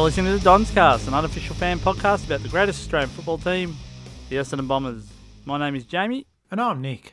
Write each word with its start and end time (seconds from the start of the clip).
You're 0.00 0.06
listening 0.06 0.32
to 0.32 0.38
the 0.38 0.44
Dons 0.44 0.70
Cast, 0.70 1.08
an 1.08 1.12
unofficial 1.12 1.54
fan 1.54 1.78
podcast 1.78 2.24
about 2.24 2.42
the 2.42 2.48
greatest 2.48 2.80
Australian 2.80 3.10
football 3.10 3.36
team, 3.36 3.76
the 4.30 4.36
Essendon 4.36 4.66
Bombers. 4.66 5.04
My 5.44 5.58
name 5.58 5.76
is 5.76 5.84
Jamie, 5.84 6.26
And 6.50 6.58
I'm 6.58 6.80
Nick. 6.80 7.12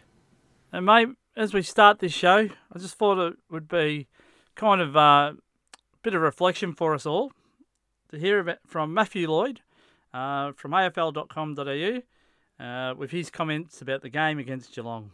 and 0.71 0.85
mate, 0.85 1.09
as 1.35 1.53
we 1.53 1.63
start 1.63 1.99
this 1.99 2.13
show, 2.13 2.47
I 2.47 2.79
just 2.79 2.95
thought 2.95 3.19
it 3.19 3.33
would 3.51 3.67
be 3.67 4.07
kind 4.55 4.79
of 4.79 4.95
uh, 4.95 5.33
a 5.33 5.35
bit 6.01 6.13
of 6.13 6.21
reflection 6.21 6.71
for 6.71 6.93
us 6.93 7.05
all 7.05 7.33
to 8.09 8.17
hear 8.17 8.39
about, 8.39 8.59
from 8.65 8.93
Matthew 8.93 9.29
Lloyd 9.29 9.59
uh, 10.13 10.53
from 10.53 10.71
afl.com.au 10.71 12.63
uh, 12.65 12.95
with 12.95 13.11
his 13.11 13.29
comments 13.29 13.81
about 13.81 14.01
the 14.01 14.09
game 14.09 14.39
against 14.39 14.73
Geelong. 14.73 15.11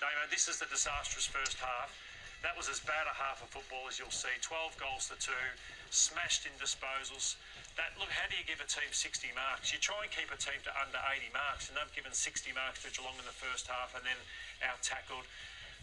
Damo, 0.00 0.10
this 0.32 0.48
is 0.48 0.58
the 0.58 0.66
disastrous 0.66 1.26
first 1.26 1.58
half. 1.58 1.96
That 2.44 2.60
was 2.60 2.68
as 2.68 2.76
bad 2.84 3.08
a 3.08 3.16
half 3.16 3.40
of 3.40 3.48
football 3.48 3.88
as 3.88 3.96
you'll 3.96 4.12
see. 4.12 4.28
12 4.44 4.76
goals 4.76 5.08
to 5.08 5.16
two, 5.16 5.48
smashed 5.88 6.44
in 6.44 6.52
disposals. 6.60 7.40
That 7.80 7.96
look, 7.96 8.12
how 8.12 8.28
do 8.28 8.36
you 8.36 8.44
give 8.44 8.60
a 8.60 8.68
team 8.68 8.92
60 8.92 9.32
marks? 9.32 9.72
You 9.72 9.80
try 9.80 10.04
and 10.04 10.12
keep 10.12 10.28
a 10.28 10.36
team 10.36 10.60
to 10.68 10.72
under 10.76 11.00
80 11.00 11.32
marks, 11.32 11.72
and 11.72 11.74
they've 11.74 11.96
given 11.96 12.12
60 12.12 12.52
marks 12.52 12.84
to 12.84 12.92
Geelong 12.92 13.16
in 13.16 13.24
the 13.24 13.32
first 13.32 13.64
half, 13.64 13.96
and 13.96 14.04
then 14.04 14.20
out 14.60 14.76
tackled. 14.84 15.24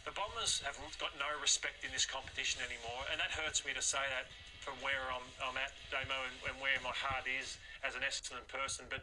The 0.06 0.14
Bombers 0.14 0.62
have 0.62 0.78
got 1.02 1.18
no 1.18 1.30
respect 1.42 1.82
in 1.82 1.90
this 1.90 2.06
competition 2.06 2.62
anymore, 2.62 3.10
and 3.10 3.18
that 3.18 3.34
hurts 3.34 3.66
me 3.66 3.74
to 3.74 3.82
say 3.82 4.02
that 4.14 4.30
from 4.62 4.78
where 4.86 5.02
I'm, 5.10 5.26
I'm 5.42 5.58
at, 5.58 5.74
Damo, 5.90 6.14
and, 6.30 6.38
and 6.46 6.56
where 6.62 6.78
my 6.86 6.94
heart 6.94 7.26
is 7.26 7.58
as 7.82 7.98
an 7.98 8.06
Essendon 8.06 8.46
person. 8.46 8.86
But 8.86 9.02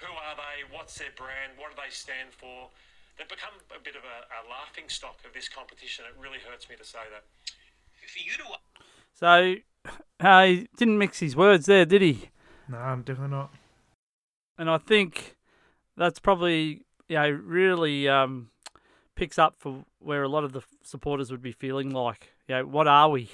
who 0.00 0.08
are 0.08 0.36
they? 0.40 0.64
What's 0.72 0.96
their 0.96 1.12
brand? 1.20 1.52
What 1.60 1.76
do 1.76 1.76
they 1.76 1.92
stand 1.92 2.32
for? 2.32 2.72
They've 3.18 3.28
become 3.28 3.54
a 3.74 3.80
bit 3.82 3.94
of 3.96 4.02
a, 4.02 4.16
a 4.34 4.40
laughing 4.50 4.84
stock 4.88 5.18
of 5.26 5.32
this 5.32 5.48
competition. 5.48 6.04
It 6.08 6.20
really 6.20 6.38
hurts 6.38 6.68
me 6.68 6.76
to 6.76 6.84
say 6.84 6.98
that. 7.12 7.24
For 8.06 8.18
you 8.18 8.32
to 8.32 8.58
So, 9.14 9.54
uh, 10.20 10.44
he 10.44 10.68
didn't 10.76 10.98
mix 10.98 11.20
his 11.20 11.34
words 11.34 11.66
there, 11.66 11.84
did 11.84 12.02
he? 12.02 12.28
No, 12.68 12.78
I'm 12.78 13.02
definitely 13.02 13.36
not. 13.36 13.52
and 14.58 14.68
I 14.70 14.78
think 14.78 15.36
that's 15.96 16.18
probably 16.18 16.82
you 17.08 17.16
know 17.16 17.30
really 17.30 18.08
um, 18.08 18.50
picks 19.14 19.38
up 19.38 19.56
for 19.58 19.84
where 20.00 20.22
a 20.22 20.28
lot 20.28 20.44
of 20.44 20.52
the 20.52 20.62
supporters 20.82 21.30
would 21.30 21.42
be 21.42 21.52
feeling 21.52 21.90
like. 21.90 22.32
You 22.48 22.56
know, 22.56 22.66
what 22.66 22.86
are 22.86 23.08
we? 23.08 23.30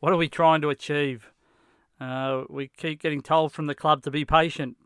What 0.00 0.12
are 0.12 0.16
we 0.16 0.28
trying 0.28 0.60
to 0.62 0.70
achieve? 0.70 1.30
Uh, 2.00 2.44
we 2.50 2.68
keep 2.68 3.00
getting 3.00 3.20
told 3.20 3.52
from 3.52 3.66
the 3.66 3.74
club 3.74 4.02
to 4.02 4.10
be 4.10 4.24
patient. 4.24 4.76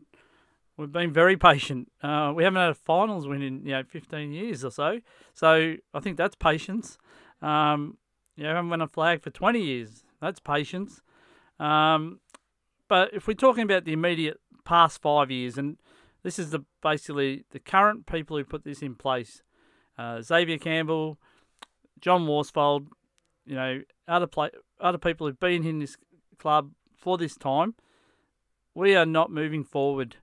We've 0.79 0.89
been 0.89 1.11
very 1.11 1.35
patient. 1.35 1.91
Uh, 2.01 2.31
we 2.33 2.45
haven't 2.45 2.61
had 2.61 2.69
a 2.69 2.73
finals 2.73 3.27
win 3.27 3.41
in 3.41 3.65
you 3.65 3.73
know 3.73 3.83
15 3.83 4.31
years 4.31 4.63
or 4.63 4.71
so. 4.71 5.01
So 5.33 5.75
I 5.93 5.99
think 5.99 6.15
that's 6.15 6.35
patience. 6.35 6.97
Um, 7.41 7.97
you 8.37 8.45
know, 8.45 8.55
haven't 8.55 8.69
won 8.69 8.81
a 8.81 8.87
flag 8.87 9.21
for 9.21 9.29
20 9.29 9.59
years. 9.59 10.05
That's 10.21 10.39
patience. 10.39 11.01
Um, 11.59 12.21
but 12.87 13.13
if 13.13 13.27
we're 13.27 13.33
talking 13.33 13.63
about 13.63 13.83
the 13.83 13.91
immediate 13.91 14.39
past 14.63 15.01
five 15.01 15.29
years, 15.29 15.57
and 15.57 15.77
this 16.23 16.39
is 16.39 16.51
the 16.51 16.63
basically 16.81 17.43
the 17.51 17.59
current 17.59 18.05
people 18.05 18.37
who 18.37 18.45
put 18.45 18.63
this 18.63 18.81
in 18.81 18.95
place, 18.95 19.43
uh, 19.97 20.21
Xavier 20.21 20.57
Campbell, 20.57 21.19
John 21.99 22.25
Worsfold, 22.25 22.87
you 23.45 23.55
know, 23.55 23.81
other 24.07 24.27
play, 24.27 24.51
other 24.79 24.97
people 24.97 25.27
who've 25.27 25.39
been 25.41 25.65
in 25.65 25.79
this 25.79 25.97
club 26.37 26.71
for 26.95 27.17
this 27.17 27.35
time, 27.35 27.75
we 28.73 28.95
are 28.95 29.05
not 29.05 29.29
moving 29.29 29.65
forward. 29.65 30.15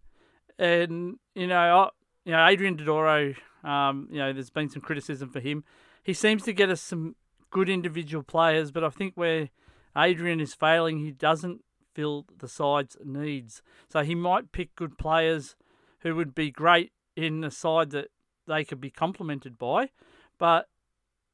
And 0.58 1.16
you 1.34 1.46
know, 1.46 1.56
I, 1.56 1.88
you 2.24 2.32
know, 2.32 2.46
Adrian 2.46 2.76
Dodoro, 2.76 3.36
um, 3.64 4.08
you 4.10 4.18
know, 4.18 4.32
there's 4.32 4.50
been 4.50 4.68
some 4.68 4.82
criticism 4.82 5.30
for 5.30 5.40
him. 5.40 5.64
He 6.02 6.14
seems 6.14 6.42
to 6.44 6.52
get 6.52 6.70
us 6.70 6.80
some 6.80 7.16
good 7.50 7.68
individual 7.68 8.22
players, 8.22 8.70
but 8.70 8.84
I 8.84 8.90
think 8.90 9.14
where 9.14 9.50
Adrian 9.96 10.40
is 10.40 10.54
failing, 10.54 10.98
he 10.98 11.10
doesn't 11.10 11.62
fill 11.94 12.26
the 12.38 12.48
side's 12.48 12.96
needs. 13.04 13.62
So 13.88 14.02
he 14.02 14.14
might 14.14 14.52
pick 14.52 14.76
good 14.76 14.98
players 14.98 15.56
who 16.00 16.14
would 16.14 16.34
be 16.34 16.50
great 16.50 16.92
in 17.16 17.40
the 17.40 17.50
side 17.50 17.90
that 17.90 18.08
they 18.46 18.64
could 18.64 18.80
be 18.80 18.90
complemented 18.90 19.58
by. 19.58 19.90
But 20.38 20.68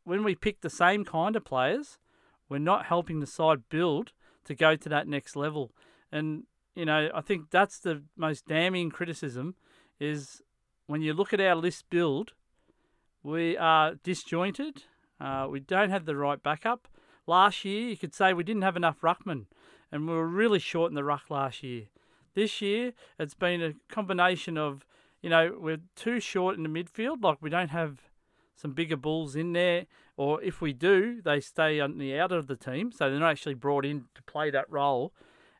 when 0.04 0.24
we 0.24 0.34
pick 0.34 0.60
the 0.60 0.70
same 0.70 1.04
kind 1.04 1.36
of 1.36 1.44
players, 1.44 1.98
we're 2.48 2.58
not 2.58 2.86
helping 2.86 3.20
the 3.20 3.26
side 3.26 3.68
build 3.68 4.12
to 4.44 4.54
go 4.54 4.76
to 4.76 4.88
that 4.88 5.08
next 5.08 5.36
level. 5.36 5.72
And, 6.10 6.44
you 6.74 6.84
know, 6.84 7.10
I 7.14 7.20
think 7.20 7.50
that's 7.50 7.78
the 7.78 8.02
most 8.16 8.46
damning 8.46 8.90
criticism 8.90 9.54
is 10.00 10.42
when 10.86 11.02
you 11.02 11.12
look 11.12 11.32
at 11.32 11.40
our 11.40 11.54
list 11.54 11.84
build, 11.90 12.32
we 13.22 13.56
are 13.56 13.94
disjointed. 13.94 14.84
Uh, 15.20 15.46
we 15.48 15.60
don't 15.60 15.90
have 15.90 16.06
the 16.06 16.16
right 16.16 16.42
backup. 16.42 16.88
Last 17.26 17.64
year, 17.64 17.88
you 17.88 17.96
could 17.96 18.14
say 18.14 18.32
we 18.32 18.42
didn't 18.42 18.62
have 18.62 18.76
enough 18.76 19.00
ruckmen 19.00 19.46
and 19.92 20.08
we 20.08 20.14
were 20.14 20.26
really 20.26 20.58
short 20.58 20.90
in 20.90 20.94
the 20.94 21.04
ruck 21.04 21.30
last 21.30 21.62
year. 21.62 21.84
This 22.34 22.62
year, 22.62 22.94
it's 23.18 23.34
been 23.34 23.62
a 23.62 23.74
combination 23.88 24.56
of, 24.56 24.86
you 25.20 25.28
know, 25.28 25.56
we're 25.60 25.82
too 25.94 26.18
short 26.18 26.56
in 26.56 26.62
the 26.62 26.68
midfield, 26.68 27.22
like 27.22 27.38
we 27.42 27.50
don't 27.50 27.68
have 27.68 28.00
some 28.56 28.72
bigger 28.72 28.96
bulls 28.96 29.36
in 29.36 29.52
there, 29.52 29.86
or 30.16 30.42
if 30.42 30.60
we 30.60 30.72
do, 30.72 31.20
they 31.22 31.40
stay 31.40 31.78
on 31.78 31.98
the 31.98 32.18
outer 32.18 32.38
of 32.38 32.46
the 32.46 32.56
team, 32.56 32.90
so 32.90 33.10
they're 33.10 33.20
not 33.20 33.30
actually 33.30 33.54
brought 33.54 33.84
in 33.84 34.04
to 34.14 34.22
play 34.22 34.50
that 34.50 34.70
role. 34.70 35.12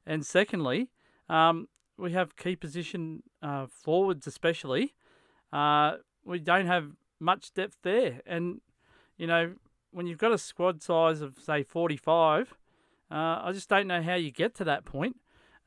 And 0.07 0.25
secondly, 0.25 0.91
um, 1.33 1.69
we 1.97 2.13
have 2.13 2.37
key 2.37 2.57
position 2.57 3.23
uh, 3.43 3.67
forwards, 3.67 4.27
especially. 4.27 4.95
Uh, 5.53 5.97
we 6.25 6.39
don't 6.39 6.67
have 6.67 6.87
much 7.19 7.53
depth 7.55 7.79
there, 7.83 8.21
and 8.27 8.61
you 9.17 9.27
know, 9.27 9.55
when 9.91 10.07
you've 10.07 10.19
got 10.19 10.33
a 10.33 10.39
squad 10.39 10.83
size 10.83 11.21
of 11.21 11.39
say 11.39 11.63
forty-five. 11.63 12.55
Uh, 13.11 13.43
I 13.45 13.53
just 13.53 13.69
don't 13.69 13.87
know 13.87 14.01
how 14.01 14.15
you 14.15 14.31
get 14.31 14.55
to 14.55 14.65
that 14.65 14.87
point. 14.87 15.17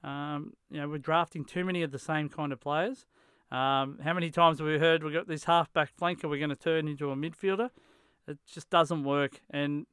Um, 0.04 0.54
you 0.72 0.80
know, 0.80 0.90
we're 0.90 0.98
drafting 0.98 1.46
too 1.46 1.64
many 1.64 1.84
of 1.84 1.92
the 1.92 2.00
same 2.00 2.28
kind 2.28 2.52
of 2.52 2.60
players. 2.60 3.06
Um, 3.52 4.00
how 4.04 4.16
many 4.16 4.32
times 4.32 4.58
have 4.58 4.68
we 4.68 4.80
heard 4.80 5.04
we've 5.04 5.14
got 5.14 5.28
this 5.28 5.44
half-back 5.44 5.92
flanker 5.96 6.28
we're 6.28 6.40
going 6.40 6.50
to 6.50 6.56
turn 6.56 6.88
into 6.88 7.12
a 7.12 7.16
midfielder? 7.16 7.70
It 8.28 8.40
just 8.52 8.72
doesn't 8.72 9.04
work. 9.04 9.42
And, 9.52 9.86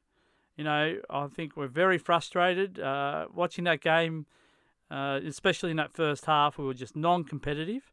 you 0.57 0.63
know, 0.63 0.97
I 1.11 1.27
think 1.27 1.55
we're 1.55 1.67
very 1.67 1.99
frustrated. 1.99 2.79
Uh, 2.79 3.27
watching 3.31 3.65
that 3.65 3.81
game, 3.81 4.25
uh, 4.91 5.19
especially 5.25 5.71
in 5.71 5.77
that 5.77 5.93
first 5.93 6.25
half, 6.25 6.57
we 6.57 6.65
were 6.65 6.73
just 6.73 6.95
non-competitive. 6.95 7.91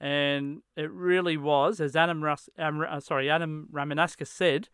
And 0.00 0.62
it 0.76 0.90
really 0.90 1.36
was, 1.36 1.80
as 1.80 1.96
Adam, 1.96 2.22
Rus- 2.22 2.48
um, 2.58 2.84
uh, 2.88 3.00
sorry, 3.00 3.28
Adam 3.28 3.68
Ramanauskas 3.72 4.28
said, 4.28 4.68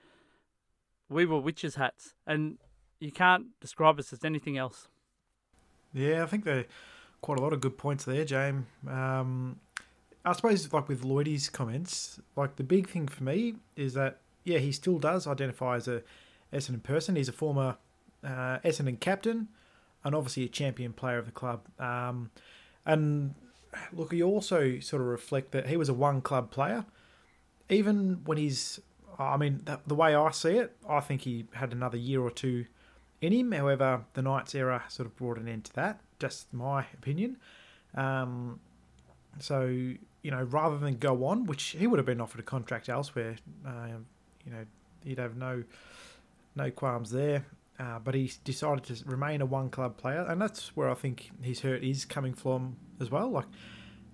we 1.08 1.24
were 1.24 1.38
witches' 1.38 1.76
hats. 1.76 2.14
And 2.26 2.58
you 3.00 3.10
can't 3.10 3.46
describe 3.60 3.98
us 3.98 4.12
as 4.12 4.24
anything 4.24 4.58
else. 4.58 4.88
Yeah, 5.92 6.22
I 6.22 6.26
think 6.26 6.44
there 6.44 6.58
are 6.58 6.64
quite 7.22 7.38
a 7.38 7.42
lot 7.42 7.52
of 7.52 7.60
good 7.60 7.78
points 7.78 8.04
there, 8.04 8.24
James. 8.24 8.66
Um, 8.88 9.60
I 10.24 10.32
suppose, 10.32 10.72
like 10.72 10.88
with 10.88 11.04
Lloydie's 11.04 11.48
comments, 11.48 12.20
like 12.36 12.56
the 12.56 12.64
big 12.64 12.88
thing 12.88 13.08
for 13.08 13.24
me 13.24 13.54
is 13.76 13.94
that, 13.94 14.20
yeah, 14.44 14.58
he 14.58 14.72
still 14.72 14.98
does 14.98 15.26
identify 15.26 15.76
as 15.76 15.88
a 15.88 16.02
Essendon 16.52 16.82
person. 16.82 17.16
He's 17.16 17.28
a 17.28 17.32
former 17.32 17.76
uh, 18.22 18.58
Essendon 18.64 19.00
captain 19.00 19.48
and 20.04 20.14
obviously 20.14 20.44
a 20.44 20.48
champion 20.48 20.92
player 20.92 21.18
of 21.18 21.26
the 21.26 21.32
club. 21.32 21.62
Um, 21.78 22.30
and 22.84 23.34
look, 23.92 24.12
he 24.12 24.22
also 24.22 24.78
sort 24.80 25.02
of 25.02 25.08
reflect 25.08 25.52
that 25.52 25.68
he 25.68 25.76
was 25.76 25.88
a 25.88 25.94
one 25.94 26.20
club 26.20 26.50
player. 26.50 26.84
Even 27.68 28.20
when 28.24 28.36
he's, 28.36 28.80
I 29.18 29.36
mean, 29.36 29.62
the, 29.64 29.80
the 29.86 29.94
way 29.94 30.14
I 30.14 30.30
see 30.30 30.58
it, 30.58 30.76
I 30.88 31.00
think 31.00 31.22
he 31.22 31.46
had 31.54 31.72
another 31.72 31.96
year 31.96 32.20
or 32.20 32.30
two 32.30 32.66
in 33.20 33.32
him. 33.32 33.52
However, 33.52 34.04
the 34.12 34.22
Knights 34.22 34.54
era 34.54 34.84
sort 34.88 35.06
of 35.06 35.16
brought 35.16 35.38
an 35.38 35.48
end 35.48 35.64
to 35.64 35.72
that. 35.74 36.00
Just 36.18 36.52
my 36.52 36.86
opinion. 36.92 37.38
Um, 37.94 38.60
so 39.38 39.62
you 40.24 40.30
know, 40.30 40.42
rather 40.42 40.78
than 40.78 40.96
go 40.96 41.26
on, 41.26 41.44
which 41.44 41.62
he 41.78 41.86
would 41.86 41.98
have 41.98 42.06
been 42.06 42.20
offered 42.20 42.40
a 42.40 42.44
contract 42.44 42.88
elsewhere, 42.88 43.36
uh, 43.66 43.88
you 44.44 44.52
know, 44.52 44.64
he'd 45.04 45.18
have 45.18 45.36
no 45.36 45.64
no 46.56 46.70
qualms 46.70 47.10
there. 47.10 47.44
Uh, 47.78 47.98
but 47.98 48.14
he 48.14 48.30
decided 48.44 48.84
to 48.84 49.04
remain 49.04 49.40
a 49.40 49.46
one 49.46 49.68
club 49.68 49.96
player, 49.96 50.24
and 50.28 50.40
that's 50.40 50.76
where 50.76 50.88
I 50.88 50.94
think 50.94 51.30
his 51.42 51.60
hurt 51.60 51.82
is 51.82 52.04
coming 52.04 52.32
from 52.32 52.76
as 53.00 53.10
well. 53.10 53.30
Like, 53.30 53.46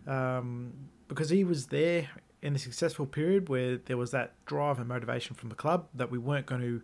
um, 0.06 0.72
because 1.08 1.28
he 1.28 1.44
was 1.44 1.66
there 1.66 2.08
in 2.42 2.54
the 2.54 2.58
successful 2.58 3.04
period 3.04 3.48
where 3.48 3.76
there 3.76 3.96
was 3.96 4.12
that 4.12 4.32
drive 4.46 4.78
and 4.78 4.88
motivation 4.88 5.36
from 5.36 5.50
the 5.50 5.54
club 5.54 5.88
that 5.94 6.10
we 6.10 6.16
weren't 6.16 6.46
going 6.46 6.60
to, 6.62 6.82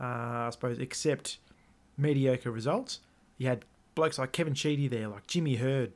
uh, 0.00 0.46
I 0.46 0.48
suppose, 0.50 0.78
accept 0.78 1.38
mediocre 1.98 2.50
results. 2.50 3.00
You 3.36 3.48
had 3.48 3.64
blokes 3.94 4.18
like 4.18 4.32
Kevin 4.32 4.54
Sheedy 4.54 4.88
there, 4.88 5.08
like 5.08 5.26
Jimmy 5.26 5.56
Hird, 5.56 5.92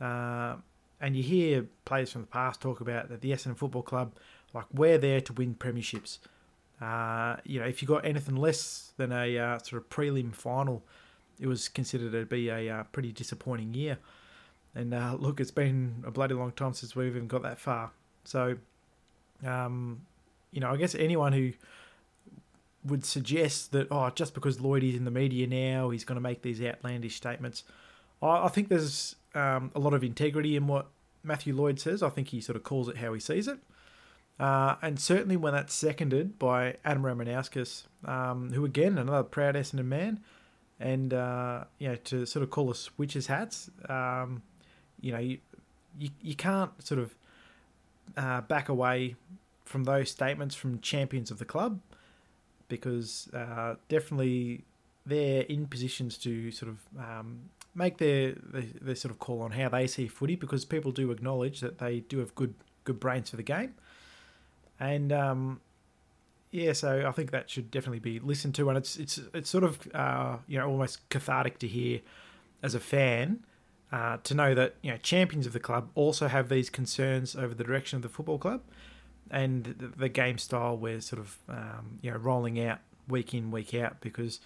uh, 0.00 0.56
and 1.00 1.16
you 1.16 1.22
hear 1.22 1.66
players 1.84 2.12
from 2.12 2.22
the 2.22 2.26
past 2.28 2.60
talk 2.60 2.80
about 2.80 3.08
that 3.08 3.20
the 3.20 3.32
Essendon 3.32 3.56
Football 3.56 3.82
Club, 3.82 4.14
like 4.52 4.66
we're 4.72 4.98
there 4.98 5.20
to 5.20 5.32
win 5.32 5.54
premierships. 5.54 6.18
Uh, 6.80 7.36
you 7.44 7.60
know, 7.60 7.66
if 7.66 7.80
you 7.82 7.88
got 7.88 8.04
anything 8.04 8.36
less 8.36 8.92
than 8.96 9.12
a 9.12 9.38
uh, 9.38 9.58
sort 9.58 9.82
of 9.82 9.88
prelim 9.88 10.34
final, 10.34 10.82
it 11.40 11.46
was 11.46 11.68
considered 11.68 12.12
to 12.12 12.24
be 12.26 12.48
a 12.48 12.68
uh, 12.70 12.82
pretty 12.84 13.12
disappointing 13.12 13.74
year. 13.74 13.98
And 14.74 14.92
uh, 14.92 15.16
look, 15.18 15.40
it's 15.40 15.50
been 15.50 16.02
a 16.06 16.10
bloody 16.10 16.34
long 16.34 16.52
time 16.52 16.74
since 16.74 16.96
we've 16.96 17.08
even 17.08 17.28
got 17.28 17.42
that 17.42 17.58
far. 17.58 17.92
So, 18.24 18.56
um, 19.46 20.00
you 20.50 20.60
know, 20.60 20.70
I 20.70 20.76
guess 20.76 20.94
anyone 20.94 21.32
who 21.32 21.52
would 22.84 23.04
suggest 23.04 23.72
that, 23.72 23.88
oh, 23.90 24.10
just 24.10 24.34
because 24.34 24.60
Lloyd 24.60 24.82
is 24.82 24.94
in 24.94 25.04
the 25.04 25.10
media 25.10 25.46
now, 25.46 25.90
he's 25.90 26.04
going 26.04 26.16
to 26.16 26.22
make 26.22 26.42
these 26.42 26.60
outlandish 26.60 27.16
statements. 27.16 27.62
I, 28.20 28.44
I 28.44 28.48
think 28.48 28.68
there's 28.68 29.16
um, 29.34 29.70
a 29.74 29.78
lot 29.78 29.94
of 29.94 30.02
integrity 30.02 30.56
in 30.56 30.66
what 30.66 30.86
Matthew 31.22 31.54
Lloyd 31.54 31.78
says. 31.80 32.02
I 32.02 32.10
think 32.10 32.28
he 32.28 32.40
sort 32.40 32.56
of 32.56 32.64
calls 32.64 32.88
it 32.88 32.98
how 32.98 33.12
he 33.14 33.20
sees 33.20 33.48
it. 33.48 33.58
Uh, 34.38 34.74
and 34.82 34.98
certainly 34.98 35.36
when 35.36 35.52
that's 35.52 35.72
seconded 35.72 36.38
by 36.38 36.76
Adam 36.84 37.02
Ramanauskas, 37.02 37.84
um, 38.04 38.52
who 38.52 38.64
again 38.64 38.98
another 38.98 39.22
proud 39.22 39.54
Essendon 39.54 39.86
man, 39.86 40.20
and 40.80 41.14
uh, 41.14 41.64
you 41.78 41.88
know 41.88 41.96
to 41.96 42.26
sort 42.26 42.42
of 42.42 42.50
call 42.50 42.70
us 42.70 42.90
witches 42.98 43.28
hats, 43.28 43.70
um, 43.88 44.42
you 45.00 45.12
know 45.12 45.20
you, 45.20 45.38
you 45.98 46.10
you 46.20 46.34
can't 46.34 46.70
sort 46.84 47.00
of 47.00 47.14
uh, 48.16 48.40
back 48.42 48.68
away 48.68 49.14
from 49.64 49.84
those 49.84 50.10
statements 50.10 50.54
from 50.54 50.80
champions 50.80 51.30
of 51.30 51.38
the 51.38 51.44
club 51.44 51.80
because 52.68 53.28
uh, 53.32 53.74
definitely 53.88 54.64
they're 55.06 55.42
in 55.42 55.66
positions 55.66 56.18
to 56.18 56.50
sort 56.50 56.70
of 56.70 56.78
um, 56.98 57.40
make 57.74 57.98
their, 57.98 58.32
their, 58.32 58.64
their 58.80 58.94
sort 58.94 59.10
of 59.12 59.18
call 59.18 59.42
on 59.42 59.52
how 59.52 59.68
they 59.68 59.86
see 59.86 60.06
footy 60.06 60.36
because 60.36 60.64
people 60.64 60.92
do 60.92 61.10
acknowledge 61.10 61.60
that 61.60 61.78
they 61.78 62.00
do 62.00 62.18
have 62.18 62.34
good 62.34 62.54
good 62.84 63.00
brains 63.00 63.30
for 63.30 63.36
the 63.36 63.42
game, 63.42 63.74
and 64.80 65.12
um, 65.12 65.60
yeah, 66.50 66.72
so 66.72 67.04
I 67.06 67.10
think 67.10 67.32
that 67.32 67.50
should 67.50 67.70
definitely 67.70 67.98
be 67.98 68.20
listened 68.20 68.54
to, 68.56 68.68
and 68.68 68.78
it's 68.78 68.96
it's 68.96 69.20
it's 69.32 69.50
sort 69.50 69.64
of 69.64 69.88
uh, 69.94 70.36
you 70.46 70.58
know 70.58 70.68
almost 70.68 71.08
cathartic 71.08 71.58
to 71.58 71.68
hear 71.68 72.00
as 72.62 72.74
a 72.74 72.80
fan. 72.80 73.44
Uh, 73.92 74.16
to 74.24 74.34
know 74.34 74.54
that 74.54 74.74
you 74.82 74.90
know 74.90 74.96
champions 74.96 75.46
of 75.46 75.52
the 75.52 75.60
club 75.60 75.88
also 75.94 76.26
have 76.26 76.48
these 76.48 76.70
concerns 76.70 77.36
over 77.36 77.54
the 77.54 77.62
direction 77.64 77.96
of 77.96 78.02
the 78.02 78.08
football 78.08 78.38
club, 78.38 78.60
and 79.30 79.64
the, 79.64 79.86
the 79.86 80.08
game 80.08 80.38
style 80.38 80.76
we're 80.76 81.00
sort 81.00 81.20
of 81.20 81.38
um, 81.48 81.98
you 82.02 82.10
know 82.10 82.16
rolling 82.16 82.60
out 82.64 82.78
week 83.08 83.34
in 83.34 83.50
week 83.50 83.74
out 83.74 84.00
because 84.00 84.40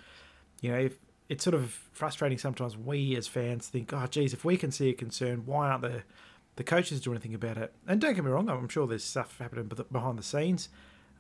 you 0.60 0.70
know 0.70 0.78
if 0.78 0.98
it's 1.28 1.44
sort 1.44 1.54
of 1.54 1.70
frustrating 1.92 2.38
sometimes 2.38 2.76
we 2.76 3.16
as 3.16 3.26
fans 3.26 3.68
think 3.68 3.92
oh 3.92 4.06
geez 4.06 4.32
if 4.32 4.44
we 4.44 4.56
can 4.56 4.70
see 4.70 4.88
a 4.88 4.94
concern 4.94 5.42
why 5.46 5.68
aren't 5.68 5.82
the 5.82 6.02
the 6.58 6.64
coaches 6.64 7.00
do 7.00 7.10
anything 7.12 7.34
about 7.34 7.56
it 7.56 7.72
and 7.86 8.00
don't 8.00 8.14
get 8.14 8.24
me 8.24 8.30
wrong 8.30 8.48
I'm 8.48 8.68
sure 8.68 8.86
there's 8.86 9.04
stuff 9.04 9.38
happening 9.38 9.70
behind 9.90 10.18
the 10.18 10.22
scenes 10.22 10.68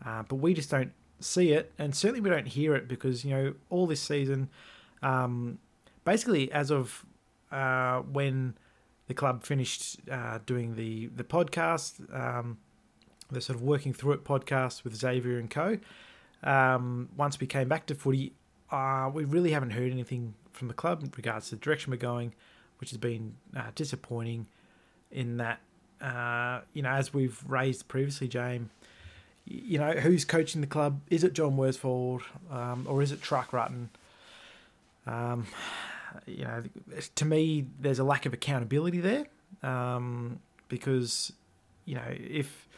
uh, 0.04 0.22
but 0.28 0.36
we 0.36 0.52
just 0.52 0.70
don't 0.70 0.92
see 1.20 1.52
it 1.52 1.72
and 1.78 1.94
certainly 1.94 2.20
we 2.20 2.30
don't 2.30 2.48
hear 2.48 2.74
it 2.74 2.88
because 2.88 3.24
you 3.24 3.30
know 3.30 3.54
all 3.70 3.86
this 3.86 4.00
season 4.00 4.48
um, 5.02 5.58
basically 6.04 6.50
as 6.52 6.70
of 6.70 7.04
uh, 7.50 8.00
when 8.00 8.54
the 9.06 9.14
club 9.14 9.42
finished 9.42 9.98
uh, 10.10 10.38
doing 10.44 10.76
the 10.76 11.06
the 11.16 11.24
podcast 11.24 11.92
um, 12.14 12.58
the 13.30 13.40
sort 13.40 13.56
of 13.56 13.62
working 13.62 13.92
through 13.92 14.12
it 14.12 14.24
podcast 14.24 14.84
with 14.84 14.94
Xavier 14.94 15.38
and 15.38 15.50
co. 15.50 15.78
Um, 16.42 17.08
once 17.16 17.40
we 17.40 17.46
came 17.46 17.68
back 17.68 17.86
to 17.86 17.94
footy, 17.94 18.32
uh, 18.70 19.10
we 19.12 19.24
really 19.24 19.50
haven't 19.52 19.70
heard 19.70 19.92
anything 19.92 20.34
from 20.52 20.68
the 20.68 20.74
club 20.74 21.02
in 21.02 21.12
regards 21.16 21.50
to 21.50 21.56
the 21.56 21.60
direction 21.60 21.90
we're 21.90 21.96
going, 21.96 22.34
which 22.78 22.90
has 22.90 22.98
been 22.98 23.34
uh, 23.56 23.70
disappointing. 23.74 24.46
In 25.10 25.38
that, 25.38 25.60
uh, 26.00 26.60
you 26.74 26.82
know, 26.82 26.90
as 26.90 27.14
we've 27.14 27.42
raised 27.46 27.88
previously, 27.88 28.28
James, 28.28 28.68
you 29.46 29.78
know, 29.78 29.92
who's 29.92 30.24
coaching 30.24 30.60
the 30.60 30.66
club? 30.66 31.00
Is 31.10 31.24
it 31.24 31.32
John 31.32 31.56
Worsfold 31.56 32.22
um, 32.50 32.86
or 32.88 33.02
is 33.02 33.12
it 33.12 33.22
Truck 33.22 33.52
Rutten? 33.52 33.88
Um, 35.06 35.46
you 36.26 36.44
know, 36.44 36.62
to 37.14 37.24
me, 37.24 37.66
there's 37.80 37.98
a 37.98 38.04
lack 38.04 38.26
of 38.26 38.34
accountability 38.34 39.00
there 39.00 39.26
um, 39.62 40.40
because, 40.68 41.32
you 41.86 41.94
know, 41.94 42.04
if 42.08 42.68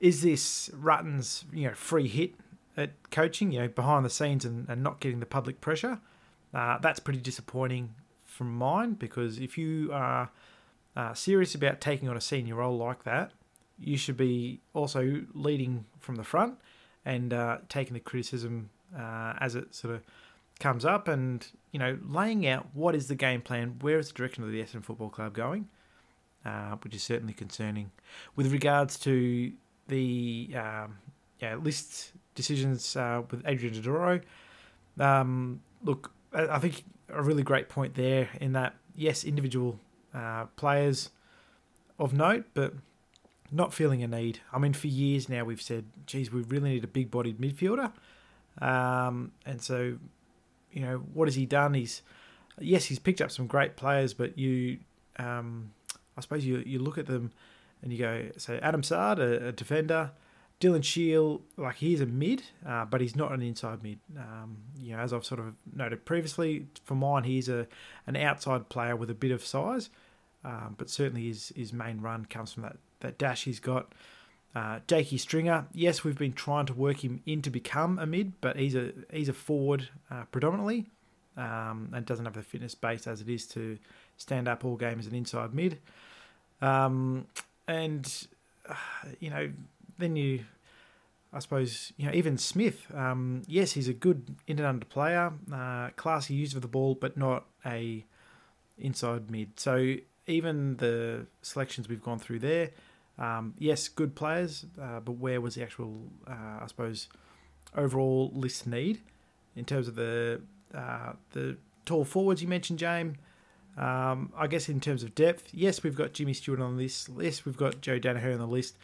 is 0.00 0.20
this 0.22 0.68
Rutten's 0.74 1.44
you 1.52 1.68
know 1.68 1.74
free 1.74 2.08
hit 2.08 2.34
at 2.76 2.90
coaching, 3.10 3.52
you 3.52 3.60
know, 3.60 3.68
behind 3.68 4.04
the 4.04 4.10
scenes 4.10 4.44
and, 4.44 4.68
and 4.68 4.82
not 4.82 5.00
getting 5.00 5.20
the 5.20 5.26
public 5.26 5.60
pressure? 5.60 6.00
Uh, 6.52 6.78
that's 6.78 7.00
pretty 7.00 7.20
disappointing 7.20 7.94
from 8.24 8.54
mine 8.54 8.92
because 8.92 9.38
if 9.38 9.56
you 9.56 9.90
are 9.92 10.30
uh, 10.96 11.14
serious 11.14 11.54
about 11.54 11.80
taking 11.80 12.08
on 12.08 12.16
a 12.16 12.20
senior 12.20 12.56
role 12.56 12.76
like 12.76 13.04
that, 13.04 13.32
you 13.78 13.96
should 13.96 14.16
be 14.16 14.60
also 14.72 15.22
leading 15.34 15.84
from 15.98 16.16
the 16.16 16.24
front 16.24 16.58
and 17.04 17.32
uh, 17.32 17.58
taking 17.68 17.94
the 17.94 18.00
criticism 18.00 18.70
uh, 18.96 19.34
as 19.40 19.54
it 19.54 19.74
sort 19.74 19.94
of 19.94 20.02
comes 20.60 20.84
up 20.84 21.08
and 21.08 21.48
you 21.72 21.80
know 21.80 21.98
laying 22.06 22.46
out 22.46 22.66
what 22.74 22.94
is 22.94 23.08
the 23.08 23.14
game 23.14 23.40
plan, 23.40 23.76
where 23.80 23.98
is 23.98 24.08
the 24.08 24.14
direction 24.14 24.44
of 24.44 24.52
the 24.52 24.62
Essendon 24.62 24.84
Football 24.84 25.10
Club 25.10 25.34
going, 25.34 25.68
uh, 26.44 26.76
which 26.82 26.94
is 26.94 27.02
certainly 27.02 27.32
concerning. 27.32 27.90
With 28.36 28.52
regards 28.52 28.98
to 29.00 29.52
the 29.88 30.54
um, 30.56 30.98
yeah 31.40 31.56
list 31.56 32.12
decisions 32.34 32.96
uh, 32.96 33.22
with 33.30 33.42
Adrian 33.46 33.74
Dodoro. 33.74 34.22
Um, 34.98 35.60
look, 35.82 36.12
I 36.32 36.58
think 36.58 36.84
a 37.08 37.22
really 37.22 37.42
great 37.42 37.68
point 37.68 37.94
there 37.94 38.28
in 38.40 38.52
that 38.52 38.74
yes, 38.96 39.24
individual 39.24 39.78
uh, 40.14 40.46
players 40.56 41.10
of 41.98 42.12
note, 42.12 42.44
but 42.54 42.74
not 43.50 43.72
feeling 43.72 44.02
a 44.02 44.08
need. 44.08 44.40
I 44.52 44.58
mean, 44.58 44.72
for 44.72 44.88
years 44.88 45.28
now 45.28 45.44
we've 45.44 45.62
said, 45.62 45.84
geez, 46.06 46.32
we 46.32 46.42
really 46.42 46.70
need 46.70 46.84
a 46.84 46.88
big-bodied 46.88 47.38
midfielder, 47.38 47.92
um, 48.60 49.32
and 49.44 49.60
so 49.60 49.96
you 50.72 50.80
know 50.82 50.98
what 51.12 51.28
has 51.28 51.34
he 51.34 51.46
done? 51.46 51.74
He's 51.74 52.02
yes, 52.60 52.86
he's 52.86 52.98
picked 52.98 53.20
up 53.20 53.30
some 53.30 53.46
great 53.46 53.76
players, 53.76 54.14
but 54.14 54.38
you, 54.38 54.78
um, 55.18 55.72
I 56.16 56.20
suppose 56.20 56.44
you 56.44 56.62
you 56.66 56.78
look 56.78 56.98
at 56.98 57.06
them 57.06 57.32
and 57.82 57.92
you 57.92 57.98
go, 57.98 58.30
so 58.36 58.58
Adam 58.62 58.82
Saad, 58.82 59.18
a, 59.18 59.48
a 59.48 59.52
defender, 59.52 60.10
Dylan 60.60 60.82
Shiel, 60.82 61.42
like 61.56 61.76
he's 61.76 62.00
a 62.00 62.06
mid, 62.06 62.42
uh, 62.66 62.84
but 62.86 63.00
he's 63.00 63.14
not 63.14 63.32
an 63.32 63.42
inside 63.42 63.82
mid. 63.82 63.98
Um, 64.16 64.56
you 64.80 64.96
know, 64.96 65.02
as 65.02 65.12
I've 65.12 65.24
sort 65.24 65.40
of 65.40 65.54
noted 65.74 66.04
previously, 66.04 66.66
for 66.84 66.94
mine, 66.94 67.24
he's 67.24 67.48
a 67.48 67.66
an 68.06 68.16
outside 68.16 68.68
player 68.68 68.96
with 68.96 69.10
a 69.10 69.14
bit 69.14 69.30
of 69.30 69.44
size, 69.44 69.90
um, 70.44 70.74
but 70.76 70.90
certainly 70.90 71.26
his 71.26 71.52
his 71.56 71.72
main 71.72 72.00
run 72.00 72.26
comes 72.26 72.52
from 72.52 72.64
that 72.64 72.76
that 73.00 73.18
dash 73.18 73.44
he's 73.44 73.60
got. 73.60 73.92
Uh, 74.54 74.78
Jakey 74.86 75.18
Stringer, 75.18 75.66
yes, 75.72 76.04
we've 76.04 76.16
been 76.16 76.32
trying 76.32 76.66
to 76.66 76.74
work 76.74 77.02
him 77.02 77.20
in 77.26 77.42
to 77.42 77.50
become 77.50 77.98
a 77.98 78.06
mid, 78.06 78.40
but 78.40 78.56
he's 78.56 78.76
a 78.76 78.92
he's 79.12 79.28
a 79.28 79.32
forward 79.32 79.88
uh, 80.10 80.24
predominantly, 80.30 80.86
um, 81.36 81.90
and 81.92 82.06
doesn't 82.06 82.24
have 82.24 82.34
the 82.34 82.42
fitness 82.42 82.74
base 82.74 83.06
as 83.08 83.20
it 83.20 83.28
is 83.28 83.46
to 83.48 83.78
stand 84.16 84.46
up 84.46 84.64
all 84.64 84.76
game 84.76 85.00
as 85.00 85.06
an 85.06 85.14
inside 85.14 85.52
mid. 85.54 85.80
Um, 86.62 87.26
and 87.66 88.26
uh, 88.68 88.74
you 89.18 89.30
know, 89.30 89.50
then 89.98 90.14
you, 90.14 90.44
I 91.32 91.40
suppose, 91.40 91.92
you 91.96 92.06
know, 92.06 92.12
Devon 92.12 92.38
Smith. 92.38 92.86
Um, 92.94 93.42
yes, 93.48 93.72
he's 93.72 93.88
a 93.88 93.92
good 93.92 94.36
in 94.46 94.58
and 94.58 94.66
under 94.66 94.86
player, 94.86 95.32
uh, 95.52 95.90
classy 95.96 96.34
user 96.34 96.58
of 96.58 96.62
the 96.62 96.68
ball, 96.68 96.94
but 96.94 97.16
not 97.16 97.44
a 97.66 98.04
inside 98.78 99.30
mid. 99.30 99.58
So 99.58 99.96
even 100.26 100.76
the 100.78 101.26
selections 101.42 101.88
we've 101.88 102.02
gone 102.02 102.18
through 102.18 102.40
there, 102.40 102.70
um, 103.18 103.54
yes, 103.58 103.88
good 103.88 104.14
players, 104.14 104.66
uh, 104.80 105.00
but 105.00 105.12
where 105.12 105.40
was 105.40 105.54
the 105.54 105.62
actual, 105.62 106.08
uh, 106.26 106.60
I 106.62 106.64
suppose, 106.66 107.08
overall 107.76 108.30
list 108.34 108.66
need 108.66 109.00
in 109.56 109.64
terms 109.64 109.88
of 109.88 109.94
the 109.94 110.40
uh, 110.74 111.12
the 111.30 111.56
tall 111.84 112.04
forwards 112.04 112.42
you 112.42 112.48
mentioned, 112.48 112.78
James? 112.78 113.16
Um, 113.76 114.32
I 114.36 114.46
guess 114.46 114.68
in 114.68 114.80
terms 114.80 115.02
of 115.02 115.14
depth, 115.14 115.48
yes, 115.52 115.82
we've 115.82 115.96
got 115.96 116.12
Jimmy 116.12 116.32
Stewart 116.32 116.60
on 116.60 116.76
this 116.76 117.08
list. 117.08 117.44
We've 117.44 117.56
got 117.56 117.80
Joe 117.80 117.98
Daniher 117.98 118.32
on 118.32 118.38
the 118.38 118.46
list. 118.46 118.76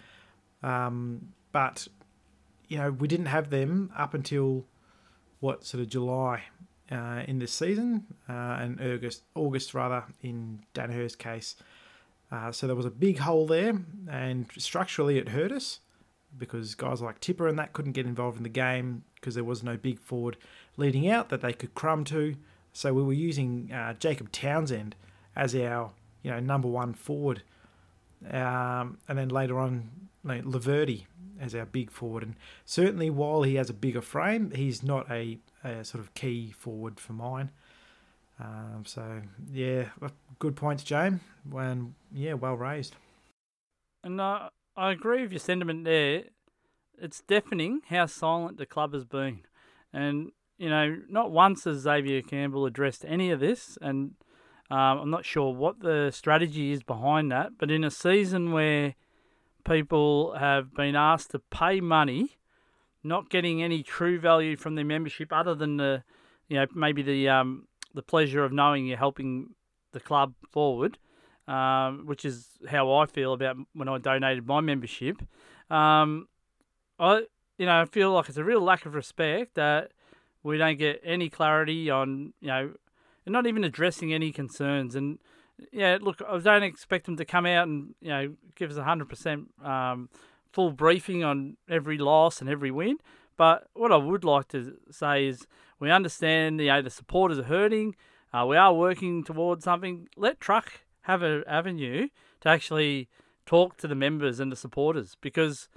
Um, 0.63 1.33
but, 1.53 1.87
you 2.69 2.79
know, 2.79 2.91
we 2.91 3.09
didn't 3.09 3.27
have 3.27 3.51
them 3.51 3.93
up 3.97 4.15
until, 4.15 4.67
what, 5.39 5.65
sort 5.65 5.81
of 5.81 5.89
July 5.89 6.43
uh, 6.91 7.23
in 7.27 7.39
this 7.39 7.53
season 7.53 8.07
uh, 8.29 8.59
and 8.61 8.81
August, 8.81 9.23
August 9.35 9.75
rather, 9.75 10.05
in 10.23 10.61
Daniher's 10.75 11.17
case. 11.17 11.57
Uh, 12.33 12.53
so 12.53 12.67
there 12.67 12.77
was 12.77 12.87
a 12.87 12.91
big 12.91 13.19
hole 13.19 13.47
there, 13.47 13.75
and 14.09 14.47
structurally 14.57 15.19
it 15.19 15.31
hurt 15.31 15.51
us 15.51 15.81
because 16.39 16.75
guys 16.77 17.03
like 17.03 17.21
Tippa 17.21 17.49
and 17.49 17.59
that 17.59 17.73
couldn't 17.73 17.93
get 17.93 18.07
involved 18.07 18.37
in 18.37 18.45
the 18.45 18.49
game 18.49 19.03
because 19.17 19.35
there 19.35 19.45
was 19.45 19.63
no 19.63 19.77
big 19.77 19.99
forward 19.99 20.37
leading 20.77 21.09
out 21.09 21.29
that 21.31 21.41
they 21.41 21.53
could 21.53 21.75
crumb 21.75 22.05
to. 22.05 22.37
So 22.73 22.95
we 22.95 23.03
were 23.03 23.13
using 23.13 23.73
uh, 23.73 23.95
Jacob 23.95 24.31
Townsend 24.31 24.95
as 25.35 25.55
our 25.57 25.91
you 26.23 26.31
know 26.31 26.39
number 26.39 26.69
one 26.69 26.95
forward, 26.95 27.43
um, 28.31 28.99
and 29.09 29.19
then 29.19 29.29
later 29.29 29.59
on 29.59 29.91
like 30.23 30.45
Laverde 30.45 31.07
as 31.41 31.55
our 31.55 31.67
big 31.67 31.91
forward. 31.91 32.23
And 32.23 32.37
certainly, 32.65 33.11
while 33.11 33.43
he 33.43 33.57
has 33.57 33.71
a 33.71 33.75
bigger 33.75 34.03
frame, 34.03 34.53
he's 34.55 34.83
not 34.83 35.11
a, 35.11 35.39
a 35.65 35.85
sort 35.85 36.03
of 36.03 36.15
key 36.15 36.51
forward 36.51 36.99
for 36.99 37.13
mine. 37.13 37.51
Um, 38.39 38.85
so 38.87 39.21
yeah, 39.53 39.87
good 40.39 40.57
points, 40.57 40.83
James. 40.83 41.21
When 41.49 41.95
yeah, 42.13 42.35
well 42.35 42.55
raised. 42.55 42.97
And 44.03 44.21
uh, 44.21 44.49
I 44.77 44.93
agree 44.93 45.23
with 45.23 45.33
your 45.33 45.41
sentiment 45.41 45.85
there. 45.85 46.25
It's 46.99 47.21
deafening 47.23 47.81
how 47.89 48.07
silent 48.07 48.59
the 48.59 48.67
club 48.67 48.95
has 48.95 49.05
been, 49.05 49.41
and 49.93 50.33
you 50.59 50.69
know, 50.69 50.99
not 51.09 51.31
once 51.31 51.65
has 51.65 51.79
Xavier 51.79 52.21
Campbell 52.21 52.67
addressed 52.67 53.05
any 53.07 53.31
of 53.31 53.41
this, 53.41 53.79
and 53.81 54.13
um, 54.71 54.99
I'm 54.99 55.11
not 55.11 55.25
sure 55.25 55.53
what 55.55 55.81
the 55.81 56.11
strategy 56.11 56.73
is 56.73 56.83
behind 56.83 57.33
that. 57.33 57.53
But 57.59 57.71
in 57.71 57.83
a 57.83 57.91
season 57.91 58.53
where 58.53 58.95
people 59.65 60.35
have 60.35 60.75
been 60.75 60.97
asked 60.97 61.31
to 61.31 61.39
pay 61.39 61.81
money, 61.81 62.39
not 63.03 63.31
getting 63.31 63.63
any 63.63 63.83
true 63.83 64.19
value 64.19 64.57
from 64.57 64.75
their 64.75 64.85
membership 64.85 65.33
other 65.33 65.55
than 65.55 65.77
the, 65.77 66.03
you 66.49 66.57
know, 66.57 66.67
maybe 66.75 67.03
the 67.03 67.29
um, 67.29 67.67
the 67.95 68.03
pleasure 68.03 68.45
of 68.45 68.53
knowing 68.53 68.87
you're 68.87 68.99
helping 68.99 69.55
the 69.93 70.01
club 70.01 70.35
forward, 70.51 70.99
um, 71.49 72.07
which 72.07 72.25
is 72.25 72.49
how 72.69 72.93
I 72.93 73.07
feel 73.07 73.33
about 73.33 73.57
when 73.73 73.89
I 73.89 73.99
donated 73.99 74.47
my 74.47 74.61
membership. 74.61 75.23
Um, 75.71 76.29
I 76.99 77.27
you 77.59 77.67
know 77.67 77.81
I 77.81 77.85
feel 77.87 78.13
like 78.13 78.29
it's 78.29 78.39
a 78.39 78.45
real 78.45 78.61
lack 78.61 78.87
of 78.87 78.95
respect 78.95 79.55
that 79.55 79.93
we 80.43 80.59
don't 80.59 80.79
get 80.79 81.01
any 81.05 81.29
clarity 81.29 81.91
on 81.91 82.33
you 82.41 82.49
know, 82.49 82.73
and 83.27 83.33
not 83.33 83.47
even 83.47 83.65
addressing 83.65 84.13
any 84.13 84.33
concerns. 84.33 84.95
And 84.95 85.19
yeah, 85.73 85.99
look, 86.01 86.23
I 86.27 86.39
don't 86.39 86.63
expect 86.63 87.07
them 87.07 87.17
to 87.17 87.25
come 87.25 87.47
out 87.47 87.69
and 87.69 87.95
you 88.01 88.09
know 88.09 88.35
give 88.55 88.71
us 88.71 88.77
hundred 88.77 89.09
percent 89.09 89.49
um, 89.65 90.09
full 90.53 90.73
briefing 90.73 91.23
on 91.25 91.57
every 91.69 91.99
loss 91.99 92.41
and 92.41 92.51
every 92.51 92.71
win. 92.71 92.99
But 93.37 93.69
what 93.75 93.93
I 93.93 93.97
would 93.97 94.25
like 94.25 94.49
to 94.49 94.77
say 94.91 95.27
is 95.27 95.47
we 95.79 95.91
understand 95.91 96.61
you 96.61 96.67
know 96.67 96.83
the 96.83 96.91
supporters 96.91 97.39
are 97.39 97.45
hurting. 97.45 97.97
Uh, 98.33 98.47
we 98.47 98.57
are 98.57 98.73
working 98.75 99.25
towards 99.25 99.65
something. 99.65 100.09
Let 100.17 100.41
Truck 100.41 100.83
have 101.03 101.23
an 101.23 101.43
avenue 101.47 102.09
to 102.43 102.49
actually 102.49 103.09
talk 103.47 103.77
to 103.79 103.89
the 103.89 103.95
members 103.95 104.39
and 104.39 104.53
the 104.53 104.57
supporters 104.57 105.17
because 105.21 105.69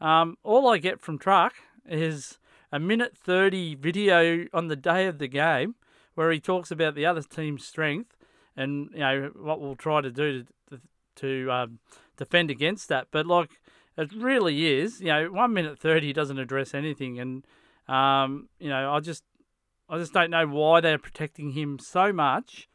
um, 0.00 0.36
all 0.42 0.68
I 0.68 0.78
get 0.78 1.00
from 1.00 1.18
Truck 1.18 1.54
is 1.86 2.38
a 2.72 2.80
minute 2.80 3.16
30 3.16 3.76
video 3.76 4.46
on 4.52 4.68
the 4.68 4.76
day 4.76 5.06
of 5.06 5.18
the 5.18 5.28
game 5.28 5.74
where 6.14 6.32
he 6.32 6.40
talks 6.40 6.70
about 6.70 6.94
the 6.94 7.06
other 7.06 7.22
team's 7.22 7.64
strength 7.64 8.16
and 8.56 8.90
you 8.92 9.00
know 9.00 9.30
what 9.36 9.60
we'll 9.60 9.76
try 9.76 10.00
to 10.00 10.10
do 10.10 10.44
to 10.70 10.80
to 11.16 11.52
um, 11.52 11.78
defend 12.16 12.50
against 12.50 12.88
that. 12.88 13.08
But 13.10 13.26
like 13.26 13.60
it 13.96 14.12
really 14.14 14.80
is, 14.80 15.00
you 15.00 15.08
know, 15.08 15.26
one 15.26 15.52
minute 15.52 15.78
thirty 15.78 16.12
doesn't 16.12 16.38
address 16.38 16.74
anything, 16.74 17.18
and 17.18 17.44
um, 17.88 18.48
you 18.58 18.68
know, 18.68 18.92
I 18.92 19.00
just 19.00 19.24
I 19.88 19.98
just 19.98 20.12
don't 20.12 20.30
know 20.30 20.46
why 20.46 20.80
they're 20.80 20.98
protecting 20.98 21.50
him 21.50 21.78
so 21.78 22.12
much 22.12 22.68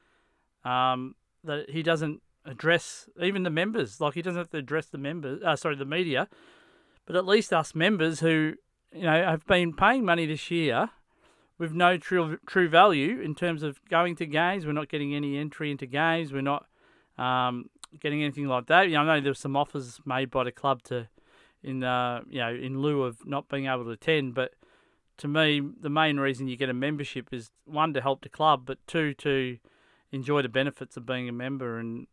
um, 0.63 1.15
that 1.43 1.69
he 1.69 1.81
doesn't 1.81 2.22
address 2.45 3.10
even 3.22 3.43
the 3.43 3.50
members. 3.50 4.01
Like 4.01 4.13
he 4.13 4.22
doesn't 4.22 4.38
have 4.38 4.50
to 4.51 4.57
address 4.57 4.88
the 4.88 4.98
members. 4.98 5.41
Uh, 5.43 5.55
sorry, 5.55 5.75
the 5.75 5.86
media, 5.86 6.27
but 7.05 7.15
at 7.15 7.25
least 7.25 7.53
us 7.53 7.74
members 7.74 8.19
who 8.19 8.53
you 8.93 9.03
know 9.03 9.24
have 9.24 9.45
been 9.48 9.74
paying 9.74 10.05
money 10.05 10.25
this 10.25 10.51
year 10.51 10.89
with 11.57 11.74
no 11.74 11.98
true 11.98 12.38
true 12.45 12.67
value 12.67 13.22
in 13.22 13.36
terms 13.36 13.63
of 13.63 13.79
going 13.89 14.15
to 14.17 14.25
games. 14.25 14.65
We're 14.65 14.74
not 14.74 14.89
getting 14.89 15.15
any 15.15 15.38
entry 15.38 15.72
into 15.72 15.86
games. 15.86 16.34
We're 16.34 16.41
not 16.41 16.65
um, 17.17 17.69
getting 18.00 18.24
anything 18.24 18.48
like 18.48 18.68
that. 18.68 18.88
You 18.88 18.94
know, 18.94 19.02
I 19.02 19.06
know 19.06 19.22
there 19.22 19.32
were 19.32 19.36
some 19.36 19.56
offers 19.56 20.00
made 20.06 20.32
by 20.32 20.44
the 20.44 20.52
club 20.52 20.84
to, 20.84 21.08
in 21.64 21.84
uh, 21.84 22.22
you 22.30 22.40
know, 22.40 22.54
in 22.54 22.80
lieu 22.80 23.04
of 23.04 23.25
not 23.25 23.50
being 23.50 23.66
able 23.66 23.84
to 23.86 23.92
attend. 23.92 24.36
But 24.36 24.54
to 25.18 25.28
me, 25.28 25.62
the 25.80 25.90
main 25.90 26.18
reason 26.18 26.48
you 26.48 26.58
get 26.58 26.70
a 26.70 26.74
membership 26.74 27.30
is 27.32 27.52
one 27.66 27.94
to 27.94 28.02
help 28.02 28.22
the 28.22 28.30
club, 28.30 28.64
but 28.66 28.86
two 28.88 29.14
to 29.16 29.58
enjoy 30.12 30.42
the 30.42 30.50
benefits 30.50 30.98
of 30.98 31.06
being 31.06 31.30
a 31.30 31.34
member. 31.34 31.80
And 31.80 32.08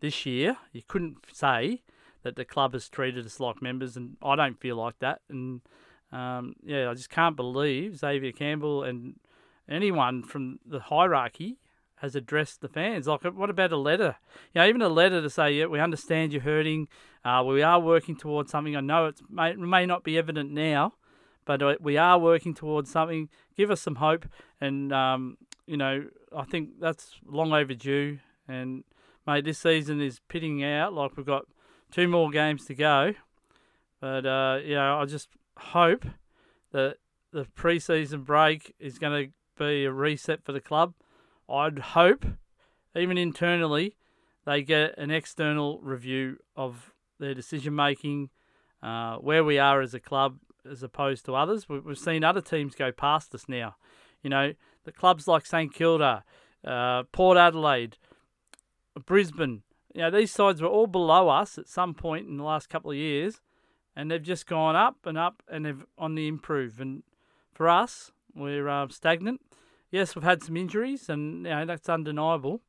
this 0.00 0.26
year, 0.26 0.56
you 0.72 0.82
couldn't 0.86 1.18
say 1.32 1.82
that 2.22 2.36
the 2.36 2.44
club 2.44 2.72
has 2.72 2.88
treated 2.88 3.24
us 3.24 3.38
like 3.40 3.62
members, 3.62 3.96
and 3.96 4.16
I 4.22 4.36
don't 4.36 4.60
feel 4.60 4.76
like 4.76 4.98
that. 4.98 5.20
And 5.28 5.60
um, 6.12 6.54
yeah, 6.64 6.90
I 6.90 6.94
just 6.94 7.10
can't 7.10 7.36
believe 7.36 7.98
Xavier 7.98 8.32
Campbell 8.32 8.82
and 8.82 9.18
anyone 9.68 10.22
from 10.22 10.58
the 10.64 10.80
hierarchy 10.80 11.58
has 12.00 12.14
addressed 12.14 12.60
the 12.60 12.68
fans. 12.68 13.06
Like, 13.06 13.24
what 13.24 13.50
about 13.50 13.72
a 13.72 13.76
letter? 13.76 14.16
You 14.52 14.60
know, 14.60 14.68
even 14.68 14.82
a 14.82 14.88
letter 14.88 15.22
to 15.22 15.30
say, 15.30 15.52
yeah, 15.52 15.66
we 15.66 15.80
understand 15.80 16.32
you're 16.32 16.42
hurting. 16.42 16.88
Uh, 17.24 17.42
we 17.46 17.62
are 17.62 17.80
working 17.80 18.16
towards 18.16 18.50
something. 18.50 18.76
I 18.76 18.80
know 18.80 19.06
it 19.06 19.20
may, 19.30 19.54
may 19.54 19.86
not 19.86 20.04
be 20.04 20.18
evident 20.18 20.50
now, 20.50 20.94
but 21.44 21.62
uh, 21.62 21.76
we 21.80 21.96
are 21.96 22.18
working 22.18 22.54
towards 22.54 22.90
something. 22.90 23.28
Give 23.56 23.70
us 23.70 23.80
some 23.80 23.96
hope. 23.96 24.26
And, 24.60 24.92
um, 24.92 25.38
you 25.66 25.76
know, 25.76 26.04
I 26.36 26.44
think 26.44 26.80
that's 26.80 27.14
long 27.26 27.52
overdue. 27.52 28.18
And, 28.46 28.84
mate, 29.26 29.44
this 29.44 29.58
season 29.58 30.00
is 30.00 30.20
pitting 30.28 30.62
out. 30.62 30.92
Like, 30.92 31.16
we've 31.16 31.24
got 31.24 31.46
two 31.90 32.08
more 32.08 32.30
games 32.30 32.66
to 32.66 32.74
go. 32.74 33.14
But, 34.00 34.26
uh, 34.26 34.58
you 34.62 34.74
know, 34.74 35.00
I 35.00 35.06
just 35.06 35.30
hope 35.56 36.04
that 36.72 36.96
the 37.32 37.46
preseason 37.56 38.24
break 38.24 38.74
is 38.78 38.98
going 38.98 39.26
to 39.26 39.32
be 39.58 39.86
a 39.86 39.92
reset 39.92 40.44
for 40.44 40.52
the 40.52 40.60
club. 40.60 40.92
I'd 41.48 41.78
hope, 41.78 42.24
even 42.94 43.18
internally, 43.18 43.96
they 44.44 44.62
get 44.62 44.96
an 44.98 45.10
external 45.10 45.80
review 45.80 46.38
of 46.56 46.92
their 47.18 47.34
decision 47.34 47.74
making, 47.74 48.30
uh, 48.82 49.16
where 49.16 49.44
we 49.44 49.58
are 49.58 49.80
as 49.80 49.94
a 49.94 50.00
club 50.00 50.38
as 50.70 50.82
opposed 50.82 51.24
to 51.26 51.34
others. 51.34 51.68
We've 51.68 51.98
seen 51.98 52.24
other 52.24 52.40
teams 52.40 52.74
go 52.74 52.92
past 52.92 53.34
us 53.34 53.48
now. 53.48 53.76
You 54.22 54.30
know, 54.30 54.54
the 54.84 54.92
clubs 54.92 55.28
like 55.28 55.46
St 55.46 55.72
Kilda, 55.72 56.24
uh, 56.64 57.04
Port 57.12 57.38
Adelaide, 57.38 57.96
Brisbane. 59.04 59.62
You 59.94 60.02
know, 60.02 60.10
these 60.10 60.32
sides 60.32 60.60
were 60.60 60.68
all 60.68 60.86
below 60.86 61.28
us 61.28 61.58
at 61.58 61.68
some 61.68 61.94
point 61.94 62.28
in 62.28 62.36
the 62.36 62.44
last 62.44 62.68
couple 62.68 62.90
of 62.90 62.96
years, 62.96 63.40
and 63.94 64.10
they've 64.10 64.22
just 64.22 64.46
gone 64.46 64.76
up 64.76 64.96
and 65.04 65.16
up 65.16 65.42
and 65.48 65.64
they've 65.64 65.84
on 65.96 66.14
the 66.14 66.28
improve. 66.28 66.80
And 66.80 67.02
for 67.52 67.68
us, 67.68 68.12
we're 68.34 68.68
uh, 68.68 68.88
stagnant. 68.88 69.40
Yes, 69.90 70.14
we've 70.14 70.24
had 70.24 70.42
some 70.42 70.56
injuries, 70.56 71.08
and 71.08 71.44
you 71.44 71.50
know 71.50 71.64
that's 71.64 71.88
undeniable, 71.88 72.60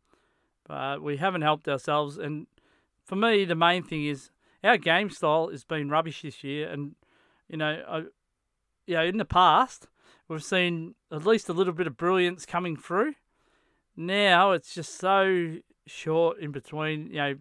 but 0.68 1.02
we 1.02 1.18
haven't 1.18 1.42
helped 1.42 1.68
ourselves. 1.68 2.18
And 2.18 2.48
for 3.04 3.16
me, 3.16 3.46
the 3.46 3.56
main 3.56 3.84
thing 3.84 4.06
is 4.06 4.30
our 4.64 4.78
game 4.78 5.10
style 5.10 5.50
has 5.50 5.64
been 5.64 5.90
rubbish 5.90 6.22
this 6.22 6.44
year. 6.44 6.70
And 6.70 6.96
you 7.48 7.58
know, 7.58 7.84
I, 7.88 7.98
you 8.86 8.96
know, 8.96 9.04
in 9.04 9.18
the 9.18 9.26
past 9.26 9.88
we've 10.28 10.44
seen 10.44 10.96
at 11.12 11.26
least 11.26 11.50
a 11.50 11.54
little 11.54 11.74
bit 11.74 11.88
of 11.88 11.98
brilliance 11.98 12.46
coming 12.46 12.76
through. 12.76 13.14
Now 13.96 14.52
it's 14.52 14.74
just 14.74 14.98
so 14.98 15.58
short 15.86 16.40
in 16.40 16.52
between, 16.52 17.08
you 17.08 17.18
know, 17.18 17.36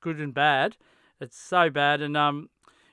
good 0.00 0.20
and 0.20 0.32
bad. 0.32 0.76
It's 1.20 1.38
so 1.38 1.68
bad, 1.68 2.00
and 2.00 2.16
um, 2.16 2.48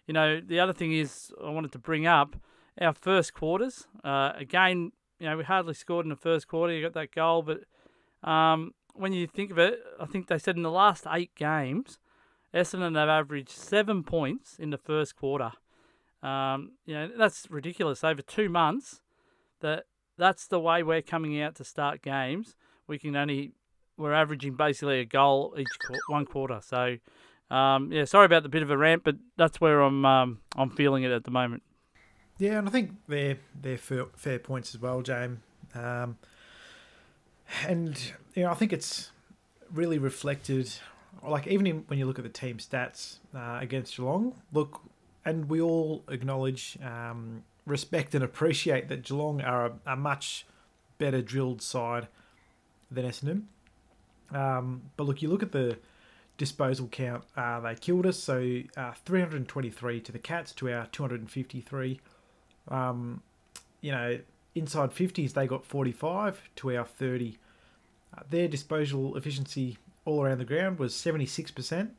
you 0.05 0.13
know, 0.13 0.41
the 0.41 0.59
other 0.59 0.73
thing 0.73 0.91
is 0.91 1.31
I 1.41 1.49
wanted 1.49 1.71
to 1.73 1.79
bring 1.79 2.05
up 2.05 2.35
our 2.79 2.93
first 2.93 3.33
quarters. 3.33 3.87
Uh, 4.03 4.33
again, 4.35 4.91
you 5.19 5.27
know, 5.27 5.37
we 5.37 5.43
hardly 5.43 5.73
scored 5.73 6.05
in 6.05 6.09
the 6.09 6.15
first 6.15 6.47
quarter. 6.47 6.73
You 6.73 6.83
got 6.83 6.93
that 6.93 7.13
goal, 7.13 7.43
but 7.43 8.29
um, 8.29 8.73
when 8.93 9.13
you 9.13 9.27
think 9.27 9.51
of 9.51 9.57
it, 9.57 9.79
I 9.99 10.05
think 10.05 10.27
they 10.27 10.37
said 10.37 10.55
in 10.55 10.63
the 10.63 10.71
last 10.71 11.05
eight 11.09 11.33
games, 11.35 11.99
Essendon 12.53 12.95
have 12.95 13.09
averaged 13.09 13.49
seven 13.49 14.03
points 14.03 14.57
in 14.57 14.69
the 14.69 14.77
first 14.77 15.15
quarter. 15.15 15.51
Um, 16.23 16.73
you 16.85 16.93
know, 16.93 17.09
that's 17.17 17.49
ridiculous. 17.49 18.03
Over 18.03 18.21
two 18.21 18.49
months, 18.49 19.01
that 19.61 19.85
that's 20.17 20.47
the 20.47 20.59
way 20.59 20.81
we're 20.83 21.01
coming 21.01 21.39
out 21.41 21.55
to 21.55 21.63
start 21.63 22.01
games. 22.01 22.55
We 22.87 22.97
can 22.97 23.15
only 23.15 23.51
we're 23.97 24.13
averaging 24.13 24.55
basically 24.55 24.99
a 24.99 25.05
goal 25.05 25.55
each 25.57 25.67
one 26.07 26.25
quarter. 26.25 26.59
So 26.63 26.97
um, 27.49 27.91
yeah, 27.91 28.05
sorry 28.05 28.25
about 28.25 28.43
the 28.43 28.49
bit 28.49 28.63
of 28.63 28.71
a 28.71 28.77
rant, 28.77 29.03
but 29.03 29.15
that's 29.37 29.61
where 29.61 29.81
I'm 29.81 30.05
um, 30.05 30.39
I'm 30.55 30.69
feeling 30.69 31.03
it 31.03 31.11
at 31.11 31.23
the 31.23 31.31
moment. 31.31 31.63
Yeah, 32.37 32.59
and 32.59 32.67
I 32.67 32.71
think 32.71 32.91
they're 33.07 33.37
they're 33.59 33.77
fair, 33.77 34.05
fair 34.15 34.39
points 34.39 34.75
as 34.75 34.81
well, 34.81 35.01
James. 35.01 35.39
Um, 35.73 36.17
and 37.65 37.99
you 38.35 38.43
know, 38.43 38.51
I 38.51 38.53
think 38.53 38.73
it's 38.73 39.11
really 39.73 39.97
reflected. 39.97 40.71
Like 41.27 41.47
even 41.47 41.65
in, 41.65 41.83
when 41.87 41.97
you 41.97 42.05
look 42.05 42.19
at 42.19 42.23
the 42.23 42.29
team 42.29 42.57
stats 42.57 43.17
uh, 43.35 43.57
against 43.59 43.97
Geelong, 43.97 44.39
look, 44.53 44.81
and 45.25 45.49
we 45.49 45.59
all 45.59 46.03
acknowledge, 46.09 46.77
um, 46.83 47.43
respect, 47.65 48.13
and 48.13 48.23
appreciate 48.23 48.87
that 48.89 49.03
Geelong 49.03 49.41
are 49.41 49.65
a, 49.65 49.93
a 49.93 49.95
much 49.95 50.45
better 50.99 51.21
drilled 51.21 51.61
side 51.61 52.07
than 52.91 53.05
Essendon. 53.05 53.43
Um, 54.31 54.83
but 54.95 55.05
look, 55.05 55.21
you 55.21 55.29
look 55.29 55.41
at 55.41 55.51
the 55.51 55.77
disposal 56.37 56.87
count, 56.87 57.23
uh, 57.35 57.59
they 57.61 57.73
killed 57.75 58.05
us. 58.05 58.19
So 58.19 58.61
uh, 58.75 58.93
323 59.05 60.01
to 60.01 60.11
the 60.11 60.19
Cats 60.19 60.51
to 60.53 60.71
our 60.71 60.85
253. 60.87 61.99
Um, 62.69 63.21
you 63.81 63.91
know, 63.91 64.19
inside 64.55 64.91
50s, 64.91 65.33
they 65.33 65.47
got 65.47 65.65
45 65.65 66.49
to 66.57 66.75
our 66.75 66.85
30. 66.85 67.37
Uh, 68.15 68.21
their 68.29 68.47
disposal 68.47 69.15
efficiency 69.15 69.77
all 70.05 70.23
around 70.23 70.39
the 70.39 70.45
ground 70.45 70.79
was 70.79 70.93
76%, 70.93 71.89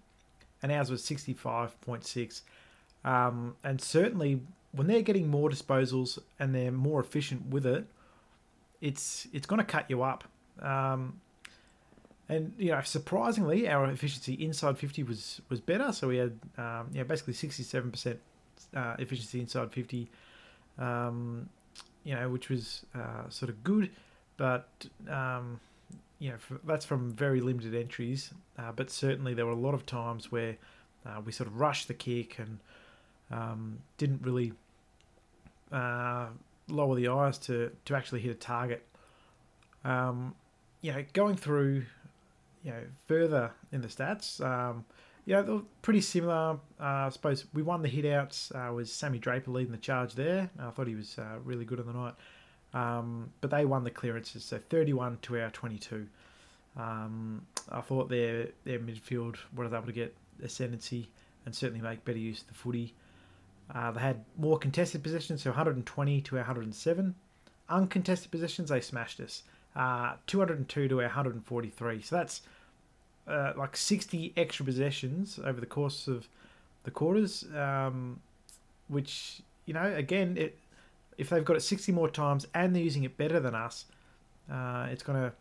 and 0.63 0.73
ours 0.73 0.91
was 0.91 1.03
65.6. 1.03 2.41
Um, 3.05 3.57
and 3.63 3.81
certainly, 3.81 4.41
when 4.73 4.87
they're 4.87 5.03
getting 5.03 5.29
more 5.29 5.49
disposals 5.49 6.19
and 6.39 6.55
they're 6.55 6.73
more 6.73 7.01
efficient 7.01 7.47
with 7.47 7.67
it, 7.67 7.87
it's 8.81 9.27
it's 9.33 9.47
going 9.47 9.59
to 9.59 9.65
cut 9.65 9.89
you 9.89 10.03
up. 10.03 10.25
Um, 10.61 11.21
and 12.29 12.53
you 12.59 12.71
know, 12.73 12.81
surprisingly, 12.83 13.69
our 13.69 13.87
efficiency 13.91 14.35
inside 14.35 14.79
50 14.79 15.03
was 15.05 15.41
was 15.49 15.61
better. 15.61 15.93
So 15.93 16.09
we 16.09 16.17
had 16.19 16.39
um, 16.59 16.89
yeah, 16.93 17.05
basically 17.05 17.35
67% 17.35 18.17
uh, 18.75 18.97
efficiency 18.99 19.41
inside 19.41 19.73
50, 19.73 20.11
um, 20.79 21.49
you 22.05 22.15
know, 22.15 22.29
which 22.29 22.49
was 22.49 22.85
uh, 22.95 23.29
sort 23.29 23.51
of 23.51 23.63
good, 23.65 23.91
but 24.37 24.69
um, 25.09 25.61
you 26.19 26.31
know, 26.31 26.59
that's 26.65 26.85
from 26.85 27.13
very 27.13 27.41
limited 27.41 27.75
entries. 27.75 28.33
Uh, 28.59 28.73
but 28.73 28.91
certainly, 28.91 29.35
there 29.35 29.47
were 29.47 29.53
a 29.53 29.57
lot 29.57 29.75
of 29.75 29.87
times 29.87 30.33
where 30.33 30.57
uh, 31.07 31.21
we 31.25 31.33
sort 31.33 31.49
of 31.49 31.59
rushed 31.61 31.89
the 31.89 31.95
kick 31.95 32.39
and 32.39 32.59
um, 33.31 33.79
didn't 33.97 34.23
really 34.23 34.53
uh, 35.73 36.27
lower 36.69 36.97
the 36.97 37.09
eyes 37.09 37.39
to 37.39 37.71
to 37.85 37.95
actually 37.95 38.21
hit 38.21 38.31
a 38.31 38.35
target. 38.35 38.85
Um, 39.85 40.35
you 40.81 40.93
know, 40.93 41.05
going 41.13 41.37
through 41.37 41.85
you 42.65 42.71
know, 42.71 42.83
further 43.07 43.53
in 43.73 43.81
the 43.81 43.89
stats. 43.89 44.41
Yeah, 45.29 45.43
pretty 45.83 46.01
similar. 46.01 46.59
Uh, 46.81 46.85
I 46.85 47.09
suppose 47.11 47.45
we 47.53 47.61
won 47.61 47.83
the 47.83 47.89
hitouts. 47.91 48.51
Uh, 48.51 48.73
was 48.73 48.91
Sammy 48.91 49.19
Draper 49.19 49.51
leading 49.51 49.73
the 49.73 49.77
charge 49.77 50.15
there? 50.15 50.49
I 50.59 50.71
thought 50.71 50.87
he 50.87 50.95
was 50.95 51.19
uh, 51.19 51.37
really 51.45 51.67
good 51.67 51.79
on 51.79 51.87
the 51.87 51.93
night. 51.93 52.15
Um, 52.73 53.31
but 53.43 53.51
they 53.51 53.67
won 53.67 53.85
the 53.85 53.91
clearances, 53.91 54.43
so 54.43 54.59
31 54.71 55.19
to 55.21 55.39
our 55.39 55.51
22. 55.51 56.07
Um, 56.79 57.43
I 57.71 57.83
thought 57.83 58.09
their 58.09 58.49
their 58.65 58.79
midfield 58.79 59.37
was 59.55 59.71
able 59.71 59.85
to 59.85 59.93
get 59.93 60.17
ascendancy 60.43 61.11
and 61.45 61.55
certainly 61.55 61.83
make 61.83 62.07
better 62.07 62.17
use 62.19 62.41
of 62.41 62.47
the 62.47 62.55
footy. 62.55 62.95
Uh, 63.75 63.91
they 63.91 64.01
had 64.01 64.25
more 64.39 64.59
contested 64.59 65.03
positions, 65.03 65.43
so 65.43 65.51
120 65.51 66.23
to 66.23 66.37
our 66.37 66.41
107. 66.43 67.15
Uncontested 67.69 68.31
positions, 68.31 68.71
they 68.71 68.81
smashed 68.81 69.21
us. 69.21 69.43
Uh, 69.77 70.15
202 70.27 70.89
to 70.89 71.01
our 71.03 71.09
143. 71.09 72.01
So 72.01 72.17
that's 72.17 72.41
uh, 73.29 73.53
like 73.57 73.77
60 73.77 74.33
extra 74.37 74.65
possessions 74.65 75.39
over 75.45 75.61
the 75.61 75.67
course 75.67 76.09
of 76.09 76.29
the 76.85 76.91
quarters, 76.91 77.45
um, 77.55 78.21
which, 78.89 79.43
you 79.67 79.75
know, 79.75 79.95
again, 79.95 80.37
it, 80.37 80.59
if 81.19 81.29
they've 81.29 81.45
got 81.45 81.57
it 81.57 81.61
60 81.61 81.93
more 81.93 82.09
times 82.09 82.47
and 82.55 82.75
they're 82.75 82.83
using 82.83 83.05
it 83.05 83.17
better 83.17 83.41
than 83.41 83.55
us, 83.55 83.85
uh, 84.51 84.87
it's 84.91 85.03
going 85.03 85.21
to 85.21 85.33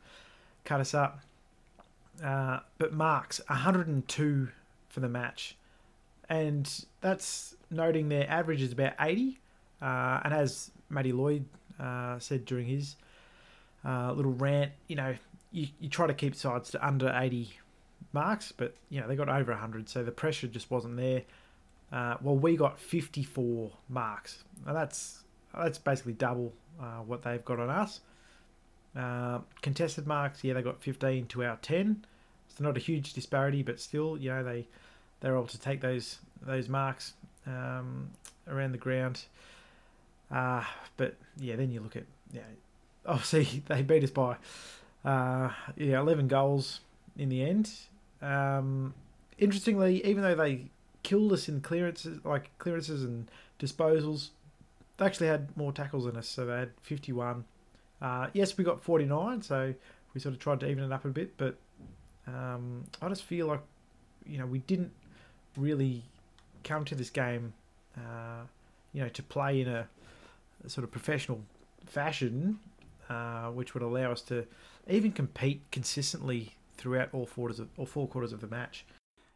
cut 0.65 0.82
us 0.82 0.94
up. 0.94 1.22
Uh, 2.24 2.60
but 2.77 2.94
marks 2.94 3.39
102 3.48 4.50
for 4.89 5.00
the 5.00 5.08
match, 5.08 5.56
and 6.29 6.86
that's 7.00 7.56
noting 7.70 8.10
their 8.10 8.27
average 8.29 8.62
is 8.62 8.72
about 8.72 8.94
80. 9.00 9.39
Uh, 9.79 10.20
and 10.24 10.34
as 10.34 10.72
Matty 10.89 11.12
Lloyd 11.12 11.46
uh, 11.79 12.17
said 12.17 12.44
during 12.46 12.65
his 12.65 12.96
uh, 13.86 14.12
little 14.13 14.34
rant, 14.34 14.72
you 14.88 14.96
know, 14.96 15.15
you, 15.51 15.67
you 15.79 15.89
try 15.89 16.08
to 16.08 16.13
keep 16.15 16.34
sides 16.34 16.72
to 16.72 16.86
under 16.86 17.15
80 17.15 17.51
marks, 18.13 18.51
but 18.51 18.73
you 18.89 19.01
know 19.01 19.07
they 19.07 19.15
got 19.15 19.29
over 19.29 19.51
100, 19.51 19.89
so 19.89 20.03
the 20.03 20.11
pressure 20.11 20.47
just 20.47 20.69
wasn't 20.71 20.97
there. 20.97 21.23
Uh, 21.91 22.17
well, 22.21 22.35
we 22.35 22.57
got 22.57 22.79
54 22.79 23.71
marks, 23.89 24.43
and 24.65 24.75
that's 24.75 25.23
that's 25.53 25.77
basically 25.77 26.13
double 26.13 26.53
uh, 26.81 26.99
what 27.05 27.23
they've 27.23 27.43
got 27.43 27.59
on 27.59 27.69
us. 27.69 28.01
Uh, 28.95 29.39
contested 29.61 30.07
marks, 30.07 30.43
yeah, 30.43 30.53
they 30.53 30.61
got 30.61 30.81
15 30.81 31.27
to 31.27 31.43
our 31.43 31.57
10. 31.57 32.05
So 32.47 32.63
not 32.63 32.77
a 32.77 32.79
huge 32.79 33.13
disparity, 33.13 33.61
but 33.61 33.79
still, 33.79 34.17
you 34.17 34.29
know, 34.29 34.43
they 34.43 34.67
they're 35.19 35.35
able 35.35 35.47
to 35.47 35.59
take 35.59 35.81
those 35.81 36.19
those 36.41 36.69
marks 36.69 37.13
um, 37.45 38.09
around 38.47 38.71
the 38.71 38.77
ground. 38.77 39.25
Uh, 40.31 40.63
but 40.97 41.15
yeah, 41.39 41.55
then 41.55 41.71
you 41.71 41.79
look 41.79 41.95
at 41.95 42.03
yeah, 42.33 42.41
obviously 43.05 43.63
they 43.67 43.81
beat 43.81 44.03
us 44.03 44.11
by 44.11 44.37
uh, 45.05 45.49
yeah 45.75 45.99
11 45.99 46.27
goals 46.27 46.81
in 47.17 47.29
the 47.29 47.43
end. 47.43 47.71
Um, 48.21 48.93
interestingly, 49.38 50.05
even 50.05 50.24
though 50.24 50.36
they 50.36 50.65
killed 51.03 51.31
us 51.33 51.47
in 51.47 51.62
clearances, 51.62 52.19
like 52.25 52.50
clearances 52.59 53.03
and 53.03 53.29
disposals, 53.59 54.29
they 54.97 55.05
actually 55.05 55.27
had 55.27 55.55
more 55.55 55.71
tackles 55.71 56.05
than 56.05 56.17
us, 56.17 56.27
so 56.27 56.45
they 56.45 56.57
had 56.57 56.71
51. 56.81 57.45
Uh, 58.01 58.27
yes, 58.33 58.57
we 58.57 58.63
got 58.63 58.81
49, 58.81 59.41
so 59.41 59.74
we 60.13 60.21
sort 60.21 60.33
of 60.33 60.39
tried 60.39 60.59
to 60.62 60.69
even 60.69 60.83
it 60.83 60.91
up 60.91 61.05
a 61.05 61.09
bit, 61.09 61.38
but 61.38 61.57
um, 62.27 62.84
I 63.01 63.10
just 63.10 63.23
feel 63.23 63.47
like, 63.47 63.62
you 64.25 64.38
know, 64.38 64.45
we 64.45 64.60
didn't 64.60 64.91
really 65.56 66.03
come 66.63 66.84
to 66.86 66.95
this 66.95 67.10
game, 67.10 67.53
uh, 67.95 68.41
you 68.93 69.01
know, 69.01 69.10
to 69.10 69.23
play 69.23 69.62
in 69.62 69.67
a, 69.67 69.88
a 70.65 70.69
sort 70.69 70.84
of 70.84 70.91
professional 70.91 71.41
fashion, 71.86 72.60
uh, 73.10 73.47
which 73.47 73.73
would 73.73 73.84
allow 73.84 74.12
us 74.12 74.21
to 74.23 74.45
even 74.89 75.12
compete 75.12 75.62
consistently 75.71 76.57
throughout 76.77 77.09
all 77.13 77.25
quarters 77.25 77.59
of 77.59 77.69
all 77.77 77.85
four 77.85 78.07
quarters 78.07 78.33
of 78.33 78.41
the 78.41 78.47
match. 78.47 78.85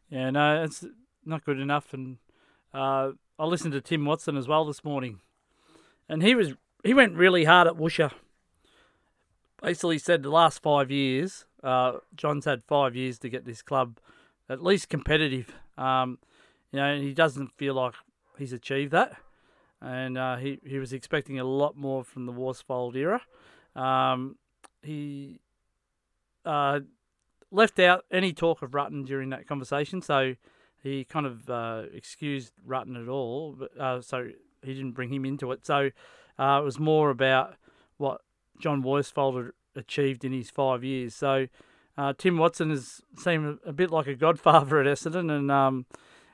Yeah, 0.10 0.30
no, 0.30 0.63
it's 0.63 0.86
not 1.25 1.45
good 1.45 1.60
enough. 1.60 1.93
And 1.93 2.17
uh, 2.73 3.12
I 3.39 3.45
listened 3.45 3.73
to 3.73 3.82
Tim 3.82 4.06
Watson 4.06 4.38
as 4.38 4.47
well 4.47 4.65
this 4.65 4.84
morning, 4.84 5.19
and 6.08 6.21
he 6.23 6.36
was 6.36 6.54
he 6.84 6.93
went 6.93 7.15
really 7.15 7.45
hard 7.45 7.67
at 7.67 7.75
Woosha. 7.75 8.12
Basically, 9.62 9.99
said 9.99 10.23
the 10.23 10.30
last 10.30 10.62
five 10.62 10.89
years, 10.89 11.45
uh, 11.63 11.97
John's 12.15 12.45
had 12.45 12.63
five 12.63 12.95
years 12.95 13.19
to 13.19 13.30
get 13.30 13.45
this 13.45 13.62
club 13.62 13.99
at 14.49 14.63
least 14.63 14.89
competitive. 14.89 15.54
Um, 15.77 16.17
you 16.71 16.80
know, 16.80 16.99
he 16.99 17.13
doesn't 17.13 17.51
feel 17.51 17.75
like 17.75 17.93
he's 18.38 18.54
achieved 18.54 18.91
that, 18.91 19.15
and 19.82 20.17
uh, 20.17 20.38
he 20.38 20.60
he 20.65 20.80
was 20.80 20.93
expecting 20.93 21.39
a 21.39 21.43
lot 21.43 21.77
more 21.77 22.04
from 22.04 22.25
the 22.25 22.34
Worsfold 22.34 22.95
era. 22.95 23.21
Um, 23.75 24.38
he 24.82 25.39
uh, 26.45 26.82
left 27.52 27.80
out 27.80 28.06
any 28.12 28.34
talk 28.34 28.62
of 28.62 28.72
Rutten 28.72 29.06
during 29.06 29.30
that 29.30 29.48
conversation, 29.48 30.02
so 30.02 30.36
he 30.82 31.04
kind 31.04 31.26
of 31.26 31.50
uh, 31.50 31.84
excused 31.94 32.54
Rutten 32.68 33.02
at 33.02 33.08
all. 33.08 33.56
But, 33.58 33.80
uh, 33.80 34.02
so 34.02 34.30
he 34.64 34.74
didn't 34.74 34.94
bring 34.94 35.14
him 35.14 35.26
into 35.26 35.52
it. 35.52 35.66
So 35.66 35.92
uh, 36.40 36.60
it 36.62 36.64
was 36.64 36.80
more 36.80 37.10
about 37.10 37.56
what 37.98 38.22
John 38.60 38.82
Worsfold 38.82 39.52
achieved 39.76 40.24
in 40.24 40.32
his 40.32 40.50
five 40.50 40.84
years. 40.84 41.14
So 41.14 41.48
uh, 41.98 42.14
Tim 42.18 42.38
Watson 42.38 42.70
has 42.70 43.02
seemed 43.18 43.60
a 43.66 43.74
bit 43.74 43.92
like 43.92 44.08
a 44.08 44.16
godfather 44.16 44.80
at 44.80 44.88
Essendon, 44.88 45.32
and 45.32 45.52
um, 45.52 45.86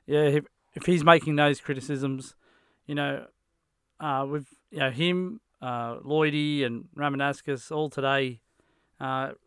yeah, 0.06 0.39
if, 0.75 0.86
he's 0.86 1.03
making 1.03 1.36
those 1.36 1.60
criticisms, 1.60 2.36
you 2.86 2.93
know, 2.93 3.25
uh, 3.99 4.25
with 4.30 4.45
you 4.69 4.80
know 4.80 4.91
him, 4.91 5.41
uh, 5.60 5.95
Lloydie, 5.95 6.63
and 6.63 6.86
Ramanauskas 6.95 7.71
all 7.71 7.89
today 7.89 8.41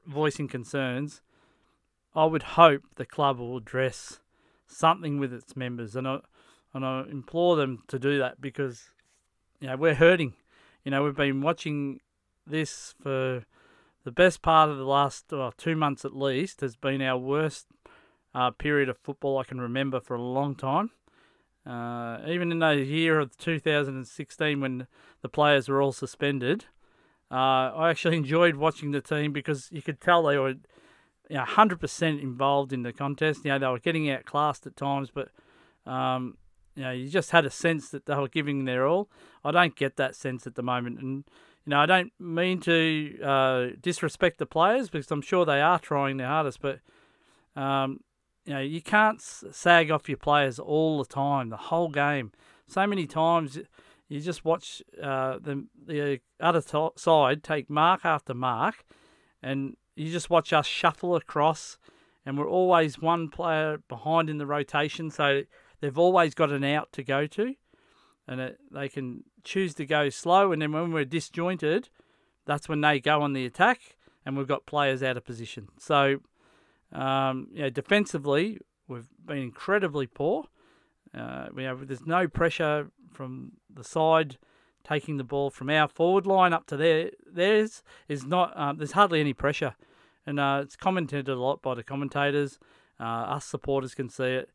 voicing 0.07 0.49
concerns 0.49 1.23
I 2.15 2.25
would 2.25 2.43
hope 2.43 2.83
the 2.97 3.07
club 3.07 3.39
will 3.39 3.57
address 3.57 4.21
something 4.67 5.19
with 5.19 5.33
its 5.33 5.57
members, 5.57 5.95
and 5.97 6.07
I 6.09 6.19
and 6.73 6.85
I 6.85 7.03
implore 7.11 7.57
them 7.57 7.83
to 7.89 7.99
do 7.99 8.19
that 8.19 8.41
because 8.41 8.91
you 9.61 9.69
know 9.69 9.77
we're 9.77 9.95
hurting. 9.95 10.35
You 10.85 10.91
know 10.91 11.05
we've 11.05 11.17
been 11.17 11.41
watching 11.41 12.01
this 12.47 12.95
for 13.03 13.45
the 14.05 14.13
best 14.13 14.43
part 14.43 14.71
of 14.71 14.79
the 14.79 14.85
last 14.85 15.27
well, 15.31 15.53
two 15.53 15.77
months 15.77 16.05
at 16.05 16.17
least 16.17 16.63
has 16.63 16.77
been 16.77 17.03
our 17.03 17.19
worst 17.19 17.67
uh, 18.35 18.51
period 18.51 18.89
of 18.89 18.97
football 18.99 19.39
I 19.39 19.45
can 19.45 19.61
remember 19.61 20.01
for 20.01 20.15
a 20.15 20.23
long 20.23 20.55
time. 20.55 20.91
Uh, 21.67 22.19
even 22.27 22.51
in 22.51 22.61
the 22.61 22.77
year 22.77 23.21
of 23.21 23.37
2016 23.37 24.61
when 24.61 24.87
the 25.21 25.29
players 25.29 25.69
were 25.69 25.83
all 25.83 25.93
suspended, 25.93 26.65
uh, 27.31 27.35
I 27.35 27.91
actually 27.91 28.17
enjoyed 28.25 28.57
watching 28.57 28.93
the 28.93 29.01
team 29.01 29.33
because 29.33 29.69
you 29.71 29.83
could 29.83 30.01
tell 30.01 30.23
they 30.23 30.39
were 30.39 30.55
you 31.31 31.37
know, 31.37 31.45
100% 31.45 32.21
involved 32.21 32.73
in 32.73 32.83
the 32.83 32.93
contest. 32.93 33.45
You 33.45 33.53
know, 33.53 33.59
they 33.61 33.67
were 33.69 33.79
getting 33.79 34.11
outclassed 34.11 34.67
at 34.67 34.77
times, 34.77 35.11
but, 35.15 35.29
um, 35.91 36.37
you 36.75 36.83
know, 36.83 36.91
you 36.91 37.09
just 37.09 37.31
had 37.31 37.47
a 37.47 37.51
sense 37.51 37.91
that 37.91 38.07
they 38.07 38.17
were 38.17 38.29
giving 38.29 38.65
their 38.65 38.87
all. 38.87 39.09
I 39.45 39.53
don't 39.53 39.77
get 39.77 39.97
that 39.97 40.17
sense 40.17 40.47
at 40.47 40.57
the 40.57 40.63
moment. 40.63 40.99
And, 40.99 41.25
you 41.65 41.71
know, 41.71 41.79
I 41.79 41.87
don't 41.87 42.13
mean 42.19 42.59
to 42.63 43.23
uh, 43.23 43.67
disrespect 43.81 44.39
the 44.39 44.47
players 44.47 44.91
because 44.91 45.11
I'm 45.13 45.23
sure 45.23 45.45
they 45.45 45.61
are 45.61 45.79
trying 45.79 46.17
their 46.17 46.27
hardest, 46.27 46.61
but, 46.61 46.81
um, 47.55 48.01
you 48.45 48.55
know, 48.55 48.61
you 48.61 48.83
can't 48.83 49.23
sag 49.23 49.93
off 49.93 50.09
your 50.09 50.19
players 50.19 50.59
all 50.59 50.99
the 50.99 51.09
time, 51.09 51.51
the 51.51 51.57
whole 51.57 51.91
game. 51.91 52.33
So 52.67 52.85
many 52.89 53.07
times 53.07 53.57
you 54.09 54.21
just 54.21 54.45
watch 54.45 54.83
uh, 55.01 55.39
the, 55.39 55.65
the 55.87 56.21
other 56.41 56.91
side 56.97 57.45
take 57.45 57.71
mark 57.71 58.05
after 58.05 58.35
mark 58.35 58.85
and 59.41 59.77
you 60.01 60.13
just 60.13 60.31
watch 60.31 60.53
us 60.53 60.67
shuffle 60.67 61.15
across, 61.17 61.79
and 62.25 62.39
we're 62.39 62.49
always 62.49 62.99
one 62.99 63.29
player 63.29 63.79
behind 63.89 64.31
in 64.31 64.39
the 64.39 64.47
rotation, 64.47 65.11
so 65.11 65.43
they've 65.81 65.99
always 65.99 66.35
got 66.35 66.51
an 66.51 66.65
out 66.65 66.93
to 66.93 67.03
go 67.03 67.27
to, 67.27 67.55
and 68.27 68.41
it, 68.41 68.59
they 68.71 68.89
can 68.89 69.25
choose 69.45 69.75
to 69.75 69.87
go 69.87 70.09
slow, 70.09 70.53
and 70.53 70.63
then 70.63 70.73
when 70.73 70.93
we're 70.93 71.05
disjointed, 71.05 71.89
that's 72.47 72.69
when 72.69 72.81
they 72.81 73.01
go 73.01 73.23
on 73.23 73.33
the 73.33 73.45
attack, 73.47 73.97
and 74.25 74.37
we've 74.37 74.49
got 74.49 74.67
players 74.67 75.03
out 75.03 75.17
of 75.17 75.25
position. 75.25 75.69
So, 75.79 76.21
um, 76.93 77.49
you 77.53 77.63
know, 77.63 77.71
defensively, 77.71 78.59
we've 78.89 79.09
been 79.25 79.39
incredibly 79.39 80.07
poor. 80.07 80.47
Uh, 81.17 81.47
we 81.53 81.65
have, 81.65 81.87
there's 81.87 82.07
no 82.07 82.29
pressure 82.29 82.91
from 83.13 83.53
the 83.73 83.85
side 83.85 84.39
taking 84.83 85.19
the 85.19 85.25
ball 85.25 85.51
from 85.51 85.69
our 85.69 85.89
forward 85.89 86.27
line 86.27 86.53
up 86.53 86.67
to 86.67 86.77
there. 86.77 87.11
Theirs 87.31 87.83
is 88.09 88.25
not. 88.25 88.59
Um, 88.59 88.79
there's 88.79 88.93
hardly 88.93 89.21
any 89.21 89.35
pressure, 89.35 89.75
and 90.27 90.39
uh, 90.39 90.61
it's 90.63 90.77
commented 90.77 91.29
a 91.29 91.35
lot 91.35 91.63
by 91.63 91.75
the 91.75 91.83
commentators. 91.83 92.59
Uh, 92.99 93.05
us 93.05 93.45
supporters 93.45 93.95
can 93.95 94.09
see 94.09 94.25
it. 94.25 94.51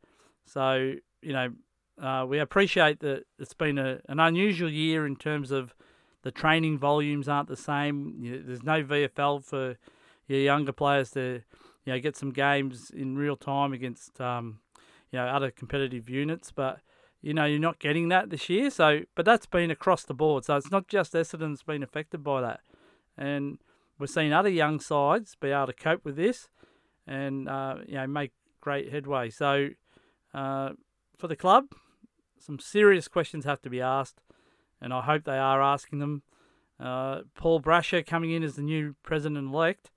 So 0.45 0.93
you 1.21 1.33
know, 1.33 1.53
uh, 2.01 2.25
we 2.27 2.39
appreciate 2.39 2.99
that 2.99 3.23
it's 3.39 3.53
been 3.53 3.77
a, 3.77 3.99
an 4.07 4.19
unusual 4.19 4.69
year 4.69 5.05
in 5.05 5.15
terms 5.15 5.51
of 5.51 5.73
the 6.23 6.31
training 6.31 6.77
volumes 6.77 7.27
aren't 7.27 7.49
the 7.49 7.57
same. 7.57 8.15
You, 8.19 8.43
there's 8.45 8.63
no 8.63 8.83
VFL 8.83 9.43
for 9.43 9.77
your 10.27 10.39
younger 10.39 10.71
players 10.71 11.11
to 11.11 11.41
you 11.85 11.93
know 11.93 11.99
get 11.99 12.15
some 12.15 12.31
games 12.31 12.91
in 12.91 13.15
real 13.15 13.35
time 13.35 13.73
against 13.73 14.19
um, 14.21 14.59
you 15.11 15.19
know 15.19 15.25
other 15.25 15.51
competitive 15.51 16.09
units, 16.09 16.51
but 16.51 16.79
you 17.25 17.33
know, 17.33 17.45
you're 17.45 17.57
not 17.57 17.79
getting 17.79 18.09
that 18.09 18.29
this 18.29 18.49
year. 18.49 18.69
So, 18.69 19.01
but 19.15 19.25
that's 19.25 19.47
been 19.47 19.71
across 19.71 20.03
the 20.03 20.13
board. 20.13 20.45
So 20.45 20.57
it's 20.57 20.69
not 20.69 20.87
just 20.87 21.13
Essendon's 21.13 21.63
been 21.63 21.81
affected 21.81 22.23
by 22.23 22.41
that, 22.41 22.59
and 23.17 23.57
we're 23.99 24.07
seeing 24.07 24.33
other 24.33 24.49
young 24.49 24.79
sides 24.79 25.35
be 25.39 25.49
able 25.49 25.67
to 25.67 25.73
cope 25.73 26.03
with 26.03 26.15
this, 26.15 26.49
and 27.07 27.47
uh, 27.47 27.77
you 27.87 27.95
know 27.95 28.07
make 28.07 28.31
great 28.61 28.91
headway. 28.91 29.29
So 29.29 29.69
uh, 30.33 30.71
for 31.17 31.27
the 31.27 31.35
club, 31.35 31.65
some 32.39 32.59
serious 32.59 33.07
questions 33.07 33.45
have 33.45 33.61
to 33.61 33.69
be 33.69 33.81
asked, 33.81 34.21
and 34.81 34.93
I 34.93 35.01
hope 35.01 35.23
they 35.23 35.37
are 35.37 35.61
asking 35.61 35.99
them. 35.99 36.23
Uh, 36.79 37.21
Paul 37.35 37.61
Brasher 37.61 38.05
coming 38.05 38.31
in 38.31 38.43
as 38.43 38.55
the 38.55 38.61
new 38.61 38.95
president 39.01 39.47
elect. 39.53 39.91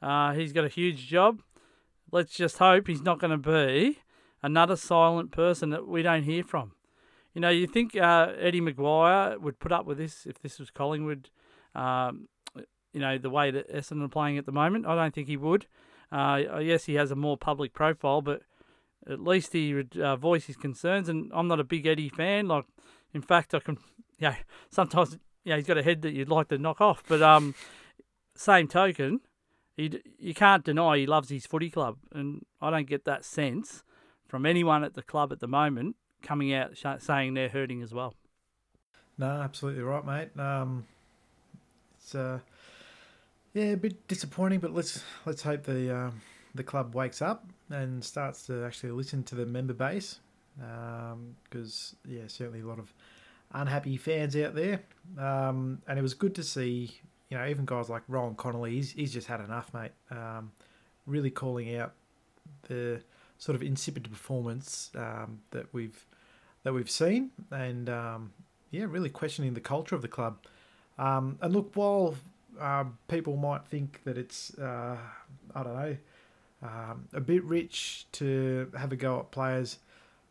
Uh, 0.00 0.32
he's 0.32 0.52
got 0.52 0.64
a 0.64 0.68
huge 0.68 1.06
job. 1.06 1.42
Let's 2.10 2.34
just 2.34 2.58
hope 2.58 2.86
he's 2.86 3.02
not 3.02 3.18
going 3.18 3.30
to 3.30 3.36
be 3.36 3.98
another 4.42 4.76
silent 4.76 5.30
person 5.30 5.70
that 5.70 5.86
we 5.86 6.02
don't 6.02 6.24
hear 6.24 6.42
from. 6.42 6.72
You 7.34 7.40
know, 7.40 7.48
you 7.48 7.66
think 7.66 7.96
uh, 7.96 8.32
Eddie 8.38 8.60
McGuire 8.60 9.40
would 9.40 9.58
put 9.58 9.72
up 9.72 9.86
with 9.86 9.98
this 9.98 10.26
if 10.26 10.38
this 10.40 10.58
was 10.58 10.70
Collingwood, 10.70 11.30
um, 11.74 12.28
you 12.92 13.00
know, 13.00 13.18
the 13.18 13.30
way 13.30 13.50
that 13.50 13.72
Essendon 13.72 14.04
are 14.04 14.08
playing 14.08 14.38
at 14.38 14.46
the 14.46 14.52
moment? 14.52 14.86
I 14.86 14.94
don't 14.94 15.14
think 15.14 15.28
he 15.28 15.36
would. 15.36 15.66
Uh, 16.10 16.60
yes, 16.60 16.84
he 16.84 16.94
has 16.94 17.10
a 17.10 17.16
more 17.16 17.36
public 17.36 17.72
profile, 17.72 18.20
but 18.20 18.42
at 19.08 19.20
least 19.20 19.52
he 19.52 19.74
would 19.74 19.96
uh, 19.96 20.16
voice 20.16 20.46
his 20.46 20.56
concerns. 20.56 21.08
And 21.08 21.30
I'm 21.34 21.48
not 21.48 21.60
a 21.60 21.64
big 21.64 21.86
Eddie 21.86 22.10
fan. 22.10 22.48
Like, 22.48 22.66
in 23.14 23.22
fact, 23.22 23.54
I 23.54 23.60
can, 23.60 23.78
yeah, 24.18 24.36
sometimes, 24.70 25.18
yeah, 25.44 25.56
he's 25.56 25.66
got 25.66 25.78
a 25.78 25.82
head 25.82 26.02
that 26.02 26.12
you'd 26.12 26.28
like 26.28 26.48
to 26.48 26.58
knock 26.58 26.80
off. 26.80 27.02
But 27.08 27.22
um, 27.22 27.54
same 28.36 28.68
token, 28.68 29.20
he 29.76 30.00
you 30.18 30.34
can't 30.34 30.64
deny 30.64 30.98
he 30.98 31.06
loves 31.06 31.30
his 31.30 31.46
footy 31.46 31.70
club, 31.70 31.96
and 32.12 32.44
I 32.60 32.70
don't 32.70 32.88
get 32.88 33.04
that 33.06 33.24
sense 33.24 33.82
from 34.28 34.46
anyone 34.46 34.84
at 34.84 34.94
the 34.94 35.02
club 35.02 35.32
at 35.32 35.40
the 35.40 35.48
moment 35.48 35.96
coming 36.22 36.52
out 36.54 36.76
saying 37.00 37.34
they're 37.34 37.48
hurting 37.48 37.82
as 37.82 37.92
well. 37.92 38.14
No, 39.18 39.26
absolutely 39.26 39.82
right, 39.82 40.04
mate. 40.04 40.40
Um, 40.40 40.86
it's 41.96 42.14
uh, 42.14 42.38
yeah, 43.54 43.64
a 43.64 43.76
bit 43.76 44.06
disappointing, 44.08 44.60
but 44.60 44.72
let's 44.72 45.02
let's 45.26 45.42
hope 45.42 45.64
the 45.64 45.94
uh, 45.94 46.10
the 46.54 46.62
club 46.62 46.94
wakes 46.94 47.22
up 47.22 47.46
and 47.70 48.04
starts 48.04 48.46
to 48.46 48.64
actually 48.64 48.92
listen 48.92 49.22
to 49.24 49.34
the 49.34 49.46
member 49.46 49.74
base, 49.74 50.20
because 50.56 51.94
um, 52.04 52.12
yeah, 52.12 52.22
certainly 52.26 52.60
a 52.60 52.66
lot 52.66 52.78
of 52.78 52.92
unhappy 53.52 53.96
fans 53.96 54.36
out 54.36 54.54
there, 54.54 54.80
um, 55.18 55.80
and 55.86 55.98
it 55.98 56.02
was 56.02 56.14
good 56.14 56.34
to 56.34 56.42
see. 56.42 56.90
You 57.28 57.38
know, 57.38 57.46
even 57.46 57.64
guys 57.64 57.88
like 57.88 58.02
Rohan 58.08 58.34
Connolly, 58.34 58.72
he's, 58.72 58.92
he's 58.92 59.10
just 59.10 59.26
had 59.26 59.40
enough, 59.40 59.72
mate. 59.72 59.92
Um, 60.10 60.52
really 61.06 61.30
calling 61.30 61.74
out 61.76 61.94
the 62.68 63.00
sort 63.38 63.56
of 63.56 63.62
insipid 63.62 64.04
performance 64.10 64.90
um, 64.94 65.40
that 65.50 65.72
we've 65.72 66.04
that 66.62 66.74
we've 66.74 66.90
seen, 66.90 67.30
and 67.50 67.88
um, 67.88 68.32
yeah, 68.70 68.84
really 68.86 69.08
questioning 69.08 69.54
the 69.54 69.60
culture 69.60 69.94
of 69.94 70.02
the 70.02 70.08
club. 70.08 70.36
Um, 70.98 71.38
and 71.40 71.54
look, 71.54 71.72
while 71.74 72.14
uh, 72.60 72.84
people 73.08 73.36
might 73.36 73.66
think 73.66 74.00
that 74.04 74.16
it's 74.18 74.56
uh, 74.58 74.96
I 75.54 75.62
don't 75.62 75.74
know 75.74 75.96
um, 76.62 77.08
a 77.12 77.20
bit 77.20 77.42
rich 77.44 78.06
to 78.12 78.70
have 78.76 78.92
a 78.92 78.96
go 78.96 79.18
at 79.18 79.30
players, 79.30 79.78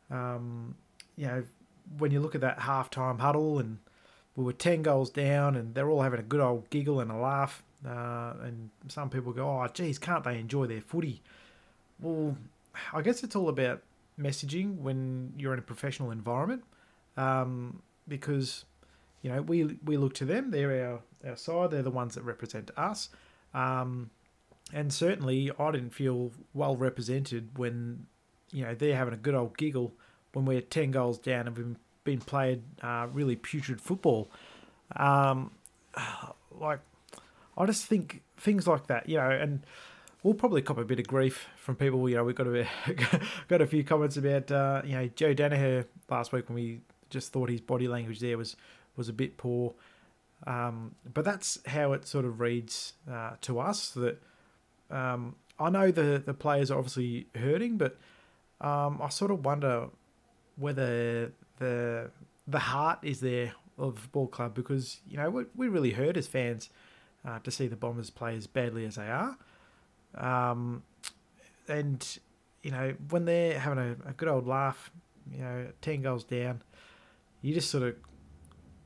um, 0.09 0.75
you 1.17 1.27
know, 1.27 1.43
when 1.97 2.11
you 2.11 2.21
look 2.21 2.35
at 2.35 2.41
that 2.41 2.59
halftime 2.59 3.19
huddle 3.19 3.59
and 3.59 3.79
we 4.35 4.45
were 4.45 4.53
ten 4.53 4.81
goals 4.81 5.09
down 5.09 5.55
and 5.57 5.75
they're 5.75 5.89
all 5.89 6.01
having 6.01 6.19
a 6.19 6.23
good 6.23 6.39
old 6.39 6.69
giggle 6.69 7.01
and 7.01 7.11
a 7.11 7.15
laugh, 7.15 7.63
uh, 7.85 8.33
and 8.43 8.69
some 8.87 9.09
people 9.09 9.33
go, 9.33 9.45
"Oh, 9.45 9.67
geez, 9.73 9.99
can't 9.99 10.23
they 10.23 10.39
enjoy 10.39 10.67
their 10.67 10.79
footy?" 10.79 11.21
Well, 11.99 12.37
I 12.93 13.01
guess 13.01 13.23
it's 13.23 13.35
all 13.35 13.49
about 13.49 13.81
messaging 14.17 14.77
when 14.77 15.33
you're 15.37 15.53
in 15.53 15.59
a 15.59 15.63
professional 15.63 16.11
environment, 16.11 16.63
um, 17.17 17.81
because 18.07 18.63
you 19.21 19.31
know 19.31 19.41
we 19.41 19.77
we 19.83 19.97
look 19.97 20.13
to 20.15 20.25
them. 20.25 20.51
They're 20.51 20.91
our 20.91 21.01
our 21.25 21.35
side. 21.35 21.71
They're 21.71 21.81
the 21.81 21.91
ones 21.91 22.15
that 22.15 22.23
represent 22.23 22.71
us. 22.77 23.09
Um, 23.53 24.09
and 24.73 24.93
certainly, 24.93 25.51
I 25.59 25.71
didn't 25.71 25.91
feel 25.91 26.31
well 26.53 26.75
represented 26.75 27.57
when 27.57 28.05
you 28.51 28.63
know 28.63 28.75
they're 28.75 28.95
having 28.95 29.13
a 29.13 29.17
good 29.17 29.35
old 29.35 29.57
giggle 29.57 29.93
when 30.33 30.45
we're 30.45 30.61
ten 30.61 30.91
goals 30.91 31.19
down 31.19 31.47
and 31.47 31.57
we've 31.57 31.75
been 32.03 32.19
played 32.19 32.63
uh, 32.81 33.07
really 33.11 33.35
putrid 33.35 33.81
football. 33.81 34.31
Um, 34.95 35.51
like, 36.51 36.79
I 37.57 37.65
just 37.65 37.85
think 37.85 38.21
things 38.37 38.67
like 38.67 38.87
that, 38.87 39.07
you 39.09 39.17
know, 39.17 39.29
and 39.29 39.65
we'll 40.23 40.33
probably 40.33 40.61
cop 40.61 40.77
a 40.77 40.85
bit 40.85 40.99
of 40.99 41.07
grief 41.07 41.47
from 41.57 41.75
people. 41.75 42.07
You 42.09 42.17
know, 42.17 42.23
we've 42.23 42.35
got 42.35 42.47
a 42.47 42.67
got 43.47 43.61
a 43.61 43.67
few 43.67 43.83
comments 43.83 44.17
about 44.17 44.51
uh, 44.51 44.81
you 44.85 44.93
know 44.93 45.07
Joe 45.15 45.33
Daniher 45.33 45.85
last 46.09 46.31
week 46.31 46.47
when 46.49 46.55
we 46.55 46.81
just 47.09 47.33
thought 47.33 47.49
his 47.49 47.61
body 47.61 47.87
language 47.87 48.19
there 48.19 48.37
was 48.37 48.55
was 48.95 49.09
a 49.09 49.13
bit 49.13 49.37
poor. 49.37 49.73
Um, 50.47 50.95
but 51.13 51.23
that's 51.23 51.59
how 51.67 51.93
it 51.93 52.07
sort 52.07 52.25
of 52.25 52.39
reads 52.39 52.93
uh, 53.09 53.31
to 53.41 53.59
us. 53.59 53.91
That 53.91 54.21
um, 54.89 55.35
I 55.59 55.69
know 55.69 55.91
the 55.91 56.21
the 56.25 56.33
players 56.33 56.71
are 56.71 56.77
obviously 56.77 57.27
hurting, 57.35 57.77
but 57.77 57.97
um, 58.59 58.99
I 59.01 59.09
sort 59.09 59.31
of 59.31 59.45
wonder 59.45 59.87
whether 60.57 61.31
the 61.59 62.11
the 62.47 62.59
heart 62.59 62.99
is 63.03 63.19
there 63.19 63.53
of 63.77 64.11
ball 64.11 64.27
club 64.27 64.53
because 64.53 64.99
you 65.07 65.17
know 65.17 65.29
we, 65.29 65.43
we 65.55 65.67
really 65.67 65.91
hurt 65.91 66.17
as 66.17 66.27
fans 66.27 66.69
uh, 67.25 67.39
to 67.39 67.51
see 67.51 67.67
the 67.67 67.75
Bombers 67.75 68.09
play 68.09 68.35
as 68.35 68.47
badly 68.47 68.85
as 68.85 68.95
they 68.95 69.07
are. 69.07 69.37
Um, 70.15 70.83
and 71.67 72.19
you 72.63 72.71
know 72.71 72.95
when 73.09 73.25
they're 73.25 73.59
having 73.59 73.79
a, 73.79 74.09
a 74.09 74.13
good 74.13 74.27
old 74.27 74.47
laugh, 74.47 74.91
you 75.31 75.39
know, 75.39 75.67
ten 75.81 76.01
goals 76.01 76.23
down, 76.23 76.61
you 77.41 77.53
just 77.53 77.69
sort 77.69 77.83
of 77.83 77.95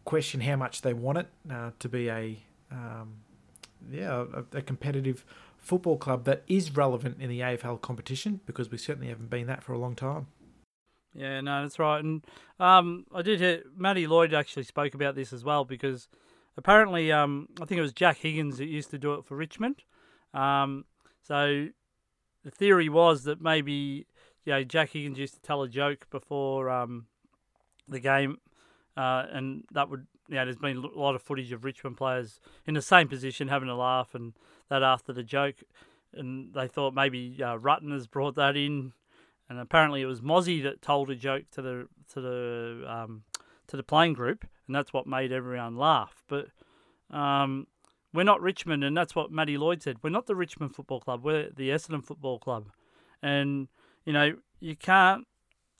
question 0.05 0.41
how 0.41 0.55
much 0.55 0.81
they 0.81 0.93
want 0.93 1.17
it 1.17 1.27
uh, 1.51 1.71
to 1.79 1.89
be 1.89 2.09
a 2.09 2.37
um, 2.71 3.17
yeah 3.91 4.25
a, 4.33 4.57
a, 4.57 4.61
competitive 4.61 5.25
football 5.57 5.97
club 5.97 6.25
that 6.25 6.43
is 6.47 6.75
relevant 6.75 7.17
in 7.19 7.29
the 7.29 7.39
AFL 7.39 7.81
competition 7.81 8.39
because 8.45 8.71
we 8.71 8.77
certainly 8.77 9.09
haven't 9.09 9.29
been 9.29 9.47
that 9.47 9.63
for 9.63 9.73
a 9.73 9.77
long 9.77 9.95
time. 9.95 10.27
Yeah, 11.13 11.41
no, 11.41 11.61
that's 11.61 11.79
right. 11.79 12.03
And 12.03 12.23
um, 12.59 13.05
I 13.13 13.21
did 13.21 13.39
hear 13.39 13.63
Matty 13.75 14.05
Lloyd 14.05 14.33
actually 14.33 14.63
spoke 14.63 14.93
about 14.93 15.15
this 15.15 15.31
as 15.31 15.43
well 15.43 15.63
because 15.63 16.07
apparently 16.57 17.11
um, 17.11 17.47
I 17.61 17.65
think 17.65 17.79
it 17.79 17.83
was 17.83 17.93
Jack 17.93 18.17
Higgins 18.17 18.57
that 18.57 18.65
used 18.65 18.91
to 18.91 18.97
do 18.97 19.13
it 19.13 19.25
for 19.25 19.35
Richmond. 19.35 19.83
Um, 20.33 20.85
so 21.21 21.67
the 22.43 22.51
theory 22.51 22.89
was 22.89 23.23
that 23.23 23.41
maybe 23.41 24.05
you 24.45 24.53
know 24.53 24.63
Jack 24.63 24.91
Higgins 24.91 25.17
used 25.17 25.35
to 25.35 25.41
tell 25.41 25.63
a 25.63 25.69
joke 25.69 26.07
before 26.11 26.69
um, 26.69 27.07
the 27.87 27.99
game, 27.99 28.37
uh, 28.97 29.25
and 29.31 29.63
that 29.71 29.89
would 29.89 30.07
you 30.27 30.35
know 30.35 30.45
there's 30.45 30.57
been 30.57 30.77
a 30.77 30.99
lot 30.99 31.15
of 31.15 31.21
footage 31.21 31.51
of 31.51 31.63
Richmond 31.63 31.97
players 31.97 32.39
in 32.65 32.73
the 32.73 32.81
same 32.81 33.07
position 33.07 33.47
having 33.47 33.69
a 33.69 33.75
laugh, 33.75 34.15
and 34.15 34.33
that 34.69 34.83
after 34.83 35.13
the 35.13 35.23
joke, 35.23 35.55
and 36.13 36.53
they 36.53 36.67
thought 36.67 36.93
maybe 36.93 37.37
uh, 37.41 37.57
Rutten 37.57 37.91
has 37.91 38.07
brought 38.07 38.35
that 38.35 38.55
in, 38.55 38.93
and 39.49 39.59
apparently 39.59 40.01
it 40.01 40.05
was 40.05 40.21
Mozzie 40.21 40.63
that 40.63 40.81
told 40.81 41.09
a 41.09 41.15
joke 41.15 41.45
to 41.51 41.61
the 41.61 41.87
to 42.13 42.21
the 42.21 42.83
um, 42.87 43.23
to 43.67 43.77
the 43.77 43.83
playing 43.83 44.13
group, 44.13 44.45
and 44.67 44.75
that's 44.75 44.93
what 44.93 45.07
made 45.07 45.31
everyone 45.31 45.75
laugh. 45.75 46.23
But 46.27 46.47
um, 47.11 47.67
we're 48.13 48.23
not 48.23 48.41
Richmond, 48.41 48.83
and 48.83 48.95
that's 48.95 49.15
what 49.15 49.31
Matty 49.31 49.57
Lloyd 49.57 49.83
said. 49.83 49.97
We're 50.01 50.09
not 50.09 50.25
the 50.25 50.35
Richmond 50.35 50.73
Football 50.73 51.01
Club. 51.01 51.23
We're 51.23 51.49
the 51.49 51.69
Essendon 51.69 52.05
Football 52.05 52.39
Club, 52.39 52.69
and 53.21 53.67
you 54.05 54.13
know 54.13 54.37
you 54.59 54.75
can't 54.75 55.27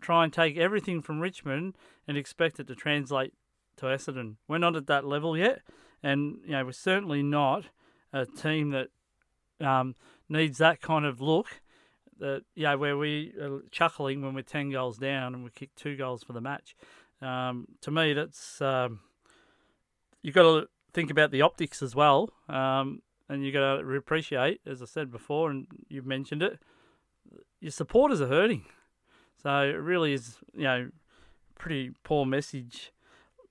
try 0.02 0.24
and 0.24 0.32
take 0.32 0.58
everything 0.58 1.02
from 1.02 1.20
Richmond 1.20 1.76
and 2.08 2.18
expect 2.18 2.60
it 2.60 2.68
to 2.68 2.76
translate 2.76 3.34
to 3.78 3.86
Essendon. 3.88 4.36
We're 4.48 4.58
not 4.58 4.76
at 4.76 4.88
that 4.88 5.06
level 5.06 5.38
yet, 5.38 5.62
and 6.04 6.38
you 6.46 6.52
know 6.52 6.66
we're 6.66 6.72
certainly 6.72 7.24
not 7.24 7.66
a 8.14 8.26
team 8.26 8.72
that 8.72 8.90
um, 9.66 9.96
needs 10.30 10.58
that 10.60 10.82
kind 10.82 11.06
of 11.06 11.22
look. 11.22 11.62
That 12.20 12.44
yeah, 12.56 12.76
where 12.76 12.98
we 12.98 13.34
are 13.42 13.62
chuckling 13.72 14.22
when 14.22 14.34
we're 14.34 14.42
ten 14.42 14.72
goals 14.72 14.98
down 14.98 15.34
and 15.34 15.44
we 15.44 15.50
kick 15.50 15.76
two 15.76 15.98
goals 15.98 16.24
for 16.24 16.34
the 16.34 16.42
match. 16.42 16.76
Um, 17.22 17.68
to 17.82 17.92
me, 17.92 18.14
that's 18.14 18.62
um, 18.62 19.02
you've 20.22 20.36
got 20.36 20.44
to 20.44 20.68
think 20.94 21.12
about 21.12 21.32
the 21.32 21.42
optics 21.42 21.82
as 21.82 21.96
well. 21.96 22.30
Um, 22.48 23.02
and 23.28 23.44
you've 23.44 23.54
got 23.54 23.78
to 23.78 23.96
appreciate, 23.96 24.62
as 24.66 24.82
I 24.82 24.86
said 24.86 25.12
before, 25.12 25.50
and 25.50 25.66
you've 25.90 26.06
mentioned 26.06 26.44
it, 26.44 26.60
your 27.60 27.72
supporters 27.72 28.22
are 28.22 28.28
hurting. 28.28 28.66
So 29.46 29.62
it 29.62 29.80
really 29.80 30.14
is, 30.14 30.38
you 30.56 30.64
know, 30.64 30.90
pretty 31.54 31.92
poor 32.04 32.26
message. 32.26 32.92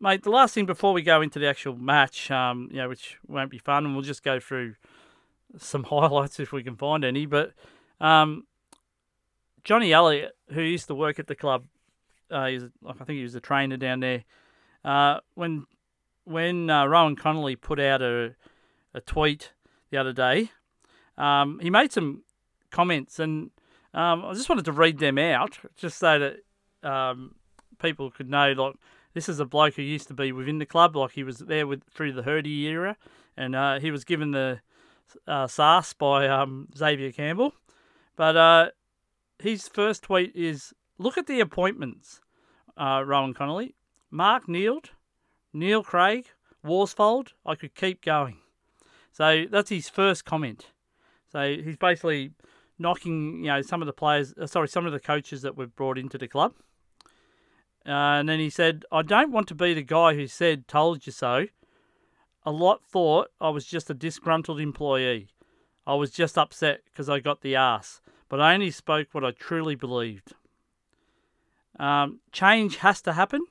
Mate, 0.00 0.24
the 0.24 0.30
last 0.30 0.52
thing 0.52 0.66
before 0.66 0.92
we 0.92 1.02
go 1.02 1.22
into 1.22 1.38
the 1.38 1.46
actual 1.46 1.76
match, 1.76 2.32
um, 2.32 2.68
you 2.72 2.78
know, 2.78 2.88
which 2.88 3.16
won't 3.28 3.48
be 3.48 3.58
fun, 3.58 3.84
and 3.84 3.94
we'll 3.94 4.02
just 4.02 4.24
go 4.24 4.40
through 4.40 4.74
some 5.56 5.84
highlights 5.90 6.40
if 6.40 6.50
we 6.50 6.64
can 6.64 6.74
find 6.74 7.04
any. 7.04 7.26
But 7.26 7.52
um, 8.00 8.44
Johnny 9.62 9.92
Elliott, 9.92 10.32
who 10.52 10.62
used 10.62 10.88
to 10.88 10.96
work 10.96 11.20
at 11.20 11.28
the 11.28 11.36
club, 11.36 11.66
uh, 12.28 12.46
he's, 12.46 12.64
I 12.84 12.92
think 12.94 13.10
he 13.10 13.22
was 13.22 13.36
a 13.36 13.40
trainer 13.40 13.76
down 13.76 14.00
there. 14.00 14.24
Uh, 14.84 15.20
when 15.36 15.64
when 16.24 16.70
uh, 16.70 16.86
Rohan 16.86 17.14
Connolly 17.14 17.54
put 17.54 17.78
out 17.78 18.02
a, 18.02 18.34
a 18.94 19.00
tweet 19.00 19.52
the 19.90 19.98
other 19.98 20.12
day, 20.12 20.50
um, 21.16 21.60
he 21.62 21.70
made 21.70 21.92
some 21.92 22.24
comments, 22.72 23.20
and 23.20 23.52
um, 23.94 24.24
I 24.24 24.34
just 24.34 24.48
wanted 24.48 24.64
to 24.66 24.72
read 24.72 24.98
them 24.98 25.18
out, 25.18 25.58
just 25.76 25.98
so 25.98 26.18
that 26.18 26.88
um, 26.88 27.36
people 27.78 28.10
could 28.10 28.28
know, 28.28 28.52
like, 28.52 28.74
this 29.14 29.28
is 29.28 29.40
a 29.40 29.44
bloke 29.44 29.74
who 29.74 29.82
used 29.82 30.08
to 30.08 30.14
be 30.14 30.32
within 30.32 30.58
the 30.58 30.66
club, 30.66 30.96
like 30.96 31.12
he 31.12 31.22
was 31.22 31.38
there 31.38 31.66
with 31.66 31.84
through 31.94 32.12
the 32.12 32.22
Hirdy 32.22 32.62
era, 32.62 32.96
and 33.36 33.54
uh, 33.54 33.78
he 33.78 33.90
was 33.90 34.04
given 34.04 34.32
the 34.32 34.60
uh, 35.26 35.46
SARS 35.46 35.92
by 35.92 36.28
um, 36.28 36.68
Xavier 36.76 37.12
Campbell. 37.12 37.54
But 38.16 38.36
uh, 38.36 38.70
his 39.38 39.68
first 39.68 40.02
tweet 40.02 40.34
is 40.34 40.74
look 40.98 41.16
at 41.16 41.26
the 41.26 41.40
appointments, 41.40 42.20
uh, 42.76 43.02
Rohan 43.06 43.34
Connolly. 43.34 43.74
Mark 44.10 44.48
Neeld, 44.48 44.90
Neil 45.52 45.82
Craig, 45.82 46.26
Worsfold. 46.64 47.32
I 47.44 47.56
could 47.56 47.74
keep 47.74 48.00
going. 48.04 48.38
So 49.10 49.46
that's 49.50 49.70
his 49.70 49.88
first 49.88 50.24
comment. 50.24 50.66
So 51.32 51.56
he's 51.56 51.76
basically 51.76 52.30
knocking, 52.78 53.44
you 53.44 53.50
know, 53.50 53.62
some 53.62 53.82
of 53.82 53.86
the 53.86 53.92
players, 53.92 54.34
uh, 54.40 54.46
sorry, 54.46 54.68
some 54.68 54.86
of 54.86 54.92
the 54.92 55.00
coaches 55.00 55.42
that 55.42 55.56
we've 55.56 55.74
brought 55.74 55.98
into 55.98 56.18
the 56.18 56.28
club. 56.28 56.54
Uh, 57.86 58.18
and 58.18 58.28
then 58.28 58.40
he 58.40 58.50
said, 58.50 58.84
I 58.90 59.02
don't 59.02 59.30
want 59.30 59.48
to 59.48 59.54
be 59.54 59.74
the 59.74 59.82
guy 59.82 60.14
who 60.14 60.26
said, 60.26 60.66
told 60.66 61.06
you 61.06 61.12
so. 61.12 61.46
A 62.46 62.50
lot 62.50 62.82
thought 62.84 63.28
I 63.40 63.50
was 63.50 63.66
just 63.66 63.90
a 63.90 63.94
disgruntled 63.94 64.60
employee. 64.60 65.28
I 65.86 65.94
was 65.94 66.10
just 66.10 66.38
upset 66.38 66.80
because 66.86 67.08
I 67.08 67.20
got 67.20 67.42
the 67.42 67.56
ass, 67.56 68.00
but 68.28 68.40
I 68.40 68.54
only 68.54 68.70
spoke 68.70 69.08
what 69.12 69.24
I 69.24 69.32
truly 69.32 69.74
believed. 69.74 70.32
Um, 71.78 72.20
change 72.32 72.76
has 72.76 73.02
to 73.02 73.12
happen, 73.12 73.44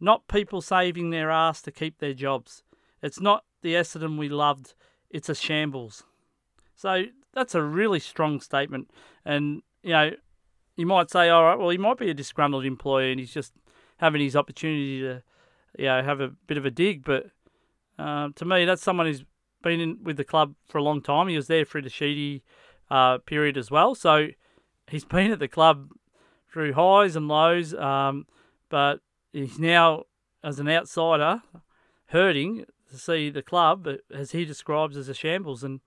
not 0.00 0.28
people 0.28 0.60
saving 0.60 1.10
their 1.10 1.30
ass 1.30 1.60
to 1.62 1.72
keep 1.72 1.98
their 1.98 2.14
jobs. 2.14 2.62
It's 3.02 3.20
not 3.20 3.44
the 3.62 3.74
Essendon 3.74 4.18
we 4.18 4.28
loved, 4.28 4.74
it's 5.10 5.28
a 5.28 5.34
shambles. 5.34 6.04
So 6.76 7.04
that's 7.34 7.54
a 7.54 7.62
really 7.62 8.00
strong 8.00 8.40
statement. 8.40 8.90
And, 9.24 9.62
you 9.82 9.92
know, 9.92 10.10
you 10.76 10.86
might 10.86 11.10
say, 11.10 11.28
all 11.28 11.44
right, 11.44 11.58
well, 11.58 11.70
he 11.70 11.78
might 11.78 11.98
be 11.98 12.10
a 12.10 12.14
disgruntled 12.14 12.64
employee 12.64 13.10
and 13.10 13.20
he's 13.20 13.32
just 13.32 13.52
having 13.98 14.20
his 14.20 14.36
opportunity 14.36 15.00
to, 15.00 15.22
you 15.78 15.86
know, 15.86 16.02
have 16.02 16.20
a 16.20 16.28
bit 16.46 16.58
of 16.58 16.64
a 16.64 16.70
dig. 16.70 17.04
But 17.04 17.26
uh, 17.98 18.30
to 18.34 18.44
me, 18.44 18.64
that's 18.64 18.82
someone 18.82 19.06
who's 19.06 19.24
been 19.62 19.80
in 19.80 19.98
with 20.02 20.16
the 20.16 20.24
club 20.24 20.54
for 20.68 20.78
a 20.78 20.82
long 20.82 21.00
time. 21.00 21.28
He 21.28 21.36
was 21.36 21.46
there 21.46 21.64
through 21.64 21.82
the 21.82 21.90
Sheedy 21.90 22.42
uh, 22.90 23.18
period 23.18 23.56
as 23.56 23.70
well. 23.70 23.94
So 23.94 24.28
he's 24.88 25.04
been 25.04 25.32
at 25.32 25.38
the 25.38 25.48
club 25.48 25.90
through 26.52 26.74
highs 26.74 27.16
and 27.16 27.28
lows. 27.28 27.74
Um, 27.74 28.26
but 28.68 29.00
he's 29.32 29.58
now, 29.58 30.04
as 30.42 30.58
an 30.58 30.68
outsider, 30.68 31.42
hurting 32.06 32.64
to 32.90 32.98
see 32.98 33.30
the 33.30 33.42
club, 33.42 33.88
as 34.12 34.32
he 34.32 34.44
describes, 34.44 34.96
as 34.96 35.08
a 35.08 35.14
shambles. 35.14 35.64
And 35.64 35.80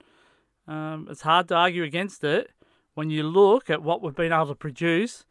um, 0.68 1.08
it's 1.10 1.22
hard 1.22 1.48
to 1.48 1.54
argue 1.54 1.82
against 1.82 2.22
it 2.22 2.50
when 2.94 3.08
you 3.10 3.22
look 3.22 3.70
at 3.70 3.82
what 3.82 4.02
we've 4.02 4.14
been 4.14 4.32
able 4.32 4.48
to 4.48 4.54
produce, 4.54 5.24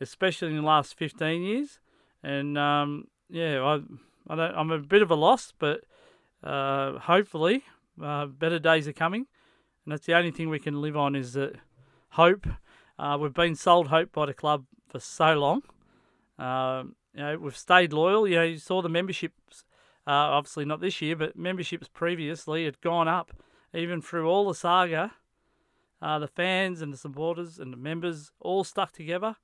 especially 0.00 0.48
in 0.48 0.56
the 0.56 0.62
last 0.62 0.96
15 0.96 1.42
years. 1.42 1.80
And 2.22 2.56
um, 2.56 3.08
yeah, 3.28 3.60
I, 3.60 3.80
I 4.32 4.36
don't, 4.36 4.54
I'm 4.54 4.70
a 4.70 4.78
bit 4.78 5.02
of 5.02 5.10
a 5.10 5.16
loss, 5.16 5.52
but 5.58 5.84
uh, 6.44 6.98
hopefully 7.00 7.64
uh, 8.02 8.26
better 8.26 8.60
days 8.60 8.86
are 8.86 8.92
coming. 8.92 9.26
And 9.84 9.92
that's 9.92 10.06
the 10.06 10.14
only 10.14 10.30
thing 10.30 10.48
we 10.48 10.60
can 10.60 10.80
live 10.80 10.96
on 10.96 11.16
is 11.16 11.32
that 11.32 11.56
hope. 12.10 12.46
Uh, 12.96 13.18
we've 13.20 13.34
been 13.34 13.56
sold 13.56 13.88
hope 13.88 14.12
by 14.12 14.26
the 14.26 14.34
club 14.34 14.64
for 14.88 15.00
so 15.00 15.34
long. 15.34 15.62
Um, 16.38 16.94
you 17.12 17.20
know, 17.20 17.38
we've 17.38 17.56
stayed 17.56 17.92
loyal. 17.92 18.28
You 18.28 18.36
know, 18.36 18.42
you 18.44 18.58
saw 18.58 18.80
the 18.80 18.88
memberships, 18.88 19.64
uh, 20.06 20.10
obviously 20.10 20.64
not 20.64 20.80
this 20.80 21.02
year, 21.02 21.16
but 21.16 21.36
memberships 21.36 21.88
previously 21.88 22.64
had 22.64 22.80
gone 22.80 23.08
up 23.08 23.32
even 23.74 24.00
through 24.00 24.28
all 24.28 24.46
the 24.46 24.54
saga 24.54 25.12
uh, 26.04 26.18
the 26.18 26.28
fans 26.28 26.82
and 26.82 26.92
the 26.92 26.98
supporters 26.98 27.58
and 27.58 27.72
the 27.72 27.78
members 27.78 28.30
all 28.38 28.62
stuck 28.62 28.92
together. 28.92 29.36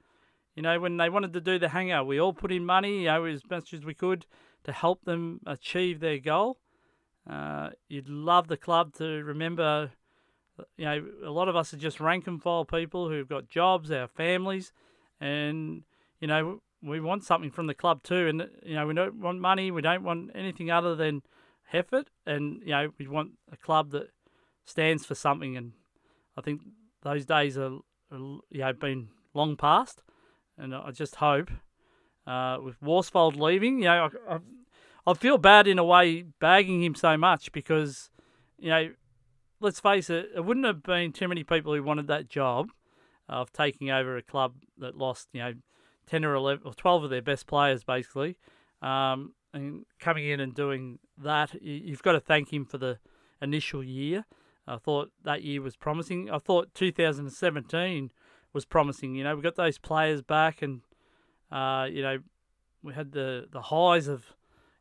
You 0.55 0.62
know, 0.62 0.79
when 0.79 0.99
they 0.99 1.09
wanted 1.09 1.33
to 1.33 1.40
do 1.40 1.59
the 1.59 1.71
hangout, 1.71 2.07
we 2.07 2.21
all 2.21 2.35
put 2.35 2.53
in 2.53 2.66
money, 2.66 3.01
you 3.01 3.07
know, 3.07 3.25
as 3.25 3.40
much 3.49 3.73
as 3.73 3.85
we 3.85 3.95
could 3.95 4.27
to 4.64 4.73
help 4.73 5.05
them 5.05 5.40
achieve 5.47 6.01
their 6.01 6.19
goal. 6.19 6.59
Uh, 7.29 7.71
you'd 7.88 8.11
love 8.11 8.49
the 8.49 8.59
club 8.59 8.93
to 8.97 9.05
remember, 9.25 9.93
you 10.77 10.85
know, 10.85 11.07
a 11.25 11.31
lot 11.31 11.49
of 11.49 11.57
us 11.57 11.73
are 11.73 11.79
just 11.79 11.99
rank 11.99 12.27
and 12.27 12.43
file 12.43 12.66
people 12.66 13.09
who've 13.09 13.29
got 13.29 13.49
jobs, 13.49 13.90
our 13.90 14.09
families, 14.09 14.73
and, 15.19 15.83
you 16.21 16.27
know, 16.27 16.61
we 16.83 17.01
want 17.01 17.25
something 17.25 17.51
from 17.51 17.69
the 17.69 17.75
club 17.75 18.03
too. 18.03 18.27
And, 18.29 18.49
you 18.66 18.75
know, 18.75 18.87
we 18.87 18.93
don't 18.93 19.21
want 19.21 19.38
money, 19.38 19.71
we 19.71 19.81
don't 19.81 20.03
want 20.03 20.33
anything 20.35 20.71
other 20.71 20.95
than 20.95 21.23
effort, 21.73 22.11
and, 22.27 22.61
you 22.62 22.73
know, 22.73 22.90
we 22.99 23.07
want 23.07 23.33
a 23.51 23.57
club 23.57 23.93
that 23.93 24.11
stands 24.70 25.04
for 25.04 25.14
something 25.14 25.56
and 25.56 25.72
I 26.37 26.42
think 26.42 26.62
those 27.02 27.26
days 27.26 27.59
are, 27.59 27.78
are 28.12 28.18
you 28.50 28.61
know 28.61 28.72
been 28.72 29.09
long 29.35 29.56
past, 29.56 30.02
and 30.56 30.74
I 30.74 30.90
just 30.90 31.16
hope 31.16 31.50
uh, 32.26 32.59
with 32.62 32.80
Worsfold 32.80 33.37
leaving, 33.37 33.78
you 33.78 33.85
know, 33.85 34.09
I, 34.28 34.35
I, 34.35 34.38
I 35.06 35.14
feel 35.14 35.38
bad 35.38 35.66
in 35.66 35.78
a 35.78 35.85
way 35.85 36.24
bagging 36.40 36.83
him 36.83 36.94
so 36.94 37.16
much 37.16 37.52
because 37.52 38.11
you 38.59 38.70
know, 38.70 38.90
let's 39.61 39.80
face 39.80 40.11
it, 40.11 40.30
it 40.35 40.44
wouldn't 40.44 40.66
have 40.66 40.83
been 40.83 41.12
too 41.12 41.28
many 41.28 41.44
people 41.44 41.74
who 41.74 41.83
wanted 41.83 42.06
that 42.09 42.28
job 42.28 42.70
of 43.28 43.52
taking 43.52 43.90
over 43.90 44.16
a 44.16 44.22
club 44.22 44.54
that 44.78 44.96
lost 44.96 45.28
you 45.33 45.40
know 45.40 45.54
ten 46.06 46.24
or 46.24 46.35
eleven 46.35 46.66
or 46.66 46.74
twelve 46.74 47.04
of 47.04 47.11
their 47.11 47.22
best 47.22 47.46
players 47.46 47.85
basically. 47.85 48.37
Um, 48.83 49.35
and 49.52 49.85
coming 49.98 50.28
in 50.28 50.38
and 50.40 50.54
doing 50.54 51.00
that, 51.18 51.61
you've 51.61 52.02
got 52.02 52.12
to 52.12 52.20
thank 52.20 52.52
him 52.52 52.64
for 52.64 52.78
the 52.78 52.98
initial 53.42 53.83
year. 53.83 54.24
I 54.66 54.77
thought 54.77 55.11
that 55.25 55.42
year 55.42 55.62
was 55.62 55.77
promising. 55.77 56.31
I 56.31 56.38
thought 56.38 56.75
2017 56.75 58.11
was 58.53 58.64
promising. 58.64 59.14
You 59.14 59.25
know, 59.25 59.37
we 59.37 59.42
got 59.42 59.57
those 59.57 59.79
players 59.79 60.23
back, 60.23 60.62
and 60.62 60.83
uh, 61.51 61.88
you 61.90 62.03
know, 62.03 62.18
we 62.83 62.94
had 62.94 63.12
the 63.12 63.46
the 63.51 63.62
highs 63.62 64.09
of 64.09 64.25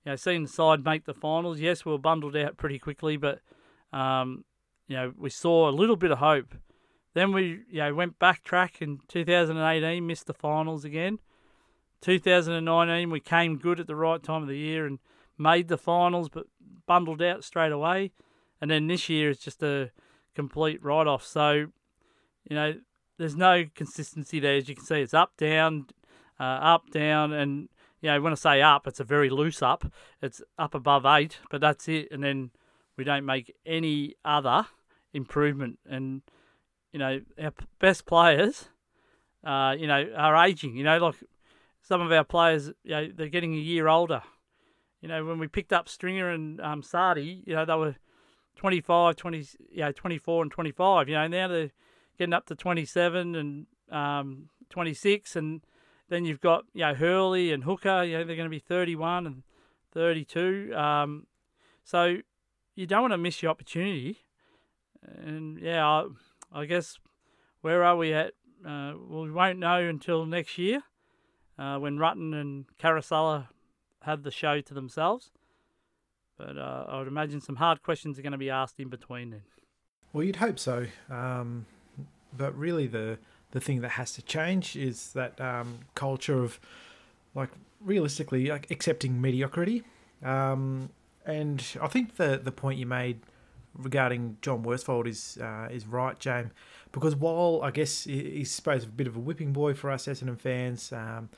you 0.06 0.12
know 0.12 0.16
seeing 0.16 0.44
the 0.44 0.50
side 0.50 0.84
make 0.84 1.06
the 1.06 1.14
finals. 1.14 1.60
Yes, 1.60 1.86
we 1.86 1.92
were 1.92 1.98
bundled 1.98 2.36
out 2.36 2.58
pretty 2.58 2.80
quickly, 2.80 3.18
but 3.18 3.40
um, 3.92 4.46
you 4.88 4.96
know, 4.96 5.14
we 5.18 5.30
saw 5.30 5.70
a 5.70 5.72
little 5.72 5.96
bit 5.96 6.12
of 6.12 6.20
hope. 6.20 6.56
Then 7.14 7.32
we 7.32 7.62
you 7.70 7.80
know 7.80 7.94
went 7.94 8.20
backtrack 8.20 8.82
in 8.82 9.00
2018, 9.08 10.06
missed 10.06 10.28
the 10.28 10.34
finals 10.34 10.86
again. 10.86 11.20
2019, 12.02 13.10
we 13.10 13.20
came 13.20 13.58
good 13.58 13.80
at 13.80 13.88
the 13.88 13.96
right 13.96 14.24
time 14.24 14.42
of 14.42 14.48
the 14.48 14.58
year 14.58 14.86
and 14.86 15.00
made 15.38 15.68
the 15.68 15.78
finals, 15.78 16.30
but 16.30 16.46
bundled 16.86 17.22
out 17.22 17.44
straight 17.44 17.74
away 17.74 18.12
and 18.62 18.70
then 18.70 18.88
this 18.88 19.10
year 19.10 19.30
is 19.30 19.40
just 19.40 19.64
a 19.64 19.92
complete 20.36 20.84
write 20.84 21.08
off. 21.08 21.26
So, 21.26 21.68
you 22.50 22.56
know, 22.56 22.76
there's 23.18 23.36
no 23.36 23.66
consistency 23.76 24.40
there. 24.40 24.58
As 24.58 24.70
you 24.70 24.76
can 24.76 24.86
see, 24.86 25.02
it's 25.02 25.14
up, 25.14 25.36
down, 25.38 25.88
uh, 26.40 26.44
up, 26.44 26.90
down, 26.92 27.34
and 27.34 27.70
you 28.02 28.10
know, 28.10 28.22
when 28.22 28.32
I 28.32 28.36
say 28.36 28.62
up, 28.62 28.88
it's 28.88 29.02
a 29.02 29.04
very 29.04 29.30
loose 29.30 29.62
up. 29.62 29.92
It's 30.22 30.42
up 30.58 30.74
above 30.74 31.06
eight, 31.06 31.40
but 31.52 31.60
that's 31.60 31.88
it. 31.90 32.08
And 32.12 32.24
then 32.24 32.52
we 32.98 33.04
don't 33.04 33.26
make 33.26 33.54
any 33.66 34.16
other 34.24 34.68
improvement. 35.14 35.80
And 35.90 36.22
you 36.94 37.00
know, 37.00 37.20
our 37.42 37.54
best 37.80 38.06
players, 38.06 38.70
uh, 39.44 39.76
you 39.78 39.88
know, 39.88 40.10
are 40.16 40.36
aging. 40.46 40.76
You 40.78 40.84
know, 40.84 40.98
like 40.98 41.16
some 41.82 42.02
of 42.02 42.12
our 42.12 42.24
players, 42.24 42.72
you 42.84 42.92
know, 42.92 43.10
they're 43.14 43.28
getting 43.28 43.54
a 43.54 43.58
year 43.58 43.88
older. 43.88 44.22
You 45.02 45.08
know, 45.08 45.26
when 45.26 45.40
we 45.40 45.48
picked 45.48 45.74
up 45.74 45.88
Stringer 45.88 46.30
and 46.30 46.60
um, 46.62 46.82
Saady, 46.82 47.44
you 47.46 47.56
know, 47.56 47.66
they 47.66 47.76
were 47.76 47.96
25, 48.60 49.16
20, 49.16 49.48
you 49.72 49.78
know, 49.78 49.92
24 49.94 50.44
and 50.44 50.52
25. 50.52 51.08
You 51.08 51.16
know, 51.16 51.28
now 51.28 51.48
they're 51.48 51.72
getting 52.18 52.34
up 52.34 52.46
to 52.48 52.56
27 52.56 53.34
and 53.34 53.68
um, 53.90 54.50
26. 54.70 55.38
And 55.38 55.62
then 56.10 56.26
you've 56.26 56.42
got, 56.42 56.66
you 56.74 56.82
know, 56.82 56.94
Hurley 56.94 57.54
and 57.54 57.64
Hooker, 57.64 58.04
you 58.04 58.18
know, 58.18 58.26
they're 58.26 58.36
going 58.36 58.48
to 58.48 58.50
be 58.50 58.60
31 58.60 59.28
and 59.28 59.44
32. 59.94 60.76
Um, 60.76 61.28
so 61.86 62.18
you 62.76 62.86
don't 62.86 63.00
want 63.00 63.14
to 63.14 63.18
miss 63.18 63.42
your 63.42 63.50
opportunity. 63.50 64.26
And 65.04 65.58
yeah, 65.58 65.88
I, 65.88 66.08
I 66.52 66.66
guess 66.66 67.00
where 67.62 67.86
are 67.86 67.96
we 67.96 68.14
at? 68.14 68.34
Uh, 68.60 68.92
well, 69.08 69.24
we 69.24 69.32
won't 69.32 69.60
know 69.60 69.80
until 69.88 70.26
next 70.26 70.58
year 70.58 70.82
uh, 71.58 71.78
when 71.78 71.98
Rutten 71.98 72.34
and 72.36 72.66
Caracella 72.78 73.48
have 74.02 74.24
the 74.24 74.32
show 74.32 74.60
to 74.60 74.74
themselves. 74.74 75.32
But 76.40 76.58
uh, 76.58 76.86
I 76.88 76.98
would 76.98 77.08
imagine 77.10 77.42
some 77.42 77.58
hard 77.58 77.84
questions 77.84 78.18
are 78.18 78.22
going 78.22 78.32
to 78.32 78.38
be 78.38 78.50
asked 78.50 78.80
in 78.80 78.88
between 78.88 79.32
then. 79.32 79.42
Well, 80.14 80.24
you'd 80.24 80.38
hope 80.38 80.58
so. 80.58 80.88
Um, 81.12 81.66
but 82.36 82.58
really, 82.58 82.88
the 82.88 83.20
the 83.52 83.60
thing 83.60 83.82
that 83.82 83.90
has 83.90 84.14
to 84.14 84.22
change 84.22 84.76
is 84.76 85.12
that 85.14 85.40
um, 85.42 85.80
culture 85.96 86.42
of, 86.44 86.60
like, 87.36 87.50
realistically, 87.82 88.48
like 88.48 88.72
accepting 88.72 89.20
mediocrity. 89.20 89.84
Um, 90.24 90.90
and 91.26 91.64
I 91.82 91.88
think 91.88 92.16
the 92.16 92.40
the 92.42 92.54
point 92.54 92.80
you 92.80 92.86
made 92.86 93.20
regarding 93.78 94.38
John 94.42 94.64
Worsfold 94.64 95.08
is 95.08 95.38
uh, 95.42 95.68
is 95.70 95.86
right, 95.86 96.18
James. 96.20 96.52
Because 96.92 97.16
while 97.16 97.60
I 97.64 97.72
guess 97.72 98.06
he's 98.06 98.50
supposed 98.50 98.86
to 98.86 98.90
be 98.90 98.94
a 98.94 98.98
bit 98.98 99.08
of 99.08 99.16
a 99.18 99.20
whipping 99.20 99.52
boy 99.52 99.74
for 99.74 99.92
us 99.92 100.08
Essendon 100.08 100.40
fans, 100.40 100.94
um, 100.94 101.30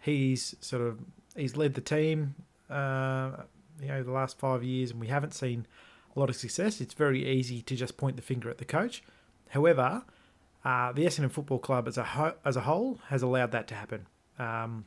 he's 0.00 0.56
sort 0.60 0.82
of 0.82 0.98
he's 1.36 1.56
led 1.56 1.74
the 1.74 1.80
team 1.82 2.34
uh, 2.70 3.42
you 3.80 3.88
know 3.88 4.02
the 4.02 4.12
last 4.12 4.38
five 4.38 4.62
years 4.62 4.90
and 4.90 5.00
we 5.00 5.08
haven't 5.08 5.34
seen 5.34 5.66
a 6.14 6.18
lot 6.18 6.30
of 6.30 6.36
success, 6.36 6.80
it's 6.80 6.94
very 6.94 7.28
easy 7.28 7.62
to 7.62 7.76
just 7.76 7.96
point 7.96 8.16
the 8.16 8.22
finger 8.22 8.48
at 8.50 8.58
the 8.58 8.64
coach. 8.64 9.02
However, 9.50 10.02
uh, 10.64 10.92
the 10.92 11.04
Essendon 11.04 11.30
Football 11.30 11.58
Club 11.58 11.86
as 11.86 11.98
a 11.98 12.04
ho- 12.04 12.34
as 12.44 12.56
a 12.56 12.62
whole 12.62 12.98
has 13.08 13.22
allowed 13.22 13.52
that 13.52 13.68
to 13.68 13.74
happen. 13.74 14.06
Um, 14.38 14.84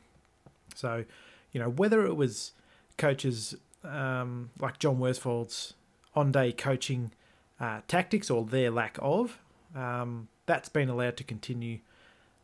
so, 0.74 1.04
you 1.52 1.60
know, 1.60 1.70
whether 1.70 2.04
it 2.04 2.14
was 2.14 2.52
coaches 2.98 3.54
um, 3.84 4.50
like 4.60 4.78
John 4.78 4.98
Worsfold's 4.98 5.74
on-day 6.14 6.52
coaching 6.52 7.12
uh, 7.58 7.80
tactics 7.88 8.30
or 8.30 8.44
their 8.44 8.70
lack 8.70 8.98
of, 9.00 9.38
um, 9.74 10.28
that's 10.46 10.68
been 10.68 10.88
allowed 10.88 11.16
to 11.16 11.24
continue 11.24 11.78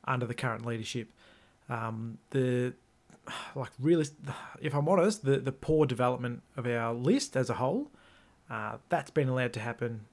under 0.05 0.27
the 0.27 0.35
current 0.35 0.65
leadership. 0.65 1.09
Um, 1.69 2.19
the 2.31 2.75
like 3.55 3.71
really, 3.79 4.07
if 4.61 4.75
I'm 4.75 4.89
honest, 4.89 5.25
the 5.25 5.39
the 5.39 5.53
poor 5.53 5.87
development 5.87 6.43
of 6.57 6.67
our 6.67 6.93
list 6.93 7.37
as 7.37 7.51
a 7.51 7.55
whole, 7.55 7.91
uh, 8.51 8.77
that's 8.89 9.11
been 9.11 9.29
allowed 9.29 9.53
to 9.55 9.61
happen 9.61 10.07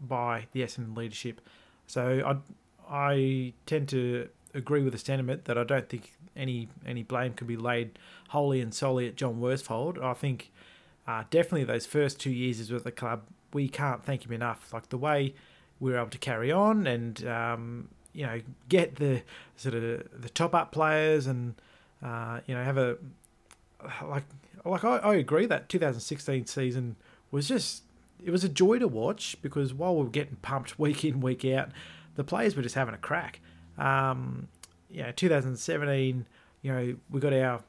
by 0.00 0.46
the 0.52 0.62
Essendon 0.62 0.96
leadership. 0.96 1.40
So 1.86 2.40
I 2.88 3.12
I 3.14 3.52
tend 3.66 3.88
to 3.90 4.28
agree 4.54 4.82
with 4.82 4.92
the 4.92 4.98
sentiment 4.98 5.44
that 5.44 5.58
I 5.58 5.64
don't 5.64 5.88
think 5.88 6.12
any 6.36 6.68
any 6.86 7.02
blame 7.02 7.34
can 7.34 7.46
be 7.46 7.56
laid 7.56 7.98
wholly 8.28 8.60
and 8.60 8.74
solely 8.74 9.08
at 9.08 9.16
John 9.16 9.40
Worsfold. 9.40 10.02
I 10.02 10.14
think 10.14 10.52
uh, 11.06 11.24
definitely 11.30 11.64
those 11.64 11.86
first 11.86 12.20
two 12.20 12.30
years 12.30 12.70
with 12.70 12.84
the 12.84 12.92
club, 12.92 13.22
we 13.52 13.68
can't 13.68 14.04
thank 14.04 14.26
him 14.26 14.32
enough. 14.32 14.72
Like 14.72 14.88
the 14.88 14.98
way 14.98 15.34
we 15.78 15.92
were 15.92 15.98
able 15.98 16.10
to 16.10 16.18
carry 16.18 16.50
on 16.50 16.86
and 16.86 17.26
um, 17.26 17.88
you 18.12 18.26
know 18.26 18.40
get 18.68 18.96
the 18.96 19.22
sort 19.56 19.74
of 19.74 19.82
the 20.20 20.28
top 20.28 20.54
up 20.54 20.72
players 20.72 21.26
and 21.26 21.54
uh, 22.02 22.40
you 22.46 22.54
know 22.54 22.62
have 22.62 22.78
a 22.78 22.96
like 24.08 24.24
like 24.64 24.84
I, 24.84 24.96
I 24.98 25.14
agree 25.16 25.46
that 25.46 25.68
2016 25.68 26.46
season 26.46 26.96
was 27.30 27.48
just 27.48 27.82
it 28.24 28.30
was 28.30 28.44
a 28.44 28.48
joy 28.48 28.78
to 28.78 28.88
watch 28.88 29.36
because 29.42 29.74
while 29.74 29.96
we 29.96 30.04
were 30.04 30.10
getting 30.10 30.36
pumped 30.36 30.78
week 30.78 31.04
in 31.04 31.20
week 31.20 31.44
out, 31.44 31.70
the 32.14 32.24
players 32.24 32.56
were 32.56 32.62
just 32.62 32.74
having 32.74 32.94
a 32.94 32.98
crack. 32.98 33.40
Um, 33.78 34.48
know, 35.02 35.12
2017, 35.12 36.26
you 36.62 36.72
know, 36.72 36.96
we 37.10 37.20
got 37.20 37.32
our 37.32 37.62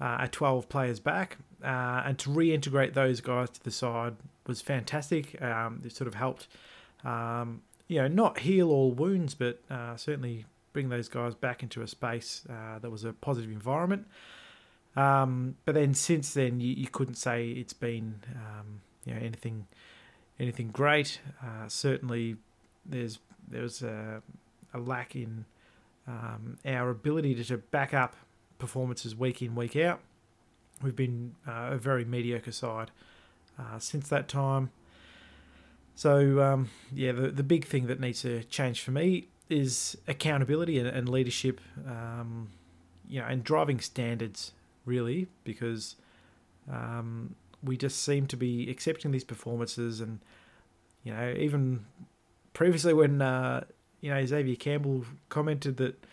uh, 0.00 0.04
our 0.04 0.26
12 0.26 0.68
players 0.68 0.98
back, 0.98 1.38
uh, 1.64 2.02
and 2.04 2.18
to 2.18 2.30
reintegrate 2.30 2.94
those 2.94 3.20
guys 3.20 3.50
to 3.50 3.62
the 3.62 3.70
side 3.70 4.16
was 4.46 4.60
fantastic. 4.60 5.40
Um, 5.40 5.80
it 5.84 5.94
sort 5.94 6.08
of 6.08 6.14
helped, 6.14 6.48
um, 7.04 7.62
you 7.86 7.98
know, 7.98 8.08
not 8.08 8.40
heal 8.40 8.70
all 8.70 8.90
wounds, 8.90 9.34
but 9.34 9.60
uh, 9.70 9.94
certainly 9.96 10.44
bring 10.72 10.88
those 10.88 11.08
guys 11.08 11.34
back 11.34 11.62
into 11.62 11.82
a 11.82 11.86
space 11.86 12.42
uh, 12.48 12.78
that 12.78 12.90
was 12.90 13.04
a 13.04 13.12
positive 13.12 13.50
environment. 13.50 14.06
Um, 14.96 15.56
but 15.64 15.74
then 15.74 15.94
since 15.94 16.34
then, 16.34 16.60
you, 16.60 16.74
you 16.74 16.86
couldn't 16.88 17.14
say 17.14 17.48
it's 17.48 17.72
been, 17.72 18.20
um, 18.34 18.82
you 19.04 19.14
know, 19.14 19.20
anything 19.20 19.66
anything 20.38 20.68
great. 20.68 21.20
Uh, 21.42 21.68
certainly, 21.68 22.36
there's 22.84 23.18
there 23.48 23.62
was 23.62 23.82
a, 23.82 24.22
a 24.74 24.78
lack 24.78 25.14
in 25.16 25.44
um, 26.06 26.58
our 26.64 26.90
ability 26.90 27.34
to, 27.36 27.44
to 27.44 27.58
back 27.58 27.94
up 27.94 28.16
performances 28.58 29.16
week 29.16 29.42
in, 29.42 29.54
week 29.54 29.76
out. 29.76 30.00
We've 30.82 30.96
been 30.96 31.34
uh, 31.46 31.70
a 31.72 31.78
very 31.78 32.04
mediocre 32.04 32.52
side 32.52 32.90
uh, 33.58 33.78
since 33.78 34.08
that 34.08 34.28
time. 34.28 34.70
So, 35.94 36.40
um, 36.40 36.70
yeah, 36.92 37.12
the, 37.12 37.28
the 37.28 37.42
big 37.42 37.66
thing 37.66 37.86
that 37.86 38.00
needs 38.00 38.22
to 38.22 38.42
change 38.44 38.80
for 38.80 38.90
me 38.90 39.28
is 39.52 39.96
accountability 40.08 40.78
and, 40.78 40.88
and 40.88 41.08
leadership, 41.08 41.60
um, 41.86 42.48
you 43.08 43.20
know, 43.20 43.26
and 43.26 43.44
driving 43.44 43.80
standards, 43.80 44.52
really, 44.84 45.28
because 45.44 45.96
um, 46.70 47.34
we 47.62 47.76
just 47.76 48.02
seem 48.02 48.26
to 48.26 48.36
be 48.36 48.70
accepting 48.70 49.10
these 49.12 49.24
performances 49.24 50.00
and, 50.00 50.20
you 51.04 51.12
know, 51.12 51.34
even 51.38 51.84
previously 52.54 52.92
when 52.94 53.22
uh, 53.22 53.64
you 54.02 54.10
know, 54.10 54.26
Xavier 54.26 54.56
Campbell 54.56 55.06
commented 55.30 55.78
that, 55.78 56.04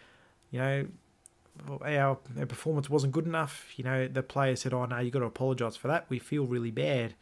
you 0.52 0.60
know, 0.60 0.86
our, 1.82 2.18
our 2.38 2.46
performance 2.46 2.90
wasn't 2.90 3.12
good 3.12 3.26
enough. 3.26 3.68
You 3.76 3.84
know, 3.84 4.08
the 4.08 4.24
player 4.24 4.56
said, 4.56 4.74
"Oh 4.74 4.86
no, 4.86 5.00
you 5.00 5.12
got 5.12 5.20
to 5.20 5.26
apologise 5.26 5.76
for 5.76 5.90
that. 5.90 6.06
We 6.08 6.20
feel 6.20 6.46
really 6.46 6.72
bad," 6.72 7.16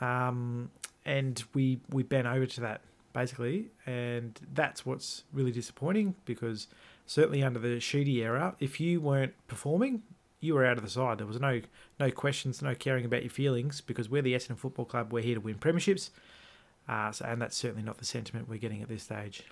um, 0.00 0.70
and 1.04 1.42
we 1.52 1.80
we 1.90 2.02
bent 2.02 2.26
over 2.26 2.46
to 2.46 2.60
that 2.62 2.80
basically, 3.12 3.70
and 3.86 4.38
that's 4.52 4.84
what's 4.86 5.24
really 5.32 5.52
disappointing 5.52 6.14
because 6.24 6.68
certainly 7.06 7.42
under 7.42 7.58
the 7.58 7.80
Sheedy 7.80 8.22
era, 8.22 8.54
if 8.60 8.80
you 8.80 9.00
weren't 9.00 9.34
performing, 9.48 10.02
you 10.40 10.54
were 10.54 10.64
out 10.64 10.78
of 10.78 10.84
the 10.84 10.90
side. 10.90 11.18
There 11.18 11.26
was 11.26 11.40
no 11.40 11.60
no 11.98 12.10
questions, 12.10 12.62
no 12.62 12.74
caring 12.74 13.04
about 13.04 13.22
your 13.22 13.30
feelings 13.30 13.80
because 13.80 14.08
we're 14.08 14.22
the 14.22 14.34
Essendon 14.34 14.58
Football 14.58 14.86
Club. 14.86 15.12
We're 15.12 15.22
here 15.22 15.34
to 15.34 15.40
win 15.40 15.56
premierships, 15.56 16.10
uh, 16.88 17.12
so, 17.12 17.24
and 17.26 17.40
that's 17.40 17.56
certainly 17.56 17.82
not 17.82 17.98
the 17.98 18.04
sentiment 18.04 18.48
we're 18.48 18.58
getting 18.58 18.82
at 18.82 18.88
this 18.88 19.02
stage. 19.02 19.44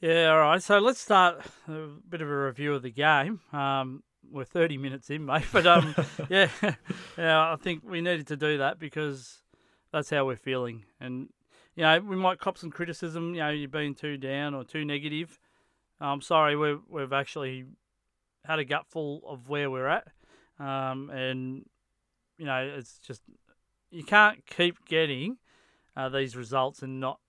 Yeah, 0.00 0.32
all 0.32 0.40
right. 0.40 0.62
So 0.62 0.78
let's 0.78 1.00
start 1.00 1.40
a 1.68 1.86
bit 2.08 2.22
of 2.22 2.28
a 2.28 2.44
review 2.46 2.74
of 2.74 2.82
the 2.82 2.90
game. 2.90 3.40
Um, 3.52 4.02
we're 4.30 4.44
30 4.44 4.78
minutes 4.78 5.10
in, 5.10 5.24
mate. 5.24 5.44
But 5.52 5.66
um, 5.66 5.94
yeah, 6.28 6.48
yeah, 7.16 7.52
I 7.52 7.56
think 7.56 7.82
we 7.84 8.00
needed 8.00 8.26
to 8.28 8.36
do 8.36 8.58
that 8.58 8.78
because 8.78 9.38
that's 9.92 10.10
how 10.10 10.26
we're 10.26 10.36
feeling. 10.36 10.84
And, 11.00 11.28
you 11.74 11.82
know, 11.82 12.00
we 12.00 12.16
might 12.16 12.38
cop 12.38 12.58
some 12.58 12.70
criticism, 12.70 13.34
you 13.34 13.40
know, 13.40 13.50
you've 13.50 13.70
been 13.70 13.94
too 13.94 14.16
down 14.16 14.54
or 14.54 14.64
too 14.64 14.84
negative. 14.84 15.38
I'm 16.00 16.20
sorry, 16.20 16.56
we've, 16.56 16.80
we've 16.88 17.12
actually 17.12 17.64
had 18.44 18.58
a 18.58 18.64
gutful 18.64 19.22
of 19.26 19.48
where 19.48 19.70
we're 19.70 19.88
at. 19.88 20.08
Um, 20.58 21.10
and, 21.10 21.64
you 22.38 22.44
know, 22.44 22.72
it's 22.76 22.98
just, 22.98 23.22
you 23.90 24.04
can't 24.04 24.44
keep 24.46 24.84
getting 24.86 25.38
uh, 25.96 26.08
these 26.08 26.36
results 26.36 26.82
and 26.82 26.98
not 26.98 27.20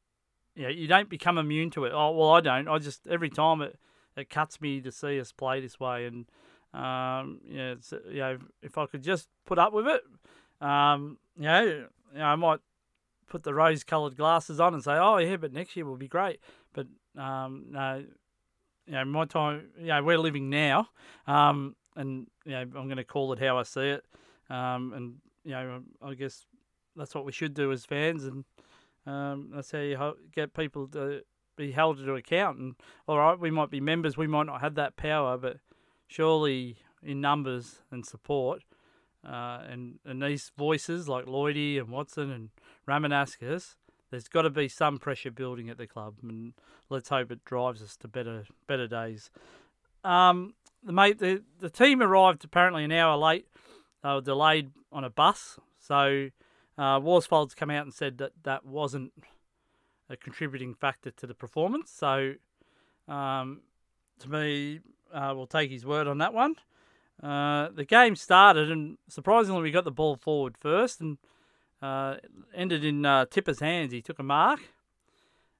you 0.56 0.63
know, 0.63 0.69
you 0.69 0.88
don't 0.88 1.10
become 1.10 1.38
immune 1.38 1.71
to 1.71 1.86
it. 1.86 1.93
Oh 1.93 2.12
well, 2.12 2.32
I 2.32 2.41
don't. 2.41 2.67
I 2.67 2.77
just 2.77 3.08
every 3.08 3.29
time 3.29 3.62
it 3.62 3.77
it 4.15 4.29
cuts 4.29 4.62
me 4.62 4.82
to 4.82 4.91
see 4.91 5.19
us 5.19 5.32
play 5.32 5.60
this 5.62 5.79
way, 5.79 6.06
and 6.06 6.25
um, 6.73 7.39
you 7.45 7.58
know, 7.58 7.75
you 8.10 8.19
know, 8.19 8.38
if 8.62 8.77
I 8.77 8.86
could 8.86 9.03
just 9.03 9.27
put 9.45 9.58
up 9.58 9.73
with 9.73 9.88
it, 9.88 10.01
um, 10.65 11.17
you 11.36 11.43
know, 11.43 11.63
you 11.63 12.19
know, 12.19 12.25
I 12.25 12.36
might 12.36 12.60
put 13.34 13.41
the 13.41 13.54
rose-coloured 13.54 14.15
glasses 14.15 14.60
on 14.60 14.76
and 14.76 14.84
say, 14.84 14.91
oh 14.91 15.17
yeah, 15.17 15.38
but 15.38 15.52
next 15.52 15.76
year 15.76 15.88
will 15.88 15.98
be 15.98 16.08
great. 16.08 16.39
But 16.72 16.86
um, 17.17 17.65
no, 17.72 18.06
you 18.86 18.93
know, 18.93 19.06
my 19.06 19.26
time, 19.26 19.69
you 19.80 19.88
know, 19.88 20.04
we're 20.04 20.19
living 20.19 20.52
now, 20.52 20.89
um, 21.26 21.76
and 21.96 22.28
you 22.46 22.52
know, 22.52 22.62
I'm 22.62 22.86
going 22.86 22.98
to 22.98 23.04
call 23.04 23.34
it 23.34 23.39
how 23.39 23.58
I 23.58 23.63
see 23.63 23.89
it, 23.89 24.06
um, 24.52 24.93
and 24.93 25.15
you 25.43 25.52
know, 25.52 25.82
I 26.00 26.13
guess 26.13 26.46
that's 26.96 27.15
what 27.15 27.26
we 27.26 27.32
should 27.32 27.56
do 27.56 27.72
as 27.72 27.86
fans, 27.86 28.24
and 28.26 28.46
um, 29.08 29.50
that's 29.52 29.72
how 29.72 29.80
you 29.80 30.15
get 30.32 30.54
people 30.54 30.88
to 30.89 31.24
be 31.58 31.72
held 31.72 31.98
to 31.98 32.13
account. 32.13 32.60
And 32.60 32.76
all 33.08 33.17
right, 33.17 33.39
we 33.39 33.50
might 33.50 33.72
be 33.72 33.82
members, 33.82 34.15
we 34.15 34.28
might 34.28 34.46
not 34.46 34.62
have 34.62 34.76
that 34.76 34.96
power, 34.96 35.39
but 35.39 35.58
surely 36.06 36.78
in 37.02 37.19
numbers 37.19 37.82
and 37.89 38.06
support, 38.06 38.62
uh, 39.28 39.62
and 39.67 39.98
and 40.06 40.22
these 40.22 40.52
voices 40.56 41.10
like 41.10 41.26
Lloydie 41.26 41.80
and 41.80 41.89
Watson 41.89 42.30
and 42.30 42.50
Ramanauskas, 42.88 43.76
there's 44.12 44.28
got 44.28 44.43
to 44.43 44.50
be 44.50 44.67
some 44.67 44.98
pressure 44.98 45.32
building 45.32 45.69
at 45.69 45.78
the 45.78 45.88
club, 45.88 46.15
and 46.22 46.54
let's 46.89 47.10
hope 47.10 47.32
it 47.32 47.43
drives 47.46 47.82
us 47.82 47.96
to 47.98 48.08
better 48.08 48.46
better 48.67 48.88
days. 48.88 49.32
Um, 50.04 50.54
the 50.84 50.93
mate, 50.93 51.19
the 51.19 51.43
the 51.60 51.69
team 51.69 52.02
arrived 52.02 52.43
apparently 52.43 52.84
an 52.84 52.91
hour 52.91 53.17
late. 53.17 53.48
They 54.04 54.10
were 54.10 54.22
delayed 54.22 54.72
on 54.91 55.04
a 55.04 55.10
bus, 55.10 55.58
so 55.80 56.30
uh, 56.78 57.00
Worsfold's 57.00 57.56
come 57.56 57.69
out 57.69 57.86
and 57.86 57.93
said 57.93 58.17
that 58.17 58.34
that 58.43 58.65
wasn't 58.65 59.13
a 60.10 60.17
contributing 60.17 60.74
factor 60.74 61.12
to 61.12 61.26
the 61.26 61.34
performance. 61.34 61.91
So, 61.91 62.34
um, 63.08 63.62
to 64.19 64.30
me, 64.30 64.82
uh, 65.13 65.34
we'll 65.36 65.48
take 65.48 65.72
his 65.72 65.86
word 65.86 66.08
on 66.08 66.17
that 66.19 66.34
one. 66.34 66.56
Uh, 67.22 67.70
the 67.70 67.86
game 67.86 68.16
started, 68.16 68.70
and 68.70 68.97
surprisingly, 69.07 69.62
we 69.62 69.72
got 69.72 69.86
the 69.86 69.91
ball 69.91 70.16
forward 70.16 70.57
first, 70.57 70.99
and 70.99 71.18
uh, 71.84 72.15
ended 72.55 72.86
in 72.86 73.05
uh, 73.05 73.25
Tippa's 73.25 73.59
hands. 73.59 73.91
He 73.91 74.01
took 74.01 74.17
a 74.17 74.23
mark, 74.23 74.61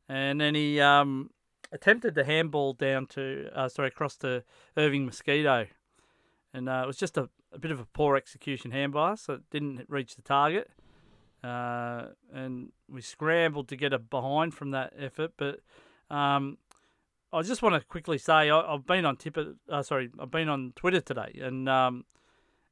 and 0.07 0.39
then 0.39 0.55
he 0.55 0.80
um, 0.80 1.30
attempted 1.74 2.15
to 2.15 2.24
handball 2.24 2.74
down 2.74 3.07
to, 3.07 3.49
uh, 3.53 3.67
sorry, 3.67 3.89
across 3.89 4.15
to 4.17 4.43
Irving 4.78 5.05
Mosquito, 5.05 5.67
and 6.53 6.69
uh, 6.69 6.82
it 6.86 6.88
was 6.88 6.97
just 6.97 7.17
a, 7.17 7.30
a, 7.51 7.59
bit 7.59 7.71
of 7.71 7.80
a 7.82 7.86
poor 7.86 8.15
execution 8.15 8.71
handball, 8.71 9.17
so 9.17 9.34
it 9.34 9.41
didn't 9.51 9.86
reach 9.89 10.15
the 10.15 10.21
target. 10.21 10.69
Uh, 11.43 12.05
and 12.34 12.71
we 12.89 13.01
scrambled 13.01 13.67
to 13.67 13.76
get 13.76 13.91
a 13.91 13.99
behind 13.99 14.53
from 14.53 14.71
that 14.71 14.93
effort. 14.97 15.34
But 15.36 15.59
um, 16.09 16.57
I 17.34 17.41
just 17.41 17.61
want 17.61 17.76
to 17.76 17.86
quickly 17.86 18.17
say 18.17 18.49
I, 18.49 18.71
have 18.71 18.88
been 18.88 19.03
on 19.03 19.17
Tipper, 19.17 19.55
uh, 19.69 19.84
sorry, 19.84 20.09
I've 20.17 20.32
been 20.32 20.47
on 20.47 20.71
Twitter 20.78 21.01
today, 21.01 21.38
and 21.41 21.67
um, 21.67 22.05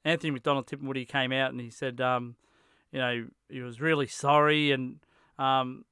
Anthony 0.06 0.32
McDonald 0.32 0.68
Tipungwuti 0.68 1.06
came 1.06 1.34
out 1.34 1.52
and 1.52 1.60
he 1.60 1.70
said, 1.70 2.00
um, 2.00 2.38
you 2.92 3.00
know, 3.00 3.28
he 3.50 3.62
was 3.62 3.80
really 3.80 4.08
sorry, 4.08 4.72
and 4.72 5.00
um, 5.40 5.86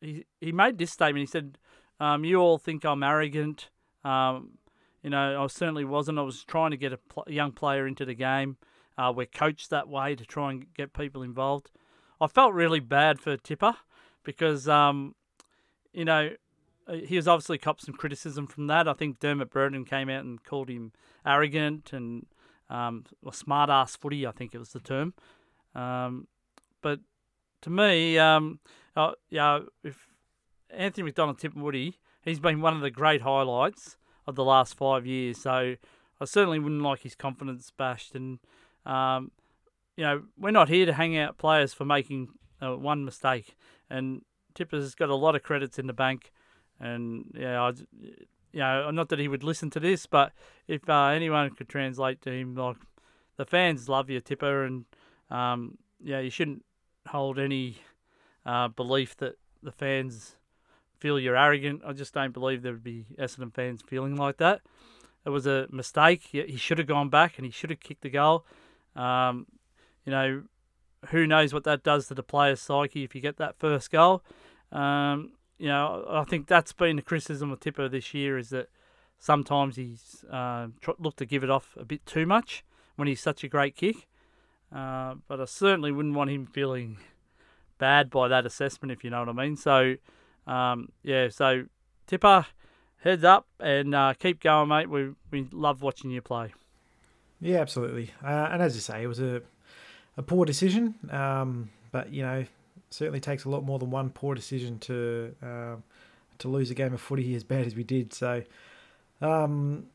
he 0.00 0.24
he 0.40 0.52
made 0.52 0.78
this 0.78 0.90
statement. 0.90 1.22
He 1.22 1.30
said, 1.30 1.58
um, 1.98 2.24
"You 2.24 2.38
all 2.38 2.58
think 2.58 2.84
I'm 2.84 3.02
arrogant." 3.02 3.70
Um, 4.04 4.58
you 5.02 5.10
know, 5.10 5.42
I 5.42 5.46
certainly 5.46 5.84
wasn't. 5.84 6.18
I 6.18 6.22
was 6.22 6.44
trying 6.44 6.72
to 6.72 6.76
get 6.76 6.92
a, 6.92 6.98
pl- 6.98 7.24
young 7.28 7.52
player 7.52 7.86
into 7.86 8.04
the 8.04 8.14
game. 8.14 8.56
Uh, 8.98 9.12
we're 9.14 9.26
coached 9.26 9.70
that 9.70 9.88
way 9.88 10.14
to 10.14 10.26
try 10.26 10.50
and 10.50 10.66
get 10.74 10.92
people 10.92 11.22
involved. 11.22 11.70
I 12.20 12.26
felt 12.26 12.52
really 12.52 12.80
bad 12.80 13.18
for 13.18 13.38
Tippa 13.38 13.76
because, 14.24 14.68
um, 14.68 15.14
you 15.94 16.04
know, 16.04 16.30
he 17.04 17.16
was 17.16 17.26
obviously 17.26 17.56
copped 17.56 17.82
some 17.82 17.94
criticism 17.94 18.46
from 18.46 18.66
that. 18.66 18.86
I 18.86 18.92
think 18.92 19.18
Dermot 19.18 19.50
Brereton 19.50 19.86
came 19.86 20.10
out 20.10 20.24
and 20.24 20.42
called 20.44 20.68
him 20.68 20.92
arrogant 21.24 21.94
and 21.94 22.26
um, 22.68 23.04
smart 23.32 23.70
ass 23.70 23.96
footy, 23.96 24.26
I 24.26 24.32
think 24.32 24.54
it 24.54 24.58
was 24.58 24.72
the 24.72 24.80
term. 24.80 25.14
Um, 25.74 26.26
but 26.80 27.00
to 27.62 27.70
me, 27.70 28.18
um, 28.18 28.60
uh, 28.96 29.12
yeah, 29.28 29.60
if 29.84 30.08
Anthony 30.70 31.04
McDonald 31.04 31.38
Tipungwuti 31.38 31.94
he's 32.22 32.40
been 32.40 32.60
one 32.60 32.74
of 32.74 32.82
the 32.82 32.90
great 32.90 33.22
highlights 33.22 33.96
of 34.26 34.34
the 34.34 34.44
last 34.44 34.74
five 34.74 35.06
years. 35.06 35.38
So 35.38 35.76
I 36.20 36.24
certainly 36.24 36.58
wouldn't 36.58 36.82
like 36.82 37.02
his 37.02 37.14
confidence 37.14 37.72
bashed. 37.76 38.14
And 38.14 38.38
um, 38.86 39.30
you 39.96 40.04
know, 40.04 40.22
we're 40.38 40.50
not 40.50 40.68
here 40.68 40.86
to 40.86 40.92
hang 40.92 41.16
out 41.16 41.38
players 41.38 41.74
for 41.74 41.84
making 41.84 42.28
uh, 42.62 42.76
one 42.76 43.04
mistake. 43.04 43.56
And 43.88 44.22
Tippa's 44.54 44.94
got 44.94 45.08
a 45.08 45.14
lot 45.14 45.34
of 45.34 45.42
credits 45.42 45.78
in 45.78 45.86
the 45.86 45.92
bank. 45.92 46.32
And 46.78 47.32
yeah, 47.34 47.60
I, 47.60 47.72
you 48.52 48.60
know, 48.60 48.90
not 48.90 49.08
that 49.10 49.18
he 49.18 49.28
would 49.28 49.44
listen 49.44 49.70
to 49.70 49.80
this, 49.80 50.06
but 50.06 50.32
if 50.66 50.88
uh, 50.88 51.06
anyone 51.06 51.50
could 51.50 51.68
translate 51.68 52.22
to 52.22 52.30
him, 52.30 52.54
like 52.54 52.76
the 53.36 53.44
fans 53.44 53.88
love 53.88 54.08
you, 54.08 54.20
Tipper, 54.20 54.64
and 54.64 54.86
um, 55.30 55.78
yeah, 56.02 56.20
you 56.20 56.30
shouldn't 56.30 56.64
hold 57.08 57.38
any 57.38 57.78
uh, 58.44 58.68
belief 58.68 59.16
that 59.18 59.38
the 59.62 59.72
fans 59.72 60.36
feel 60.98 61.18
you're 61.18 61.36
arrogant. 61.36 61.82
I 61.84 61.92
just 61.92 62.14
don't 62.14 62.32
believe 62.32 62.62
there 62.62 62.72
would 62.72 62.84
be 62.84 63.06
Essendon 63.18 63.52
fans 63.54 63.82
feeling 63.82 64.16
like 64.16 64.36
that. 64.38 64.60
It 65.24 65.30
was 65.30 65.46
a 65.46 65.66
mistake. 65.70 66.28
He 66.30 66.56
should 66.56 66.78
have 66.78 66.86
gone 66.86 67.08
back 67.08 67.36
and 67.36 67.44
he 67.44 67.50
should 67.50 67.70
have 67.70 67.80
kicked 67.80 68.02
the 68.02 68.10
goal. 68.10 68.46
Um, 68.96 69.46
you 70.04 70.12
know, 70.12 70.42
who 71.08 71.26
knows 71.26 71.52
what 71.52 71.64
that 71.64 71.82
does 71.82 72.08
to 72.08 72.14
the 72.14 72.22
player's 72.22 72.60
psyche 72.60 73.04
if 73.04 73.14
you 73.14 73.20
get 73.20 73.36
that 73.36 73.58
first 73.58 73.90
goal. 73.90 74.22
Um, 74.72 75.32
you 75.58 75.68
know, 75.68 76.06
I 76.08 76.24
think 76.24 76.46
that's 76.46 76.72
been 76.72 76.96
the 76.96 77.02
criticism 77.02 77.50
of 77.50 77.60
Tippa 77.60 77.90
this 77.90 78.14
year 78.14 78.38
is 78.38 78.50
that 78.50 78.68
sometimes 79.18 79.76
he's 79.76 80.24
uh, 80.30 80.68
looked 80.98 81.18
to 81.18 81.26
give 81.26 81.44
it 81.44 81.50
off 81.50 81.76
a 81.78 81.84
bit 81.84 82.04
too 82.06 82.26
much 82.26 82.64
when 82.96 83.08
he's 83.08 83.20
such 83.20 83.44
a 83.44 83.48
great 83.48 83.76
kick. 83.76 84.08
Uh, 84.74 85.14
but 85.26 85.40
I 85.40 85.44
certainly 85.46 85.92
wouldn't 85.92 86.14
want 86.14 86.30
him 86.30 86.46
feeling 86.46 86.98
bad 87.78 88.10
by 88.10 88.28
that 88.28 88.46
assessment, 88.46 88.92
if 88.92 89.02
you 89.02 89.10
know 89.10 89.20
what 89.20 89.28
I 89.28 89.32
mean. 89.32 89.56
So, 89.56 89.96
um, 90.46 90.90
yeah, 91.02 91.28
so 91.28 91.64
Tippa, 92.06 92.46
heads 92.98 93.24
up 93.24 93.46
and 93.58 93.94
uh, 93.94 94.14
keep 94.18 94.40
going, 94.40 94.68
mate. 94.68 94.88
We 94.88 95.10
we 95.30 95.48
love 95.52 95.82
watching 95.82 96.10
you 96.10 96.20
play. 96.20 96.52
Yeah, 97.40 97.58
absolutely. 97.58 98.12
Uh, 98.22 98.48
and 98.50 98.62
as 98.62 98.74
you 98.74 98.80
say, 98.80 99.02
it 99.02 99.06
was 99.06 99.20
a 99.20 99.42
a 100.16 100.22
poor 100.22 100.44
decision, 100.44 100.94
um, 101.10 101.70
but 101.90 102.12
you 102.12 102.22
know, 102.22 102.44
certainly 102.90 103.20
takes 103.20 103.44
a 103.44 103.48
lot 103.48 103.64
more 103.64 103.78
than 103.78 103.90
one 103.90 104.10
poor 104.10 104.34
decision 104.34 104.78
to 104.80 105.34
uh, 105.42 105.76
to 106.38 106.48
lose 106.48 106.70
a 106.70 106.74
game 106.74 106.92
of 106.92 107.00
footy 107.00 107.34
as 107.34 107.44
bad 107.44 107.66
as 107.66 107.74
we 107.74 107.84
did. 107.84 108.12
So, 108.12 108.42
um, 109.20 109.86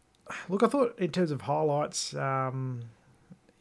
look, 0.49 0.63
I 0.63 0.67
thought 0.67 0.97
in 0.99 1.11
terms 1.11 1.31
of 1.31 1.41
highlights, 1.41 2.15
um, 2.15 2.81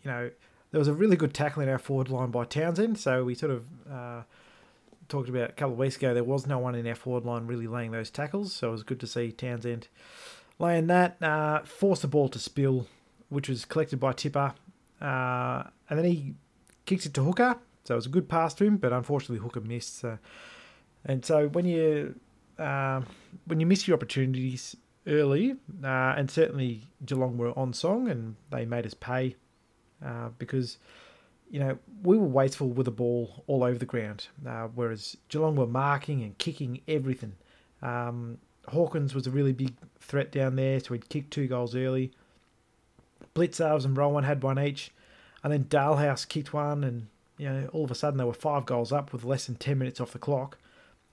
you 0.03 0.11
know, 0.11 0.31
there 0.75 0.81
was 0.81 0.89
a 0.89 0.93
really 0.93 1.14
good 1.14 1.33
tackle 1.33 1.62
in 1.62 1.68
our 1.68 1.79
forward 1.79 2.09
line 2.09 2.33
by 2.33 2.45
Townsend. 2.45 2.99
So 2.99 3.22
we 3.22 3.37
sort 3.37 3.53
of 3.53 3.64
uh, 3.89 4.22
talked 5.09 5.29
about 5.29 5.51
a 5.51 5.53
couple 5.53 5.75
of 5.75 5.79
weeks 5.79 5.95
ago. 5.95 6.12
There 6.12 6.25
was 6.25 6.49
no 6.49 6.59
one 6.59 6.75
in 6.75 6.85
our 6.89 6.97
forward 6.97 7.25
line 7.25 7.47
really 7.47 7.68
laying 7.68 7.93
those 7.93 8.11
tackles, 8.11 8.53
so 8.53 8.70
it 8.70 8.72
was 8.72 8.83
good 8.83 8.99
to 8.99 9.07
see 9.07 9.31
Townsend 9.31 9.87
laying 10.59 10.89
that. 10.89 11.22
Uh, 11.22 11.61
forced 11.62 12.03
the 12.03 12.09
ball 12.09 12.29
to 12.29 12.41
spill, 12.41 12.89
which 13.29 13.49
was 13.49 13.64
collected 13.64 14.01
by 14.01 14.14
Tippa, 14.14 14.55
uh, 15.01 15.62
and 15.89 15.97
then 15.97 16.07
he 16.07 16.35
kicked 16.87 17.07
it 17.07 17.14
to 17.14 17.22
Hooker. 17.22 17.57
So 17.85 17.95
it 17.95 17.99
was 17.99 18.07
a 18.07 18.09
good 18.09 18.29
pass 18.29 18.53
to 18.55 18.64
him, 18.64 18.77
but 18.79 18.93
unfortunately 18.93 19.39
Hooker 19.39 19.61
missed. 19.61 20.01
So. 20.01 20.18
And 21.05 21.25
so 21.25 21.47
when 21.47 21.66
you 21.66 22.18
uh, 22.59 23.03
when 23.45 23.61
you 23.61 23.66
miss 23.66 23.87
your 23.87 23.97
opportunities 23.97 24.75
early, 25.07 25.53
uh, 25.85 26.14
and 26.16 26.29
certainly 26.29 26.89
Geelong 27.05 27.37
were 27.39 27.57
on 27.57 27.72
song 27.72 28.09
and 28.09 28.35
they 28.51 28.64
made 28.64 28.87
us 28.87 28.95
pay 28.95 29.37
uh, 30.05 30.30
because 30.38 30.78
you 31.51 31.61
know 31.61 31.76
we 32.03 32.16
were 32.16 32.26
wasteful 32.26 32.68
with 32.68 32.86
the 32.86 32.90
ball 32.90 33.45
all 33.47 33.62
over 33.62 33.78
the 33.78 33.86
ground, 33.86 34.28
uh, 34.47 34.68
whereas 34.74 35.16
Geelong 35.28 35.57
were 35.57 35.66
marking 35.66 36.22
and 36.22 36.36
kicking 36.38 36.80
everything. 36.88 37.34
Um, 37.82 38.38
Hawkins 38.68 39.14
was 39.14 39.26
a 39.26 39.30
really 39.30 39.53
big 39.53 39.74
threat 40.01 40.32
down 40.32 40.57
there, 40.57 40.80
so 40.80 40.95
he'd 40.95 41.09
kicked 41.09 41.32
two 41.32 41.47
goals 41.47 41.76
early. 41.76 42.12
Blicavs 43.34 43.84
and 43.84 43.97
Rohan 43.97 44.24
had 44.24 44.42
one 44.42 44.59
each, 44.59 44.90
and 45.42 45.53
then 45.53 45.64
Dahlhaus 45.64 46.26
kicked 46.26 46.53
one, 46.53 46.82
and 46.84 47.09
you 47.36 47.49
know, 47.49 47.68
all 47.72 47.84
of 47.84 47.90
a 47.90 47.95
sudden 47.95 48.18
they 48.18 48.24
were 48.24 48.32
five 48.32 48.66
goals 48.66 48.92
up 48.92 49.12
with 49.12 49.24
less 49.24 49.47
than 49.47 49.57
10 49.57 49.78
minutes 49.78 50.01
off 50.01 50.12
the 50.12 50.18
clock. 50.18 50.59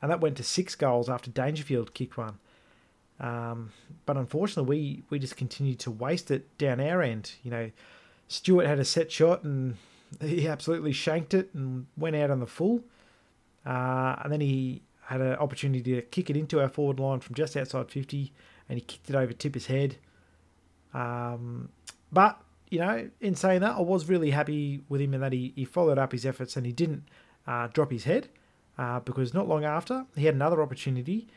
And 0.02 0.10
that 0.12 0.22
went 0.22 0.38
to 0.38 0.44
six 0.44 0.76
goals 0.76 1.10
after 1.10 1.30
Dangerfield 1.30 1.94
kicked 1.94 2.18
one. 2.18 2.40
Um, 3.20 3.72
but 4.06 4.18
unfortunately, 4.18 4.68
we, 4.68 5.04
we 5.10 5.20
just 5.20 5.38
continued 5.38 5.80
to 5.80 5.92
waste 5.92 6.32
it 6.32 6.58
down 6.58 6.80
our 6.80 7.02
end. 7.02 7.34
You 7.44 7.52
know, 7.52 7.72
Stewart 8.32 8.66
had 8.66 8.80
a 8.80 8.86
set 8.86 9.12
shot 9.12 9.44
and 9.44 9.76
he 10.22 10.48
absolutely 10.48 10.94
shanked 10.94 11.34
it 11.34 11.50
and 11.54 11.86
went 11.98 12.16
out 12.16 12.32
on 12.32 12.40
the 12.40 12.48
full. 12.48 12.82
Uh, 13.66 14.16
and 14.24 14.32
then 14.32 14.40
he 14.40 14.84
had 15.02 15.20
an 15.20 15.34
opportunity 15.36 15.96
to 15.96 16.02
kick 16.02 16.30
it 16.30 16.38
into 16.38 16.62
our 16.62 16.70
forward 16.70 16.98
line 16.98 17.20
from 17.20 17.36
just 17.36 17.58
outside 17.58 17.92
50 17.92 18.32
and 18.70 18.80
he 18.80 18.86
kicked 18.86 19.10
it 19.10 19.16
over 19.18 19.34
Tippa's 19.34 19.66
head. 19.66 19.98
Um, 20.94 21.70
but 22.10 22.42
you 22.70 22.80
know, 22.80 23.10
in 23.20 23.36
saying 23.36 23.60
that, 23.62 23.76
I 23.76 23.82
was 23.82 24.08
really 24.08 24.32
happy 24.32 24.82
with 24.88 25.02
him 25.02 25.14
in 25.14 25.20
that 25.20 25.34
he, 25.34 25.52
he 25.58 25.66
followed 25.66 25.98
up 25.98 26.14
his 26.14 26.26
efforts 26.26 26.56
and 26.56 26.66
he 26.66 26.72
didn't 26.72 27.04
uh, 27.46 27.68
drop 27.74 27.92
his 27.92 28.06
head 28.06 28.30
uh, 28.78 29.02
because 29.02 29.34
not 29.34 29.50
long 29.50 29.66
after 29.66 30.06
he 30.16 30.26
had 30.26 30.36
another 30.36 30.62
opportunity 30.62 31.28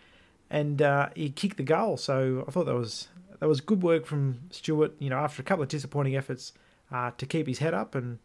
and 0.49 0.81
uh, 0.81 1.09
he 1.17 1.29
kicked 1.29 1.57
the 1.57 1.65
goal. 1.65 1.97
So 1.97 2.45
I 2.47 2.53
thought 2.53 2.67
that 2.67 2.77
was 2.77 3.09
that 3.41 3.49
was 3.49 3.61
good 3.61 3.83
work 3.83 4.07
from 4.07 4.43
Stewart. 4.51 4.95
You 5.01 5.11
know, 5.11 5.17
after 5.17 5.43
a 5.43 5.45
couple 5.45 5.65
of 5.65 5.69
disappointing 5.69 6.15
efforts 6.15 6.53
uh, 6.93 7.11
to 7.17 7.27
keep 7.27 7.47
his 7.47 7.59
head 7.59 7.75
up 7.75 7.95
and 7.95 8.19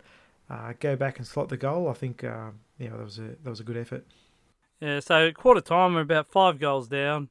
uh, 0.50 0.74
go 0.80 0.96
back 0.96 1.18
and 1.18 1.28
slot 1.28 1.50
the 1.50 1.58
goal, 1.58 1.90
I 1.90 1.94
think 1.94 2.24
uh, 2.24 2.52
know 2.80 2.98
that 2.98 3.04
was 3.04 3.20
a 3.20 3.36
that 3.44 3.50
was 3.50 3.60
a 3.60 3.64
good 3.64 3.78
effort. 3.78 4.06
Yeah. 4.80 5.00
So 5.00 5.32
quarter 5.32 5.62
time, 5.62 5.94
we're 5.94 6.02
about 6.02 6.32
five 6.32 6.60
goals 6.60 6.88
down 6.88 7.30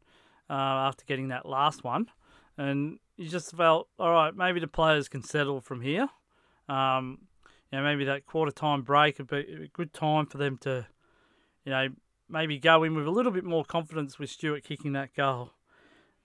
after 0.50 1.04
getting 1.04 1.28
that 1.28 1.46
last 1.46 1.84
one, 1.84 2.10
and 2.56 2.98
you 3.18 3.28
just 3.28 3.54
felt, 3.54 3.88
all 3.98 4.10
right, 4.10 4.34
maybe 4.34 4.60
the 4.60 4.68
players 4.68 5.08
can 5.08 5.22
settle 5.22 5.60
from 5.60 5.80
here. 5.80 6.08
Um, 6.68 7.18
you 7.70 7.78
know, 7.78 7.84
maybe 7.84 8.04
that 8.04 8.24
quarter 8.24 8.52
time 8.52 8.82
break 8.82 9.18
would 9.18 9.26
be 9.26 9.64
a 9.64 9.68
good 9.72 9.92
time 9.92 10.26
for 10.26 10.38
them 10.38 10.56
to, 10.58 10.86
you 11.64 11.72
know, 11.72 11.88
maybe 12.28 12.58
go 12.58 12.84
in 12.84 12.94
with 12.94 13.06
a 13.06 13.10
little 13.10 13.32
bit 13.32 13.44
more 13.44 13.64
confidence 13.64 14.18
with 14.18 14.30
Stewart 14.30 14.62
kicking 14.62 14.92
that 14.92 15.14
goal. 15.14 15.50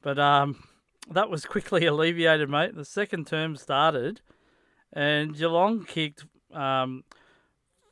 But 0.01 0.20
um, 0.20 0.64
that 1.10 1.30
was 1.30 1.45
quickly 1.45 1.86
alleviated, 1.88 2.49
mate. 2.49 2.76
The 2.76 2.86
second 2.86 3.26
term 3.26 3.56
started, 3.56 4.22
and 4.94 5.36
Geelong 5.36 5.84
kicked 5.84 6.26
um, 6.54 7.04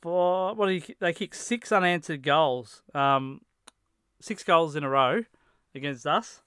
for 0.02 0.54
what 0.56 0.70
he, 0.70 0.96
they 1.00 1.14
kicked 1.14 1.36
six 1.36 1.72
unanswered 1.72 2.24
goals, 2.24 2.82
um, 2.94 3.42
six 4.20 4.44
goals 4.44 4.76
in 4.76 4.84
a 4.84 4.90
row 4.90 5.24
against 5.76 6.06
us. 6.06 6.42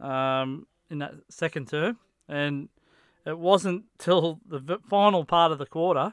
Um, 0.00 0.66
in 0.90 0.98
that 0.98 1.14
second 1.30 1.68
term, 1.68 1.96
and 2.28 2.68
it 3.24 3.38
wasn't 3.38 3.84
till 3.98 4.40
the 4.46 4.78
final 4.90 5.24
part 5.24 5.52
of 5.52 5.58
the 5.58 5.64
quarter 5.64 6.12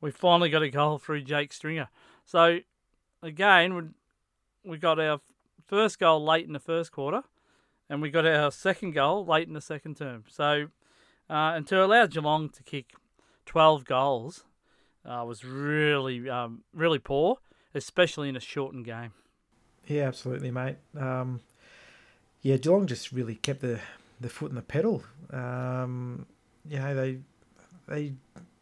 we 0.00 0.10
finally 0.10 0.50
got 0.50 0.62
a 0.62 0.70
goal 0.70 0.98
through 0.98 1.22
Jake 1.22 1.52
Stringer. 1.52 1.88
So 2.24 2.60
again, 3.22 3.74
we 3.74 3.82
we 4.64 4.78
got 4.78 5.00
our 5.00 5.20
first 5.66 5.98
goal 5.98 6.24
late 6.24 6.46
in 6.46 6.52
the 6.52 6.60
first 6.60 6.92
quarter, 6.92 7.22
and 7.88 8.02
we 8.02 8.10
got 8.10 8.26
our 8.26 8.50
second 8.50 8.92
goal 8.92 9.24
late 9.24 9.48
in 9.48 9.54
the 9.54 9.60
second 9.60 9.96
term. 9.96 10.24
So 10.28 10.68
uh, 11.28 11.52
and 11.54 11.66
to 11.68 11.84
allow 11.84 12.06
Geelong 12.06 12.50
to 12.50 12.62
kick 12.62 12.92
twelve 13.48 13.86
goals 13.86 14.44
uh, 15.04 15.24
was 15.26 15.42
really 15.42 16.28
um, 16.28 16.62
really 16.74 16.98
poor, 16.98 17.38
especially 17.74 18.28
in 18.28 18.36
a 18.36 18.40
shortened 18.40 18.84
game. 18.84 19.12
Yeah, 19.86 20.06
absolutely, 20.06 20.50
mate. 20.50 20.76
Um, 20.96 21.40
yeah, 22.42 22.58
Geelong 22.58 22.86
just 22.86 23.10
really 23.10 23.36
kept 23.36 23.60
the 23.60 23.80
the 24.20 24.28
foot 24.28 24.50
in 24.50 24.56
the 24.56 24.62
pedal. 24.62 25.02
Um, 25.32 26.26
you 26.68 26.78
know, 26.78 26.94
they 26.94 27.18
they 27.88 28.12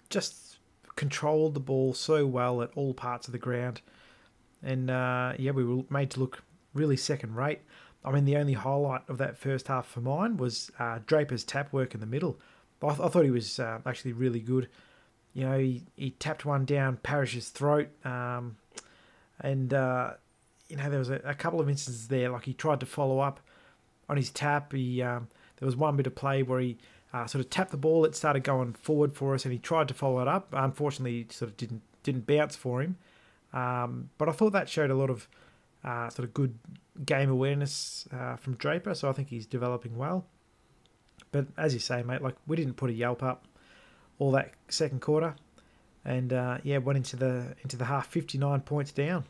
just 0.08 0.58
controlled 0.94 1.54
the 1.54 1.60
ball 1.60 1.92
so 1.92 2.24
well 2.24 2.62
at 2.62 2.70
all 2.76 2.94
parts 2.94 3.26
of 3.26 3.32
the 3.32 3.38
ground, 3.38 3.80
and 4.62 4.88
uh, 4.88 5.32
yeah, 5.36 5.50
we 5.50 5.64
were 5.64 5.82
made 5.90 6.10
to 6.12 6.20
look 6.20 6.44
really 6.74 6.96
second 6.96 7.34
rate. 7.34 7.60
I 8.04 8.12
mean, 8.12 8.24
the 8.24 8.36
only 8.36 8.52
highlight 8.52 9.02
of 9.08 9.18
that 9.18 9.36
first 9.36 9.66
half 9.66 9.88
for 9.88 10.00
mine 10.00 10.36
was 10.36 10.70
uh, 10.78 11.00
Draper's 11.06 11.42
tap 11.42 11.72
work 11.72 11.92
in 11.92 11.98
the 11.98 12.06
middle. 12.06 12.38
I, 12.82 12.88
th- 12.88 13.00
I 13.00 13.08
thought 13.08 13.24
he 13.24 13.30
was 13.30 13.58
uh, 13.58 13.78
actually 13.86 14.12
really 14.12 14.40
good. 14.40 14.68
You 15.32 15.44
know, 15.44 15.58
he, 15.58 15.82
he 15.96 16.10
tapped 16.10 16.44
one 16.44 16.64
down 16.64 16.98
Parish's 16.98 17.48
throat, 17.50 17.88
um, 18.04 18.56
and 19.40 19.72
uh, 19.72 20.12
you 20.68 20.76
know 20.76 20.88
there 20.88 20.98
was 20.98 21.10
a, 21.10 21.20
a, 21.24 21.34
couple 21.34 21.60
of 21.60 21.68
instances 21.68 22.08
there, 22.08 22.30
like 22.30 22.44
he 22.44 22.54
tried 22.54 22.80
to 22.80 22.86
follow 22.86 23.20
up 23.20 23.40
on 24.08 24.16
his 24.16 24.30
tap. 24.30 24.72
He 24.72 25.02
um, 25.02 25.28
there 25.58 25.66
was 25.66 25.76
one 25.76 25.96
bit 25.96 26.06
of 26.06 26.14
play 26.14 26.42
where 26.42 26.60
he 26.60 26.78
uh, 27.12 27.26
sort 27.26 27.44
of 27.44 27.50
tapped 27.50 27.70
the 27.70 27.76
ball. 27.76 28.04
It 28.04 28.14
started 28.14 28.44
going 28.44 28.72
forward 28.74 29.14
for 29.14 29.34
us, 29.34 29.44
and 29.44 29.52
he 29.52 29.58
tried 29.58 29.88
to 29.88 29.94
follow 29.94 30.20
it 30.20 30.28
up. 30.28 30.48
Unfortunately, 30.52 31.20
it 31.20 31.32
sort 31.32 31.50
of 31.50 31.56
didn't 31.56 31.82
didn't 32.02 32.26
bounce 32.26 32.56
for 32.56 32.82
him. 32.82 32.96
Um, 33.52 34.10
but 34.18 34.28
I 34.28 34.32
thought 34.32 34.52
that 34.52 34.68
showed 34.68 34.90
a 34.90 34.94
lot 34.94 35.10
of 35.10 35.28
uh, 35.84 36.08
sort 36.08 36.26
of 36.26 36.34
good 36.34 36.58
game 37.04 37.30
awareness 37.30 38.08
uh, 38.12 38.36
from 38.36 38.54
Draper. 38.54 38.94
So 38.94 39.08
I 39.08 39.12
think 39.12 39.28
he's 39.28 39.46
developing 39.46 39.96
well. 39.96 40.24
But 41.32 41.46
as 41.56 41.74
you 41.74 41.80
say, 41.80 42.02
mate, 42.02 42.22
like 42.22 42.36
we 42.46 42.56
didn't 42.56 42.74
put 42.74 42.90
a 42.90 42.92
yelp 42.92 43.22
up 43.22 43.44
all 44.18 44.32
that 44.32 44.52
second 44.68 45.00
quarter, 45.00 45.34
and 46.04 46.32
uh, 46.32 46.58
yeah, 46.62 46.78
went 46.78 46.96
into 46.96 47.16
the 47.16 47.54
into 47.62 47.76
the 47.76 47.84
half 47.84 48.06
fifty 48.06 48.38
nine 48.38 48.60
points 48.60 48.92
down. 48.92 49.24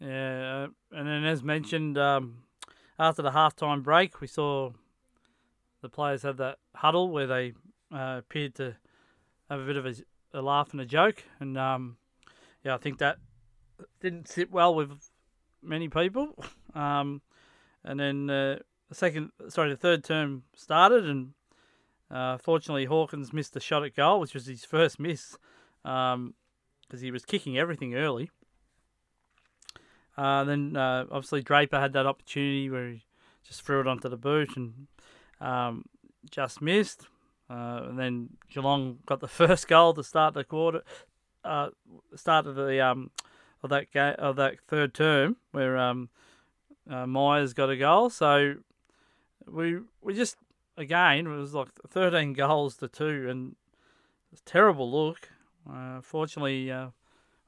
Yeah, 0.00 0.66
uh, 0.66 0.98
and 0.98 1.08
then 1.08 1.24
as 1.24 1.42
mentioned, 1.42 1.96
um, 1.96 2.42
after 2.98 3.22
the 3.22 3.30
halftime 3.30 3.82
break, 3.82 4.20
we 4.20 4.26
saw 4.26 4.72
the 5.80 5.88
players 5.88 6.22
have 6.22 6.36
that 6.38 6.58
huddle 6.74 7.10
where 7.10 7.26
they 7.26 7.52
uh, 7.92 8.16
appeared 8.18 8.54
to 8.56 8.76
have 9.48 9.60
a 9.60 9.64
bit 9.64 9.76
of 9.76 9.86
a, 9.86 9.94
a 10.32 10.42
laugh 10.42 10.72
and 10.72 10.80
a 10.80 10.86
joke, 10.86 11.22
and 11.40 11.56
um, 11.56 11.96
yeah, 12.64 12.74
I 12.74 12.78
think 12.78 12.98
that 12.98 13.18
didn't 14.00 14.28
sit 14.28 14.50
well 14.50 14.74
with 14.74 14.90
many 15.62 15.88
people. 15.88 16.36
Um, 16.74 17.22
and 17.84 18.00
then 18.00 18.28
uh, 18.28 18.58
the 18.94 18.98
second, 18.98 19.30
sorry, 19.48 19.70
the 19.70 19.76
third 19.76 20.04
term 20.04 20.44
started, 20.56 21.04
and 21.04 21.30
uh, 22.10 22.38
fortunately 22.38 22.84
Hawkins 22.84 23.32
missed 23.32 23.56
a 23.56 23.60
shot 23.60 23.84
at 23.84 23.96
goal, 23.96 24.20
which 24.20 24.34
was 24.34 24.46
his 24.46 24.64
first 24.64 25.00
miss, 25.00 25.36
because 25.82 26.14
um, 26.14 26.34
he 26.98 27.10
was 27.10 27.24
kicking 27.24 27.58
everything 27.58 27.94
early. 27.94 28.30
Uh, 30.16 30.44
then 30.44 30.76
uh, 30.76 31.06
obviously 31.10 31.42
Draper 31.42 31.80
had 31.80 31.92
that 31.94 32.06
opportunity 32.06 32.70
where 32.70 32.90
he 32.90 33.04
just 33.44 33.62
threw 33.62 33.80
it 33.80 33.88
onto 33.88 34.08
the 34.08 34.16
boot 34.16 34.56
and 34.56 34.86
um, 35.40 35.84
just 36.30 36.62
missed. 36.62 37.08
Uh, 37.50 37.82
and 37.88 37.98
then 37.98 38.30
Geelong 38.48 38.98
got 39.06 39.18
the 39.20 39.28
first 39.42 39.66
goal 39.66 39.92
to 39.94 40.04
start 40.04 40.34
the 40.34 40.44
quarter, 40.44 40.82
uh, 41.44 41.70
start 42.14 42.46
of 42.46 42.54
the 42.54 42.80
um, 42.80 43.10
of 43.62 43.70
that 43.70 43.90
game 43.92 44.14
of 44.18 44.36
that 44.36 44.60
third 44.68 44.94
term 44.94 45.36
where 45.50 45.76
um, 45.76 46.10
uh, 46.88 47.06
Miers 47.06 47.54
got 47.54 47.70
a 47.70 47.76
goal. 47.76 48.08
So 48.08 48.54
we 49.50 49.78
we 50.02 50.14
just 50.14 50.36
again 50.76 51.26
it 51.26 51.28
was 51.28 51.54
like 51.54 51.68
13 51.88 52.32
goals 52.32 52.76
to 52.76 52.88
two 52.88 53.28
and 53.28 53.56
it's 54.32 54.40
a 54.40 54.44
terrible 54.44 54.90
look. 54.90 55.28
Uh, 55.70 56.00
fortunately, 56.00 56.70
uh, 56.70 56.88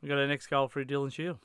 we 0.00 0.08
got 0.08 0.18
our 0.18 0.26
next 0.26 0.46
goal 0.46 0.68
through 0.68 0.84
Dylan 0.84 1.12
Shiel. 1.12 1.38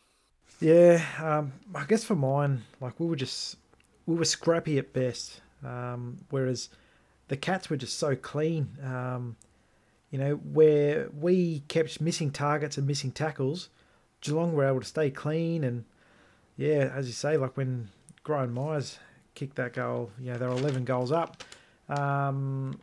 Yeah, 0.60 1.04
um, 1.22 1.54
I 1.74 1.86
guess 1.86 2.04
for 2.04 2.16
mine, 2.16 2.62
like 2.80 3.00
we 3.00 3.08
were 3.08 3.16
just 3.16 3.58
we 4.06 4.16
were 4.16 4.26
scrappy 4.26 4.78
at 4.78 4.94
best, 4.94 5.42
um, 5.66 6.18
whereas 6.30 6.70
the 7.28 7.38
Cats 7.38 7.70
were 7.70 7.78
just 7.78 7.98
so 7.98 8.16
clean. 8.16 8.70
Um, 8.84 9.36
you 10.12 10.20
know, 10.20 10.36
where 10.36 11.10
we 11.18 11.62
kept 11.68 12.00
missing 12.02 12.32
targets 12.32 12.78
and 12.78 12.86
missing 12.86 13.12
tackles, 13.12 13.70
Geelong 14.20 14.54
were 14.54 14.66
able 14.66 14.82
to 14.82 14.86
stay 14.86 15.10
clean 15.10 15.64
and 15.64 15.86
yeah, 16.58 16.92
as 16.94 17.08
you 17.08 17.14
say, 17.14 17.38
like 17.38 17.58
when 17.58 17.90
Gryan 18.24 18.54
Miers 18.54 19.00
kicked 19.42 19.56
that 19.56 19.74
goal, 19.74 20.12
you 20.20 20.32
know, 20.32 20.38
they 20.38 20.46
were 20.46 20.52
11 20.52 20.86
goals 20.86 21.12
up. 21.12 21.44
Um, 21.90 22.80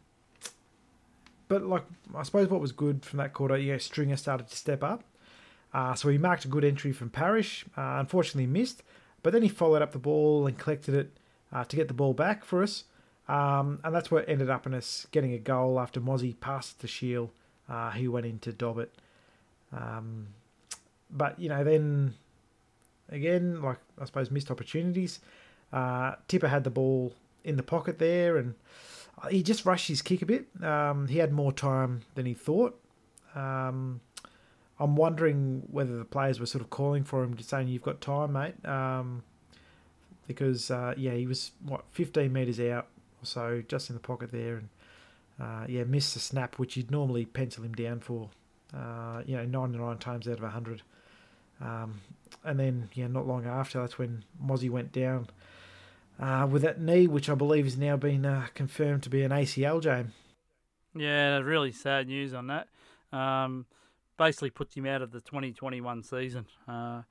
but 1.46 1.62
like, 1.62 1.84
I 2.16 2.24
suppose 2.24 2.48
what 2.48 2.60
was 2.60 2.72
good 2.72 3.04
from 3.04 3.18
that 3.18 3.32
quarter, 3.32 3.56
yeah, 3.56 3.78
Stringer 3.78 4.16
started 4.16 4.48
to 4.48 4.56
step 4.56 4.82
up. 4.82 5.04
Uh, 5.72 5.94
so 5.94 6.08
he 6.08 6.18
marked 6.18 6.44
a 6.44 6.48
good 6.48 6.64
entry 6.64 6.90
from 6.90 7.10
Parish. 7.10 7.64
Uh, 7.76 7.98
unfortunately, 8.00 8.48
missed, 8.48 8.82
but 9.22 9.32
then 9.32 9.42
he 9.42 9.48
followed 9.48 9.82
up 9.82 9.92
the 9.92 10.00
ball 10.00 10.48
and 10.48 10.58
collected 10.58 10.96
it 10.96 11.16
uh, 11.52 11.62
to 11.62 11.76
get 11.76 11.86
the 11.86 11.94
ball 11.94 12.12
back 12.12 12.44
for 12.44 12.60
us. 12.60 12.84
Um, 13.28 13.78
and 13.84 13.94
that's 13.94 14.10
what 14.10 14.28
ended 14.28 14.50
up 14.50 14.66
in 14.66 14.74
us 14.74 15.06
getting 15.12 15.32
a 15.32 15.38
goal 15.38 15.78
after 15.78 16.00
Mozzie 16.00 16.40
passed 16.40 16.80
to 16.80 16.88
Shiel, 16.88 17.30
uh, 17.68 17.92
who 17.92 18.10
went 18.10 18.26
into 18.26 18.52
Dobbit. 18.52 18.88
Um, 19.72 20.28
but 21.08 21.38
you 21.38 21.48
know, 21.48 21.62
then 21.62 22.14
again, 23.10 23.62
like 23.62 23.78
I 24.00 24.06
suppose 24.06 24.32
missed 24.32 24.50
opportunities. 24.50 25.20
Uh, 25.72 26.14
Tippa 26.28 26.48
had 26.48 26.64
the 26.64 26.70
ball 26.70 27.14
in 27.44 27.56
the 27.56 27.62
pocket 27.62 27.98
there, 27.98 28.36
and 28.36 28.54
he 29.30 29.42
just 29.42 29.66
rushed 29.66 29.88
his 29.88 30.02
kick 30.02 30.22
a 30.22 30.26
bit. 30.26 30.46
Um, 30.62 31.08
he 31.08 31.18
had 31.18 31.32
more 31.32 31.52
time 31.52 32.02
than 32.14 32.26
he 32.26 32.34
thought. 32.34 32.80
Um, 33.34 34.00
I'm 34.80 34.96
wondering 34.96 35.64
whether 35.70 35.96
the 35.96 36.04
players 36.04 36.38
were 36.38 36.46
sort 36.46 36.62
of 36.62 36.70
calling 36.70 37.04
for 37.04 37.22
him, 37.22 37.38
saying, 37.38 37.68
"You've 37.68 37.82
got 37.82 38.00
time, 38.00 38.32
mate," 38.32 38.64
um, 38.64 39.22
because 40.26 40.70
uh, 40.70 40.94
yeah, 40.96 41.12
he 41.14 41.26
was 41.26 41.52
what 41.64 41.84
15 41.90 42.32
meters 42.32 42.60
out 42.60 42.86
or 43.22 43.26
so, 43.26 43.62
just 43.66 43.90
in 43.90 43.94
the 43.94 44.00
pocket 44.00 44.30
there, 44.32 44.56
and 44.56 44.68
uh, 45.40 45.66
yeah, 45.68 45.84
missed 45.84 46.14
the 46.14 46.20
snap, 46.20 46.58
which 46.58 46.76
you'd 46.76 46.90
normally 46.90 47.24
pencil 47.24 47.64
him 47.64 47.74
down 47.74 48.00
for. 48.00 48.30
Uh, 48.74 49.22
you 49.24 49.34
know, 49.34 49.46
99 49.46 49.96
times 49.96 50.28
out 50.28 50.34
of 50.34 50.42
100. 50.42 50.82
Um, 51.60 52.00
and 52.44 52.60
then, 52.60 52.90
yeah, 52.92 53.06
not 53.06 53.26
long 53.26 53.46
after, 53.46 53.80
that's 53.80 53.98
when 53.98 54.24
Mozzie 54.44 54.68
went 54.68 54.92
down 54.92 55.28
uh, 56.18 56.46
with 56.50 56.62
that 56.62 56.80
knee, 56.80 57.06
which 57.06 57.28
I 57.28 57.34
believe 57.34 57.64
has 57.64 57.76
now 57.76 57.96
been 57.96 58.26
uh, 58.26 58.46
confirmed 58.54 59.02
to 59.04 59.10
be 59.10 59.22
an 59.22 59.30
ACL, 59.30 59.82
James. 59.82 60.12
Yeah, 60.94 61.38
really 61.38 61.72
sad 61.72 62.08
news 62.08 62.34
on 62.34 62.48
that. 62.48 62.68
Um, 63.12 63.66
basically 64.16 64.50
puts 64.50 64.74
him 64.74 64.86
out 64.86 65.02
of 65.02 65.12
the 65.12 65.20
2021 65.20 66.02
season. 66.02 66.46
Uh, 66.66 67.02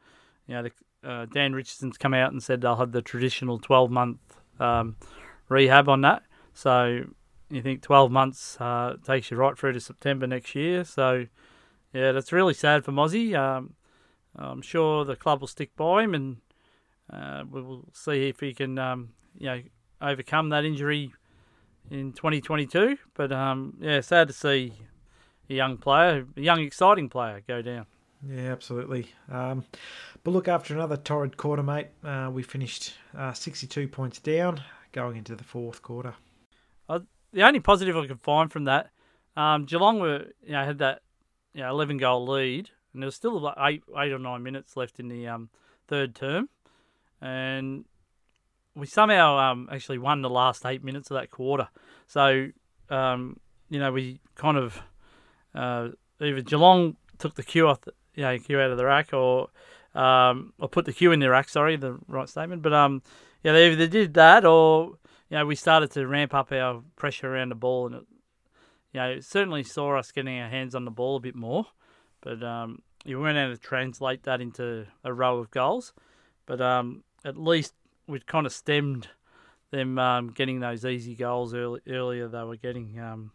you 0.45 0.55
know, 0.55 0.63
the, 0.63 1.09
uh, 1.09 1.25
Dan 1.25 1.53
Richardson's 1.53 1.97
come 1.97 2.13
out 2.13 2.31
and 2.31 2.43
said 2.43 2.61
they'll 2.61 2.75
have 2.75 2.91
the 2.91 3.01
traditional 3.01 3.59
12 3.59 3.89
month 3.89 4.19
um, 4.59 4.97
rehab 5.49 5.87
on 5.89 6.01
that. 6.01 6.23
So 6.53 7.05
you 7.49 7.61
think 7.61 7.81
12 7.81 8.11
months 8.11 8.59
uh, 8.59 8.97
takes 9.05 9.31
you 9.31 9.37
right 9.37 9.57
through 9.57 9.73
to 9.73 9.79
September 9.79 10.27
next 10.27 10.53
year. 10.55 10.83
So 10.83 11.27
yeah, 11.93 12.11
that's 12.11 12.33
really 12.33 12.53
sad 12.53 12.83
for 12.83 12.91
Mozzie. 12.91 13.35
Um, 13.35 13.75
I'm 14.35 14.61
sure 14.61 15.05
the 15.05 15.15
club 15.15 15.39
will 15.39 15.47
stick 15.47 15.75
by 15.75 16.03
him, 16.03 16.13
and 16.13 16.37
uh, 17.11 17.43
we'll 17.49 17.85
see 17.93 18.29
if 18.29 18.39
he 18.39 18.53
can, 18.53 18.77
um, 18.77 19.09
you 19.37 19.47
know, 19.47 19.61
overcome 20.01 20.49
that 20.49 20.65
injury 20.65 21.13
in 21.89 22.13
2022. 22.13 22.97
But 23.13 23.31
um, 23.31 23.77
yeah, 23.79 24.01
sad 24.01 24.27
to 24.27 24.33
see 24.33 24.73
a 25.49 25.53
young 25.53 25.77
player, 25.77 26.25
a 26.35 26.41
young 26.41 26.59
exciting 26.59 27.09
player, 27.09 27.41
go 27.47 27.61
down. 27.61 27.85
Yeah, 28.27 28.51
absolutely. 28.51 29.11
Um, 29.29 29.65
but 30.23 30.31
look, 30.31 30.47
after 30.47 30.73
another 30.73 30.97
torrid 30.97 31.37
quarter, 31.37 31.63
mate, 31.63 31.87
uh, 32.03 32.29
we 32.33 32.43
finished 32.43 32.93
uh, 33.15 33.33
62 33.33 33.87
points 33.87 34.19
down 34.19 34.61
going 34.91 35.17
into 35.17 35.35
the 35.35 35.43
fourth 35.43 35.81
quarter. 35.81 36.15
Uh, 36.89 36.99
the 37.31 37.43
only 37.43 37.59
positive 37.59 37.95
I 37.95 38.07
could 38.07 38.21
find 38.21 38.51
from 38.51 38.63
that, 38.65 38.89
um, 39.35 39.65
Geelong 39.65 39.99
were, 39.99 40.25
you 40.41 40.53
know, 40.53 40.65
had 40.65 40.79
that 40.79 41.01
you 41.53 41.61
know, 41.61 41.69
11 41.69 41.97
goal 41.97 42.25
lead, 42.25 42.71
and 42.93 43.03
there 43.03 43.07
was 43.07 43.15
still 43.15 43.39
like 43.39 43.55
eight, 43.59 43.83
eight 43.97 44.11
or 44.11 44.19
nine 44.19 44.41
minutes 44.41 44.75
left 44.75 44.99
in 44.99 45.07
the 45.07 45.27
um, 45.27 45.49
third 45.87 46.15
term, 46.15 46.49
and 47.21 47.85
we 48.75 48.85
somehow 48.85 49.37
um, 49.37 49.67
actually 49.71 49.97
won 49.97 50.21
the 50.21 50.29
last 50.29 50.65
eight 50.65 50.83
minutes 50.83 51.09
of 51.09 51.15
that 51.15 51.31
quarter. 51.31 51.67
So, 52.07 52.49
um, 52.89 53.39
you 53.69 53.79
know, 53.79 53.91
we 53.91 54.19
kind 54.35 54.57
of 54.57 54.81
uh, 55.55 55.89
either 56.21 56.41
Geelong 56.41 56.95
took 57.17 57.35
the 57.35 57.43
cue 57.43 57.67
off, 57.67 57.81
the, 57.81 57.93
you 58.15 58.23
know, 58.23 58.37
cue 58.37 58.59
out 58.59 58.71
of 58.71 58.77
the 58.77 58.85
rack, 58.85 59.13
or 59.13 59.49
um, 59.95 60.53
or 60.59 60.69
put 60.69 60.85
the 60.85 60.93
cue 60.93 61.11
in 61.11 61.19
the 61.19 61.29
rack. 61.29 61.49
Sorry, 61.49 61.75
the 61.75 61.97
right 62.07 62.29
statement. 62.29 62.61
But 62.61 62.73
um, 62.73 63.01
yeah, 63.43 63.53
they 63.53 63.71
either 63.71 63.87
did 63.87 64.13
that, 64.13 64.45
or 64.45 64.97
you 65.29 65.37
know, 65.37 65.45
we 65.45 65.55
started 65.55 65.91
to 65.91 66.07
ramp 66.07 66.33
up 66.33 66.51
our 66.51 66.83
pressure 66.95 67.33
around 67.33 67.49
the 67.49 67.55
ball, 67.55 67.87
and 67.87 67.95
it, 67.95 68.03
you 68.93 68.99
know, 68.99 69.09
it 69.09 69.25
certainly 69.25 69.63
saw 69.63 69.97
us 69.97 70.11
getting 70.11 70.39
our 70.39 70.49
hands 70.49 70.75
on 70.75 70.85
the 70.85 70.91
ball 70.91 71.17
a 71.17 71.21
bit 71.21 71.35
more. 71.35 71.65
But 72.21 72.43
um, 72.43 72.81
you 73.05 73.19
weren't 73.19 73.37
able 73.37 73.55
to 73.55 73.61
translate 73.61 74.23
that 74.23 74.41
into 74.41 74.85
a 75.03 75.13
row 75.13 75.39
of 75.39 75.51
goals. 75.51 75.93
But 76.45 76.61
um, 76.61 77.03
at 77.27 77.37
least 77.37 77.73
we'd 78.07 78.25
kind 78.25 78.45
of 78.45 78.53
stemmed 78.53 79.09
them 79.71 79.99
um, 79.99 80.29
getting 80.29 80.61
those 80.61 80.85
easy 80.85 81.13
goals 81.13 81.53
early, 81.53 81.81
earlier 81.87 82.27
they 82.27 82.43
were 82.43 82.55
getting. 82.55 82.97
Um, 82.99 83.31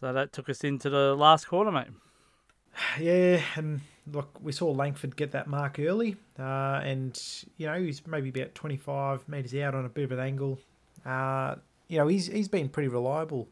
so 0.00 0.12
that 0.12 0.32
took 0.32 0.48
us 0.48 0.64
into 0.64 0.90
the 0.90 1.14
last 1.14 1.46
quarter, 1.46 1.70
mate. 1.70 1.88
Yeah, 3.00 3.40
and 3.54 3.80
look, 4.12 4.38
we 4.42 4.52
saw 4.52 4.70
Langford 4.70 5.16
get 5.16 5.30
that 5.32 5.46
mark 5.46 5.78
early, 5.78 6.16
uh, 6.38 6.80
and 6.84 7.18
you 7.56 7.66
know 7.66 7.78
he's 7.78 8.06
maybe 8.06 8.28
about 8.28 8.54
twenty 8.54 8.76
five 8.76 9.26
meters 9.28 9.54
out 9.54 9.74
on 9.74 9.86
a 9.86 9.88
bit 9.88 10.04
of 10.04 10.12
an 10.12 10.18
angle. 10.18 10.58
Uh, 11.04 11.54
you 11.88 11.96
know 11.96 12.06
he's 12.06 12.26
he's 12.26 12.48
been 12.48 12.68
pretty 12.68 12.88
reliable 12.88 13.48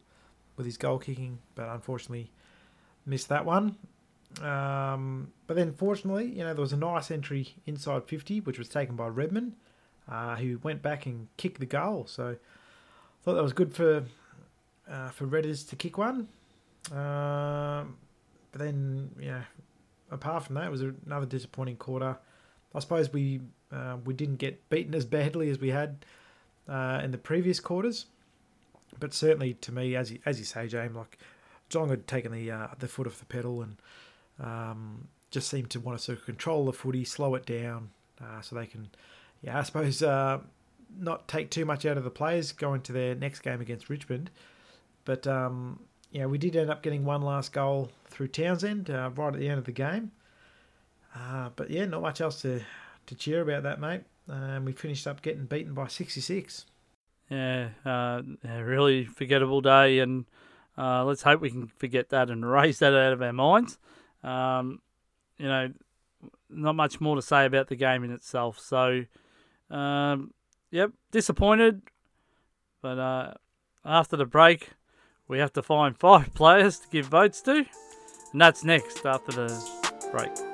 with 0.57 0.67
his 0.67 0.77
goal 0.77 0.99
kicking, 0.99 1.39
but 1.55 1.67
unfortunately 1.69 2.29
missed 3.05 3.29
that 3.29 3.45
one. 3.45 3.77
Um, 4.41 5.31
but 5.47 5.55
then, 5.55 5.73
fortunately, 5.73 6.25
you 6.25 6.43
know, 6.43 6.53
there 6.53 6.61
was 6.61 6.73
a 6.73 6.77
nice 6.77 7.09
entry 7.11 7.55
inside 7.65 8.05
50, 8.05 8.41
which 8.41 8.57
was 8.57 8.67
taken 8.67 8.95
by 8.95 9.07
Redman, 9.07 9.55
uh, 10.09 10.35
who 10.35 10.59
went 10.63 10.81
back 10.81 11.05
and 11.05 11.27
kicked 11.37 11.59
the 11.59 11.65
goal. 11.65 12.05
So 12.07 12.29
I 12.29 12.35
thought 13.23 13.35
that 13.35 13.43
was 13.43 13.53
good 13.53 13.73
for 13.73 14.05
uh, 14.89 15.09
for 15.09 15.25
Redders 15.25 15.67
to 15.69 15.75
kick 15.75 15.97
one. 15.97 16.27
Um, 16.91 17.97
but 18.51 18.59
then, 18.59 19.11
you 19.19 19.31
know, 19.31 19.41
apart 20.11 20.43
from 20.43 20.55
that, 20.55 20.65
it 20.65 20.71
was 20.71 20.81
another 20.81 21.25
disappointing 21.25 21.77
quarter. 21.77 22.17
I 22.73 22.79
suppose 22.79 23.11
we 23.11 23.41
uh, 23.71 23.97
we 24.03 24.13
didn't 24.13 24.37
get 24.37 24.69
beaten 24.69 24.93
as 24.93 25.05
badly 25.05 25.49
as 25.49 25.59
we 25.59 25.69
had 25.69 26.05
uh, 26.67 27.01
in 27.03 27.11
the 27.11 27.17
previous 27.17 27.59
quarters, 27.59 28.05
but 28.99 29.13
certainly 29.13 29.53
to 29.55 29.71
me, 29.71 29.95
as 29.95 30.11
you, 30.11 30.19
as 30.25 30.39
you 30.39 30.45
say, 30.45 30.67
James, 30.67 30.95
like 30.95 31.17
Geelong 31.69 31.89
had 31.89 32.07
taken 32.07 32.31
the 32.31 32.51
uh, 32.51 32.67
the 32.77 32.87
foot 32.87 33.07
off 33.07 33.19
the 33.19 33.25
pedal 33.25 33.61
and 33.61 33.77
um, 34.39 35.07
just 35.31 35.49
seem 35.49 35.65
to 35.67 35.79
want 35.79 35.97
to 35.97 36.03
sort 36.03 36.17
of 36.19 36.25
control 36.25 36.65
the 36.65 36.73
footy, 36.73 37.03
slow 37.05 37.35
it 37.35 37.45
down, 37.45 37.89
uh, 38.21 38.41
so 38.41 38.55
they 38.55 38.65
can, 38.65 38.89
yeah, 39.41 39.59
I 39.59 39.63
suppose, 39.63 40.01
uh, 40.01 40.39
not 40.97 41.27
take 41.27 41.49
too 41.49 41.65
much 41.65 41.85
out 41.85 41.97
of 41.97 42.03
the 42.03 42.09
players 42.09 42.51
going 42.51 42.81
to 42.81 42.93
their 42.93 43.15
next 43.15 43.39
game 43.39 43.61
against 43.61 43.89
Richmond. 43.89 44.29
But 45.03 45.27
um, 45.27 45.79
yeah, 46.11 46.25
we 46.25 46.37
did 46.37 46.55
end 46.55 46.69
up 46.69 46.81
getting 46.81 47.05
one 47.05 47.21
last 47.21 47.53
goal 47.53 47.91
through 48.05 48.29
Townsend 48.29 48.89
uh, 48.89 49.11
right 49.15 49.33
at 49.33 49.39
the 49.39 49.49
end 49.49 49.59
of 49.59 49.65
the 49.65 49.71
game. 49.71 50.11
Uh, 51.15 51.49
but 51.55 51.69
yeah, 51.69 51.85
not 51.85 52.01
much 52.01 52.21
else 52.21 52.41
to 52.41 52.61
to 53.07 53.15
cheer 53.15 53.41
about 53.41 53.63
that, 53.63 53.79
mate. 53.79 54.01
and 54.27 54.65
we 54.65 54.71
finished 54.71 55.05
up 55.05 55.21
getting 55.21 55.45
beaten 55.45 55.73
by 55.73 55.87
66. 55.87 56.65
Yeah, 57.29 57.69
uh, 57.85 58.21
a 58.43 58.63
really 58.63 59.05
forgettable 59.05 59.61
day, 59.61 59.99
and 59.99 60.25
uh, 60.77 61.03
let's 61.05 61.21
hope 61.21 61.41
we 61.41 61.51
can 61.51 61.67
forget 61.67 62.09
that 62.09 62.29
and 62.29 62.43
erase 62.43 62.79
that 62.79 62.93
out 62.93 63.13
of 63.13 63.21
our 63.21 63.33
minds. 63.33 63.77
Um, 64.25 64.79
you 65.37 65.47
know, 65.47 65.71
not 66.49 66.75
much 66.75 66.99
more 66.99 67.15
to 67.15 67.21
say 67.21 67.45
about 67.45 67.67
the 67.67 67.75
game 67.75 68.03
in 68.03 68.11
itself. 68.11 68.59
So, 68.59 69.03
um, 69.69 70.31
yep, 70.71 70.91
disappointed. 71.11 71.81
But 72.81 72.99
uh, 72.99 73.33
after 73.83 74.17
the 74.17 74.25
break, 74.25 74.69
we 75.27 75.39
have 75.39 75.53
to 75.53 75.61
find 75.61 75.97
five 75.99 76.33
players 76.33 76.79
to 76.79 76.87
give 76.89 77.07
votes 77.07 77.41
to, 77.41 77.65
and 78.31 78.41
that's 78.41 78.63
next 78.63 79.05
after 79.05 79.31
the 79.31 80.09
break. 80.11 80.44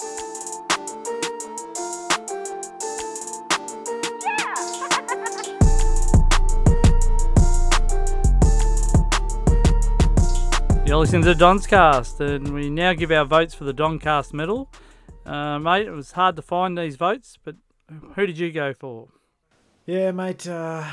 You're 10.92 11.00
listening 11.00 11.24
to 11.24 11.36
Don's 11.36 11.68
Cast, 11.68 12.20
and 12.20 12.54
we 12.54 12.70
now 12.70 12.92
give 12.92 13.12
our 13.12 13.24
votes 13.24 13.54
for 13.54 13.64
the 13.64 13.74
Doncast 13.74 14.34
medal. 14.34 14.70
Uh, 15.26 15.58
mate, 15.58 15.88
it 15.88 15.92
was 15.92 16.12
hard 16.12 16.36
to 16.36 16.42
find 16.42 16.78
these 16.78 16.98
votes, 16.98 17.38
but 17.42 17.56
who 18.16 18.26
did 18.26 18.38
you 18.38 18.52
go 18.52 18.74
for? 18.74 19.08
Yeah, 19.86 20.12
mate. 20.12 20.46
Uh, 20.46 20.86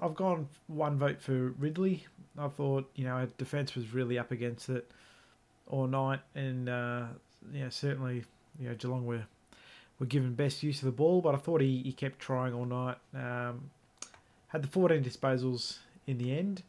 I've 0.00 0.14
gone 0.14 0.48
one 0.68 0.96
vote 0.96 1.20
for 1.20 1.50
Ridley. 1.58 2.06
I 2.38 2.48
thought 2.48 2.90
you 2.94 3.04
know 3.04 3.28
defence 3.36 3.74
was 3.74 3.92
really 3.92 4.18
up 4.18 4.30
against 4.30 4.70
it 4.70 4.90
all 5.66 5.86
night, 5.86 6.20
and 6.34 6.70
uh, 6.70 7.04
yeah, 7.52 7.68
certainly 7.68 8.24
you 8.58 8.70
know 8.70 8.74
Geelong 8.74 9.04
were 9.04 9.26
were 9.98 10.06
given 10.06 10.32
best 10.32 10.62
use 10.62 10.78
of 10.78 10.86
the 10.86 10.92
ball, 10.92 11.20
but 11.20 11.34
I 11.34 11.36
thought 11.36 11.60
he, 11.60 11.82
he 11.82 11.92
kept 11.92 12.20
trying 12.20 12.54
all 12.54 12.64
night. 12.64 12.96
Um, 13.14 13.70
had 14.48 14.62
the 14.62 14.68
14 14.68 15.04
disposals 15.04 15.76
in 16.06 16.16
the 16.16 16.34
end. 16.34 16.62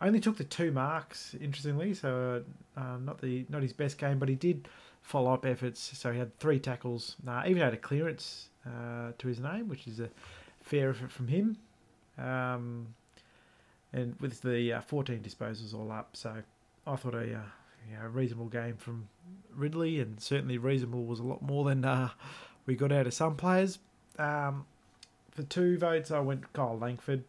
Only 0.00 0.20
took 0.20 0.36
the 0.36 0.44
two 0.44 0.72
marks, 0.72 1.34
interestingly, 1.40 1.94
so 1.94 2.42
uh, 2.76 2.96
not 3.00 3.20
the 3.20 3.46
not 3.48 3.62
his 3.62 3.72
best 3.72 3.96
game, 3.98 4.18
but 4.18 4.28
he 4.28 4.34
did 4.34 4.68
follow 5.02 5.32
up 5.32 5.46
efforts. 5.46 5.80
So 5.80 6.12
he 6.12 6.18
had 6.18 6.38
three 6.38 6.58
tackles, 6.58 7.16
uh, 7.26 7.42
even 7.46 7.62
had 7.62 7.72
a 7.72 7.78
clearance 7.78 8.50
uh, 8.66 9.12
to 9.16 9.28
his 9.28 9.40
name, 9.40 9.68
which 9.68 9.86
is 9.86 10.00
a 10.00 10.10
fair 10.60 10.90
effort 10.90 11.10
from 11.10 11.28
him. 11.28 11.56
Um, 12.18 12.88
and 13.92 14.14
with 14.20 14.42
the 14.42 14.74
uh, 14.74 14.80
14 14.82 15.20
disposals 15.20 15.74
all 15.74 15.90
up, 15.90 16.10
so 16.14 16.42
I 16.86 16.96
thought 16.96 17.14
a 17.14 17.34
uh, 17.34 17.40
know, 17.98 18.08
reasonable 18.08 18.46
game 18.46 18.76
from 18.76 19.08
Ridley, 19.54 20.00
and 20.00 20.20
certainly 20.20 20.58
reasonable 20.58 21.04
was 21.04 21.20
a 21.20 21.24
lot 21.24 21.42
more 21.42 21.64
than 21.64 21.84
uh, 21.84 22.10
we 22.66 22.74
got 22.74 22.92
out 22.92 23.06
of 23.06 23.14
some 23.14 23.36
players. 23.36 23.78
Um, 24.18 24.66
for 25.30 25.42
two 25.42 25.78
votes, 25.78 26.10
I 26.10 26.20
went 26.20 26.52
Kyle 26.52 26.78
Langford. 26.78 27.24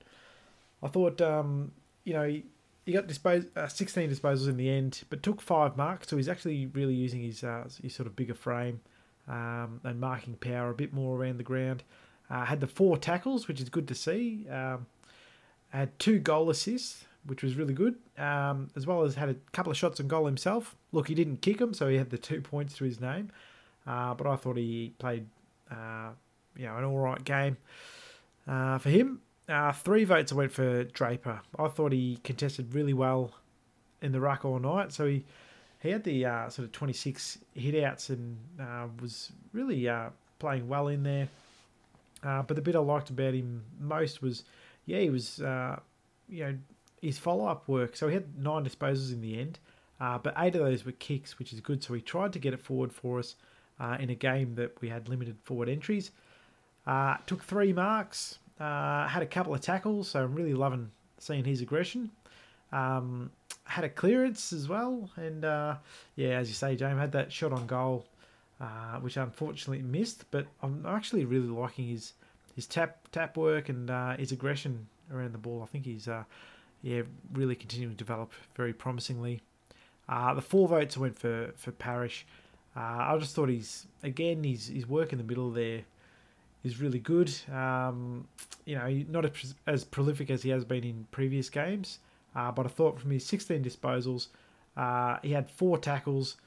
I 0.82 0.88
thought, 0.88 1.22
um, 1.22 1.72
you 2.04 2.14
know, 2.14 2.42
he, 2.88 2.94
got 2.94 3.06
dispose, 3.06 3.46
uh, 3.56 3.68
16 3.68 4.10
disposals 4.10 4.48
in 4.48 4.56
the 4.56 4.70
end, 4.70 5.04
but 5.10 5.22
took 5.22 5.42
five 5.42 5.76
marks, 5.76 6.08
so 6.08 6.16
he's 6.16 6.30
actually 6.30 6.68
really 6.68 6.94
using 6.94 7.22
his, 7.22 7.44
uh, 7.44 7.68
his 7.82 7.94
sort 7.94 8.08
of 8.08 8.16
bigger 8.16 8.34
frame 8.34 8.80
um, 9.28 9.82
and 9.84 10.00
marking 10.00 10.36
power 10.36 10.70
a 10.70 10.74
bit 10.74 10.94
more 10.94 11.18
around 11.18 11.38
the 11.38 11.44
ground. 11.44 11.84
Uh, 12.30 12.46
had 12.46 12.62
the 12.62 12.68
four 12.68 12.98
tackles, 12.98 13.48
which 13.48 13.60
is 13.60 13.70
good 13.70 13.88
to 13.90 13.96
see. 13.96 14.48
Um, 14.50 14.86
had 15.70 15.98
two 16.00 16.20
goal 16.20 16.50
assists, 16.50 17.06
which 17.26 17.44
was 17.44 17.56
really 17.56 17.74
good, 17.74 17.96
um, 18.18 18.70
as 18.76 18.88
well 18.88 19.04
as 19.04 19.16
had 19.16 19.30
a 19.30 19.36
couple 19.52 19.72
of 19.72 19.78
shots 19.78 20.00
on 20.00 20.08
goal 20.08 20.26
himself. 20.26 20.76
Look, 20.94 21.10
he 21.10 21.16
didn't 21.16 21.42
kick 21.42 21.58
them, 21.58 21.74
so 21.74 21.88
he 21.88 21.98
had 21.98 22.10
the 22.10 22.18
two 22.18 22.42
points 22.42 22.76
to 22.78 22.86
his 22.86 23.02
name. 23.02 23.32
Uh, 23.86 24.14
but 24.14 24.28
I 24.28 24.36
thought 24.38 24.58
he 24.58 24.94
played, 24.98 25.28
uh, 25.70 26.12
you 26.56 26.66
know, 26.66 26.78
an 26.78 26.84
all 26.86 26.98
right 26.98 27.24
game 27.24 27.58
uh, 28.48 28.78
for 28.78 28.90
him. 28.90 29.22
Uh, 29.50 29.72
three 29.72 30.04
votes 30.04 30.32
I 30.32 30.36
went 30.36 30.52
for 30.52 30.84
Draper. 30.84 31.42
I 31.58 31.68
thought 31.70 31.94
he 31.94 32.20
contested 32.24 32.74
really 32.74 32.94
well 32.94 33.32
in 34.02 34.12
the 34.12 34.20
ruck 34.20 34.44
all 34.44 34.60
night. 34.60 34.92
So 34.92 35.06
he 35.08 35.24
he 35.80 35.90
had 35.90 36.04
the 36.04 36.26
uh, 36.26 36.50
sort 36.50 36.66
of 36.66 36.72
26 36.72 37.38
hit 37.54 37.84
outs 37.84 38.10
and 38.10 38.38
uh, 38.60 38.88
was 39.00 39.32
really 39.54 39.88
uh, 39.88 40.10
playing 40.40 40.68
well 40.68 40.88
in 40.88 41.04
there. 41.04 41.30
Uh, 42.24 42.42
but 42.42 42.56
the 42.56 42.62
bit 42.62 42.76
I 42.76 42.80
liked 42.80 43.10
about 43.12 43.36
him 43.36 43.64
most 43.80 44.22
was, 44.22 44.44
yeah, 44.86 45.00
he 45.00 45.10
was, 45.12 45.40
uh, 45.40 45.80
you 46.28 46.44
know, 46.44 46.58
his 47.02 47.20
follow 47.20 47.46
up 47.46 47.68
work. 47.68 47.96
So 47.96 48.08
he 48.08 48.16
had 48.16 48.40
nine 48.40 48.66
disposals 48.66 49.14
in 49.14 49.22
the 49.22 49.40
end, 49.40 49.60
but 50.00 50.34
eight 50.40 50.56
of 50.56 50.62
those 50.62 50.84
were 50.84 50.94
kicks, 50.94 51.38
which 51.38 51.54
is 51.54 51.62
good. 51.62 51.84
So 51.84 51.94
he 51.94 52.02
tried 52.02 52.34
to 52.34 52.40
get 52.40 52.54
it 52.56 52.60
forward 52.60 52.92
for 52.92 53.20
us 53.20 53.36
in 54.00 54.10
a 54.10 54.16
game 54.16 54.56
that 54.56 54.82
we 54.82 54.90
had 54.90 55.08
limited 55.08 55.38
forward 55.44 55.70
entries. 55.70 56.10
took 57.28 57.44
three 57.44 57.72
marks. 57.72 58.40
Uh, 58.60 59.08
had 59.08 59.22
a 59.22 59.26
couple 59.28 59.54
of 59.54 59.62
tackles, 59.62 60.10
so 60.10 60.24
I'm 60.24 60.34
really 60.34 60.54
loving 60.54 60.92
seeing 61.20 61.44
his 61.44 61.62
aggression. 61.62 62.10
Um, 62.72 63.32
had 63.66 63.84
a 63.84 63.90
clearance 63.90 64.52
as 64.52 64.68
well, 64.68 65.10
and 65.16 65.46
uh, 65.46 65.76
yeah, 66.16 66.30
as 66.30 66.48
you 66.48 66.56
say, 66.56 66.76
James 66.76 67.00
had 67.00 67.12
that 67.12 67.32
shot 67.32 67.54
on 67.54 67.68
goal, 67.68 68.08
uh, 68.60 68.98
which 69.00 69.18
unfortunately 69.18 69.84
missed. 69.84 70.26
But 70.32 70.48
I'm 70.64 70.86
actually 70.88 71.26
really 71.26 71.48
liking 71.48 71.88
his 71.88 72.14
his 72.56 72.66
tap 72.66 73.08
tap 73.12 73.38
work 73.38 73.70
and 73.70 73.90
uh, 73.90 74.18
his 74.18 74.32
aggression 74.32 74.88
around 75.14 75.34
the 75.34 75.38
ball. 75.38 75.62
I 75.64 75.68
think 75.68 75.86
he's 75.86 76.08
uh, 76.08 76.24
yeah 76.82 77.04
really 77.34 77.56
continuing 77.56 77.94
to 77.94 77.98
develop 77.98 78.32
very 78.56 78.74
promisingly. 78.74 79.42
Uh, 80.10 80.34
the 80.34 80.42
four 80.42 80.68
votes 80.68 80.98
went 80.98 81.20
for 81.20 81.54
for 81.58 81.72
Parish. 81.72 82.26
I 82.76 83.18
just 83.18 83.36
thought 83.36 83.50
he's 83.50 83.88
again 84.04 84.44
he's 84.44 84.68
his 84.68 84.88
work 84.88 85.12
in 85.12 85.18
the 85.18 85.24
middle 85.24 85.50
there 85.50 85.82
is 86.68 86.80
really 86.82 87.00
good. 87.00 87.34
Um, 87.52 88.28
you 88.66 88.76
know, 88.76 88.88
not 89.10 89.26
as, 89.26 89.56
as, 89.66 89.84
prolific 89.84 90.30
as 90.30 90.44
he 90.44 90.50
has 90.50 90.66
been 90.66 90.84
in 90.84 91.08
previous 91.12 91.50
games, 91.50 92.00
uh, 92.36 92.52
but 92.52 92.66
I 92.66 92.70
thought 92.70 93.00
from 93.00 93.12
his 93.12 93.26
16 93.26 93.64
disposals, 93.64 94.28
uh, 94.76 95.18
he 95.24 95.32
had 95.32 95.50
four 95.50 95.78
tackles 95.78 96.38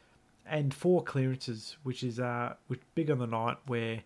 and 0.46 0.72
four 0.72 1.02
clearances, 1.02 1.76
which 1.82 2.02
is 2.02 2.20
uh, 2.20 2.54
which 2.68 2.80
big 2.94 3.10
on 3.10 3.18
the 3.18 3.26
night 3.26 3.56
where. 3.66 4.02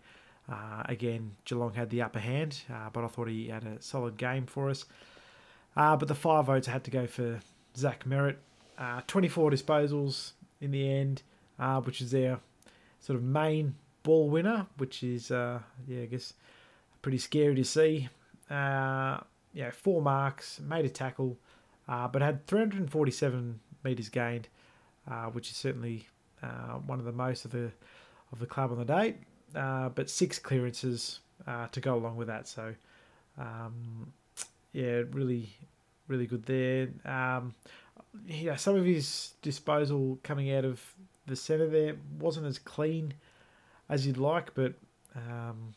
Uh, 0.47 0.83
again, 0.85 1.31
Geelong 1.43 1.73
had 1.73 1.89
the 1.89 2.03
upper 2.03 2.19
hand, 2.19 2.61
uh, 2.71 2.87
but 2.93 3.03
I 3.03 3.07
thought 3.07 3.27
he 3.29 3.47
had 3.47 3.63
a 3.63 3.81
solid 3.81 4.15
game 4.15 4.45
for 4.45 4.69
us. 4.69 4.85
Uh, 5.75 5.97
but 5.97 6.07
the 6.07 6.13
five 6.13 6.45
votes 6.45 6.67
had 6.67 6.83
to 6.83 6.91
go 6.91 7.07
for 7.07 7.39
Zach 7.75 8.05
Merrett. 8.05 8.35
24 9.07 9.49
disposals 9.49 10.33
in 10.61 10.69
the 10.69 10.87
end, 10.87 11.23
which 11.83 11.99
is 11.99 12.11
their 12.11 12.41
sort 12.99 13.17
of 13.17 13.23
main 13.23 13.73
ball 14.05 14.29
winner, 14.29 14.67
which 14.77 15.03
is 15.03 15.31
uh, 15.31 15.59
yeah, 15.87 16.03
I 16.03 16.05
guess 16.05 16.33
pretty 17.01 17.17
scary 17.17 17.55
to 17.55 17.65
see. 17.65 18.07
Uh, 18.49 19.17
yeah, 19.53 19.71
four 19.71 20.01
marks, 20.01 20.61
made 20.61 20.85
a 20.85 20.89
tackle, 20.89 21.37
uh, 21.89 22.07
but 22.07 22.21
had 22.21 22.45
347 22.45 23.59
meters 23.83 24.09
gained, 24.09 24.47
uh, 25.09 25.25
which 25.25 25.49
is 25.49 25.57
certainly 25.57 26.07
uh, 26.43 26.77
one 26.85 26.99
of 26.99 27.05
the 27.05 27.11
most 27.11 27.43
of 27.43 27.51
the 27.51 27.71
of 28.31 28.39
the 28.39 28.45
club 28.45 28.71
on 28.71 28.77
the 28.77 28.85
day. 28.85 29.15
Uh, 29.55 29.89
but 29.89 30.09
six 30.09 30.39
clearances 30.39 31.19
to 31.71 31.79
go 31.79 31.95
along 31.95 32.15
with 32.15 32.27
that, 32.27 32.47
so 32.47 32.73
um, 33.37 34.11
yeah, 34.71 35.01
really, 35.11 35.49
really 36.07 36.27
good 36.27 36.43
there. 36.45 36.89
Um, 37.05 37.55
yeah, 38.27 38.55
some 38.55 38.75
of 38.75 38.85
his 38.85 39.33
disposal 39.41 40.19
coming 40.23 40.53
out 40.53 40.65
of 40.65 40.81
the 41.27 41.35
centre 41.35 41.67
there 41.67 41.95
wasn't 42.19 42.45
as 42.45 42.59
clean 42.59 43.13
as 43.89 44.05
you'd 44.05 44.17
like, 44.17 44.53
but 44.55 44.73
um, 45.15 45.73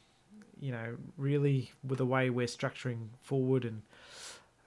you 0.60 0.72
know, 0.72 0.96
really 1.16 1.70
with 1.86 1.98
the 1.98 2.06
way 2.06 2.30
we're 2.30 2.46
structuring 2.46 3.08
forward, 3.22 3.64
and 3.64 3.82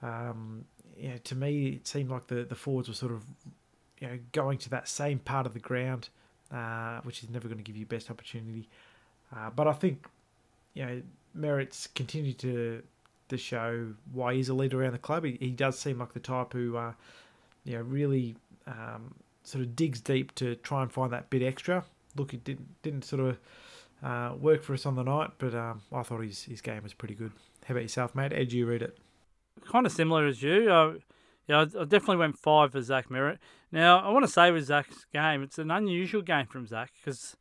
um, 0.02 0.64
yeah, 0.96 1.18
to 1.24 1.34
me, 1.34 1.68
it 1.68 1.86
seemed 1.86 2.10
like 2.10 2.26
the 2.26 2.44
the 2.44 2.54
forwards 2.54 2.88
were 2.88 2.94
sort 2.94 3.12
of 3.12 3.24
you 3.98 4.08
know 4.08 4.18
going 4.32 4.58
to 4.58 4.70
that 4.70 4.88
same 4.88 5.18
part 5.18 5.46
of 5.46 5.54
the 5.54 5.60
ground, 5.60 6.08
uh, 6.52 7.00
which 7.02 7.22
is 7.22 7.30
never 7.30 7.48
going 7.48 7.58
to 7.58 7.64
give 7.64 7.76
you 7.76 7.86
best 7.86 8.10
opportunity. 8.10 8.68
Uh, 9.34 9.50
but 9.50 9.66
I 9.66 9.72
think 9.72 10.06
you 10.74 10.84
know 10.84 11.02
Merrett's 11.34 11.88
continue 11.94 12.32
to 12.34 12.82
to 13.28 13.38
show 13.38 13.88
why 14.12 14.34
he's 14.34 14.48
a 14.48 14.54
leader 14.54 14.82
around 14.82 14.92
the 14.92 14.98
club. 14.98 15.24
He, 15.24 15.38
he 15.40 15.50
does 15.50 15.78
seem 15.78 15.98
like 15.98 16.12
the 16.12 16.20
type 16.20 16.52
who, 16.52 16.76
uh, 16.76 16.92
you 17.64 17.74
know, 17.74 17.80
really 17.80 18.36
um, 18.66 19.14
sort 19.42 19.64
of 19.64 19.74
digs 19.74 20.00
deep 20.00 20.34
to 20.34 20.54
try 20.56 20.82
and 20.82 20.92
find 20.92 21.12
that 21.12 21.30
bit 21.30 21.42
extra 21.42 21.82
look, 22.16 22.34
it 22.34 22.44
didn't 22.44 22.82
didn't 22.82 23.04
sort 23.04 23.20
of 23.20 23.38
uh, 24.02 24.34
work 24.36 24.62
for 24.62 24.74
us 24.74 24.86
on 24.86 24.96
the 24.96 25.02
night, 25.02 25.30
but 25.38 25.54
um, 25.54 25.82
I 25.92 26.02
thought 26.02 26.20
his 26.20 26.44
his 26.44 26.60
game 26.60 26.82
was 26.82 26.94
pretty 26.94 27.14
good. 27.14 27.32
How 27.64 27.72
about 27.72 27.82
yourself, 27.82 28.14
mate? 28.14 28.30
Did 28.30 28.52
you 28.52 28.66
read 28.66 28.82
it? 28.82 28.98
Kind 29.70 29.86
of 29.86 29.92
similar 29.92 30.26
as 30.26 30.42
you. 30.42 30.98
Yeah, 31.48 31.58
I, 31.58 31.62
I 31.62 31.84
definitely 31.84 32.16
went 32.16 32.38
five 32.38 32.72
for 32.72 32.82
Zach 32.82 33.08
Merrett. 33.08 33.38
Now, 33.70 34.00
I 34.00 34.10
want 34.10 34.24
to 34.24 34.30
say 34.30 34.50
with 34.50 34.64
Zach's 34.64 35.06
game, 35.12 35.42
it's 35.42 35.58
an 35.58 35.70
unusual 35.70 36.22
game 36.22 36.46
from 36.46 36.66
Zach 36.66 36.90
because 36.98 37.36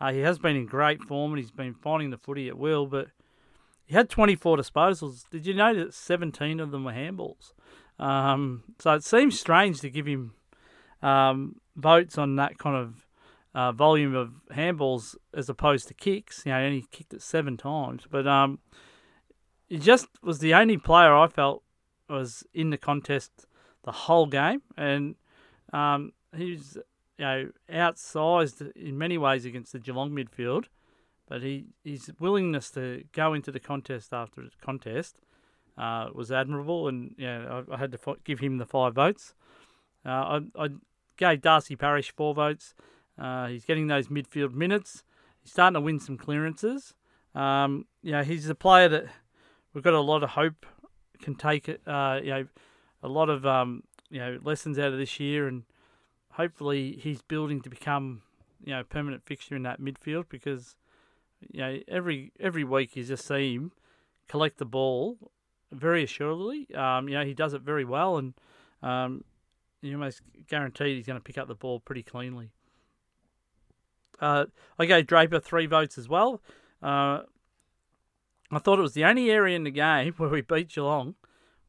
uh, 0.00 0.12
he 0.12 0.20
has 0.20 0.38
been 0.38 0.56
in 0.56 0.66
great 0.66 1.02
form 1.02 1.32
and 1.32 1.38
he's 1.38 1.50
been 1.50 1.74
finding 1.74 2.10
the 2.10 2.16
footy 2.16 2.48
at 2.48 2.58
will, 2.58 2.86
but 2.86 3.08
he 3.84 3.94
had 3.94 4.08
24 4.08 4.56
disposals. 4.56 5.24
Did 5.30 5.46
you 5.46 5.54
know 5.54 5.74
that 5.74 5.94
17 5.94 6.60
of 6.60 6.70
them 6.70 6.84
were 6.84 6.92
handballs? 6.92 7.52
Um, 7.98 8.64
so 8.78 8.94
it 8.94 9.04
seems 9.04 9.38
strange 9.38 9.80
to 9.80 9.90
give 9.90 10.06
him 10.06 10.32
um, 11.02 11.56
votes 11.76 12.16
on 12.18 12.36
that 12.36 12.58
kind 12.58 12.76
of 12.76 13.01
uh, 13.54 13.72
volume 13.72 14.14
of 14.14 14.32
handballs 14.52 15.16
as 15.34 15.48
opposed 15.48 15.88
to 15.88 15.94
kicks. 15.94 16.42
You 16.46 16.52
know, 16.52 16.60
he 16.60 16.66
only 16.66 16.86
kicked 16.90 17.14
it 17.14 17.22
seven 17.22 17.56
times, 17.56 18.04
but 18.10 18.26
um, 18.26 18.58
he 19.68 19.78
just 19.78 20.08
was 20.22 20.38
the 20.38 20.54
only 20.54 20.78
player 20.78 21.14
I 21.14 21.28
felt 21.28 21.62
was 22.08 22.44
in 22.52 22.70
the 22.70 22.78
contest 22.78 23.46
the 23.84 23.92
whole 23.92 24.26
game, 24.26 24.62
and 24.76 25.16
um, 25.72 26.12
he's 26.36 26.76
you 27.18 27.24
know 27.24 27.50
outsized 27.70 28.70
in 28.72 28.98
many 28.98 29.18
ways 29.18 29.44
against 29.44 29.72
the 29.72 29.78
Geelong 29.78 30.10
midfield. 30.10 30.66
But 31.28 31.42
he 31.42 31.66
his 31.84 32.10
willingness 32.18 32.70
to 32.72 33.04
go 33.12 33.34
into 33.34 33.50
the 33.50 33.60
contest 33.60 34.12
after 34.12 34.42
the 34.42 34.50
contest 34.60 35.20
uh, 35.78 36.08
was 36.14 36.30
admirable, 36.30 36.88
and 36.88 37.14
yeah, 37.18 37.62
I, 37.70 37.74
I 37.74 37.78
had 37.78 37.92
to 37.92 38.16
give 38.24 38.40
him 38.40 38.58
the 38.58 38.66
five 38.66 38.94
votes. 38.94 39.34
Uh, 40.04 40.40
I, 40.58 40.64
I 40.64 40.68
gave 41.16 41.42
Darcy 41.42 41.76
Parish 41.76 42.12
four 42.14 42.34
votes. 42.34 42.74
Uh, 43.18 43.48
he's 43.48 43.64
getting 43.64 43.86
those 43.86 44.08
midfield 44.08 44.54
minutes. 44.54 45.02
He's 45.42 45.52
starting 45.52 45.74
to 45.74 45.80
win 45.80 46.00
some 46.00 46.16
clearances. 46.16 46.94
Um, 47.34 47.86
you 48.02 48.12
know, 48.12 48.22
he's 48.22 48.48
a 48.48 48.54
player 48.54 48.88
that 48.88 49.06
we've 49.72 49.84
got 49.84 49.94
a 49.94 50.00
lot 50.00 50.22
of 50.22 50.30
hope 50.30 50.66
can 51.22 51.34
take. 51.34 51.68
Uh, 51.86 52.20
you 52.22 52.30
know, 52.30 52.46
a 53.02 53.08
lot 53.08 53.30
of 53.30 53.46
um, 53.46 53.84
you 54.10 54.18
know 54.18 54.38
lessons 54.42 54.78
out 54.78 54.92
of 54.92 54.98
this 54.98 55.18
year, 55.18 55.48
and 55.48 55.62
hopefully 56.32 56.98
he's 57.00 57.22
building 57.22 57.60
to 57.62 57.70
become 57.70 58.22
you 58.64 58.72
know 58.74 58.84
permanent 58.84 59.24
fixture 59.24 59.56
in 59.56 59.62
that 59.62 59.80
midfield 59.80 60.24
because 60.28 60.76
you 61.50 61.60
know 61.60 61.78
every 61.88 62.32
every 62.38 62.64
week 62.64 62.94
you 62.96 63.04
just 63.04 63.26
see 63.26 63.54
him 63.54 63.72
collect 64.28 64.58
the 64.58 64.64
ball 64.64 65.16
very 65.70 66.04
assuredly. 66.04 66.72
Um, 66.74 67.08
you 67.08 67.14
know 67.14 67.24
he 67.24 67.34
does 67.34 67.54
it 67.54 67.62
very 67.62 67.84
well, 67.84 68.18
and 68.18 68.34
um, 68.82 69.24
you 69.80 69.94
almost 69.94 70.20
guaranteed 70.46 70.96
he's 70.96 71.06
going 71.06 71.18
to 71.18 71.24
pick 71.24 71.38
up 71.38 71.48
the 71.48 71.54
ball 71.54 71.80
pretty 71.80 72.02
cleanly. 72.02 72.50
Uh, 74.22 74.46
I 74.78 74.86
gave 74.86 75.08
Draper 75.08 75.40
three 75.40 75.66
votes 75.66 75.98
as 75.98 76.08
well. 76.08 76.40
Uh, 76.82 77.22
I 78.52 78.58
thought 78.58 78.78
it 78.78 78.82
was 78.82 78.94
the 78.94 79.04
only 79.04 79.30
area 79.30 79.56
in 79.56 79.64
the 79.64 79.70
game 79.70 80.12
where 80.16 80.30
we 80.30 80.40
beat 80.40 80.68
Geelong 80.68 81.16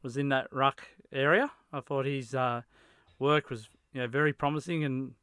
was 0.02 0.16
in 0.16 0.28
that 0.28 0.52
ruck 0.52 0.84
area. 1.12 1.50
I 1.72 1.80
thought 1.80 2.06
his 2.06 2.34
uh, 2.34 2.62
work 3.18 3.50
was 3.50 3.68
you 3.92 4.00
know 4.00 4.06
very 4.06 4.32
promising 4.32 4.84
and 4.84 5.14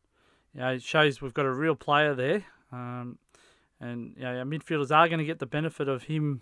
you 0.53 0.59
know 0.59 0.73
it 0.73 0.83
shows 0.83 1.21
we've 1.21 1.33
got 1.33 1.45
a 1.45 1.53
real 1.53 1.75
player 1.75 2.13
there. 2.13 2.45
Um, 2.71 3.17
and 3.79 4.13
you 4.17 4.23
know, 4.23 4.37
our 4.39 4.45
midfielders 4.45 4.95
are 4.95 5.07
going 5.07 5.19
to 5.19 5.25
get 5.25 5.39
the 5.39 5.45
benefit 5.45 5.87
of 5.87 6.03
him 6.03 6.41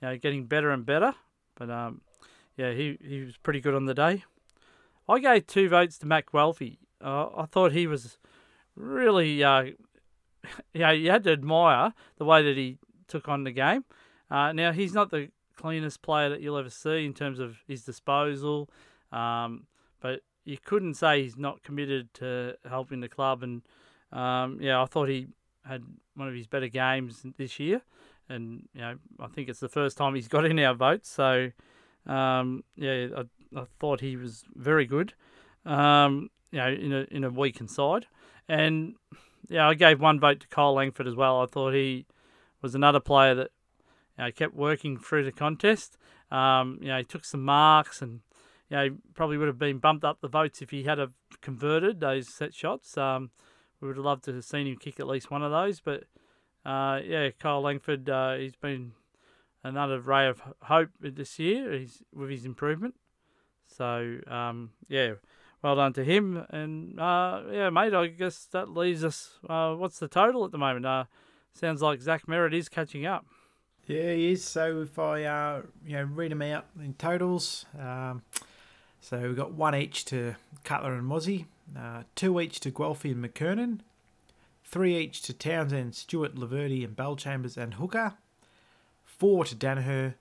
you 0.00 0.08
know 0.08 0.16
getting 0.16 0.46
better 0.46 0.70
and 0.70 0.86
better. 0.86 1.14
But 1.56 1.70
um, 1.70 2.02
yeah, 2.56 2.72
he 2.72 2.96
he 3.02 3.22
was 3.22 3.36
pretty 3.36 3.60
good 3.60 3.74
on 3.74 3.86
the 3.86 3.94
day. 3.94 4.22
I 5.08 5.18
gave 5.18 5.46
two 5.48 5.68
votes 5.68 5.98
to 5.98 6.06
Matt 6.06 6.26
Guelfi. 6.26 6.78
Uh, 7.02 7.28
I 7.36 7.46
thought 7.46 7.72
he 7.72 7.86
was 7.86 8.18
really, 8.76 9.42
uh, 9.42 9.66
you 10.74 10.80
know, 10.80 10.90
you 10.90 11.10
had 11.10 11.24
to 11.24 11.32
admire 11.32 11.92
the 12.18 12.24
way 12.24 12.42
that 12.42 12.56
he 12.56 12.78
took 13.08 13.28
on 13.28 13.44
the 13.44 13.52
game. 13.52 13.84
Uh, 14.30 14.52
now 14.52 14.72
he's 14.72 14.92
not 14.92 15.10
the 15.10 15.30
cleanest 15.56 16.02
player 16.02 16.28
that 16.28 16.40
you'll 16.40 16.58
ever 16.58 16.70
see 16.70 17.04
in 17.04 17.14
terms 17.14 17.38
of 17.38 17.58
his 17.66 17.82
disposal, 17.82 18.68
um, 19.12 19.66
but 20.00 20.20
you 20.44 20.58
couldn't 20.58 20.94
say 20.94 21.22
he's 21.22 21.36
not 21.36 21.62
committed 21.62 22.12
to 22.14 22.56
helping 22.68 23.00
the 23.00 23.08
club. 23.08 23.42
And 23.42 23.62
um, 24.12 24.58
yeah, 24.60 24.80
I 24.80 24.86
thought 24.86 25.08
he 25.08 25.28
had 25.66 25.82
one 26.14 26.28
of 26.28 26.34
his 26.34 26.46
better 26.46 26.68
games 26.68 27.24
this 27.36 27.58
year, 27.58 27.82
and 28.28 28.68
you 28.74 28.80
know, 28.80 28.96
I 29.20 29.26
think 29.28 29.48
it's 29.48 29.60
the 29.60 29.68
first 29.68 29.96
time 29.96 30.14
he's 30.14 30.28
got 30.36 30.44
in 30.44 30.58
our 30.58 30.74
votes. 30.74 31.08
So 31.08 31.50
um, 32.06 32.64
yeah, 32.76 33.08
I, 33.16 33.58
I 33.58 33.64
thought 33.78 34.00
he 34.00 34.16
was 34.16 34.44
very 34.54 34.86
good. 34.86 35.14
Um, 35.64 36.30
you 36.52 36.58
know, 36.58 36.68
in 36.68 36.92
a 36.92 37.06
in 37.10 37.24
a 37.24 37.30
weakened 37.30 37.70
side, 37.70 38.06
and 38.48 38.94
yeah, 39.48 39.68
I 39.68 39.74
gave 39.74 40.00
one 40.00 40.20
vote 40.20 40.40
to 40.40 40.48
Kyle 40.48 40.74
Langford 40.74 41.06
as 41.06 41.14
well. 41.14 41.40
I 41.40 41.46
thought 41.46 41.74
he 41.74 42.06
was 42.62 42.74
another 42.74 43.00
player 43.00 43.34
that 43.34 43.50
you 44.18 44.24
know, 44.24 44.32
kept 44.32 44.54
working 44.54 44.98
through 44.98 45.24
the 45.24 45.32
contest. 45.32 45.96
Um, 46.30 46.78
you 46.80 46.88
know, 46.88 46.98
he 46.98 47.04
took 47.04 47.24
some 47.24 47.44
marks 47.44 48.02
and 48.02 48.20
you 48.68 48.76
know 48.76 48.96
probably 49.14 49.36
would 49.36 49.48
have 49.48 49.58
been 49.58 49.78
bumped 49.78 50.04
up 50.04 50.20
the 50.20 50.28
votes 50.28 50.60
if 50.62 50.70
he 50.70 50.84
had 50.84 50.98
have 50.98 51.12
converted 51.40 52.00
those 52.00 52.28
set 52.28 52.54
shots. 52.54 52.96
Um, 52.96 53.30
we 53.80 53.88
would 53.88 53.96
have 53.96 54.06
loved 54.06 54.24
to 54.24 54.34
have 54.34 54.44
seen 54.44 54.66
him 54.66 54.76
kick 54.76 54.98
at 54.98 55.06
least 55.06 55.30
one 55.30 55.42
of 55.42 55.52
those, 55.52 55.80
but 55.80 56.04
uh, 56.64 57.00
yeah, 57.04 57.30
Kyle 57.38 57.60
Langford, 57.60 58.08
uh, 58.10 58.34
he's 58.34 58.56
been 58.56 58.92
another 59.62 60.00
ray 60.00 60.26
of 60.26 60.42
hope 60.62 60.90
this 61.00 61.38
year. 61.38 61.72
He's 61.72 62.02
with 62.12 62.30
his 62.30 62.44
improvement. 62.44 62.94
So 63.68 64.18
um, 64.26 64.70
yeah, 64.88 65.14
well 65.62 65.76
done 65.76 65.92
to 65.94 66.04
him. 66.04 66.44
And 66.50 66.98
uh, 66.98 67.42
yeah, 67.50 67.70
mate, 67.70 67.94
I 67.94 68.08
guess 68.08 68.46
that 68.52 68.68
leaves 68.68 69.04
us. 69.04 69.38
Uh, 69.48 69.74
what's 69.74 69.98
the 69.98 70.08
total 70.08 70.44
at 70.44 70.52
the 70.52 70.58
moment? 70.58 70.86
Uh, 70.86 71.04
sounds 71.54 71.82
like 71.82 72.00
Zach 72.00 72.26
Merrett 72.26 72.54
is 72.54 72.68
catching 72.68 73.06
up. 73.06 73.26
Yeah, 73.86 74.12
he 74.12 74.32
is. 74.32 74.44
So 74.44 74.82
if 74.82 74.98
I 74.98 75.24
uh, 75.24 75.62
you 75.86 75.96
know 75.96 76.04
read 76.04 76.32
them 76.32 76.42
out 76.42 76.66
in 76.80 76.94
totals, 76.94 77.66
um, 77.78 78.22
so 79.00 79.20
we've 79.20 79.36
got 79.36 79.52
one 79.52 79.74
each 79.74 80.04
to 80.06 80.34
Cutler 80.64 80.94
and 80.94 81.08
Mozzie, 81.08 81.46
uh, 81.78 82.02
two 82.16 82.40
each 82.40 82.58
to 82.60 82.72
Guelfi 82.72 83.12
and 83.12 83.24
McKernan, 83.24 83.80
three 84.64 84.96
each 84.96 85.22
to 85.22 85.32
Townsend, 85.32 85.94
Stewart, 85.94 86.34
Laverde, 86.34 86.84
and 86.84 86.96
Bellchambers 86.96 87.56
and 87.56 87.74
Hooker, 87.74 88.14
four 89.04 89.44
to 89.44 89.54
Daniher, 89.54 90.14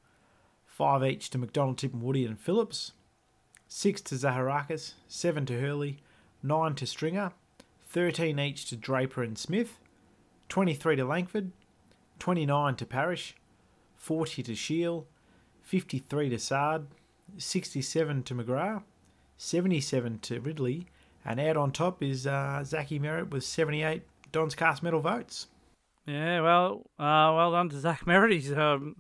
five 0.68 1.04
each 1.04 1.32
to 1.32 1.40
McDonald 1.40 1.78
Tipungwuti 1.78 2.28
and 2.28 2.40
Phillips, 2.40 2.92
six 3.68 4.02
to 4.02 4.16
Zaharakis, 4.16 4.94
seven 5.08 5.46
to 5.48 5.60
Hurley, 5.60 6.00
nine 6.44 6.76
to 6.76 6.86
Stringer, 6.86 7.32
thirteen 7.88 8.40
each 8.40 8.66
to 8.70 8.76
Draper 8.76 9.24
and 9.24 9.38
Smith, 9.38 9.80
twenty-three 10.50 10.96
to 10.96 11.06
Langford, 11.06 11.52
twenty-nine 12.20 12.76
to 12.76 12.86
Parish. 12.86 13.36
40 14.06 14.44
to 14.44 14.54
Shiel, 14.54 15.08
53 15.64 16.30
to 16.30 16.38
Saad, 16.38 16.86
67 17.40 18.22
to 18.22 18.36
McGrath, 18.36 18.84
77 19.38 20.20
to 20.20 20.40
Ridley, 20.40 20.86
and 21.26 21.40
out 21.40 21.58
on 21.58 21.72
top 21.72 22.04
is 22.04 22.28
uh, 22.28 22.64
Zachy 22.64 23.00
Merrett 23.00 23.32
with 23.32 23.44
78 23.44 24.04
Don's 24.32 24.54
Cast 24.54 24.84
Medal 24.84 25.00
votes. 25.00 25.48
Yeah, 26.06 26.42
well, 26.42 26.84
uh, 27.00 27.34
well 27.36 27.52
done 27.52 27.70
to 27.70 27.80
Zach 27.80 28.06
Merrett. 28.06 28.32
He's, 28.34 28.54
um, 28.54 28.98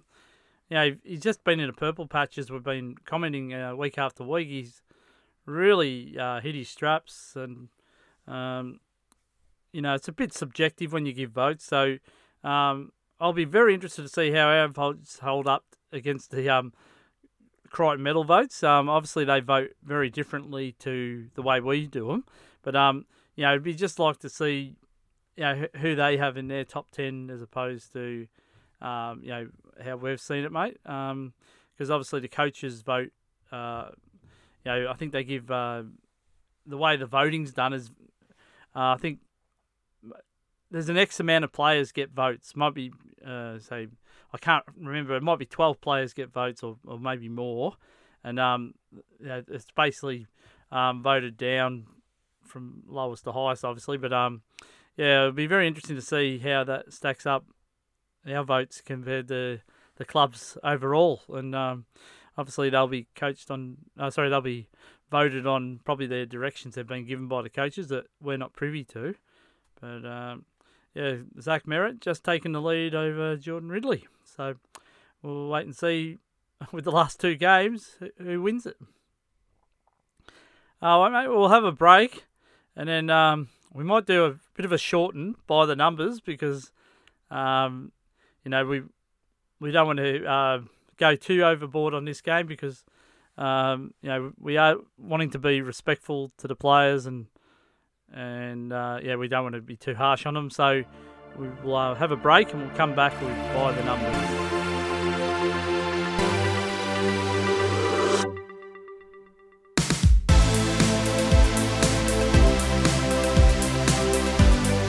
you 0.69 0.75
know, 0.75 0.95
he's 1.03 1.21
just 1.21 1.43
been 1.43 1.59
in 1.59 1.69
a 1.69 1.73
purple 1.73 2.07
patch 2.07 2.37
as 2.37 2.51
we've 2.51 2.63
been 2.63 2.95
commenting 3.05 3.53
uh, 3.53 3.75
week 3.75 3.97
after 3.97 4.23
week. 4.23 4.47
He's 4.47 4.81
really 5.45 6.17
uh, 6.19 6.41
hit 6.41 6.55
his 6.55 6.69
straps, 6.69 7.35
and 7.35 7.69
um, 8.27 8.79
you 9.71 9.81
know, 9.81 9.93
it's 9.93 10.07
a 10.07 10.13
bit 10.13 10.33
subjective 10.33 10.91
when 10.91 11.05
you 11.05 11.13
give 11.13 11.31
votes. 11.31 11.65
So, 11.65 11.97
um, 12.43 12.91
I'll 13.19 13.33
be 13.33 13.45
very 13.45 13.73
interested 13.73 14.01
to 14.01 14.09
see 14.09 14.31
how 14.31 14.47
our 14.47 14.67
votes 14.67 15.19
hold 15.19 15.47
up 15.47 15.65
against 15.91 16.31
the 16.31 16.49
um, 16.49 16.73
Crichton 17.69 18.01
medal 18.01 18.23
votes. 18.23 18.63
Um, 18.63 18.89
obviously, 18.89 19.25
they 19.25 19.39
vote 19.41 19.71
very 19.83 20.09
differently 20.09 20.73
to 20.79 21.27
the 21.35 21.41
way 21.41 21.59
we 21.59 21.87
do 21.87 22.07
them, 22.07 22.25
but 22.63 22.75
um, 22.75 23.05
you 23.35 23.43
know, 23.43 23.51
it'd 23.51 23.63
be 23.63 23.73
just 23.73 23.99
like 23.99 24.17
to 24.19 24.29
see, 24.29 24.75
you 25.35 25.43
know, 25.43 25.67
who 25.77 25.95
they 25.95 26.17
have 26.17 26.37
in 26.37 26.47
their 26.47 26.63
top 26.63 26.89
ten 26.91 27.29
as 27.29 27.41
opposed 27.41 27.93
to, 27.93 28.27
um, 28.81 29.21
you 29.23 29.29
know, 29.29 29.47
how 29.83 29.97
we've 29.97 30.19
seen 30.19 30.43
it, 30.43 30.51
mate. 30.51 30.77
Um, 30.85 31.33
because 31.75 31.91
obviously 31.91 32.21
the 32.21 32.27
coaches 32.27 32.81
vote. 32.81 33.11
Uh, 33.51 33.89
you 34.63 34.71
know, 34.71 34.87
I 34.89 34.93
think 34.93 35.11
they 35.11 35.23
give 35.23 35.51
uh, 35.51 35.83
the 36.65 36.77
way 36.77 36.95
the 36.95 37.05
voting's 37.05 37.53
done 37.53 37.73
is, 37.73 37.91
uh, 38.75 38.93
I 38.93 38.97
think 38.97 39.19
there's 40.71 40.89
an 40.89 40.97
X 40.97 41.19
amount 41.19 41.43
of 41.43 41.51
players 41.51 41.91
get 41.91 42.11
votes. 42.11 42.55
Might 42.55 42.73
be 42.73 42.91
uh, 43.25 43.59
say 43.59 43.87
I 44.33 44.37
can't 44.37 44.63
remember. 44.77 45.15
It 45.15 45.23
might 45.23 45.39
be 45.39 45.45
twelve 45.45 45.79
players 45.81 46.13
get 46.13 46.31
votes, 46.31 46.63
or, 46.63 46.77
or 46.85 46.99
maybe 46.99 47.29
more, 47.29 47.75
and 48.23 48.39
um, 48.39 48.73
it's 49.19 49.67
basically 49.75 50.27
um, 50.71 51.03
voted 51.03 51.37
down 51.37 51.85
from 52.43 52.83
lowest 52.87 53.23
to 53.25 53.31
highest, 53.31 53.63
obviously. 53.63 53.97
But 53.97 54.13
um, 54.13 54.41
yeah, 54.97 55.21
it'll 55.21 55.31
be 55.33 55.47
very 55.47 55.67
interesting 55.67 55.95
to 55.95 56.01
see 56.01 56.39
how 56.39 56.63
that 56.63 56.91
stacks 56.91 57.25
up 57.25 57.45
our 58.27 58.43
votes 58.43 58.81
compared 58.81 59.27
to 59.29 59.59
the 59.97 60.05
clubs 60.05 60.57
overall, 60.63 61.21
and 61.29 61.55
um, 61.55 61.85
obviously 62.37 62.69
they'll 62.69 62.87
be 62.87 63.07
coached 63.15 63.49
on. 63.51 63.77
Uh, 63.97 64.09
sorry, 64.09 64.29
they'll 64.29 64.41
be 64.41 64.67
voted 65.11 65.47
on 65.47 65.79
probably 65.85 66.07
their 66.07 66.25
directions 66.25 66.75
they've 66.75 66.87
been 66.87 67.05
given 67.05 67.27
by 67.27 67.41
the 67.41 67.49
coaches 67.49 67.87
that 67.89 68.05
we're 68.21 68.37
not 68.37 68.53
privy 68.53 68.83
to. 68.83 69.15
But 69.79 70.05
um, 70.05 70.45
yeah, 70.93 71.17
Zach 71.39 71.65
Merrett 71.65 71.99
just 71.99 72.23
taking 72.23 72.51
the 72.51 72.61
lead 72.61 72.95
over 72.95 73.35
Jordan 73.35 73.69
Ridley. 73.69 74.07
So 74.23 74.55
we'll 75.21 75.49
wait 75.49 75.65
and 75.65 75.75
see 75.75 76.17
with 76.71 76.85
the 76.85 76.91
last 76.91 77.19
two 77.19 77.35
games 77.35 77.97
who 78.17 78.41
wins 78.41 78.65
it. 78.65 78.77
Uh, 80.81 81.09
mate, 81.09 81.27
we'll 81.27 81.49
have 81.49 81.63
a 81.63 81.71
break 81.71 82.25
and 82.75 82.89
then 82.89 83.09
um, 83.09 83.47
we 83.73 83.83
might 83.83 84.05
do 84.05 84.25
a 84.25 84.35
bit 84.55 84.65
of 84.65 84.71
a 84.71 84.77
shorten 84.77 85.35
by 85.47 85.65
the 85.65 85.75
numbers 85.75 86.19
because, 86.19 86.71
um, 87.31 87.91
you 88.45 88.51
know, 88.51 88.63
we 88.63 88.83
we 89.59 89.71
don't 89.71 89.87
want 89.87 89.97
to 89.97 90.25
uh, 90.25 90.59
go 90.97 91.15
too 91.15 91.43
overboard 91.43 91.93
on 91.93 92.05
this 92.05 92.21
game 92.21 92.45
because, 92.45 92.85
um, 93.37 93.93
you 94.01 94.09
know, 94.09 94.33
we 94.39 94.57
are 94.57 94.75
wanting 94.97 95.31
to 95.31 95.39
be 95.39 95.61
respectful 95.61 96.31
to 96.37 96.47
the 96.47 96.55
players 96.55 97.07
and 97.07 97.25
and 98.13 98.71
uh, 98.71 98.99
yeah, 99.03 99.15
we 99.15 99.27
don't 99.27 99.43
want 99.43 99.55
to 99.55 99.61
be 99.61 99.75
too 99.75 99.95
harsh 99.95 100.27
on 100.27 100.35
them. 100.35 100.51
So 100.51 100.83
we 101.37 101.49
will 101.63 101.75
uh, 101.75 101.95
have 101.95 102.11
a 102.11 102.15
break 102.15 102.53
and 102.53 102.61
we'll 102.61 102.75
come 102.75 102.95
back 102.95 103.19
with 103.19 103.35
by 103.53 103.71
the 103.71 103.83
numbers. 103.83 104.15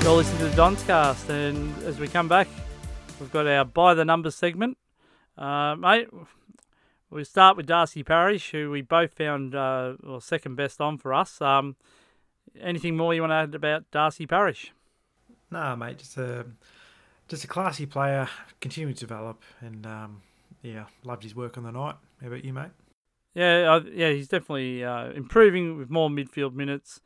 You're 0.03 0.15
listening 0.15 0.39
to 0.39 0.49
the 0.51 0.57
Donscast, 0.57 1.29
and 1.31 1.83
as 1.83 1.99
we 1.99 2.07
come 2.07 2.29
back, 2.29 2.47
we've 3.21 3.33
got 3.33 3.47
our 3.47 3.65
by 3.65 3.95
the 3.95 4.05
numbers 4.05 4.35
segment. 4.35 4.77
Uh, 5.37 5.77
mate, 5.77 6.09
we 7.11 7.25
start 7.25 7.57
with 7.57 7.67
Darcy 7.67 8.03
Parish, 8.03 8.51
who 8.51 8.71
we 8.71 8.83
both 8.83 9.13
found 9.13 9.55
uh, 9.55 9.95
well, 10.03 10.21
second 10.21 10.57
best 10.57 10.81
on 10.81 10.99
for 10.99 11.13
us. 11.15 11.41
Um, 11.41 11.77
anything 12.61 12.97
more 12.97 13.15
you 13.15 13.23
want 13.23 13.31
to 13.31 13.37
add 13.37 13.55
about 13.55 13.91
Darcy 13.91 14.27
Parish? 14.27 14.73
Nah, 15.51 15.77
mate, 15.77 15.99
just 15.99 16.17
a 16.17 16.47
just 17.29 17.45
a 17.45 17.49
classy 17.49 17.87
player, 17.87 18.29
continuing 18.61 18.95
to 18.95 19.01
develop, 19.01 19.43
and 19.61 19.87
um, 19.87 20.23
yeah, 20.63 20.85
loved 21.05 21.23
his 21.23 21.35
work 21.35 21.57
on 21.57 21.65
the 21.65 21.73
night. 21.73 21.97
How 22.21 22.29
about 22.29 22.45
you, 22.45 22.53
mate? 22.53 22.71
Yeah, 23.35 23.75
uh, 23.75 23.81
yeah, 23.93 24.11
he's 24.11 24.29
definitely 24.29 24.83
uh, 24.83 25.11
improving 25.11 25.77
with 25.77 25.91
more 25.91 26.09
midfield 26.09 26.55
minutes. 26.55 27.01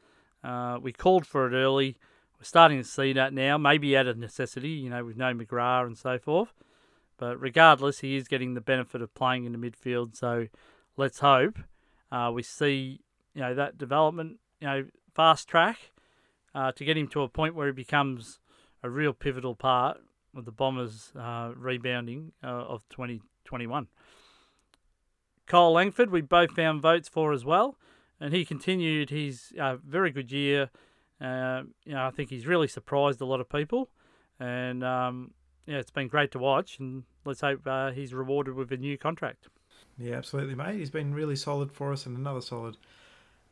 Uh, 0.44 0.78
we 0.80 0.92
called 0.92 1.26
for 1.26 1.46
it 1.46 1.56
early. 1.56 1.96
We're 2.40 2.44
starting 2.44 2.78
to 2.78 2.84
see 2.84 3.12
that 3.12 3.34
now, 3.34 3.58
maybe 3.58 3.94
out 3.98 4.06
of 4.06 4.16
necessity, 4.16 4.70
you 4.70 4.88
know, 4.88 5.04
with 5.04 5.18
no 5.18 5.34
McGrath 5.34 5.86
and 5.86 5.98
so 5.98 6.18
forth. 6.18 6.54
But 7.18 7.38
regardless, 7.38 8.00
he 8.00 8.16
is 8.16 8.28
getting 8.28 8.54
the 8.54 8.62
benefit 8.62 9.02
of 9.02 9.12
playing 9.12 9.44
in 9.44 9.52
the 9.52 9.58
midfield. 9.58 10.16
So 10.16 10.46
let's 10.96 11.18
hope 11.18 11.58
uh, 12.10 12.30
we 12.32 12.42
see, 12.42 13.00
you 13.34 13.42
know, 13.42 13.54
that 13.54 13.76
development, 13.76 14.38
you 14.58 14.66
know, 14.66 14.86
fast 15.14 15.48
track 15.48 15.92
uh, 16.54 16.72
to 16.72 16.82
get 16.82 16.96
him 16.96 17.08
to 17.08 17.20
a 17.20 17.28
point 17.28 17.54
where 17.54 17.66
he 17.66 17.74
becomes 17.74 18.40
a 18.82 18.88
real 18.88 19.12
pivotal 19.12 19.54
part 19.54 19.98
of 20.34 20.46
the 20.46 20.52
Bombers' 20.52 21.12
uh, 21.18 21.52
rebounding 21.54 22.32
uh, 22.42 22.46
of 22.46 22.88
2021. 22.88 23.88
Kyle 25.46 25.72
Langford, 25.72 26.10
we 26.10 26.22
both 26.22 26.52
found 26.52 26.80
votes 26.80 27.06
for 27.06 27.34
as 27.34 27.44
well, 27.44 27.76
and 28.18 28.32
he 28.32 28.46
continued 28.46 29.10
his 29.10 29.52
uh, 29.60 29.76
very 29.76 30.10
good 30.10 30.32
year. 30.32 30.70
Uh, 31.20 31.62
you 31.84 31.92
know, 31.92 32.06
I 32.06 32.10
think 32.10 32.30
he's 32.30 32.46
really 32.46 32.68
surprised 32.68 33.20
a 33.20 33.26
lot 33.26 33.40
of 33.40 33.48
people, 33.48 33.90
and 34.38 34.82
um, 34.82 35.32
yeah, 35.66 35.78
it's 35.78 35.90
been 35.90 36.08
great 36.08 36.30
to 36.32 36.38
watch. 36.38 36.78
And 36.78 37.04
let's 37.24 37.40
hope 37.40 37.66
uh, 37.66 37.90
he's 37.92 38.14
rewarded 38.14 38.54
with 38.54 38.72
a 38.72 38.76
new 38.76 38.96
contract. 38.96 39.48
Yeah, 39.98 40.14
absolutely, 40.14 40.54
mate. 40.54 40.76
He's 40.76 40.90
been 40.90 41.12
really 41.12 41.36
solid 41.36 41.70
for 41.72 41.92
us, 41.92 42.06
and 42.06 42.16
another 42.16 42.40
solid 42.40 42.76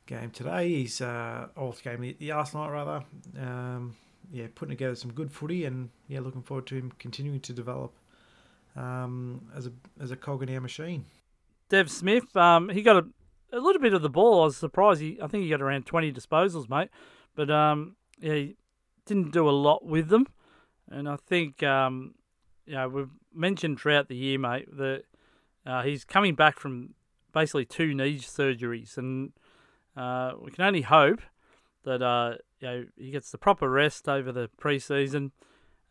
game 0.07 0.31
today. 0.31 0.69
He's 0.69 1.01
uh, 1.01 1.49
game 1.85 2.15
the 2.19 2.33
last 2.33 2.55
night 2.55 2.71
rather. 2.71 3.05
Um, 3.39 3.97
yeah, 4.33 4.47
putting 4.55 4.71
together 4.71 4.95
some 4.95 5.13
good 5.13 5.31
footy, 5.31 5.65
and 5.65 5.91
yeah, 6.09 6.21
looking 6.21 6.43
forward 6.43 6.67
to 6.69 6.77
him 6.77 6.93
continuing 6.99 7.41
to 7.41 7.53
develop 7.53 7.93
um, 8.77 9.43
as 9.55 9.67
a 9.67 9.73
as 10.01 10.11
a 10.11 10.17
cog 10.17 10.43
in 10.43 10.55
our 10.55 10.61
machine. 10.61 11.05
Dev 11.69 11.91
Smith, 11.91 12.35
um, 12.37 12.71
he 12.71 12.83
got 12.83 12.97
a, 12.97 13.57
a 13.57 13.61
little 13.61 13.83
bit 13.83 13.93
of 13.93 14.01
the 14.01 14.09
ball. 14.09 14.43
I 14.43 14.45
was 14.47 14.57
surprised. 14.57 15.01
He, 15.03 15.19
I 15.23 15.27
think 15.27 15.45
he 15.45 15.51
got 15.51 15.63
around 15.63 15.87
twenty 15.87 16.13
disposals, 16.13 16.69
mate. 16.69 16.89
But 17.39 17.53
um, 17.53 17.95
yeah, 18.21 18.35
he 18.35 18.57
didn't 19.07 19.31
do 19.31 19.49
a 19.49 19.53
lot 19.53 19.87
with 19.87 20.09
them. 20.09 20.27
And 20.91 21.09
I 21.09 21.15
think 21.15 21.63
um, 21.63 22.17
you 22.67 22.75
know 22.75 22.89
we've 22.89 23.11
mentioned 23.33 23.79
throughout 23.79 24.09
the 24.09 24.17
year, 24.17 24.41
mate, 24.41 24.67
that 24.77 25.05
uh, 25.65 25.83
he's 25.85 26.05
coming 26.05 26.35
back 26.35 26.59
from 26.59 26.95
basically 27.33 27.65
two 27.65 27.95
knee 27.95 28.19
surgeries, 28.19 28.99
and 28.99 29.31
uh, 29.97 30.33
we 30.43 30.51
can 30.51 30.65
only 30.65 30.81
hope 30.83 31.21
that 31.85 32.03
uh, 32.03 32.39
you 32.59 32.67
know 32.67 32.85
he 32.97 33.13
gets 33.13 33.31
the 33.31 33.39
proper 33.39 33.71
rest 33.71 34.09
over 34.09 34.33
the 34.33 34.51
preseason, 34.61 35.31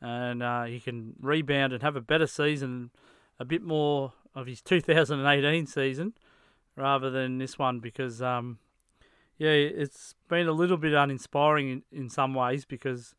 and 0.02 0.43
uh, 0.43 0.66
he 0.66 0.82
can 0.82 1.14
rebound 1.18 1.72
and 1.72 1.82
have 1.82 1.95
a 1.95 2.02
better 2.02 2.28
season, 2.28 2.91
a 3.39 3.45
bit 3.45 3.64
more 3.64 4.12
of 4.36 4.48
his 4.48 4.62
2018 4.62 5.66
season, 5.66 6.14
rather 6.76 7.10
than 7.10 7.38
this 7.38 7.58
one, 7.58 7.80
because 7.80 8.22
um, 8.22 8.60
yeah, 9.38 9.50
it's 9.50 10.16
been 10.30 10.48
a 10.48 10.52
little 10.52 10.78
bit 10.78 10.94
uninspiring 10.94 11.70
in, 11.70 11.84
in 11.92 12.10
some 12.10 12.34
ways 12.34 12.66
because 12.66 13.16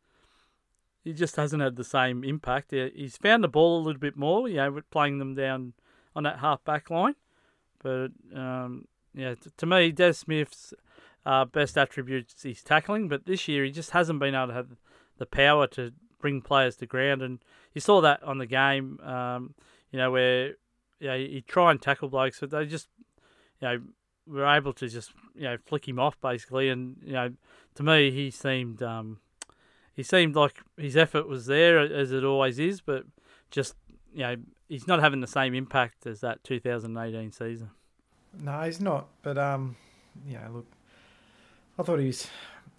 he 1.03 1.13
just 1.13 1.37
hasn't 1.37 1.61
had 1.61 1.75
the 1.75 1.83
same 1.83 2.23
impact. 2.23 2.71
He's 2.71 3.17
found 3.17 3.43
the 3.43 3.47
ball 3.47 3.77
a 3.77 3.83
little 3.83 3.99
bit 3.99 4.17
more, 4.17 4.47
you 4.47 4.57
know, 4.57 4.71
with 4.71 4.89
playing 4.91 5.19
them 5.19 5.35
down 5.35 5.73
on 6.15 6.23
that 6.23 6.39
half 6.39 6.63
back 6.63 6.89
line. 6.89 7.15
But 7.81 8.09
um, 8.35 8.85
yeah, 9.13 9.35
to 9.57 9.65
me, 9.65 9.91
Dev 9.91 10.15
Smith's 10.15 10.73
uh, 11.25 11.45
best 11.45 11.77
attributes 11.77 12.45
is 12.45 12.63
tackling, 12.63 13.07
but 13.07 13.25
this 13.25 13.47
year 13.47 13.63
he 13.63 13.71
just 13.71 13.91
hasn't 13.91 14.19
been 14.19 14.35
able 14.35 14.47
to 14.47 14.53
have 14.53 14.67
the 15.17 15.25
power 15.25 15.67
to 15.67 15.93
bring 16.19 16.41
players 16.41 16.75
to 16.77 16.85
ground, 16.85 17.21
and 17.21 17.39
you 17.73 17.81
saw 17.81 18.01
that 18.01 18.21
on 18.23 18.37
the 18.37 18.45
game. 18.45 18.99
Um, 19.01 19.53
you 19.91 19.97
know 19.97 20.11
where 20.11 20.55
you 20.99 21.07
know, 21.07 21.15
you 21.15 21.41
try 21.41 21.71
and 21.71 21.81
tackle 21.81 22.09
blokes, 22.09 22.39
but 22.39 22.51
they 22.51 22.65
just 22.65 22.89
you 23.61 23.67
know 23.67 23.81
were 24.29 24.45
able 24.45 24.73
to 24.73 24.87
just 24.87 25.11
you 25.35 25.43
know 25.43 25.57
flick 25.65 25.87
him 25.87 25.99
off 25.99 26.19
basically, 26.21 26.69
and 26.69 26.97
you 27.03 27.13
know 27.13 27.31
to 27.75 27.83
me 27.83 28.11
he 28.11 28.31
seemed 28.31 28.81
um, 28.83 29.19
he 29.93 30.03
seemed 30.03 30.35
like 30.35 30.61
his 30.77 30.95
effort 30.95 31.27
was 31.27 31.45
there 31.47 31.79
as 31.79 32.11
it 32.11 32.23
always 32.23 32.59
is, 32.59 32.81
but 32.81 33.03
just 33.51 33.75
you 34.13 34.21
know 34.21 34.35
he's 34.67 34.87
not 34.87 34.99
having 34.99 35.19
the 35.19 35.27
same 35.27 35.53
impact 35.53 36.05
as 36.05 36.21
that 36.21 36.43
2018 36.43 37.31
season. 37.31 37.71
No, 38.39 38.61
he's 38.61 38.79
not. 38.79 39.07
But 39.21 39.37
um, 39.37 39.75
yeah, 40.27 40.47
look, 40.49 40.67
I 41.77 41.83
thought 41.83 41.99
he 41.99 42.07
was. 42.07 42.27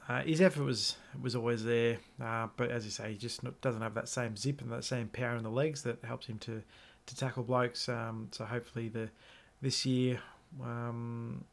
Uh, 0.09 0.23
his 0.23 0.41
effort 0.41 0.65
was 0.65 0.97
was 1.23 1.37
always 1.37 1.65
there, 1.65 1.99
uh, 2.23 2.49
but 2.57 2.71
as 2.71 2.85
you 2.85 2.91
say, 2.91 3.13
he 3.13 3.19
just 3.19 3.43
not, 3.43 3.61
doesn't 3.61 3.83
have 3.83 3.95
that 3.95 4.09
same 4.09 4.37
zip 4.37 4.61
and 4.61 4.73
that 4.73 4.85
same 4.85 5.09
power 5.09 5.37
in 5.37 5.45
the 5.45 5.51
legs 5.51 5.83
that 5.83 5.99
helps 6.05 6.27
him 6.27 6.39
to, 6.39 6.63
to 7.07 7.17
tackle 7.17 7.45
blokes. 7.45 7.89
Um, 7.89 8.29
so 8.33 8.45
hopefully 8.45 8.89
the 8.89 9.11
this 9.63 9.87
year, 9.87 10.21
um, 10.63 11.45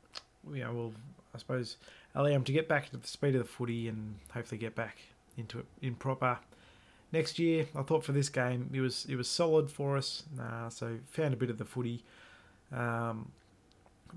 yeah, 0.54 0.70
well, 0.70 0.94
I 1.34 1.38
suppose 1.38 1.78
him 2.16 2.44
to 2.44 2.52
get 2.52 2.68
back 2.68 2.90
to 2.90 2.98
the 2.98 3.08
speed 3.08 3.36
of 3.36 3.42
the 3.42 3.48
footy 3.48 3.88
and 3.88 4.16
hopefully 4.34 4.58
get 4.58 4.76
back 4.76 4.98
into 5.38 5.60
it 5.60 5.66
in 5.82 5.96
proper. 5.96 6.40
Next 7.12 7.40
year, 7.40 7.68
I 7.76 7.84
thought 7.84 8.04
for 8.04 8.12
this 8.12 8.30
game 8.30 8.70
it 8.74 8.82
was 8.82 9.06
it 9.08 9.16
was 9.16 9.30
solid 9.30 9.70
for 9.70 9.98
us. 9.98 10.24
Uh, 10.40 10.70
so 10.70 10.98
found 11.06 11.34
a 11.34 11.38
bit 11.38 11.50
of 11.50 11.58
the 11.58 11.66
footy. 11.66 12.04
Um, 12.72 13.32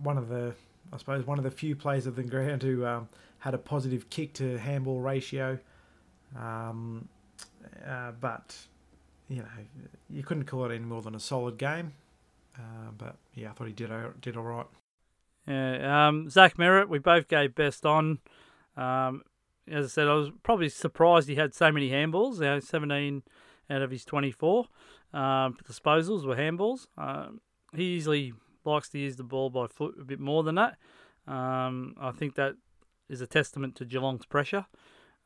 one 0.03 0.17
of 0.17 0.29
the 0.29 0.55
I 0.93 0.97
suppose 0.97 1.27
one 1.27 1.39
of 1.39 1.45
the 1.45 1.51
few 1.51 1.77
players 1.77 2.07
of 2.07 2.17
the 2.17 2.23
ground 2.23 2.63
who 2.63 2.85
um, 2.85 3.09
had 3.41 3.55
a 3.55 3.59
positive 3.59 4.11
kick 4.11 4.33
to 4.35 4.59
handball 4.59 5.01
ratio. 5.01 5.59
Um, 6.37 7.09
uh, 7.87 8.13
but 8.21 8.57
you 9.29 9.39
know 9.39 9.49
you 10.09 10.23
couldn't 10.23 10.45
call 10.45 10.65
it 10.65 10.75
any 10.75 10.85
more 10.85 11.03
than 11.03 11.15
a 11.15 11.21
solid 11.21 11.59
game. 11.59 11.93
Uh, 12.61 12.91
but 12.97 13.17
yeah, 13.35 13.51
I 13.51 13.53
thought 13.53 13.67
he 13.67 13.73
did 13.73 13.91
did 14.21 14.37
all 14.37 14.43
right. 14.45 14.67
Yeah, 15.47 16.09
um, 16.09 16.29
Zach 16.29 16.57
Merrett, 16.57 16.89
we 16.89 16.99
both 16.99 17.27
gave 17.29 17.55
best 17.55 17.87
on. 17.87 18.19
Um, 18.77 19.23
as 19.67 19.87
I 19.87 19.89
said, 19.89 20.09
I 20.09 20.15
was 20.15 20.31
probably 20.43 20.69
surprised 20.69 21.29
he 21.29 21.37
had 21.37 21.55
so 21.55 21.73
many 21.73 21.91
handballs. 21.91 22.37
You 22.37 22.43
know, 22.43 22.61
17 22.61 23.23
out 23.71 23.83
of 23.83 23.91
his 23.91 24.05
24 24.05 24.67
um, 25.13 25.57
disposals 25.69 26.27
were 26.27 26.37
handballs. 26.37 26.89
Um, 26.99 27.41
he 27.75 27.85
usually 27.85 28.33
likes 28.65 28.89
to 28.91 28.99
use 28.99 29.17
the 29.17 29.25
ball 29.25 29.49
by 29.51 29.67
foot 29.67 29.95
a 30.01 30.05
bit 30.05 30.21
more 30.21 30.43
than 30.43 30.57
that. 30.57 30.77
Um, 31.27 31.95
I 32.01 32.11
think 32.11 32.35
that 32.35 32.57
is 33.09 33.21
a 33.21 33.27
testament 33.27 33.77
to 33.77 33.85
Geelong's 33.85 34.27
pressure. 34.27 34.67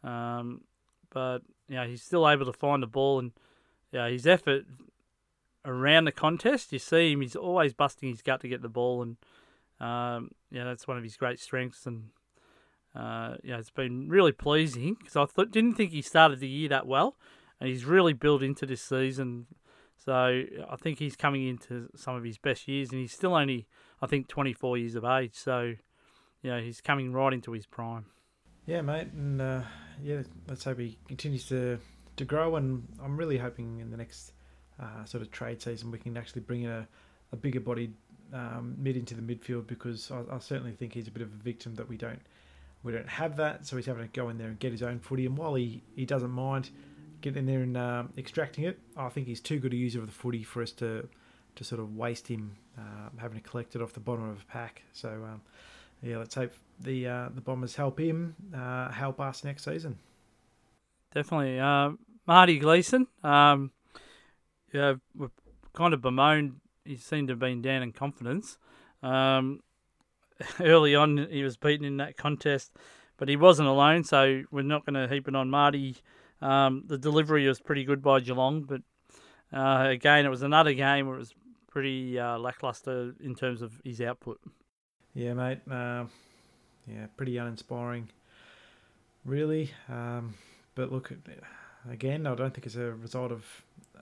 Um, 0.02 0.62
but 1.10 1.40
you 1.68 1.76
know, 1.76 1.86
he's 1.86 2.02
still 2.02 2.28
able 2.28 2.46
to 2.46 2.52
find 2.52 2.82
the 2.82 2.86
ball 2.86 3.18
and 3.18 3.32
yeah, 3.92 4.08
his 4.08 4.26
effort 4.26 4.64
around 5.64 6.04
the 6.04 6.12
contest. 6.12 6.72
You 6.72 6.78
see 6.78 7.12
him; 7.12 7.20
he's 7.20 7.36
always 7.36 7.72
busting 7.72 8.08
his 8.08 8.22
gut 8.22 8.40
to 8.40 8.48
get 8.48 8.62
the 8.62 8.68
ball, 8.68 9.02
and 9.02 9.16
um, 9.80 10.30
yeah, 10.50 10.64
that's 10.64 10.86
one 10.86 10.96
of 10.96 11.04
his 11.04 11.16
great 11.16 11.40
strengths. 11.40 11.86
And 11.86 12.10
uh, 12.94 13.36
yeah, 13.42 13.58
it's 13.58 13.70
been 13.70 14.08
really 14.08 14.32
pleasing 14.32 14.94
because 14.94 15.16
I 15.16 15.26
th- 15.26 15.50
didn't 15.50 15.74
think 15.74 15.92
he 15.92 16.02
started 16.02 16.40
the 16.40 16.48
year 16.48 16.68
that 16.68 16.86
well, 16.86 17.16
and 17.60 17.68
he's 17.68 17.84
really 17.84 18.12
built 18.12 18.42
into 18.42 18.66
this 18.66 18.82
season. 18.82 19.46
So 19.96 20.42
I 20.68 20.76
think 20.76 20.98
he's 20.98 21.16
coming 21.16 21.46
into 21.46 21.88
some 21.96 22.14
of 22.14 22.24
his 22.24 22.36
best 22.38 22.68
years, 22.68 22.90
and 22.90 23.00
he's 23.00 23.12
still 23.12 23.34
only, 23.34 23.66
I 24.02 24.06
think, 24.06 24.28
24 24.28 24.76
years 24.76 24.94
of 24.96 25.04
age. 25.04 25.34
So, 25.34 25.74
know, 26.42 26.60
he's 26.60 26.80
coming 26.80 27.12
right 27.12 27.32
into 27.32 27.52
his 27.52 27.64
prime. 27.64 28.06
Yeah, 28.66 28.82
mate, 28.82 29.08
and 29.12 29.40
uh, 29.40 29.62
yeah, 30.02 30.22
let's 30.48 30.64
hope 30.64 30.78
he 30.78 30.98
continues 31.08 31.46
to 31.48 31.78
to 32.16 32.24
grow. 32.24 32.56
And 32.56 32.86
I'm 33.02 33.16
really 33.16 33.38
hoping 33.38 33.80
in 33.80 33.90
the 33.90 33.96
next 33.96 34.33
uh, 34.80 35.04
sort 35.04 35.22
of 35.22 35.30
trade 35.30 35.62
season 35.62 35.90
we 35.90 35.98
can 35.98 36.16
actually 36.16 36.42
bring 36.42 36.62
in 36.62 36.70
a, 36.70 36.86
a 37.32 37.36
bigger 37.36 37.60
bodied 37.60 37.92
um, 38.32 38.74
mid 38.78 38.96
into 38.96 39.14
the 39.14 39.22
midfield 39.22 39.66
because 39.66 40.10
I, 40.10 40.22
I 40.34 40.38
certainly 40.38 40.72
think 40.72 40.92
he's 40.94 41.08
a 41.08 41.10
bit 41.10 41.22
of 41.22 41.28
a 41.28 41.42
victim 41.42 41.74
that 41.76 41.88
we 41.88 41.96
don't 41.96 42.20
we 42.84 42.92
don't 42.92 43.08
have 43.08 43.36
that. 43.38 43.66
So 43.66 43.76
he's 43.76 43.86
having 43.86 44.06
to 44.06 44.12
go 44.12 44.28
in 44.28 44.38
there 44.38 44.48
and 44.48 44.58
get 44.58 44.70
his 44.70 44.82
own 44.82 45.00
footy. 45.00 45.26
And 45.26 45.36
while 45.36 45.54
he, 45.54 45.82
he 45.96 46.04
doesn't 46.04 46.30
mind 46.30 46.70
getting 47.22 47.38
in 47.40 47.46
there 47.46 47.62
and 47.62 47.76
um, 47.76 48.12
extracting 48.18 48.64
it, 48.64 48.78
I 48.96 49.08
think 49.08 49.26
he's 49.26 49.40
too 49.40 49.58
good 49.58 49.72
a 49.72 49.76
user 49.76 50.00
of 50.00 50.06
the 50.06 50.12
footy 50.12 50.44
for 50.44 50.62
us 50.62 50.70
to 50.72 51.08
to 51.56 51.62
sort 51.62 51.80
of 51.80 51.96
waste 51.96 52.26
him 52.26 52.56
uh, 52.76 53.08
having 53.16 53.40
to 53.40 53.48
collect 53.48 53.76
it 53.76 53.82
off 53.82 53.92
the 53.92 54.00
bottom 54.00 54.28
of 54.28 54.42
a 54.42 54.52
pack. 54.52 54.82
So 54.92 55.08
um, 55.08 55.40
yeah, 56.02 56.18
let's 56.18 56.34
hope 56.34 56.52
the 56.80 57.08
uh, 57.08 57.28
the 57.34 57.40
Bombers 57.40 57.74
help 57.74 57.98
him 57.98 58.36
uh, 58.54 58.90
help 58.90 59.20
us 59.20 59.44
next 59.44 59.64
season. 59.64 59.96
Definitely, 61.14 61.60
uh, 61.60 61.92
Marty 62.26 62.58
Gleeson. 62.58 63.06
Um, 63.22 63.70
yeah, 64.74 64.94
we've 65.16 65.30
kind 65.72 65.94
of 65.94 66.02
bemoaned. 66.02 66.56
He 66.84 66.96
seemed 66.96 67.28
to 67.28 67.32
have 67.32 67.38
been 67.38 67.62
down 67.62 67.82
in 67.82 67.92
confidence. 67.92 68.58
Um, 69.02 69.60
early 70.60 70.94
on, 70.94 71.28
he 71.30 71.44
was 71.44 71.56
beaten 71.56 71.86
in 71.86 71.98
that 71.98 72.16
contest, 72.16 72.72
but 73.16 73.28
he 73.28 73.36
wasn't 73.36 73.68
alone. 73.68 74.02
So 74.04 74.42
we're 74.50 74.62
not 74.62 74.84
going 74.84 74.94
to 74.94 75.12
heap 75.12 75.28
it 75.28 75.36
on 75.36 75.48
Marty. 75.48 75.96
Um, 76.42 76.82
the 76.86 76.98
delivery 76.98 77.46
was 77.46 77.60
pretty 77.60 77.84
good 77.84 78.02
by 78.02 78.20
Geelong, 78.20 78.62
but 78.62 78.82
uh, 79.56 79.86
again, 79.88 80.26
it 80.26 80.30
was 80.30 80.42
another 80.42 80.74
game 80.74 81.06
where 81.06 81.16
it 81.16 81.20
was 81.20 81.34
pretty 81.70 82.18
uh, 82.18 82.36
lackluster 82.38 83.14
in 83.20 83.34
terms 83.34 83.62
of 83.62 83.80
his 83.84 84.00
output. 84.00 84.40
Yeah, 85.14 85.34
mate. 85.34 85.60
Uh, 85.70 86.06
yeah, 86.86 87.06
pretty 87.16 87.36
uninspiring, 87.36 88.08
really. 89.24 89.70
Um, 89.88 90.34
but 90.74 90.90
look, 90.90 91.12
again, 91.88 92.26
I 92.26 92.34
don't 92.34 92.52
think 92.52 92.66
it's 92.66 92.74
a 92.74 92.92
result 92.92 93.30
of 93.30 93.44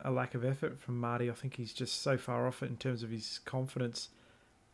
a 0.05 0.11
lack 0.11 0.35
of 0.35 0.45
effort 0.45 0.79
from 0.81 0.99
Marty. 0.99 1.31
I 1.31 1.35
think 1.35 1.57
he's 1.57 1.73
just 1.73 2.03
so 2.03 2.17
far 2.17 2.47
off 2.47 2.63
it 2.63 2.71
in 2.71 2.77
terms 2.77 3.03
of 3.03 3.11
his 3.11 3.41
confidence. 3.45 4.11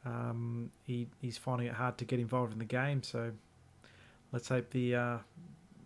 Um, 0.05 0.71
he 0.85 1.09
he's 1.21 1.37
finding 1.37 1.67
it 1.67 1.75
hard 1.75 1.99
to 1.99 2.05
get 2.05 2.19
involved 2.19 2.53
in 2.53 2.59
the 2.59 2.65
game. 2.65 3.03
So 3.03 3.33
let's 4.33 4.49
hope 4.49 4.71
the 4.71 4.95
uh, 4.95 5.19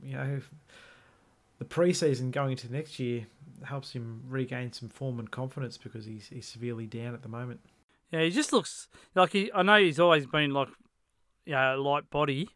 you 0.02 0.14
know 0.14 0.40
the 1.58 1.64
preseason 1.64 2.30
going 2.30 2.52
into 2.52 2.72
next 2.72 2.98
year 2.98 3.26
helps 3.64 3.92
him 3.92 4.22
regain 4.28 4.72
some 4.72 4.88
form 4.88 5.18
and 5.18 5.30
confidence 5.30 5.78
because 5.78 6.04
he's 6.04 6.28
he's 6.28 6.46
severely 6.46 6.86
down 6.86 7.14
at 7.14 7.22
the 7.22 7.28
moment. 7.28 7.60
Yeah, 8.10 8.22
he 8.22 8.30
just 8.30 8.52
looks 8.52 8.88
like 9.14 9.32
he. 9.32 9.50
I 9.54 9.62
know 9.62 9.78
he's 9.78 10.00
always 10.00 10.26
been 10.26 10.52
like, 10.52 10.68
you 11.46 11.52
know, 11.52 11.80
light 11.80 12.10
body, 12.10 12.50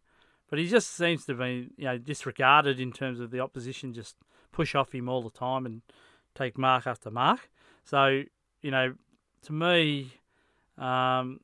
but 0.51 0.59
he 0.59 0.69
just 0.69 0.91
seems 0.91 1.25
to 1.27 1.35
be 1.35 1.71
you 1.77 1.85
know 1.85 1.99
disregarded 1.99 2.79
in 2.79 2.93
terms 2.93 3.21
of 3.21 3.31
the 3.31 3.41
opposition. 3.41 3.95
Just 3.95 4.17
push 4.53 4.75
off 4.75 4.95
him 4.95 5.09
all 5.09 5.23
the 5.23 5.31
time 5.31 5.67
and 5.67 5.83
take 6.37 6.59
mark 6.59 6.87
after 6.87 7.11
mark. 7.11 7.51
So 7.85 8.23
you 8.63 8.71
know, 8.71 8.95
to 9.43 9.53
me, 9.53 10.13
um, 10.79 11.41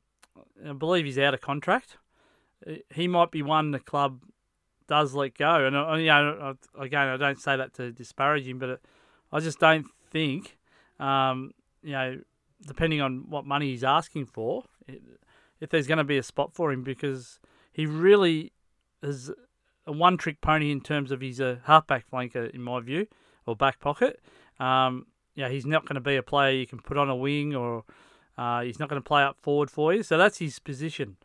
I 0.67 0.73
believe 0.77 1.05
he's 1.05 1.19
out 1.19 1.33
of 1.33 1.41
contract. 1.41 1.97
He 2.93 3.07
might 3.07 3.31
be 3.31 3.41
one 3.41 3.71
the 3.71 3.79
club 3.79 4.21
does 4.87 5.13
let 5.13 5.37
go, 5.37 5.65
and 5.65 5.75
uh, 5.75 5.93
you 5.95 6.07
know, 6.07 6.55
again, 6.77 7.07
I 7.07 7.17
don't 7.17 7.39
say 7.39 7.55
that 7.55 7.73
to 7.75 7.91
disparage 7.91 8.47
him, 8.47 8.59
but 8.59 8.81
I 9.31 9.39
just 9.39 9.59
don't 9.59 9.87
think, 10.11 10.57
um, 10.99 11.51
you 11.81 11.93
know, 11.93 12.19
depending 12.65 13.01
on 13.01 13.29
what 13.29 13.45
money 13.45 13.67
he's 13.71 13.83
asking 13.83 14.25
for, 14.27 14.65
if 15.59 15.69
there's 15.69 15.87
going 15.87 15.97
to 15.97 16.03
be 16.03 16.17
a 16.17 16.23
spot 16.23 16.53
for 16.53 16.71
him, 16.71 16.83
because 16.83 17.39
he 17.71 17.85
really 17.85 18.51
is 19.01 19.31
a 19.85 19.91
one-trick 19.91 20.39
pony 20.41 20.71
in 20.71 20.81
terms 20.81 21.11
of 21.11 21.21
he's 21.21 21.39
a 21.39 21.59
halfback 21.65 22.09
flanker, 22.09 22.49
in 22.51 22.61
my 22.61 22.79
view, 22.79 23.07
or 23.45 23.55
back 23.55 23.79
pocket. 23.79 24.21
Um, 24.63 25.07
yeah, 25.35 25.49
he's 25.49 25.65
not 25.65 25.85
going 25.85 25.95
to 25.95 26.01
be 26.01 26.15
a 26.15 26.23
player 26.23 26.51
you 26.51 26.67
can 26.67 26.79
put 26.79 26.97
on 26.97 27.09
a 27.09 27.15
wing 27.15 27.55
or 27.55 27.83
uh, 28.37 28.61
he's 28.61 28.79
not 28.79 28.89
going 28.89 29.01
to 29.01 29.07
play 29.07 29.23
up 29.23 29.37
forward 29.41 29.69
for 29.69 29.93
you. 29.93 30.03
So 30.03 30.17
that's 30.17 30.37
his 30.37 30.59
position. 30.59 31.17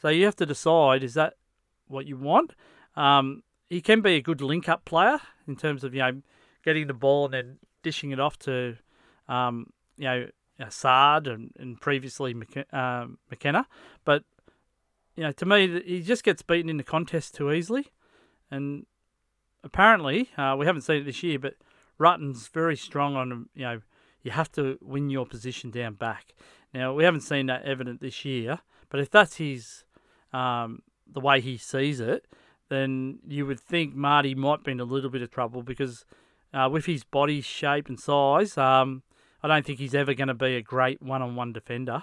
So 0.00 0.08
you 0.08 0.24
have 0.24 0.36
to 0.36 0.46
decide 0.46 1.02
is 1.02 1.14
that 1.14 1.34
what 1.88 2.06
you 2.06 2.16
want? 2.16 2.54
Um, 2.96 3.42
he 3.68 3.80
can 3.80 4.00
be 4.00 4.16
a 4.16 4.22
good 4.22 4.40
link 4.40 4.68
up 4.68 4.84
player 4.84 5.18
in 5.46 5.56
terms 5.56 5.84
of 5.84 5.94
you 5.94 6.00
know 6.00 6.22
getting 6.64 6.86
the 6.86 6.94
ball 6.94 7.26
and 7.26 7.34
then 7.34 7.58
dishing 7.82 8.10
it 8.10 8.20
off 8.20 8.38
to 8.40 8.76
um, 9.28 9.72
you 9.96 10.04
know 10.04 10.26
Saad 10.68 11.26
and, 11.26 11.52
and 11.58 11.80
previously 11.80 12.34
uh, 12.72 13.06
McKenna. 13.30 13.66
But 14.04 14.24
you 15.16 15.24
know 15.24 15.32
to 15.32 15.46
me 15.46 15.82
he 15.84 16.02
just 16.02 16.24
gets 16.24 16.42
beaten 16.42 16.70
in 16.70 16.76
the 16.76 16.84
contest 16.84 17.34
too 17.34 17.52
easily, 17.52 17.88
and 18.50 18.86
apparently 19.64 20.30
uh, 20.38 20.56
we 20.58 20.66
haven't 20.66 20.82
seen 20.82 21.02
it 21.02 21.04
this 21.04 21.22
year, 21.22 21.38
but 21.38 21.54
Rutten's 21.98 22.48
very 22.48 22.76
strong 22.76 23.16
on 23.16 23.48
you 23.54 23.62
know 23.62 23.80
you 24.22 24.30
have 24.30 24.50
to 24.52 24.78
win 24.82 25.10
your 25.10 25.26
position 25.26 25.70
down 25.70 25.94
back. 25.94 26.34
Now 26.74 26.94
we 26.94 27.04
haven't 27.04 27.20
seen 27.20 27.46
that 27.46 27.64
evident 27.64 28.00
this 28.00 28.24
year, 28.24 28.60
but 28.88 29.00
if 29.00 29.10
that's 29.10 29.36
his 29.36 29.84
um, 30.32 30.82
the 31.10 31.20
way 31.20 31.40
he 31.40 31.56
sees 31.56 32.00
it, 32.00 32.26
then 32.68 33.20
you 33.26 33.46
would 33.46 33.60
think 33.60 33.94
Marty 33.94 34.34
might 34.34 34.64
be 34.64 34.72
in 34.72 34.80
a 34.80 34.84
little 34.84 35.10
bit 35.10 35.22
of 35.22 35.30
trouble 35.30 35.62
because 35.62 36.04
uh, 36.52 36.68
with 36.70 36.86
his 36.86 37.04
body 37.04 37.40
shape 37.40 37.88
and 37.88 37.98
size, 37.98 38.58
um, 38.58 39.02
I 39.42 39.48
don't 39.48 39.64
think 39.64 39.78
he's 39.78 39.94
ever 39.94 40.14
going 40.14 40.28
to 40.28 40.34
be 40.34 40.56
a 40.56 40.62
great 40.62 41.00
one-on-one 41.00 41.52
defender. 41.52 42.02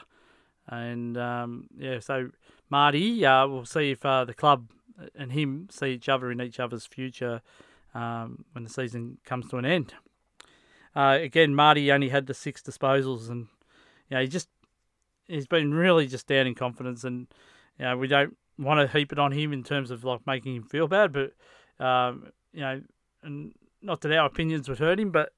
And 0.67 1.17
um, 1.17 1.67
yeah, 1.77 1.99
so 1.99 2.29
Marty, 2.69 3.25
uh, 3.25 3.47
we'll 3.47 3.65
see 3.65 3.91
if 3.91 4.05
uh, 4.05 4.25
the 4.25 4.33
club 4.33 4.69
and 5.15 5.31
him 5.31 5.67
see 5.69 5.87
each 5.87 6.07
other 6.07 6.31
in 6.31 6.41
each 6.41 6.59
other's 6.59 6.85
future 6.85 7.41
um, 7.93 8.45
when 8.53 8.63
the 8.63 8.69
season 8.69 9.17
comes 9.25 9.49
to 9.49 9.57
an 9.57 9.65
end. 9.65 9.93
Uh, 10.95 11.17
again, 11.21 11.55
Marty 11.55 11.91
only 11.91 12.09
had 12.09 12.27
the 12.27 12.33
six 12.33 12.61
disposals, 12.61 13.29
and 13.29 13.47
you 14.09 14.15
know, 14.15 14.21
he 14.21 14.27
just 14.27 14.49
he's 15.27 15.47
been 15.47 15.73
really 15.73 16.07
just 16.07 16.27
down 16.27 16.47
in 16.47 16.55
confidence, 16.55 17.03
and 17.03 17.27
you 17.79 17.85
know, 17.85 17.97
we 17.97 18.07
don't 18.07 18.37
want 18.57 18.79
to 18.79 18.97
heap 18.97 19.11
it 19.11 19.19
on 19.19 19.31
him 19.31 19.51
in 19.53 19.63
terms 19.63 19.89
of 19.89 20.03
like 20.03 20.21
making 20.27 20.55
him 20.55 20.63
feel 20.63 20.87
bad, 20.87 21.11
but 21.11 21.33
um, 21.83 22.27
you 22.51 22.61
know, 22.61 22.81
and 23.23 23.53
not 23.81 24.01
that 24.01 24.15
our 24.15 24.27
opinions 24.27 24.69
would 24.69 24.79
hurt 24.79 24.99
him, 24.99 25.11
but 25.11 25.33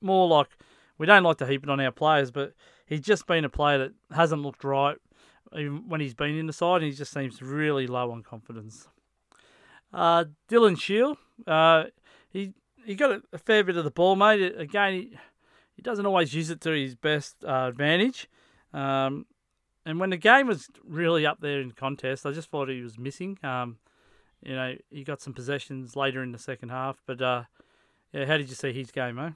more 0.00 0.28
like 0.28 0.48
we 0.98 1.06
don't 1.06 1.22
like 1.22 1.38
to 1.38 1.46
heap 1.46 1.62
it 1.62 1.70
on 1.70 1.80
our 1.80 1.90
players, 1.90 2.30
but 2.30 2.52
he's 2.86 3.00
just 3.00 3.26
been 3.26 3.44
a 3.44 3.48
player 3.48 3.78
that 3.78 3.92
hasn't 4.14 4.42
looked 4.42 4.64
right 4.64 4.98
even 5.54 5.88
when 5.88 6.00
he's 6.00 6.14
been 6.14 6.36
in 6.36 6.46
the 6.46 6.52
side, 6.52 6.82
and 6.82 6.90
he 6.90 6.92
just 6.92 7.12
seems 7.12 7.40
really 7.40 7.86
low 7.86 8.10
on 8.10 8.22
confidence. 8.22 8.88
Uh, 9.92 10.24
Dylan 10.48 10.80
Shiel, 10.80 11.16
uh, 11.46 11.84
he 12.30 12.52
he 12.84 12.94
got 12.94 13.20
a, 13.32 13.38
fair 13.38 13.64
bit 13.64 13.76
of 13.76 13.84
the 13.84 13.90
ball, 13.90 14.16
mate. 14.16 14.54
Again, 14.56 14.92
he, 14.94 15.18
he 15.74 15.82
doesn't 15.82 16.06
always 16.06 16.32
use 16.32 16.50
it 16.50 16.60
to 16.62 16.70
his 16.70 16.94
best 16.94 17.44
uh, 17.44 17.66
advantage. 17.68 18.28
Um, 18.72 19.26
and 19.84 20.00
when 20.00 20.10
the 20.10 20.16
game 20.16 20.46
was 20.46 20.68
really 20.84 21.26
up 21.26 21.40
there 21.40 21.60
in 21.60 21.72
contest, 21.72 22.26
I 22.26 22.32
just 22.32 22.50
thought 22.50 22.68
he 22.68 22.82
was 22.82 22.98
missing. 22.98 23.38
Um, 23.42 23.78
you 24.42 24.54
know, 24.54 24.74
he 24.90 25.04
got 25.04 25.20
some 25.20 25.32
possessions 25.32 25.96
later 25.96 26.22
in 26.22 26.32
the 26.32 26.38
second 26.38 26.68
half, 26.68 27.00
but 27.06 27.20
uh, 27.20 27.44
yeah, 28.12 28.26
how 28.26 28.36
did 28.36 28.48
you 28.48 28.54
see 28.54 28.72
his 28.72 28.90
game, 28.90 29.16
mate? 29.16 29.32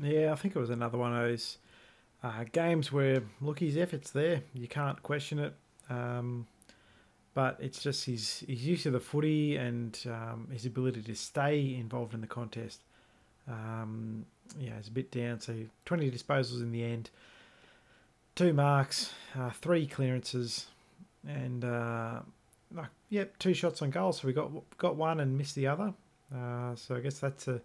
Yeah, 0.00 0.32
I 0.32 0.34
think 0.36 0.54
it 0.54 0.58
was 0.58 0.70
another 0.70 0.98
one 0.98 1.14
of 1.14 1.22
those 1.22 1.58
uh, 2.22 2.44
games 2.52 2.92
where 2.92 3.22
look, 3.40 3.60
his 3.60 3.76
effort's 3.76 4.10
there. 4.10 4.42
You 4.54 4.68
can't 4.68 5.02
question 5.02 5.38
it. 5.38 5.54
Um, 5.90 6.46
but 7.34 7.56
it's 7.60 7.82
just 7.82 8.04
his 8.04 8.44
his 8.48 8.66
use 8.66 8.86
of 8.86 8.92
the 8.92 9.00
footy 9.00 9.56
and 9.56 9.98
um, 10.06 10.48
his 10.52 10.66
ability 10.66 11.02
to 11.02 11.14
stay 11.14 11.76
involved 11.78 12.14
in 12.14 12.20
the 12.20 12.26
contest. 12.26 12.80
Um, 13.48 14.26
yeah, 14.58 14.72
it's 14.78 14.88
a 14.88 14.92
bit 14.92 15.10
down. 15.10 15.40
So 15.40 15.54
20 15.86 16.10
disposals 16.10 16.62
in 16.62 16.72
the 16.72 16.84
end, 16.84 17.10
two 18.34 18.52
marks, 18.52 19.12
uh, 19.38 19.50
three 19.50 19.86
clearances, 19.86 20.66
and 21.26 21.64
uh, 21.64 22.20
yep, 23.10 23.38
two 23.38 23.54
shots 23.54 23.82
on 23.82 23.90
goal. 23.90 24.12
So 24.12 24.26
we 24.26 24.32
got 24.32 24.50
got 24.76 24.96
one 24.96 25.20
and 25.20 25.36
missed 25.36 25.54
the 25.54 25.66
other. 25.66 25.92
Uh, 26.34 26.74
so 26.74 26.96
I 26.96 27.00
guess 27.00 27.18
that's 27.18 27.48
a 27.48 27.60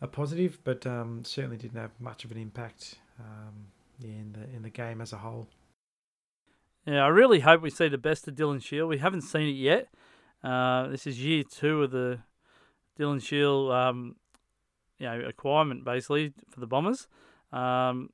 a 0.00 0.06
positive, 0.06 0.58
but 0.64 0.86
um, 0.86 1.24
certainly 1.24 1.56
didn't 1.56 1.80
have 1.80 1.90
much 2.00 2.24
of 2.24 2.30
an 2.30 2.38
impact 2.38 2.96
um, 3.18 3.54
in 4.02 4.32
the 4.32 4.56
in 4.56 4.62
the 4.62 4.70
game 4.70 5.00
as 5.00 5.12
a 5.12 5.16
whole. 5.16 5.48
Yeah, 6.86 7.02
I 7.04 7.08
really 7.08 7.40
hope 7.40 7.62
we 7.62 7.70
see 7.70 7.88
the 7.88 7.96
best 7.96 8.28
of 8.28 8.34
Dylan 8.34 8.62
Shiel. 8.62 8.86
We 8.86 8.98
haven't 8.98 9.22
seen 9.22 9.48
it 9.48 9.52
yet. 9.52 9.88
Uh, 10.42 10.88
this 10.88 11.06
is 11.06 11.24
year 11.24 11.42
two 11.42 11.82
of 11.84 11.90
the 11.90 12.18
Dylan 12.98 13.22
Shiel, 13.22 13.72
um, 13.72 14.16
you 14.98 15.06
know, 15.06 15.20
acquirement 15.20 15.84
basically 15.84 16.34
for 16.50 16.60
the 16.60 16.66
Bombers. 16.66 17.08
Um, 17.52 18.10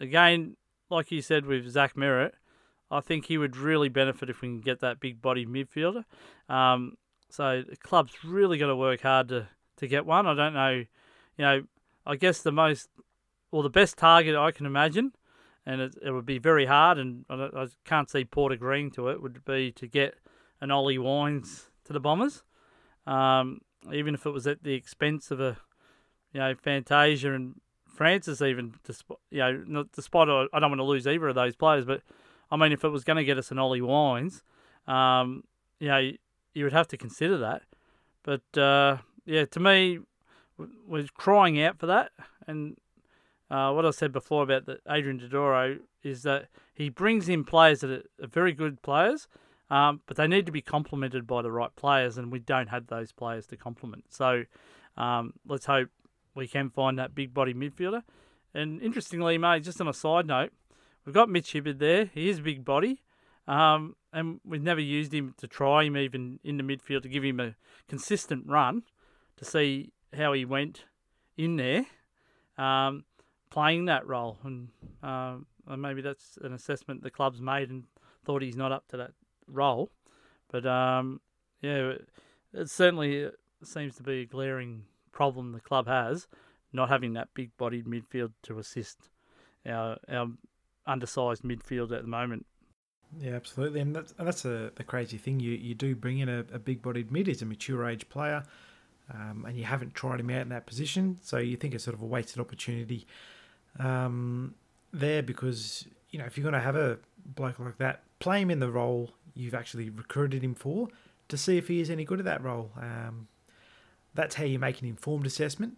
again, 0.00 0.56
like 0.90 1.10
you 1.10 1.22
said 1.22 1.46
with 1.46 1.66
Zach 1.70 1.94
Merrett, 1.94 2.32
I 2.90 3.00
think 3.00 3.26
he 3.26 3.38
would 3.38 3.56
really 3.56 3.88
benefit 3.88 4.28
if 4.28 4.42
we 4.42 4.48
can 4.48 4.60
get 4.60 4.80
that 4.80 5.00
big 5.00 5.22
body 5.22 5.46
midfielder. 5.46 6.04
Um, 6.48 6.98
so 7.30 7.62
the 7.66 7.76
club's 7.76 8.22
really 8.22 8.58
got 8.58 8.66
to 8.66 8.76
work 8.76 9.00
hard 9.00 9.28
to, 9.28 9.48
to 9.78 9.88
get 9.88 10.04
one. 10.04 10.26
I 10.26 10.34
don't 10.34 10.54
know, 10.54 10.70
you 10.70 10.86
know, 11.38 11.62
I 12.04 12.16
guess 12.16 12.42
the 12.42 12.52
most, 12.52 12.90
or 13.50 13.62
the 13.62 13.70
best 13.70 13.96
target 13.96 14.36
I 14.36 14.50
can 14.50 14.66
imagine 14.66 15.12
and 15.66 15.80
it, 15.80 15.94
it 16.02 16.10
would 16.10 16.26
be 16.26 16.38
very 16.38 16.66
hard, 16.66 16.98
and 16.98 17.24
I, 17.28 17.48
I 17.54 17.66
can't 17.84 18.10
see 18.10 18.24
Port 18.24 18.52
agreeing 18.52 18.90
to 18.92 19.08
it, 19.08 19.22
would 19.22 19.44
be 19.44 19.72
to 19.72 19.86
get 19.86 20.14
an 20.60 20.70
Ollie 20.70 20.98
Wines 20.98 21.70
to 21.84 21.92
the 21.92 22.00
Bombers, 22.00 22.42
um, 23.06 23.60
even 23.92 24.14
if 24.14 24.26
it 24.26 24.30
was 24.30 24.46
at 24.46 24.62
the 24.62 24.74
expense 24.74 25.30
of 25.30 25.40
a, 25.40 25.56
you 26.32 26.40
know, 26.40 26.54
Fantasia 26.54 27.32
and 27.34 27.60
Francis 27.86 28.40
even, 28.40 28.74
despite, 28.84 29.18
you 29.30 29.64
know, 29.66 29.84
despite 29.94 30.28
I 30.28 30.58
don't 30.58 30.70
want 30.70 30.78
to 30.78 30.84
lose 30.84 31.06
either 31.06 31.28
of 31.28 31.34
those 31.34 31.56
players, 31.56 31.84
but 31.84 32.02
I 32.50 32.56
mean, 32.56 32.72
if 32.72 32.84
it 32.84 32.88
was 32.88 33.04
going 33.04 33.16
to 33.16 33.24
get 33.24 33.38
us 33.38 33.50
an 33.50 33.58
Ollie 33.58 33.80
Wines, 33.80 34.42
um, 34.86 35.44
you 35.78 35.88
know, 35.88 35.98
you, 35.98 36.18
you 36.54 36.64
would 36.64 36.72
have 36.72 36.88
to 36.88 36.96
consider 36.96 37.38
that. 37.38 37.62
But 38.22 38.58
uh, 38.60 38.98
yeah, 39.24 39.44
to 39.46 39.60
me, 39.60 40.00
we're 40.86 41.06
crying 41.14 41.60
out 41.62 41.78
for 41.78 41.86
that, 41.86 42.12
and 42.46 42.76
uh, 43.50 43.72
what 43.72 43.84
I 43.84 43.90
said 43.90 44.12
before 44.12 44.42
about 44.42 44.66
the 44.66 44.78
Adrian 44.88 45.18
Dodoro 45.18 45.80
is 46.02 46.22
that 46.22 46.48
he 46.74 46.88
brings 46.88 47.28
in 47.28 47.44
players 47.44 47.80
that 47.80 47.90
are, 47.90 48.26
very 48.26 48.52
good 48.52 48.82
players, 48.82 49.28
Um, 49.70 50.00
but 50.06 50.16
they 50.16 50.26
need 50.26 50.46
to 50.46 50.52
be 50.52 50.62
complemented 50.62 51.26
by 51.26 51.42
the 51.42 51.52
right 51.52 51.74
players, 51.76 52.18
and 52.18 52.32
we 52.32 52.40
don't 52.40 52.70
have 52.70 52.86
those 52.86 53.12
players 53.12 53.46
to 53.46 53.56
complement. 53.56 54.04
So 54.08 54.44
um, 54.96 55.34
let's 55.46 55.66
hope 55.66 55.90
we 56.34 56.48
can 56.48 56.70
find 56.70 56.98
that 56.98 57.14
big 57.14 57.32
body 57.32 57.54
midfielder. 57.54 58.02
And 58.52 58.82
interestingly, 58.82 59.38
mate, 59.38 59.62
just 59.62 59.80
on 59.80 59.88
a 59.88 59.92
side 59.92 60.26
note, 60.26 60.52
we've 61.04 61.14
got 61.14 61.28
Mitch 61.28 61.52
Hibberd 61.52 61.78
there. 61.78 62.10
He 62.12 62.28
is 62.28 62.38
a 62.40 62.42
big 62.42 62.64
body, 62.64 63.02
um, 63.46 63.94
and 64.12 64.40
we've 64.44 64.62
never 64.62 64.80
used 64.80 65.14
him 65.14 65.34
to 65.38 65.46
try 65.46 65.84
him 65.84 65.96
even 65.96 66.40
in 66.42 66.56
the 66.56 66.64
midfield 66.64 67.02
to 67.02 67.08
give 67.08 67.24
him 67.24 67.38
a 67.38 67.54
consistent 67.88 68.44
run 68.48 68.82
to 69.36 69.44
see 69.44 69.92
how 70.16 70.32
he 70.32 70.44
went 70.44 70.84
in 71.36 71.56
there, 71.56 71.86
um, 72.58 73.04
playing 73.50 73.86
that 73.86 74.06
role. 74.06 74.38
And 74.44 74.68
uh, 75.02 75.36
maybe 75.76 76.00
that's 76.00 76.38
an 76.42 76.52
assessment 76.52 77.02
the 77.02 77.10
club's 77.10 77.40
made 77.40 77.70
and 77.70 77.84
thought 78.24 78.42
he's 78.42 78.56
not 78.56 78.72
up 78.72 78.88
to 78.88 78.96
that 78.98 79.12
role. 79.46 79.90
But 80.50 80.66
um, 80.66 81.20
yeah, 81.60 81.94
it 82.52 82.70
certainly 82.70 83.28
seems 83.62 83.96
to 83.96 84.02
be 84.02 84.22
a 84.22 84.26
glaring 84.26 84.84
problem 85.12 85.52
the 85.52 85.60
club 85.60 85.86
has, 85.86 86.26
not 86.72 86.88
having 86.88 87.12
that 87.14 87.28
big 87.34 87.50
bodied 87.56 87.86
midfield 87.86 88.32
to 88.44 88.58
assist 88.58 89.10
our, 89.66 89.98
our 90.08 90.28
undersized 90.86 91.42
midfield 91.42 91.92
at 91.92 92.02
the 92.02 92.08
moment. 92.08 92.46
Yeah, 93.18 93.32
absolutely, 93.32 93.80
and 93.80 93.94
that's 93.94 94.14
and 94.18 94.26
that's 94.28 94.44
a, 94.44 94.70
the 94.76 94.84
crazy 94.84 95.18
thing. 95.18 95.40
You 95.40 95.50
you 95.50 95.74
do 95.74 95.96
bring 95.96 96.20
in 96.20 96.28
a, 96.28 96.44
a 96.52 96.60
big 96.60 96.80
bodied 96.80 97.10
mid. 97.10 97.26
He's 97.26 97.42
a 97.42 97.44
mature 97.44 97.88
age 97.88 98.08
player, 98.08 98.44
um, 99.12 99.44
and 99.48 99.56
you 99.56 99.64
haven't 99.64 99.94
tried 99.94 100.20
him 100.20 100.30
out 100.30 100.42
in 100.42 100.50
that 100.50 100.66
position, 100.66 101.18
so 101.20 101.38
you 101.38 101.56
think 101.56 101.74
it's 101.74 101.82
sort 101.82 101.96
of 101.96 102.02
a 102.02 102.06
wasted 102.06 102.38
opportunity 102.38 103.08
um, 103.78 104.54
there 104.92 105.22
because 105.22 105.86
you 106.10 106.18
know 106.18 106.24
if 106.24 106.36
you're 106.36 106.42
going 106.42 106.54
to 106.54 106.60
have 106.60 106.76
a 106.76 106.98
bloke 107.24 107.58
like 107.58 107.78
that, 107.78 108.02
play 108.18 108.40
him 108.40 108.50
in 108.50 108.60
the 108.60 108.70
role 108.70 109.10
you've 109.34 109.54
actually 109.54 109.90
recruited 109.90 110.42
him 110.42 110.54
for 110.54 110.88
to 111.28 111.36
see 111.36 111.56
if 111.56 111.68
he 111.68 111.80
is 111.80 111.90
any 111.90 112.04
good 112.04 112.18
at 112.18 112.24
that 112.24 112.42
role. 112.42 112.70
Um, 112.76 113.28
that's 114.14 114.34
how 114.34 114.44
you 114.44 114.58
make 114.58 114.80
an 114.80 114.88
informed 114.88 115.26
assessment. 115.26 115.76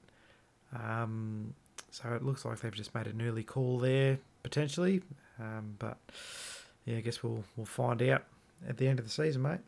Um, 0.74 1.54
so 1.90 2.08
it 2.14 2.22
looks 2.22 2.44
like 2.44 2.60
they've 2.60 2.72
just 2.72 2.94
made 2.94 3.06
an 3.06 3.20
early 3.20 3.44
call 3.44 3.78
there 3.78 4.18
potentially, 4.42 5.02
um, 5.38 5.74
but 5.78 5.98
yeah, 6.86 6.96
I 6.96 7.00
guess 7.00 7.22
we'll 7.22 7.44
we'll 7.56 7.66
find 7.66 8.02
out 8.02 8.24
at 8.68 8.78
the 8.78 8.88
end 8.88 8.98
of 8.98 9.04
the 9.04 9.10
season, 9.10 9.42
mate. 9.42 9.60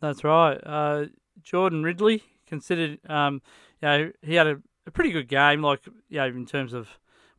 That's 0.00 0.24
right. 0.24 0.60
Uh, 0.64 1.06
Jordan 1.42 1.82
Ridley 1.82 2.22
considered, 2.46 2.98
um, 3.08 3.40
you 3.80 3.88
know, 3.88 4.12
he 4.22 4.34
had 4.34 4.46
a, 4.46 4.60
a, 4.86 4.90
pretty 4.90 5.10
good 5.10 5.28
game. 5.28 5.62
Like, 5.62 5.80
you 6.08 6.18
know, 6.18 6.26
in 6.26 6.44
terms 6.44 6.72
of 6.72 6.88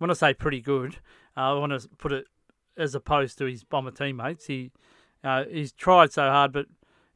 when 0.04 0.12
I 0.12 0.16
say 0.16 0.34
pretty 0.34 0.60
good, 0.60 0.98
uh, 1.38 1.56
I 1.56 1.60
want 1.60 1.72
to 1.72 1.88
put 1.98 2.12
it 2.12 2.28
as 2.78 2.94
opposed 2.94 3.38
to 3.38 3.46
his 3.46 3.64
bomber 3.64 3.90
teammates. 3.90 4.48
He 4.48 4.72
uh, 5.24 5.46
he's 5.50 5.72
tried 5.72 6.12
so 6.12 6.24
hard, 6.24 6.52
but 6.52 6.66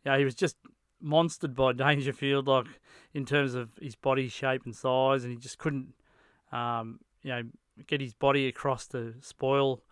know, 0.07 0.17
he 0.17 0.25
was 0.25 0.35
just 0.35 0.55
monstered 1.03 1.53
by 1.53 1.73
Dangerfield, 1.85 2.47
like 2.47 2.65
in 3.13 3.25
terms 3.25 3.53
of 3.55 3.71
his 3.81 3.95
body 3.95 4.27
shape 4.29 4.63
and 4.65 4.75
size, 4.75 5.23
and 5.23 5.31
he 5.31 5.37
just 5.37 5.57
couldn't, 5.57 5.93
um, 6.51 6.99
you 7.23 7.31
know, 7.31 7.43
get 7.85 8.01
his 8.01 8.13
body 8.13 8.47
across 8.47 8.87
to 8.87 9.15
spoil 9.21 9.83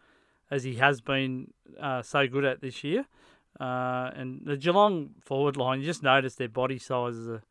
as 0.50 0.64
he 0.64 0.76
has 0.76 1.02
been 1.02 1.52
uh, 1.82 2.02
so 2.02 2.28
good 2.28 2.46
at 2.46 2.62
this 2.62 2.84
year. 2.84 3.06
Uh, 3.60 4.10
and 4.16 4.41
the 4.46 4.58
Geelong 4.58 5.12
forward 5.22 5.58
line, 5.58 5.80
you 5.80 5.86
just 5.86 6.04
notice 6.04 6.36
their 6.36 6.50
body 6.50 6.78
sizes 6.78 7.28
are, 7.28 7.43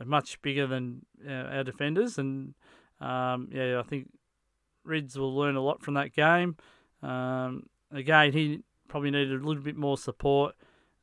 are 0.00 0.06
much 0.06 0.40
bigger 0.42 0.66
than 0.66 1.04
uh, 1.28 1.32
our 1.32 1.64
defenders, 1.64 2.18
and 2.18 2.54
um, 3.00 3.48
yeah, 3.52 3.78
I 3.78 3.82
think 3.82 4.08
Rids 4.88 5.18
will 5.18 5.34
learn 5.34 5.56
a 5.56 5.60
lot 5.60 5.82
from 5.82 5.94
that 5.94 6.12
game. 6.12 6.56
Um, 7.02 7.66
again, 7.92 8.32
he 8.32 8.60
probably 8.88 9.10
needed 9.10 9.40
a 9.40 9.46
little 9.46 9.62
bit 9.62 9.76
more 9.76 9.98
support. 9.98 10.54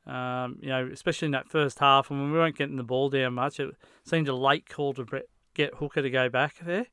Um, 0.06 0.58
you 0.60 0.68
know, 0.68 0.88
especially 0.92 1.26
in 1.26 1.32
that 1.32 1.48
first 1.48 1.80
half, 1.80 2.10
and 2.10 2.20
when 2.20 2.30
we 2.30 2.38
weren't 2.38 2.56
getting 2.56 2.76
the 2.76 2.84
ball 2.84 3.10
down 3.10 3.34
much, 3.34 3.58
it 3.58 3.74
seemed 4.04 4.28
a 4.28 4.34
late 4.34 4.68
call 4.68 4.94
to 4.94 5.04
get 5.54 5.74
Hooker 5.74 6.02
to 6.02 6.10
go 6.10 6.28
back 6.28 6.56
there, 6.64 6.86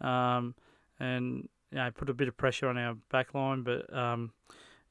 um, 0.00 0.54
and 1.00 1.48
you 1.72 1.78
know, 1.78 1.90
put 1.90 2.08
a 2.08 2.14
bit 2.14 2.28
of 2.28 2.36
pressure 2.36 2.68
on 2.68 2.78
our 2.78 2.94
back 3.10 3.34
line. 3.34 3.62
But 3.62 3.92
um, 3.92 4.32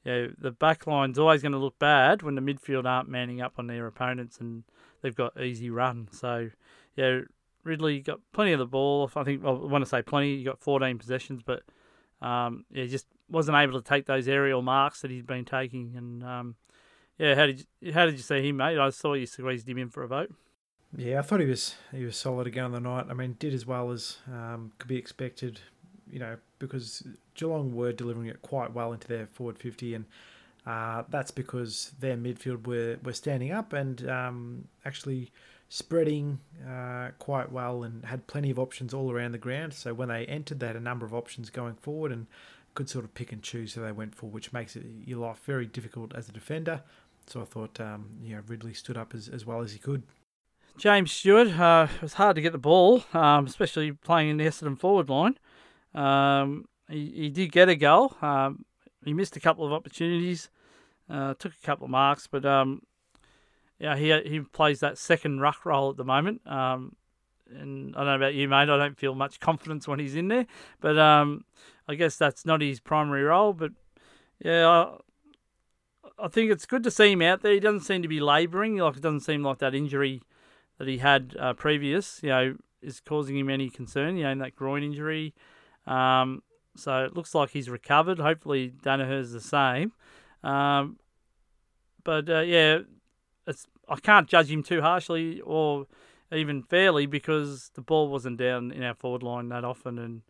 yeah, 0.04 0.26
the 0.36 0.50
back 0.50 0.86
line's 0.86 1.18
always 1.18 1.42
going 1.42 1.52
to 1.52 1.58
look 1.58 1.78
bad 1.78 2.22
when 2.22 2.34
the 2.34 2.42
midfield 2.42 2.84
aren't 2.84 3.08
manning 3.08 3.40
up 3.40 3.54
on 3.56 3.68
their 3.68 3.86
opponents 3.86 4.38
and 4.38 4.64
they've 5.00 5.14
got 5.14 5.40
easy 5.40 5.70
run. 5.70 6.08
So 6.10 6.50
yeah, 6.96 7.20
Ridley 7.64 8.00
got 8.00 8.20
plenty 8.32 8.52
of 8.52 8.58
the 8.58 8.66
ball. 8.66 9.10
I 9.14 9.24
think 9.24 9.44
I 9.44 9.50
want 9.50 9.82
to 9.82 9.88
say 9.88 10.02
plenty. 10.02 10.38
He 10.38 10.44
got 10.44 10.60
14 10.60 10.98
possessions, 10.98 11.42
but 11.44 11.62
um, 12.20 12.64
yeah, 12.70 12.86
just 12.86 13.06
wasn't 13.28 13.56
able 13.56 13.80
to 13.80 13.86
take 13.86 14.06
those 14.06 14.28
aerial 14.28 14.62
marks 14.62 15.00
that 15.02 15.10
he's 15.10 15.22
been 15.22 15.44
taking, 15.44 15.94
and 15.96 16.24
um, 16.24 16.54
yeah, 17.18 17.34
how 17.34 17.46
did 17.46 17.66
you, 17.80 17.92
how 17.92 18.06
did 18.06 18.14
you 18.14 18.22
see 18.22 18.48
him, 18.48 18.56
mate? 18.58 18.78
I 18.78 18.90
saw 18.90 19.14
you 19.14 19.26
squeezed 19.26 19.68
him 19.68 19.78
in 19.78 19.88
for 19.88 20.02
a 20.02 20.08
vote. 20.08 20.32
Yeah, 20.96 21.18
I 21.18 21.22
thought 21.22 21.40
he 21.40 21.46
was 21.46 21.74
he 21.94 22.04
was 22.04 22.16
solid 22.16 22.46
again 22.46 22.64
on 22.64 22.72
the 22.72 22.80
night. 22.80 23.06
I 23.08 23.14
mean, 23.14 23.36
did 23.38 23.54
as 23.54 23.66
well 23.66 23.90
as 23.90 24.18
um, 24.28 24.72
could 24.78 24.88
be 24.88 24.96
expected, 24.96 25.60
you 26.10 26.18
know, 26.18 26.36
because 26.58 27.06
Geelong 27.34 27.74
were 27.74 27.92
delivering 27.92 28.28
it 28.28 28.42
quite 28.42 28.72
well 28.72 28.92
into 28.92 29.08
their 29.08 29.26
forward 29.26 29.58
fifty, 29.58 29.94
and 29.94 30.04
uh, 30.66 31.04
that's 31.08 31.30
because 31.30 31.92
their 31.98 32.16
midfield 32.16 32.66
were 32.66 32.98
were 33.02 33.14
standing 33.14 33.52
up 33.52 33.72
and 33.72 34.08
um, 34.08 34.68
actually 34.84 35.30
spreading 35.72 36.38
uh, 36.68 37.08
quite 37.18 37.50
well 37.50 37.82
and 37.82 38.04
had 38.04 38.26
plenty 38.26 38.50
of 38.50 38.58
options 38.58 38.92
all 38.92 39.10
around 39.10 39.32
the 39.32 39.38
ground. 39.38 39.72
So 39.72 39.94
when 39.94 40.10
they 40.10 40.26
entered, 40.26 40.60
they 40.60 40.66
had 40.66 40.76
a 40.76 40.80
number 40.80 41.06
of 41.06 41.14
options 41.14 41.48
going 41.48 41.76
forward 41.76 42.12
and 42.12 42.26
could 42.74 42.90
sort 42.90 43.06
of 43.06 43.14
pick 43.14 43.32
and 43.32 43.42
choose 43.42 43.72
who 43.72 43.80
they 43.80 43.90
went 43.90 44.14
for, 44.14 44.26
which 44.26 44.52
makes 44.52 44.76
it 44.76 44.84
your 45.06 45.20
life 45.20 45.38
very 45.46 45.64
difficult 45.64 46.14
as 46.14 46.28
a 46.28 46.32
defender. 46.32 46.82
So 47.26 47.40
I 47.40 47.44
thought, 47.44 47.80
um, 47.80 48.10
you 48.22 48.36
know, 48.36 48.42
Ridley 48.46 48.74
stood 48.74 48.98
up 48.98 49.14
as, 49.14 49.28
as 49.28 49.46
well 49.46 49.62
as 49.62 49.72
he 49.72 49.78
could. 49.78 50.02
James 50.76 51.10
Stewart, 51.10 51.48
uh, 51.58 51.86
it 51.96 52.02
was 52.02 52.14
hard 52.14 52.36
to 52.36 52.42
get 52.42 52.52
the 52.52 52.58
ball, 52.58 53.04
um, 53.14 53.46
especially 53.46 53.92
playing 53.92 54.28
in 54.28 54.36
the 54.36 54.44
Essendon 54.44 54.78
forward 54.78 55.08
line. 55.08 55.38
Um, 55.94 56.66
he, 56.90 57.12
he 57.14 57.28
did 57.30 57.50
get 57.50 57.70
a 57.70 57.76
goal. 57.76 58.14
Um, 58.20 58.66
he 59.06 59.14
missed 59.14 59.36
a 59.36 59.40
couple 59.40 59.64
of 59.64 59.72
opportunities, 59.72 60.50
uh, 61.08 61.32
took 61.38 61.52
a 61.54 61.66
couple 61.66 61.86
of 61.86 61.90
marks, 61.90 62.26
but 62.26 62.44
um, 62.44 62.82
yeah, 63.82 63.96
he 63.96 64.16
he 64.28 64.40
plays 64.40 64.78
that 64.78 64.96
second 64.96 65.40
ruck 65.40 65.66
role 65.66 65.90
at 65.90 65.96
the 65.96 66.04
moment. 66.04 66.40
Um, 66.46 66.94
and 67.50 67.96
I 67.96 67.98
don't 67.98 68.06
know 68.06 68.14
about 68.14 68.34
you, 68.34 68.48
mate. 68.48 68.70
I 68.70 68.76
don't 68.76 68.96
feel 68.96 69.16
much 69.16 69.40
confidence 69.40 69.88
when 69.88 69.98
he's 69.98 70.14
in 70.14 70.28
there, 70.28 70.46
but 70.80 70.96
um, 70.96 71.44
I 71.88 71.96
guess 71.96 72.16
that's 72.16 72.46
not 72.46 72.60
his 72.60 72.78
primary 72.78 73.24
role. 73.24 73.52
But 73.52 73.72
yeah, 74.38 74.68
I, 74.68 74.96
I 76.16 76.28
think 76.28 76.52
it's 76.52 76.64
good 76.64 76.84
to 76.84 76.92
see 76.92 77.10
him 77.10 77.22
out 77.22 77.42
there. 77.42 77.54
He 77.54 77.58
doesn't 77.58 77.80
seem 77.80 78.02
to 78.02 78.08
be 78.08 78.20
labouring. 78.20 78.76
Like 78.76 78.98
it 78.98 79.02
doesn't 79.02 79.20
seem 79.20 79.42
like 79.42 79.58
that 79.58 79.74
injury 79.74 80.22
that 80.78 80.86
he 80.86 80.98
had 80.98 81.34
uh, 81.36 81.54
previous, 81.54 82.20
you 82.22 82.28
know, 82.28 82.54
is 82.82 83.00
causing 83.00 83.36
him 83.36 83.50
any 83.50 83.68
concern. 83.68 84.16
You 84.16 84.22
know, 84.22 84.30
in 84.30 84.38
that 84.38 84.54
groin 84.54 84.84
injury. 84.84 85.34
Um, 85.88 86.44
so 86.76 87.04
it 87.04 87.16
looks 87.16 87.34
like 87.34 87.50
he's 87.50 87.68
recovered. 87.68 88.20
Hopefully 88.20 88.72
Daniher's 88.80 89.32
the 89.32 89.40
same. 89.40 89.90
Um, 90.44 91.00
but 92.04 92.30
uh, 92.30 92.40
yeah, 92.42 92.78
it's 93.46 93.66
I 93.88 93.96
can't 93.96 94.28
judge 94.28 94.50
him 94.50 94.62
too 94.62 94.80
harshly 94.80 95.40
or 95.40 95.86
even 96.32 96.62
fairly 96.62 97.06
because 97.06 97.70
the 97.74 97.80
ball 97.80 98.08
wasn't 98.08 98.38
down 98.38 98.72
in 98.72 98.82
our 98.82 98.94
forward 98.94 99.22
line 99.22 99.48
that 99.50 99.64
often, 99.64 99.98
and 99.98 100.22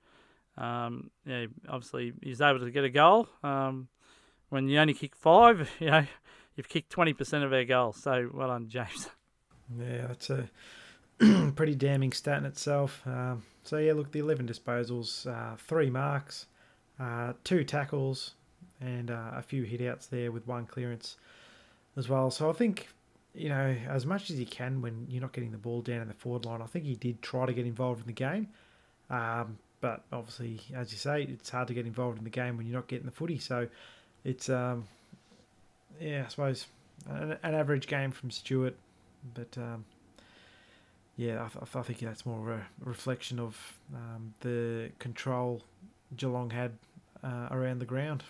um, 0.58 1.10
yeah, 1.24 1.46
obviously 1.68 2.12
he's 2.22 2.40
able 2.40 2.60
to 2.60 2.70
get 2.70 2.84
a 2.84 2.90
goal. 2.90 3.28
Um, 3.42 3.88
when 4.48 4.68
you 4.68 4.78
only 4.78 4.94
kick 4.94 5.16
five, 5.16 5.70
you 5.80 5.90
know, 5.90 6.06
you've 6.56 6.68
kicked 6.68 6.90
twenty 6.90 7.12
percent 7.12 7.44
of 7.44 7.52
our 7.52 7.64
goals. 7.64 7.96
So 7.96 8.30
well 8.32 8.48
done, 8.48 8.68
James. 8.68 9.08
Yeah, 9.78 10.08
that's 10.08 10.28
a 10.28 10.50
pretty 11.54 11.74
damning 11.74 12.12
stat 12.12 12.36
in 12.38 12.44
itself. 12.44 13.00
Um, 13.06 13.42
so 13.62 13.78
yeah, 13.78 13.94
look, 13.94 14.12
the 14.12 14.18
eleven 14.18 14.46
disposals, 14.46 15.26
uh, 15.26 15.56
three 15.56 15.88
marks, 15.88 16.46
uh, 17.00 17.32
two 17.42 17.64
tackles, 17.64 18.34
and 18.82 19.10
uh, 19.10 19.30
a 19.34 19.40
few 19.40 19.62
hitouts 19.62 20.10
there 20.10 20.30
with 20.30 20.46
one 20.46 20.66
clearance 20.66 21.16
as 21.96 22.08
well. 22.08 22.30
So 22.30 22.50
I 22.50 22.52
think 22.52 22.88
you 23.34 23.48
know, 23.48 23.76
as 23.88 24.04
much 24.04 24.30
as 24.30 24.36
he 24.36 24.44
can 24.44 24.82
when 24.82 25.06
you're 25.08 25.22
not 25.22 25.32
getting 25.32 25.52
the 25.52 25.58
ball 25.58 25.80
down 25.80 26.02
in 26.02 26.08
the 26.08 26.14
forward 26.14 26.44
line. 26.44 26.60
I 26.60 26.66
think 26.66 26.84
he 26.84 26.94
did 26.94 27.22
try 27.22 27.46
to 27.46 27.52
get 27.52 27.66
involved 27.66 28.00
in 28.00 28.06
the 28.06 28.12
game. 28.12 28.48
Um, 29.08 29.58
but 29.80 30.04
obviously, 30.12 30.60
as 30.74 30.92
you 30.92 30.98
say, 30.98 31.22
it's 31.22 31.50
hard 31.50 31.68
to 31.68 31.74
get 31.74 31.86
involved 31.86 32.18
in 32.18 32.24
the 32.24 32.30
game 32.30 32.56
when 32.56 32.66
you're 32.66 32.76
not 32.76 32.88
getting 32.88 33.06
the 33.06 33.12
footy. 33.12 33.38
So 33.38 33.68
it's, 34.24 34.48
um, 34.48 34.86
yeah, 36.00 36.24
I 36.26 36.28
suppose 36.28 36.66
an, 37.08 37.36
an, 37.42 37.54
average 37.54 37.86
game 37.86 38.12
from 38.12 38.30
Stewart. 38.30 38.76
But 39.34 39.56
um, 39.56 39.84
yeah, 41.16 41.48
I, 41.74 41.78
I, 41.78 41.82
think 41.82 41.98
that's 41.98 42.24
more 42.24 42.52
a 42.52 42.66
reflection 42.84 43.38
of 43.38 43.78
um, 43.94 44.34
the 44.40 44.90
control 44.98 45.62
Geelong 46.16 46.50
had 46.50 46.72
uh, 47.24 47.48
around 47.50 47.80
the 47.80 47.86
ground. 47.86 48.22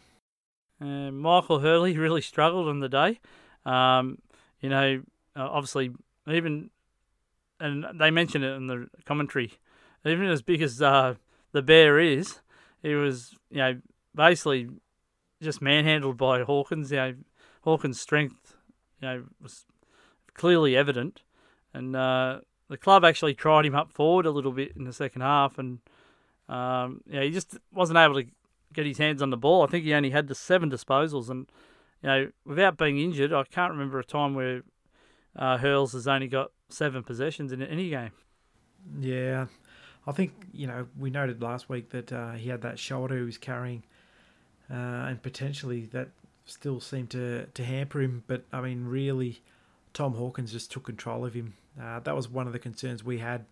Uh, 0.80 1.10
Michael 1.10 1.60
Hurley 1.60 1.96
really 1.98 2.22
struggled 2.22 2.68
on 2.68 2.80
the 2.80 2.88
day. 2.88 3.20
Um, 3.66 4.18
you 4.62 4.70
know, 4.70 5.02
uh, 5.36 5.48
obviously, 5.50 5.90
even, 6.26 6.70
and 7.60 7.84
they 7.94 8.10
mention 8.10 8.42
it 8.42 8.54
in 8.54 8.68
the 8.68 8.88
commentary, 9.04 9.52
even 10.06 10.26
as 10.26 10.40
big 10.40 10.62
as 10.62 10.80
uh, 10.80 11.14
the 11.52 11.62
bear 11.62 11.98
is, 11.98 12.40
he 12.82 12.94
was, 12.94 13.34
you 13.50 13.58
know, 13.58 13.80
basically 14.14 14.68
just 15.42 15.60
manhandled 15.60 16.16
by 16.16 16.42
Hawkins. 16.42 16.90
You 16.90 16.96
know, 16.96 17.14
Hawkins' 17.62 18.00
strength 18.00 18.56
you 19.00 19.08
know 19.08 19.24
was 19.42 19.66
clearly 20.34 20.76
evident, 20.76 21.22
and 21.74 21.94
uh, 21.94 22.40
the 22.68 22.76
club 22.76 23.04
actually 23.04 23.34
tried 23.34 23.66
him 23.66 23.74
up 23.74 23.92
forward 23.92 24.26
a 24.26 24.30
little 24.30 24.52
bit 24.52 24.72
in 24.76 24.84
the 24.84 24.92
second 24.92 25.20
half, 25.22 25.58
and 25.58 25.80
um, 26.48 27.02
yeah, 27.06 27.22
he 27.22 27.30
just 27.30 27.58
wasn't 27.72 27.98
able 27.98 28.14
to 28.14 28.26
get 28.72 28.86
his 28.86 28.98
hands 28.98 29.20
on 29.20 29.30
the 29.30 29.36
ball. 29.36 29.62
I 29.62 29.66
think 29.66 29.84
he 29.84 29.92
only 29.92 30.10
had 30.10 30.28
the 30.28 30.34
seven 30.34 30.70
disposals, 30.70 31.28
and 31.28 31.46
you 32.02 32.08
know, 32.08 32.30
without 32.44 32.76
being 32.76 32.98
injured, 32.98 33.32
I 33.32 33.44
can't 33.44 33.72
remember 33.72 33.98
a 33.98 34.04
time 34.04 34.34
where 34.34 34.62
uh, 35.36 35.58
Hurls 35.58 35.92
has 35.92 36.08
only 36.08 36.28
got 36.28 36.50
seven 36.68 37.02
possessions 37.02 37.52
in 37.52 37.62
any 37.62 37.90
game. 37.90 38.10
Yeah, 39.00 39.46
I 40.06 40.12
think 40.12 40.32
you 40.52 40.66
know 40.66 40.88
we 40.98 41.10
noted 41.10 41.42
last 41.42 41.68
week 41.68 41.90
that 41.90 42.12
uh, 42.12 42.32
he 42.32 42.48
had 42.48 42.62
that 42.62 42.78
shoulder 42.78 43.16
he 43.16 43.22
was 43.22 43.38
carrying, 43.38 43.84
uh, 44.70 44.74
and 44.74 45.22
potentially 45.22 45.86
that 45.92 46.08
still 46.44 46.80
seemed 46.80 47.10
to 47.10 47.46
to 47.46 47.64
hamper 47.64 48.00
him. 48.00 48.24
But 48.26 48.44
I 48.52 48.60
mean, 48.60 48.84
really, 48.84 49.42
Tom 49.94 50.14
Hawkins 50.14 50.52
just 50.52 50.72
took 50.72 50.84
control 50.84 51.24
of 51.24 51.34
him. 51.34 51.54
Uh, 51.80 52.00
that 52.00 52.16
was 52.16 52.28
one 52.28 52.46
of 52.46 52.52
the 52.52 52.58
concerns 52.58 53.04
we 53.04 53.18
had 53.18 53.46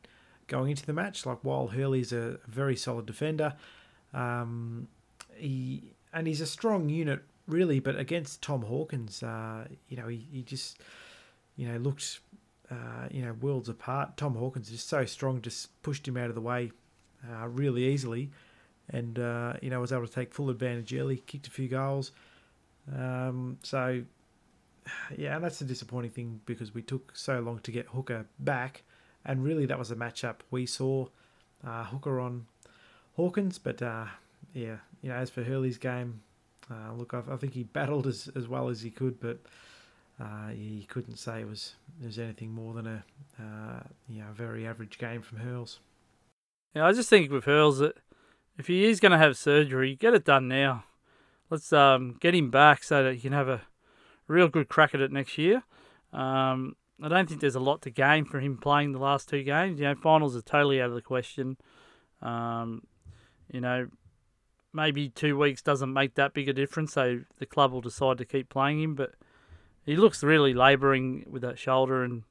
going 0.48 0.70
into 0.70 0.84
the 0.84 0.92
match. 0.92 1.24
Like 1.24 1.38
while 1.42 1.68
Hurley's 1.68 2.12
a 2.12 2.38
very 2.48 2.74
solid 2.74 3.06
defender, 3.06 3.54
um, 4.12 4.88
he 5.36 5.92
and 6.12 6.26
he's 6.26 6.40
a 6.40 6.46
strong 6.46 6.88
unit 6.88 7.20
really, 7.46 7.80
but 7.80 7.98
against 7.98 8.42
Tom 8.42 8.62
Hawkins, 8.62 9.22
uh, 9.22 9.66
you 9.88 9.96
know, 9.96 10.08
he, 10.08 10.26
he 10.30 10.42
just 10.42 10.78
you 11.56 11.68
know 11.68 11.78
looked 11.78 12.20
uh, 12.70 13.08
you 13.10 13.22
know, 13.22 13.32
worlds 13.34 13.68
apart. 13.68 14.16
Tom 14.16 14.34
Hawkins 14.34 14.70
is 14.70 14.82
so 14.82 15.04
strong, 15.04 15.42
just 15.42 15.82
pushed 15.82 16.06
him 16.06 16.16
out 16.16 16.28
of 16.28 16.34
the 16.34 16.40
way 16.40 16.70
uh, 17.28 17.48
really 17.48 17.84
easily, 17.84 18.30
and 18.90 19.18
uh, 19.18 19.54
you 19.60 19.70
know 19.70 19.80
was 19.80 19.92
able 19.92 20.06
to 20.06 20.12
take 20.12 20.32
full 20.32 20.50
advantage 20.50 20.94
early, 20.94 21.18
kicked 21.26 21.46
a 21.46 21.50
few 21.50 21.68
goals. 21.68 22.12
Um, 22.96 23.58
so 23.62 24.02
yeah, 25.16 25.34
and 25.34 25.44
that's 25.44 25.60
a 25.60 25.64
disappointing 25.64 26.10
thing 26.10 26.40
because 26.46 26.72
we 26.72 26.82
took 26.82 27.12
so 27.14 27.40
long 27.40 27.58
to 27.60 27.72
get 27.72 27.86
Hooker 27.86 28.26
back, 28.38 28.84
and 29.24 29.42
really 29.42 29.66
that 29.66 29.78
was 29.78 29.90
a 29.90 29.96
matchup 29.96 30.36
we 30.50 30.64
saw 30.64 31.06
uh, 31.66 31.84
Hooker 31.84 32.20
on 32.20 32.46
Hawkins, 33.16 33.58
but 33.58 33.82
uh, 33.82 34.06
yeah, 34.54 34.76
you 35.02 35.08
know 35.08 35.16
as 35.16 35.28
for 35.28 35.42
Hurley's 35.42 35.78
game, 35.78 36.22
uh, 36.70 36.92
look, 36.94 37.14
I, 37.14 37.22
I 37.30 37.36
think 37.36 37.54
he 37.54 37.64
battled 37.64 38.06
as 38.06 38.30
as 38.36 38.48
well 38.48 38.68
as 38.68 38.82
he 38.82 38.90
could, 38.90 39.20
but 39.20 39.38
uh, 40.20 40.50
you 40.54 40.84
couldn't 40.86 41.16
say 41.16 41.40
it 41.40 41.48
was 41.48 41.74
there's 42.00 42.18
anything 42.18 42.52
more 42.52 42.74
than 42.74 42.86
a 42.86 43.04
uh, 43.38 43.80
you 44.08 44.20
know 44.20 44.28
very 44.34 44.66
average 44.66 44.98
game 44.98 45.22
from 45.22 45.38
Hurls. 45.38 45.80
Yeah, 46.74 46.86
I 46.86 46.92
just 46.92 47.08
think 47.08 47.30
with 47.30 47.44
Hurls 47.44 47.78
that 47.78 47.96
if 48.58 48.66
he 48.66 48.84
is 48.84 49.00
going 49.00 49.12
to 49.12 49.18
have 49.18 49.36
surgery, 49.36 49.96
get 49.96 50.14
it 50.14 50.24
done 50.24 50.46
now. 50.46 50.84
Let's 51.48 51.72
um, 51.72 52.16
get 52.20 52.34
him 52.34 52.50
back 52.50 52.84
so 52.84 53.02
that 53.02 53.14
he 53.14 53.20
can 53.20 53.32
have 53.32 53.48
a 53.48 53.62
real 54.28 54.48
good 54.48 54.68
crack 54.68 54.94
at 54.94 55.00
it 55.00 55.10
next 55.10 55.36
year. 55.36 55.64
Um, 56.12 56.76
I 57.02 57.08
don't 57.08 57.28
think 57.28 57.40
there's 57.40 57.56
a 57.56 57.60
lot 57.60 57.82
to 57.82 57.90
gain 57.90 58.24
for 58.24 58.38
him 58.38 58.58
playing 58.58 58.92
the 58.92 58.98
last 58.98 59.28
two 59.28 59.42
games. 59.42 59.80
You 59.80 59.86
know, 59.86 59.94
finals 59.94 60.36
are 60.36 60.42
totally 60.42 60.80
out 60.80 60.90
of 60.90 60.94
the 60.94 61.02
question. 61.02 61.56
Um, 62.22 62.82
you 63.50 63.60
know, 63.60 63.88
maybe 64.72 65.08
two 65.08 65.36
weeks 65.36 65.62
doesn't 65.62 65.92
make 65.92 66.14
that 66.14 66.34
big 66.34 66.48
a 66.48 66.52
difference, 66.52 66.92
so 66.92 67.20
the 67.38 67.46
club 67.46 67.72
will 67.72 67.80
decide 67.80 68.18
to 68.18 68.24
keep 68.24 68.48
playing 68.48 68.82
him. 68.82 68.94
But 68.94 69.14
he 69.84 69.96
looks 69.96 70.22
really 70.22 70.54
labouring 70.54 71.26
with 71.28 71.42
that 71.42 71.58
shoulder, 71.58 72.04
and 72.04 72.22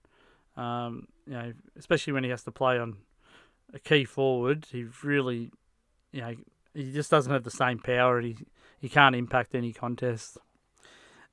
um, 0.55 1.07
you 1.25 1.33
know, 1.33 1.53
especially 1.77 2.13
when 2.13 2.23
he 2.23 2.29
has 2.29 2.43
to 2.43 2.51
play 2.51 2.77
on 2.77 2.97
a 3.73 3.79
key 3.79 4.05
forward, 4.05 4.67
he 4.71 4.85
really, 5.03 5.51
you 6.11 6.21
know, 6.21 6.35
he 6.73 6.91
just 6.91 7.11
doesn't 7.11 7.31
have 7.31 7.43
the 7.43 7.51
same 7.51 7.79
power, 7.79 8.17
and 8.17 8.27
he 8.27 8.37
he 8.79 8.89
can't 8.89 9.15
impact 9.15 9.55
any 9.55 9.73
contest. 9.73 10.37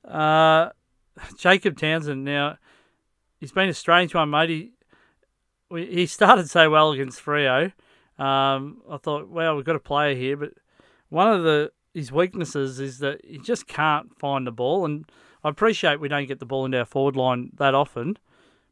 Uh, 0.03 0.69
Jacob 1.37 1.77
Townsend 1.77 2.23
now, 2.23 2.57
he's 3.39 3.51
been 3.51 3.69
a 3.69 3.73
strange 3.73 4.13
one, 4.13 4.29
mate. 4.29 4.49
He 4.49 4.71
he 5.69 6.05
started 6.05 6.49
so 6.49 6.69
well 6.69 6.91
against 6.91 7.23
Freo. 7.23 7.73
Um, 8.17 8.81
I 8.89 8.97
thought, 8.97 9.29
well, 9.29 9.55
we've 9.55 9.65
got 9.65 9.75
a 9.75 9.79
player 9.79 10.15
here, 10.15 10.37
but 10.37 10.53
one 11.09 11.31
of 11.31 11.43
the 11.43 11.71
his 11.93 12.11
weaknesses 12.11 12.79
is 12.79 12.99
that 12.99 13.21
he 13.25 13.39
just 13.39 13.67
can't 13.67 14.17
find 14.19 14.45
the 14.45 14.51
ball, 14.51 14.85
and 14.85 15.09
I 15.43 15.49
appreciate 15.49 15.99
we 15.99 16.07
don't 16.07 16.27
get 16.27 16.39
the 16.39 16.45
ball 16.45 16.65
into 16.65 16.77
our 16.77 16.85
forward 16.85 17.15
line 17.15 17.51
that 17.57 17.73
often, 17.73 18.17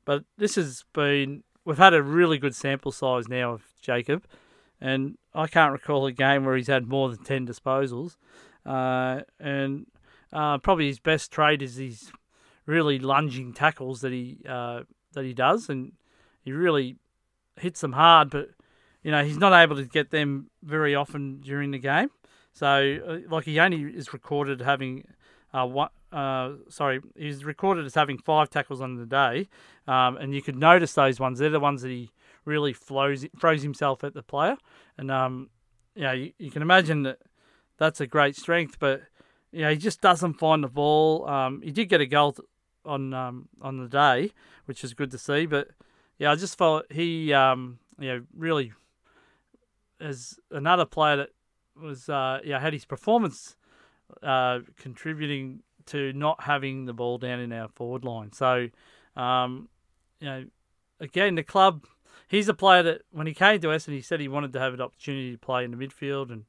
but 0.06 0.26
this 0.38 0.56
has 0.56 0.86
been 0.94 1.44
we've 1.64 1.78
had 1.78 1.94
a 1.94 2.04
really 2.04 2.38
good 2.38 2.56
sample 2.56 2.92
size 2.92 3.28
now 3.28 3.54
of 3.54 3.64
Jacob, 3.82 4.26
and 4.80 5.18
I 5.34 5.48
can't 5.48 5.72
recall 5.72 6.06
a 6.06 6.12
game 6.12 6.46
where 6.46 6.56
he's 6.56 6.68
had 6.68 6.88
more 6.88 7.10
than 7.10 7.24
ten 7.24 7.48
disposals, 7.48 8.18
uh, 8.66 9.22
and 9.40 9.88
uh, 10.32 10.60
probably 10.60 10.88
his 10.88 11.00
best 11.00 11.32
trade 11.32 11.62
is 11.62 11.78
his 11.78 12.12
really 12.66 13.00
lunging 13.00 13.54
tackles 13.54 14.02
that 14.02 14.12
he 14.12 14.38
uh, 14.48 14.84
that 15.14 15.26
he 15.26 15.34
does, 15.34 15.70
and 15.70 15.94
he 16.44 16.52
really 16.52 16.98
hits 17.58 17.82
them 17.82 17.94
hard, 17.94 18.30
but 18.30 18.50
you 19.06 19.12
know 19.12 19.24
he's 19.24 19.38
not 19.38 19.54
able 19.54 19.76
to 19.76 19.86
get 19.86 20.10
them 20.10 20.50
very 20.64 20.96
often 20.96 21.40
during 21.42 21.70
the 21.70 21.78
game. 21.78 22.10
So, 22.54 22.98
uh, 23.08 23.18
like 23.30 23.46
he 23.46 23.60
only 23.60 23.84
is 23.84 24.12
recorded 24.14 24.62
having 24.62 25.04
uh, 25.54 25.68
one, 25.68 25.90
uh, 26.12 26.54
sorry, 26.70 27.02
he's 27.16 27.46
recorded 27.46 27.86
as 27.86 27.94
having 27.94 28.18
five 28.18 28.50
tackles 28.50 28.82
on 28.82 28.96
the 28.96 29.06
day, 29.06 29.48
um, 29.88 30.18
and 30.18 30.34
you 30.34 30.42
could 30.42 30.56
notice 30.56 30.94
those 30.94 31.20
ones. 31.20 31.38
They're 31.38 31.52
the 31.52 31.60
ones 31.60 31.84
that 31.84 31.90
he 31.90 32.10
really 32.46 32.74
flows 32.74 33.28
throws 33.40 33.62
himself 33.62 34.04
at 34.04 34.16
the 34.16 34.24
player, 34.24 34.58
and 34.98 35.12
um, 35.12 35.52
yeah, 35.94 36.14
you, 36.14 36.34
you 36.40 36.50
can 36.50 36.64
imagine 36.64 37.04
that 37.04 37.20
that's 37.78 38.02
a 38.02 38.08
great 38.08 38.36
strength. 38.36 38.78
But 38.80 39.04
yeah, 39.52 39.70
he 39.70 39.78
just 39.78 40.02
doesn't 40.02 40.40
find 40.40 40.64
the 40.64 40.68
ball. 40.68 41.30
Um, 41.30 41.62
he 41.62 41.70
did 41.70 41.90
get 41.90 42.02
a 42.02 42.08
goal 42.08 42.36
on 42.84 43.14
um, 43.14 43.50
on 43.62 43.78
the 43.78 43.88
day, 43.88 44.32
which 44.66 44.84
is 44.84 44.96
good 44.96 45.12
to 45.12 45.20
see. 45.20 45.46
But 45.46 45.68
yeah, 46.18 46.32
I 46.32 46.36
just 46.36 46.58
felt 46.58 46.92
he 46.92 47.34
um, 47.34 47.78
you 48.00 48.08
know 48.08 48.22
really 48.36 48.74
as 50.00 50.40
another 50.52 50.86
player 50.86 51.18
that 51.18 51.30
was 51.82 52.10
uh, 52.10 52.40
yeah 52.44 52.60
had 52.60 52.74
his 52.74 52.86
performance 52.86 53.56
uh, 54.24 54.60
contributing 54.78 55.62
to 55.88 56.14
not 56.14 56.44
having 56.44 56.86
the 56.86 56.94
ball 56.94 57.18
down 57.18 57.40
in 57.40 57.52
our 57.52 57.68
forward 57.68 58.04
line. 58.04 58.32
So, 58.34 58.70
um, 59.16 59.70
you 60.20 60.28
know, 60.28 60.46
again, 61.00 61.36
the 61.36 61.44
club, 61.44 61.86
he's 62.28 62.50
a 62.50 62.54
player 62.54 62.84
that 62.84 63.02
when 63.12 63.28
he 63.28 63.34
came 63.34 63.60
to 63.62 63.72
us 63.72 63.88
and 63.88 63.96
he 63.96 64.02
said 64.02 64.20
he 64.20 64.28
wanted 64.28 64.54
to 64.54 64.60
have 64.60 64.74
an 64.74 64.82
opportunity 64.82 65.32
to 65.32 65.38
play 65.38 65.64
in 65.64 65.72
the 65.72 65.78
midfield, 65.78 66.32
and 66.32 66.46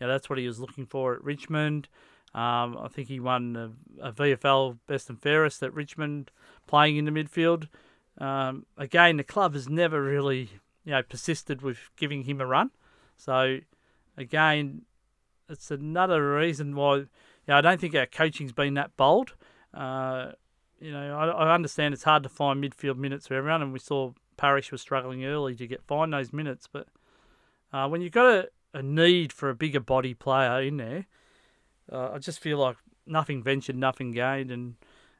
you 0.00 0.06
know, 0.06 0.08
that's 0.08 0.28
what 0.28 0.38
he 0.38 0.46
was 0.46 0.60
looking 0.60 0.86
for 0.86 1.14
at 1.14 1.24
Richmond. 1.24 1.88
Um, 2.34 2.76
I 2.76 2.88
think 2.88 3.08
he 3.08 3.20
won 3.20 3.54
a, 3.56 4.08
a, 4.08 4.12
VFL 4.12 4.78
best 4.88 5.08
and 5.08 5.22
fairest 5.22 5.62
at 5.62 5.72
Richmond 5.72 6.32
playing 6.66 6.96
in 6.96 7.04
the 7.04 7.12
midfield. 7.12 7.68
Um, 8.18 8.66
again, 8.76 9.18
the 9.18 9.24
club 9.24 9.54
has 9.54 9.68
never 9.68 10.02
really, 10.02 10.50
you 10.84 10.90
know, 10.90 11.02
persisted 11.04 11.62
with 11.62 11.78
giving 11.96 12.24
him 12.24 12.40
a 12.40 12.46
run. 12.46 12.72
So, 13.16 13.58
again, 14.16 14.82
it's 15.48 15.70
another 15.70 16.34
reason 16.36 16.74
why 16.74 17.04
yeah, 17.46 17.58
I 17.58 17.60
don't 17.60 17.80
think 17.80 17.94
our 17.94 18.06
coaching's 18.06 18.52
been 18.52 18.74
that 18.74 18.96
bold. 18.96 19.34
Uh, 19.72 20.32
you 20.80 20.92
know, 20.92 21.16
I, 21.16 21.26
I, 21.26 21.54
understand 21.54 21.94
it's 21.94 22.04
hard 22.04 22.22
to 22.22 22.28
find 22.28 22.62
midfield 22.62 22.96
minutes 22.96 23.26
for 23.26 23.34
everyone, 23.34 23.62
and 23.62 23.72
we 23.72 23.78
saw 23.78 24.12
Parish 24.36 24.72
was 24.72 24.80
struggling 24.80 25.24
early 25.24 25.54
to 25.56 25.66
get 25.66 25.82
find 25.82 26.12
those 26.12 26.32
minutes. 26.32 26.68
But 26.70 26.86
uh, 27.72 27.88
when 27.88 28.00
you've 28.00 28.12
got 28.12 28.26
a, 28.26 28.48
a, 28.72 28.82
need 28.82 29.32
for 29.32 29.50
a 29.50 29.54
bigger 29.54 29.80
body 29.80 30.14
player 30.14 30.62
in 30.62 30.76
there, 30.76 31.06
uh, 31.90 32.12
I 32.12 32.18
just 32.18 32.40
feel 32.40 32.58
like 32.58 32.76
nothing 33.06 33.42
ventured, 33.42 33.76
nothing 33.76 34.12
gained, 34.12 34.50
and 34.50 34.74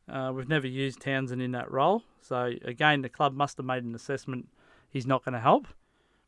uh, 0.08 0.32
we've 0.34 0.48
never 0.48 0.66
used 0.66 1.00
Townsend 1.00 1.42
in 1.42 1.52
that 1.52 1.70
role. 1.70 2.02
So 2.20 2.52
again, 2.64 3.02
the 3.02 3.08
club 3.08 3.34
must 3.34 3.56
have 3.56 3.66
made 3.66 3.84
an 3.84 3.94
assessment 3.94 4.48
he's 4.90 5.06
not 5.06 5.24
going 5.24 5.34
to 5.34 5.40
help. 5.40 5.66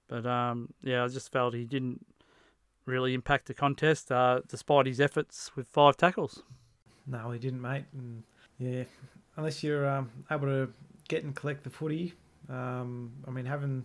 But 0.08 0.26
um, 0.26 0.72
yeah, 0.82 1.04
I 1.04 1.08
just 1.08 1.32
felt 1.32 1.54
he 1.54 1.64
didn't 1.64 2.04
really 2.84 3.14
impact 3.14 3.46
the 3.46 3.54
contest, 3.54 4.12
uh, 4.12 4.40
despite 4.48 4.86
his 4.86 5.00
efforts 5.00 5.50
with 5.56 5.66
five 5.68 5.96
tackles. 5.96 6.42
No, 7.06 7.30
he 7.30 7.38
didn't, 7.38 7.60
mate. 7.60 7.84
And 7.92 8.22
yeah, 8.58 8.84
unless 9.36 9.62
you're 9.62 9.88
um, 9.88 10.10
able 10.30 10.46
to 10.46 10.72
get 11.08 11.24
and 11.24 11.34
collect 11.34 11.64
the 11.64 11.70
footy, 11.70 12.14
um, 12.48 13.12
I 13.26 13.30
mean, 13.30 13.44
having 13.44 13.84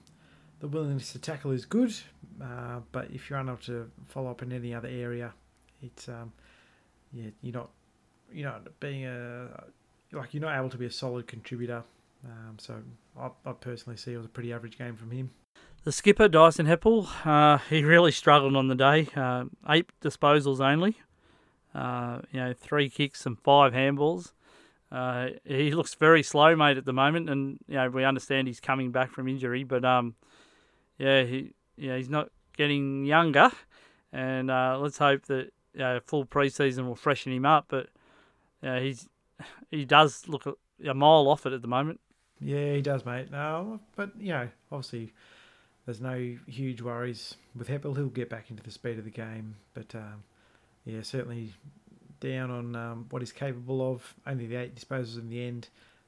the 0.60 0.68
willingness 0.68 1.11
to 1.14 1.19
tackle 1.19 1.52
is 1.52 1.65
good, 1.65 1.93
uh, 2.41 2.80
but 2.91 3.10
if 3.11 3.30
you're 3.30 3.39
unable 3.39 3.57
to 3.64 3.89
follow 4.07 4.30
up 4.30 4.43
in 4.43 4.52
any 4.52 4.73
other 4.73 4.88
area, 4.88 5.34
it's 5.81 6.07
um, 6.07 6.31
yeah, 7.11 7.30
you're 7.41 7.53
not 7.53 7.72
you're 8.31 8.49
not 8.49 8.80
being 8.80 9.06
a 9.06 9.48
like 10.11 10.34
you're 10.34 10.41
not 10.41 10.57
able 10.57 10.69
to 10.69 10.77
be 10.77 10.85
a 10.85 10.91
solid 10.91 11.27
contributor. 11.27 11.84
Um, 12.23 12.57
so 12.60 12.76
I, 13.19 13.30
I 13.45 13.53
personally 13.53 13.98
see 13.98 14.14
it 14.14 14.18
was 14.18 14.27
a 14.27 14.30
pretty 14.30 14.53
average 14.53 14.77
game 14.77 14.95
from 14.95 15.10
him. 15.10 15.31
The 15.84 15.91
skipper, 15.91 16.28
Dyson 16.28 16.68
Heppell, 16.68 17.08
uh, 17.26 17.58
he 17.68 17.84
really 17.84 18.12
struggled 18.12 18.56
on 18.56 18.68
the 18.68 18.76
day. 18.76 19.08
Uh, 19.16 19.45
eight 19.68 19.90
disposals 19.99 20.60
only. 20.60 20.98
Uh, 21.74 22.20
you 22.32 22.40
know, 22.40 22.53
three 22.53 22.88
kicks 22.88 23.26
and 23.26 23.40
five 23.40 23.74
handballs. 23.74 24.34
Uh, 24.91 25.30
he 25.44 25.72
looks 25.72 25.95
very 25.95 26.22
slow, 26.22 26.56
mate, 26.56 26.78
at 26.78 26.86
the 26.86 26.94
moment, 26.94 27.32
and 27.32 27.58
you 27.68 27.76
know 27.76 27.90
we 27.90 28.03
understand 28.03 28.48
he's 28.48 28.60
coming 28.60 28.91
back 28.91 29.10
from 29.12 29.28
injury, 29.28 29.64
but 29.64 29.84
um, 29.84 30.14
yeah, 30.99 31.24
he 31.24 31.53
yeah 31.78 31.95
he's 31.95 32.10
not 32.10 32.30
getting 32.58 33.06
younger, 33.06 33.49
and 34.12 34.52
uh, 34.52 34.78
let's 34.80 34.98
hope 34.99 35.26
that 35.28 35.52
you 35.74 35.80
know, 35.80 35.99
full 36.06 36.26
preseason 36.26 36.86
will 36.86 36.95
freshen 36.95 37.32
him 37.32 37.45
up. 37.45 37.68
But 37.70 37.88
he's 38.62 39.08
he 39.72 39.86
does 39.86 40.28
look 40.28 40.45
a 40.86 40.94
mile 40.94 41.28
off 41.28 41.45
it 41.45 41.53
at 41.53 41.62
the 41.64 41.70
moment. 41.70 42.02
Yeah, 42.40 42.74
he 42.74 42.82
does, 42.82 43.06
mate. 43.06 43.32
No, 43.32 43.80
but 43.95 44.12
you 44.20 44.34
know, 44.34 44.49
obviously, 44.72 45.14
there's 45.92 46.00
no 46.00 46.38
huge 46.48 46.82
worries 46.82 47.36
with 47.54 47.68
Heppell. 47.68 47.94
He'll 47.98 48.08
get 48.08 48.30
back 48.30 48.50
into 48.50 48.64
the 48.64 48.72
speed 48.72 48.98
of 48.98 49.04
the 49.04 49.12
game, 49.12 49.58
but 49.74 49.94
um, 49.94 50.24
yeah, 50.86 51.02
certainly 51.02 51.50
down 52.22 52.50
on 52.50 52.76
um, 52.78 53.08
what 53.10 53.22
he's 53.22 53.34
capable 53.34 53.92
of. 53.92 54.16
Only 54.26 54.48
the 54.48 54.56
eight 54.56 54.74
disposals 54.74 55.20
in 55.20 55.28
the 55.28 55.46
end. 55.46 55.68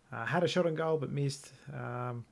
Uh, 0.09 0.25
had 0.25 0.41
a 0.41 0.47
shot 0.47 0.65
on 0.65 0.75
goal, 0.75 0.95
but 0.95 1.11
missed. 1.11 1.51
Um, 1.73 2.23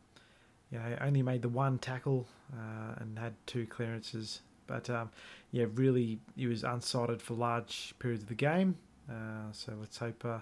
you 0.71 0.79
know, 0.79 0.97
only 1.01 1.21
made 1.21 1.41
the 1.41 1.49
one 1.49 1.77
tackle 1.77 2.25
uh, 2.53 2.95
and 2.99 3.19
had 3.19 3.33
two 3.47 3.67
clearances. 3.67 4.39
But 4.65 4.89
um, 4.89 5.09
yeah, 5.51 5.65
really, 5.73 6.19
he 6.37 6.47
was 6.47 6.63
unsighted 6.63 7.21
for 7.21 7.33
large 7.33 7.93
periods 7.99 8.23
of 8.23 8.29
the 8.29 8.35
game. 8.35 8.77
Uh, 9.09 9.51
so 9.51 9.73
let's 9.77 9.97
hope, 9.97 10.23
uh, 10.23 10.39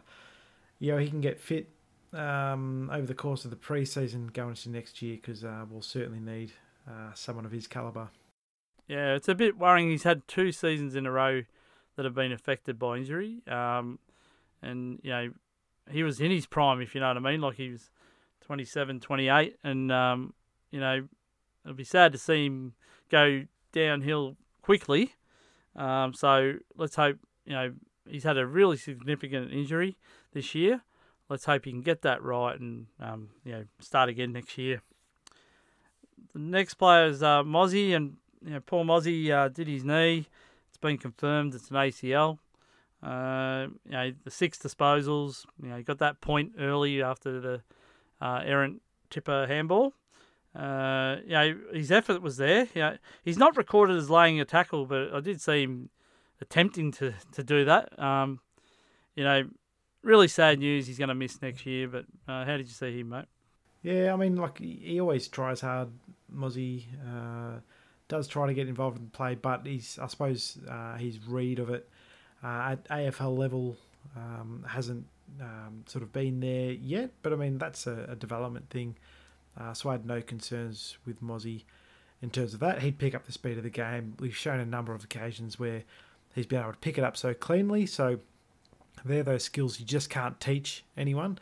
you 0.77 0.91
know, 0.91 0.99
he 0.99 1.09
can 1.09 1.21
get 1.21 1.39
fit 1.39 1.69
um, 2.13 2.91
over 2.93 3.07
the 3.07 3.15
course 3.15 3.45
of 3.45 3.49
the 3.49 3.57
pre-season 3.57 4.27
going 4.31 4.49
into 4.49 4.69
next 4.69 5.01
year 5.01 5.15
because 5.15 5.43
uh, 5.43 5.65
we'll 5.71 5.81
certainly 5.81 6.19
need 6.19 6.51
uh, 6.87 7.13
someone 7.13 7.45
of 7.45 7.51
his 7.51 7.67
calibre. 7.67 8.09
Yeah, 8.87 9.13
it's 9.13 9.27
a 9.27 9.35
bit 9.35 9.57
worrying. 9.57 9.89
He's 9.89 10.03
had 10.03 10.27
two 10.27 10.51
seasons 10.51 10.95
in 10.95 11.05
a 11.05 11.11
row 11.11 11.43
that 11.95 12.05
have 12.05 12.15
been 12.15 12.31
affected 12.31 12.79
by 12.79 12.97
injury. 12.97 13.41
Um, 13.47 13.99
and, 14.61 14.99
you 15.03 15.11
know, 15.11 15.31
he 15.91 16.03
was 16.03 16.19
in 16.19 16.31
his 16.31 16.45
prime, 16.45 16.81
if 16.81 16.95
you 16.95 17.01
know 17.01 17.09
what 17.09 17.17
I 17.17 17.19
mean. 17.19 17.41
Like 17.41 17.55
he 17.55 17.69
was 17.69 17.89
27, 18.45 18.99
28. 18.99 19.57
And, 19.63 19.91
um, 19.91 20.33
you 20.71 20.79
know, 20.79 21.07
it'll 21.63 21.75
be 21.75 21.83
sad 21.83 22.11
to 22.13 22.17
see 22.17 22.45
him 22.45 22.73
go 23.11 23.43
downhill 23.71 24.37
quickly. 24.61 25.13
Um, 25.75 26.13
so 26.13 26.55
let's 26.75 26.95
hope, 26.95 27.17
you 27.45 27.53
know, 27.53 27.73
he's 28.07 28.23
had 28.23 28.37
a 28.37 28.45
really 28.45 28.77
significant 28.77 29.51
injury 29.51 29.97
this 30.33 30.55
year. 30.55 30.81
Let's 31.29 31.45
hope 31.45 31.65
he 31.65 31.71
can 31.71 31.81
get 31.81 32.01
that 32.01 32.23
right 32.23 32.59
and, 32.59 32.87
um, 32.99 33.29
you 33.43 33.51
know, 33.51 33.65
start 33.79 34.09
again 34.09 34.33
next 34.33 34.57
year. 34.57 34.81
Next 36.39 36.75
player 36.75 37.07
is 37.07 37.21
uh, 37.21 37.43
Mozzie, 37.43 37.93
and 37.93 38.15
you 38.45 38.51
know, 38.51 38.59
Paul 38.61 38.85
Mozzie 38.85 39.29
uh, 39.29 39.49
did 39.49 39.67
his 39.67 39.83
knee. 39.83 40.25
It's 40.69 40.77
been 40.77 40.97
confirmed 40.97 41.53
it's 41.53 41.69
an 41.69 41.75
ACL. 41.75 42.39
Uh, 43.03 43.67
you 43.85 43.91
know, 43.91 44.11
the 44.23 44.31
six 44.31 44.57
disposals. 44.57 45.45
You 45.61 45.69
know, 45.69 45.77
he 45.77 45.83
got 45.83 45.99
that 45.99 46.21
point 46.21 46.53
early 46.57 47.03
after 47.03 47.41
the 47.41 47.61
uh, 48.21 48.41
errant 48.45 48.81
Tippa 49.11 49.49
handball. 49.49 49.93
Uh, 50.55 51.17
you 51.25 51.31
know, 51.31 51.57
his 51.73 51.91
effort 51.91 52.21
was 52.21 52.37
there. 52.37 52.67
You 52.73 52.81
know, 52.81 52.97
he's 53.23 53.37
not 53.37 53.57
recorded 53.57 53.97
as 53.97 54.09
laying 54.09 54.39
a 54.39 54.45
tackle, 54.45 54.85
but 54.85 55.13
I 55.13 55.19
did 55.19 55.41
see 55.41 55.63
him 55.63 55.89
attempting 56.39 56.91
to, 56.93 57.13
to 57.33 57.43
do 57.43 57.65
that. 57.65 57.99
Um, 58.01 58.39
you 59.13 59.25
know, 59.25 59.43
really 60.03 60.29
sad 60.29 60.59
news. 60.59 60.87
He's 60.87 60.97
going 60.97 61.09
to 61.09 61.15
miss 61.15 61.41
next 61.41 61.65
year. 61.65 61.89
But 61.89 62.05
uh, 62.29 62.45
how 62.45 62.55
did 62.55 62.67
you 62.67 62.73
see 62.73 62.97
him, 62.99 63.09
mate? 63.09 63.25
Yeah, 63.81 64.13
I 64.13 64.17
mean, 64.17 64.35
like 64.35 64.59
he 64.59 64.99
always 64.99 65.27
tries 65.27 65.61
hard. 65.61 65.89
Mozzie 66.35 66.83
uh, 67.07 67.59
does 68.07 68.27
try 68.27 68.47
to 68.47 68.53
get 68.53 68.67
involved 68.67 68.97
in 68.97 69.05
the 69.05 69.11
play, 69.11 69.35
but 69.35 69.65
he's 69.65 69.97
I 70.01 70.07
suppose 70.07 70.57
uh, 70.69 70.97
his 70.97 71.19
read 71.25 71.59
of 71.59 71.69
it 71.69 71.89
uh, 72.43 72.71
at 72.71 72.89
AFL 72.89 73.37
level 73.37 73.77
um, 74.15 74.65
hasn't 74.67 75.05
um, 75.41 75.83
sort 75.87 76.03
of 76.03 76.11
been 76.11 76.39
there 76.39 76.71
yet. 76.71 77.11
But 77.21 77.33
I 77.33 77.35
mean, 77.37 77.57
that's 77.57 77.87
a, 77.87 78.07
a 78.09 78.15
development 78.15 78.69
thing. 78.69 78.95
Uh, 79.59 79.73
so 79.73 79.89
I 79.89 79.93
had 79.93 80.05
no 80.05 80.21
concerns 80.21 80.97
with 81.05 81.21
Mozzie 81.21 81.63
in 82.21 82.29
terms 82.29 82.53
of 82.53 82.59
that. 82.59 82.81
He'd 82.81 82.97
pick 82.97 83.15
up 83.15 83.25
the 83.25 83.31
speed 83.31 83.57
of 83.57 83.63
the 83.63 83.69
game. 83.69 84.15
We've 84.19 84.35
shown 84.35 84.59
a 84.59 84.65
number 84.65 84.93
of 84.93 85.03
occasions 85.03 85.59
where 85.59 85.83
he's 86.33 86.45
been 86.45 86.59
able 86.59 86.73
to 86.73 86.77
pick 86.77 86.97
it 86.97 87.03
up 87.03 87.17
so 87.17 87.33
cleanly. 87.33 87.85
So 87.85 88.19
they're 89.05 89.23
those 89.23 89.43
skills 89.43 89.79
you 89.79 89.85
just 89.85 90.09
can't 90.09 90.39
teach 90.39 90.83
anyone. 90.97 91.39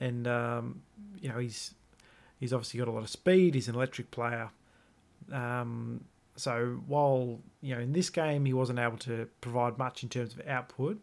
And 0.00 0.26
um, 0.26 0.82
you 1.20 1.28
know 1.28 1.38
he's 1.38 1.74
he's 2.38 2.52
obviously 2.52 2.78
got 2.78 2.88
a 2.88 2.92
lot 2.92 3.02
of 3.02 3.10
speed. 3.10 3.54
He's 3.54 3.68
an 3.68 3.74
electric 3.74 4.10
player. 4.10 4.50
Um, 5.32 6.04
so 6.36 6.80
while 6.86 7.40
you 7.60 7.74
know 7.74 7.80
in 7.80 7.92
this 7.92 8.10
game 8.10 8.44
he 8.44 8.52
wasn't 8.52 8.78
able 8.78 8.96
to 8.98 9.28
provide 9.40 9.78
much 9.78 10.02
in 10.02 10.08
terms 10.08 10.34
of 10.34 10.46
output, 10.46 11.00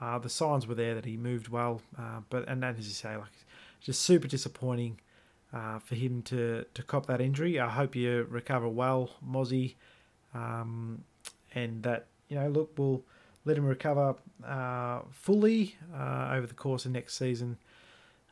uh, 0.00 0.18
the 0.18 0.28
signs 0.28 0.66
were 0.66 0.74
there 0.74 0.94
that 0.94 1.04
he 1.04 1.16
moved 1.16 1.48
well. 1.48 1.80
Uh, 1.98 2.20
but 2.30 2.48
and 2.48 2.62
then 2.62 2.76
as 2.78 2.86
you 2.86 2.94
say, 2.94 3.16
like 3.16 3.30
just 3.80 4.02
super 4.02 4.28
disappointing 4.28 4.98
uh, 5.52 5.78
for 5.78 5.94
him 5.94 6.22
to 6.22 6.64
to 6.74 6.82
cop 6.82 7.06
that 7.06 7.20
injury. 7.20 7.60
I 7.60 7.68
hope 7.68 7.94
you 7.94 8.26
recover 8.28 8.68
well, 8.68 9.10
Mozzie, 9.26 9.74
um, 10.34 11.04
and 11.54 11.82
that 11.82 12.06
you 12.28 12.36
know 12.36 12.48
look 12.48 12.72
we'll 12.76 13.02
let 13.44 13.58
him 13.58 13.66
recover 13.66 14.14
uh, 14.46 15.00
fully 15.10 15.76
uh, 15.94 16.30
over 16.32 16.46
the 16.46 16.54
course 16.54 16.84
of 16.84 16.92
next 16.92 17.16
season. 17.16 17.58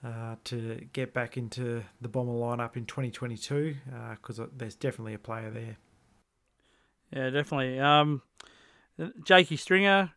Uh, 0.03 0.37
to 0.45 0.81
get 0.95 1.13
back 1.13 1.37
into 1.37 1.83
the 2.01 2.09
bomber 2.09 2.33
lineup 2.33 2.75
in 2.75 2.87
2022 2.87 3.77
because 4.13 4.41
there's 4.57 4.75
definitely 4.75 5.13
a 5.13 5.19
player 5.19 5.51
there. 5.51 5.77
Yeah, 7.13 7.29
definitely. 7.29 7.79
Um, 7.79 8.23
Jakey 9.23 9.57
Stringer, 9.57 10.13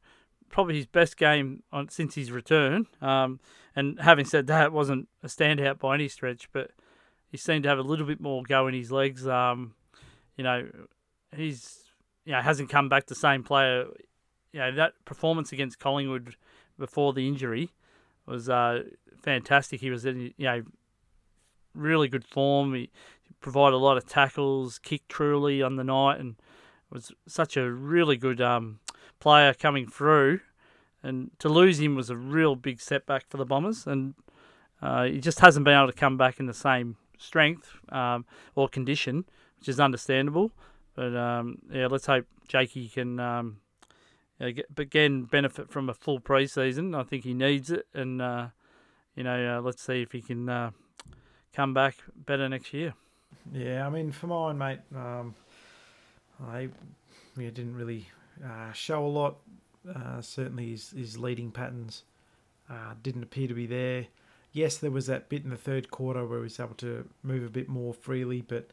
probably 0.50 0.76
his 0.76 0.86
best 0.86 1.18
game 1.18 1.64
on 1.72 1.90
since 1.90 2.16
his 2.16 2.32
return. 2.32 2.88
Um, 3.02 3.42
and 3.76 4.00
having 4.00 4.26
said 4.26 4.48
that, 4.48 4.72
wasn't 4.72 5.10
a 5.22 5.28
standout 5.28 5.80
by 5.80 5.96
any 5.96 6.08
stretch, 6.08 6.48
but 6.54 6.72
he 7.30 7.38
seemed 7.38 7.64
to 7.64 7.70
have 7.70 7.80
a 7.80 7.84
little 7.84 8.06
bit 8.06 8.22
more 8.22 8.44
go 8.44 8.68
in 8.68 8.74
his 8.74 8.92
legs. 8.92 9.28
Um, 9.28 9.74
you 10.38 10.44
know, 10.44 10.70
he's 11.36 11.80
you 12.26 12.32
know 12.32 12.42
hasn't 12.42 12.70
come 12.70 12.88
back 12.90 13.08
the 13.08 13.16
same 13.16 13.44
player. 13.44 13.88
You 14.52 14.60
know 14.60 14.76
that 14.76 14.94
performance 15.06 15.52
against 15.52 15.80
Collingwood 15.80 16.36
before 16.78 17.14
the 17.14 17.28
injury 17.28 17.72
was 18.26 18.50
uh, 18.50 18.84
fantastic. 19.24 19.82
He 19.82 19.90
was 19.90 20.06
in 20.06 20.34
you 20.38 20.46
know 20.46 20.64
really 21.74 22.08
good 22.08 22.26
form. 22.26 22.74
He 22.76 22.92
provided 23.42 23.76
a 23.76 23.78
lot 23.78 23.98
of 23.98 24.06
tackles, 24.06 24.80
kicked 24.80 25.10
truly 25.10 25.62
on 25.62 25.76
the 25.76 25.84
night, 25.84 26.20
and 26.20 26.36
was 26.90 27.12
such 27.28 27.58
a 27.58 27.70
really 27.72 28.18
good 28.18 28.40
um, 28.40 28.80
player 29.20 29.54
coming 29.54 29.88
through. 29.88 30.42
And 31.02 31.32
to 31.40 31.50
lose 31.50 31.80
him 31.80 31.96
was 31.96 32.10
a 32.10 32.16
real 32.16 32.56
big 32.56 32.80
setback 32.80 33.26
for 33.28 33.38
the 33.38 33.46
Bombers, 33.46 33.88
and 33.88 34.14
uh, 34.82 35.06
he 35.06 35.20
just 35.20 35.40
hasn't 35.40 35.66
been 35.66 35.76
able 35.76 35.88
to 35.88 35.94
come 35.94 36.18
back 36.18 36.40
in 36.40 36.46
the 36.46 36.54
same 36.54 36.98
strength 37.18 37.78
um, 37.90 38.26
or 38.56 38.70
condition, 38.70 39.26
which 39.60 39.68
is 39.68 39.80
understandable. 39.80 40.52
But 40.96 41.16
um, 41.16 41.58
yeah, 41.72 41.88
let's 41.88 42.06
hope 42.06 42.26
Jakey 42.48 42.88
can 42.88 43.20
um, 43.20 43.58
get, 44.40 44.68
again 44.78 45.24
benefit 45.24 45.70
from 45.70 45.90
a 45.90 45.94
full 45.94 46.20
preseason. 46.20 46.98
I 46.98 47.04
think 47.04 47.24
he 47.24 47.34
needs 47.34 47.70
it, 47.70 47.88
and 47.94 48.22
uh, 48.22 48.48
you 49.16 49.24
know, 49.24 49.58
uh, 49.58 49.62
let's 49.62 49.84
see 49.84 50.02
if 50.02 50.12
he 50.12 50.22
can 50.22 50.50
uh, 50.50 50.72
come 51.54 51.74
back 51.74 51.96
better 52.26 52.48
next 52.50 52.74
year. 52.74 52.94
Yeah, 53.52 53.86
I 53.86 53.90
mean, 53.90 54.12
for 54.12 54.28
mine, 54.28 54.58
mate, 54.58 54.80
um, 54.96 55.36
I 56.48 56.70
didn't 57.36 57.76
really 57.76 58.08
uh, 58.44 58.72
show 58.74 59.06
a 59.06 59.08
lot. 59.08 59.38
Uh, 59.88 60.22
certainly, 60.22 60.72
his, 60.72 60.92
his 60.92 61.18
leading 61.18 61.52
patterns 61.52 62.04
uh, 62.70 62.94
didn't 63.02 63.24
appear 63.24 63.48
to 63.48 63.54
be 63.54 63.66
there. 63.66 64.08
Yes, 64.52 64.78
there 64.78 64.92
was 64.92 65.08
that 65.08 65.30
bit 65.30 65.44
in 65.44 65.50
the 65.50 65.58
third 65.58 65.90
quarter 65.92 66.26
where 66.26 66.40
he 66.40 66.44
was 66.44 66.60
able 66.60 66.76
to 66.76 67.08
move 67.24 67.44
a 67.44 67.50
bit 67.50 67.68
more 67.68 67.94
freely, 67.94 68.42
but 68.42 68.70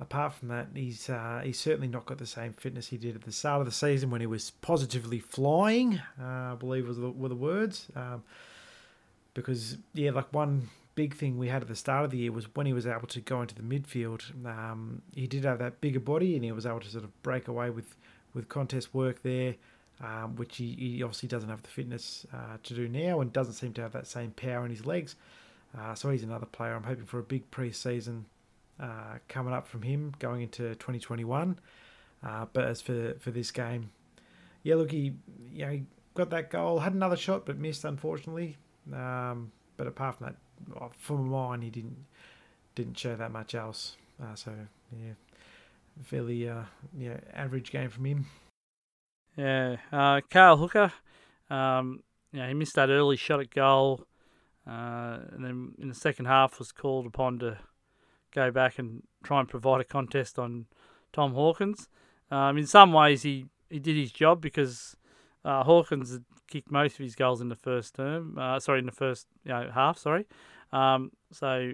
apart 0.00 0.32
from 0.32 0.48
that, 0.48 0.68
he's 0.74 1.08
uh, 1.10 1.42
he's 1.44 1.58
certainly 1.58 1.88
not 1.88 2.06
got 2.06 2.18
the 2.18 2.26
same 2.26 2.54
fitness 2.54 2.88
he 2.88 2.96
did 2.96 3.14
at 3.14 3.22
the 3.22 3.32
start 3.32 3.60
of 3.60 3.66
the 3.66 3.72
season 3.72 4.10
when 4.10 4.22
he 4.22 4.26
was 4.26 4.50
positively 4.62 5.18
flying. 5.18 6.00
Uh, 6.20 6.52
I 6.52 6.56
believe 6.58 6.88
was 6.88 6.96
the, 6.96 7.10
were 7.10 7.28
the 7.28 7.34
words. 7.34 7.88
Um, 7.94 8.22
because 9.34 9.78
yeah, 9.94 10.10
like 10.10 10.32
one 10.32 10.68
big 10.94 11.14
thing 11.14 11.38
we 11.38 11.48
had 11.48 11.62
at 11.62 11.68
the 11.68 11.76
start 11.76 12.04
of 12.04 12.10
the 12.10 12.18
year 12.18 12.32
was 12.32 12.54
when 12.54 12.66
he 12.66 12.72
was 12.72 12.86
able 12.86 13.06
to 13.06 13.20
go 13.20 13.40
into 13.40 13.54
the 13.54 13.62
midfield. 13.62 14.22
Um, 14.44 15.02
he 15.14 15.26
did 15.26 15.44
have 15.44 15.58
that 15.58 15.80
bigger 15.80 16.00
body, 16.00 16.34
and 16.34 16.44
he 16.44 16.52
was 16.52 16.66
able 16.66 16.80
to 16.80 16.88
sort 16.88 17.04
of 17.04 17.22
break 17.22 17.48
away 17.48 17.70
with 17.70 17.96
with 18.34 18.48
contest 18.48 18.94
work 18.94 19.22
there, 19.22 19.56
um, 20.04 20.36
which 20.36 20.56
he, 20.56 20.72
he, 20.78 21.02
obviously 21.02 21.28
doesn't 21.28 21.48
have 21.48 21.62
the 21.62 21.68
fitness 21.68 22.26
uh, 22.32 22.58
to 22.62 22.74
do 22.74 22.88
now, 22.88 23.20
and 23.20 23.32
doesn't 23.32 23.54
seem 23.54 23.72
to 23.72 23.80
have 23.82 23.92
that 23.92 24.06
same 24.06 24.30
power 24.32 24.64
in 24.64 24.70
his 24.70 24.86
legs. 24.86 25.16
Uh, 25.76 25.94
so 25.94 26.10
he's 26.10 26.22
another 26.22 26.46
player. 26.46 26.74
I'm 26.74 26.84
hoping 26.84 27.06
for 27.06 27.18
a 27.18 27.22
big 27.22 27.50
pre-season 27.50 28.26
uh, 28.80 29.18
coming 29.28 29.52
up 29.52 29.66
from 29.66 29.82
him 29.82 30.14
going 30.18 30.42
into 30.42 30.74
2021. 30.76 31.58
Uh, 32.22 32.46
but 32.52 32.64
as 32.64 32.80
for 32.80 33.14
for 33.20 33.30
this 33.30 33.50
game, 33.50 33.90
yeah, 34.62 34.74
look, 34.74 34.90
he 34.90 35.14
you 35.52 35.64
know 35.64 35.72
he 35.72 35.84
got 36.14 36.30
that 36.30 36.50
goal, 36.50 36.80
had 36.80 36.92
another 36.92 37.16
shot, 37.16 37.46
but 37.46 37.56
missed 37.56 37.84
unfortunately. 37.84 38.56
Um, 38.92 39.52
but 39.76 39.86
apart 39.86 40.16
from 40.16 40.26
that, 40.26 40.90
for 40.98 41.18
mine, 41.18 41.62
he 41.62 41.70
didn't 41.70 42.04
didn't 42.74 42.98
show 42.98 43.16
that 43.16 43.32
much 43.32 43.54
else. 43.54 43.96
Uh, 44.22 44.34
so 44.34 44.52
yeah, 44.92 45.12
fairly 46.02 46.48
uh, 46.48 46.62
yeah 46.96 47.18
average 47.32 47.70
game 47.70 47.88
from 47.88 48.04
him. 48.04 48.26
Yeah, 49.36 49.76
uh, 49.92 50.20
Cale 50.28 50.56
Hooker, 50.56 50.92
um, 51.48 52.02
yeah, 52.32 52.48
he 52.48 52.54
missed 52.54 52.74
that 52.74 52.90
early 52.90 53.16
shot 53.16 53.40
at 53.40 53.50
goal, 53.50 54.06
uh, 54.66 55.18
and 55.32 55.44
then 55.44 55.72
in 55.78 55.88
the 55.88 55.94
second 55.94 56.26
half 56.26 56.58
was 56.58 56.72
called 56.72 57.06
upon 57.06 57.38
to 57.38 57.58
go 58.34 58.50
back 58.50 58.78
and 58.78 59.02
try 59.22 59.40
and 59.40 59.48
provide 59.48 59.80
a 59.80 59.84
contest 59.84 60.38
on 60.38 60.66
Tom 61.12 61.34
Hawkins. 61.34 61.88
Um, 62.30 62.58
in 62.58 62.66
some 62.66 62.92
ways, 62.92 63.22
he, 63.22 63.46
he 63.68 63.78
did 63.78 63.96
his 63.96 64.12
job 64.12 64.40
because 64.40 64.96
uh, 65.44 65.64
Hawkins 65.64 66.20
kicked 66.50 66.70
most 66.70 66.94
of 66.94 67.04
his 67.04 67.14
goals 67.14 67.40
in 67.40 67.48
the 67.48 67.56
first 67.56 67.94
term. 67.94 68.36
Uh, 68.38 68.60
sorry, 68.60 68.80
in 68.80 68.86
the 68.86 68.92
first 68.92 69.26
you 69.44 69.52
know, 69.52 69.70
half. 69.72 69.98
Sorry. 69.98 70.26
Um, 70.72 71.12
so 71.32 71.72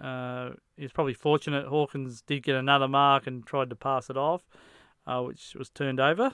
uh, 0.00 0.50
he 0.76 0.82
was 0.82 0.92
probably 0.92 1.14
fortunate. 1.14 1.66
Hawkins 1.66 2.22
did 2.22 2.42
get 2.42 2.54
another 2.54 2.88
mark 2.88 3.26
and 3.26 3.44
tried 3.44 3.70
to 3.70 3.76
pass 3.76 4.10
it 4.10 4.16
off, 4.16 4.42
uh, 5.06 5.22
which 5.22 5.56
was 5.58 5.70
turned 5.70 6.00
over. 6.00 6.32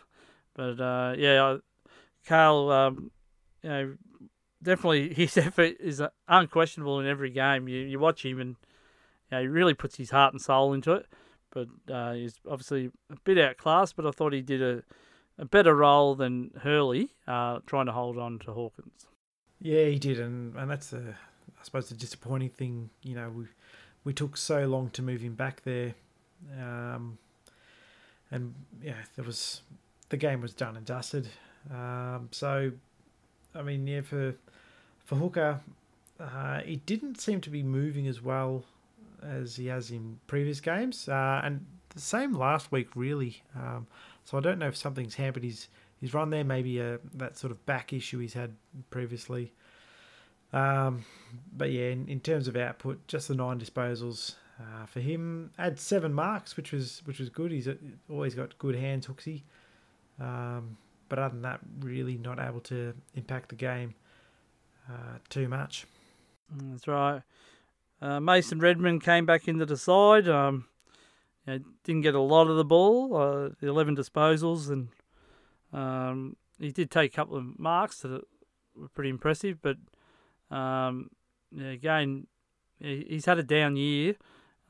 But 0.55 0.81
uh, 0.81 1.15
yeah, 1.17 1.57
Carl, 2.27 2.71
um, 2.71 3.11
you 3.63 3.69
know, 3.69 3.95
definitely 4.63 5.15
his 5.15 5.37
effort 5.37 5.77
is 5.81 6.03
unquestionable 6.29 7.01
in 7.01 7.07
every 7.07 7.31
game. 7.31 7.69
You 7.69 7.81
you 7.81 7.99
watch 7.99 8.25
him 8.25 8.41
and 8.41 8.57
you 9.31 9.37
know, 9.37 9.41
he 9.43 9.49
really 9.49 9.75
puts 9.75 9.97
his 9.97 10.11
heart 10.11 10.35
and 10.35 10.43
soul 10.43 10.73
into 10.73 10.93
it. 10.93 11.07
But 11.51 11.69
uh, 11.91 12.15
he's 12.15 12.41
obviously 12.51 12.91
a 13.11 13.17
bit 13.25 13.39
outclassed. 13.39 13.97
But 13.97 14.07
I 14.07 14.11
thought 14.11 14.33
he 14.33 14.43
did 14.43 14.61
a, 14.61 14.83
a 15.39 15.45
better 15.45 15.75
role 15.75 16.15
than 16.15 16.51
Hurley, 16.63 17.11
uh, 17.27 17.61
trying 17.67 17.87
to 17.87 17.93
hold 17.93 18.19
on 18.19 18.39
to 18.41 18.53
Hawkins. 18.53 19.07
Yeah, 19.61 19.87
he 19.87 19.99
did, 19.99 20.21
and, 20.21 20.55
and 20.57 20.71
that's 20.71 20.91
the 20.91 21.15
I 21.65 21.65
suppose 21.65 21.89
the 21.89 21.95
disappointing 21.95 22.51
thing. 22.51 22.91
You 23.03 23.15
know, 23.15 23.31
we 23.31 23.45
we 24.05 24.13
took 24.13 24.37
so 24.37 24.67
long 24.67 24.91
to 24.91 25.03
move 25.03 25.23
him 25.23 25.35
back 25.35 25.63
there, 25.65 25.95
um, 26.61 27.19
and 28.31 28.55
yeah, 28.83 28.97
there 29.17 29.25
was 29.25 29.63
the 30.11 30.17
game 30.17 30.41
was 30.41 30.53
done 30.53 30.77
and 30.77 30.85
dusted. 30.85 31.29
Um, 31.73 32.29
so, 32.31 32.73
I 33.55 33.63
mean, 33.63 33.87
yeah, 33.87 34.03
for 34.03 34.35
for 35.05 35.17
Hooker, 35.17 35.61
uh, 36.21 36.61
he 36.61 36.77
didn't 36.77 37.21
seem 37.21 37.41
to 37.41 37.51
be 37.51 37.63
moving 37.63 38.07
as 38.07 38.21
well 38.21 38.65
as 39.23 39.57
he 39.57 39.67
has 39.67 39.91
in 39.91 40.21
previous 40.27 40.61
games, 40.61 41.09
uh, 41.09 41.41
and 41.43 41.65
the 41.91 42.01
same 42.01 42.35
last 42.35 42.71
week 42.71 42.89
really. 42.95 43.43
Um, 43.57 43.87
so 44.25 44.39
I 44.39 44.41
don't 44.41 44.59
know 44.59 44.69
if 44.69 44.77
something's 44.77 45.15
hampered 45.15 45.45
his 45.45 45.69
his 46.01 46.15
run 46.15 46.31
there. 46.31 46.45
Maybe 46.45 46.81
uh, 46.81 46.99
that 47.15 47.39
sort 47.39 47.51
of 47.51 47.65
back 47.67 47.93
issue 47.93 48.19
he's 48.19 48.35
had 48.35 48.55
previously. 48.91 49.53
Um, 50.53 51.05
but 51.57 51.73
yeah, 51.73 51.89
in, 51.89 52.07
in, 52.09 52.21
terms 52.21 52.47
of 52.47 52.57
output, 52.57 53.09
just 53.09 53.27
the 53.27 53.35
nine 53.35 53.59
disposals 53.59 54.37
uh, 54.61 54.87
for 54.87 55.01
him. 55.01 55.51
Had 55.59 55.81
seven 55.81 56.15
marks, 56.15 56.57
which 56.57 56.73
was 56.73 57.03
which 57.05 57.19
was 57.19 57.29
good. 57.29 57.51
He's 57.51 57.69
always 58.09 58.35
got 58.35 58.57
good 58.59 58.77
hands, 58.77 59.07
Hooksy. 59.07 59.43
Um, 60.21 60.77
but 61.09 61.19
other 61.19 61.35
than 61.35 61.43
that, 61.43 61.61
really 61.81 62.17
not 62.17 62.39
able 62.39 62.61
to 62.61 62.95
impact 63.15 63.49
the 63.49 63.57
game 63.57 63.95
uh, 64.89 65.19
too 65.29 65.49
much. 65.49 65.87
Mm, 66.57 66.73
that's 66.73 66.89
right. 66.89 67.23
Uh, 68.01 68.21
Mason 68.21 68.59
Redman 68.59 69.01
came 69.01 69.27
back 69.27 69.49
into 69.49 69.67
the 69.67 69.77
side. 69.77 70.29
Um, 70.29 70.67
you 71.47 71.53
know, 71.53 71.59
didn't 71.85 72.03
get 72.03 72.15
a 72.15 72.21
lot 72.21 72.49
of 72.49 72.57
the 72.57 72.65
ball, 72.65 73.17
uh, 73.17 73.49
the 73.61 73.69
11 73.69 73.97
disposals, 73.97 74.71
and 74.71 74.89
um, 75.73 76.37
he 76.59 76.71
did 76.71 76.91
take 76.91 77.13
a 77.13 77.17
couple 77.17 77.37
of 77.37 77.59
marks 77.59 78.01
that 78.01 78.23
were 78.77 78.89
pretty 78.89 79.11
impressive. 79.11 79.59
But 79.61 79.77
um, 80.51 81.11
yeah, 81.53 81.71
again, 81.71 82.27
he's 82.79 83.27
had 83.27 83.39
a 83.39 83.43
down 83.43 83.77
year, 83.77 84.17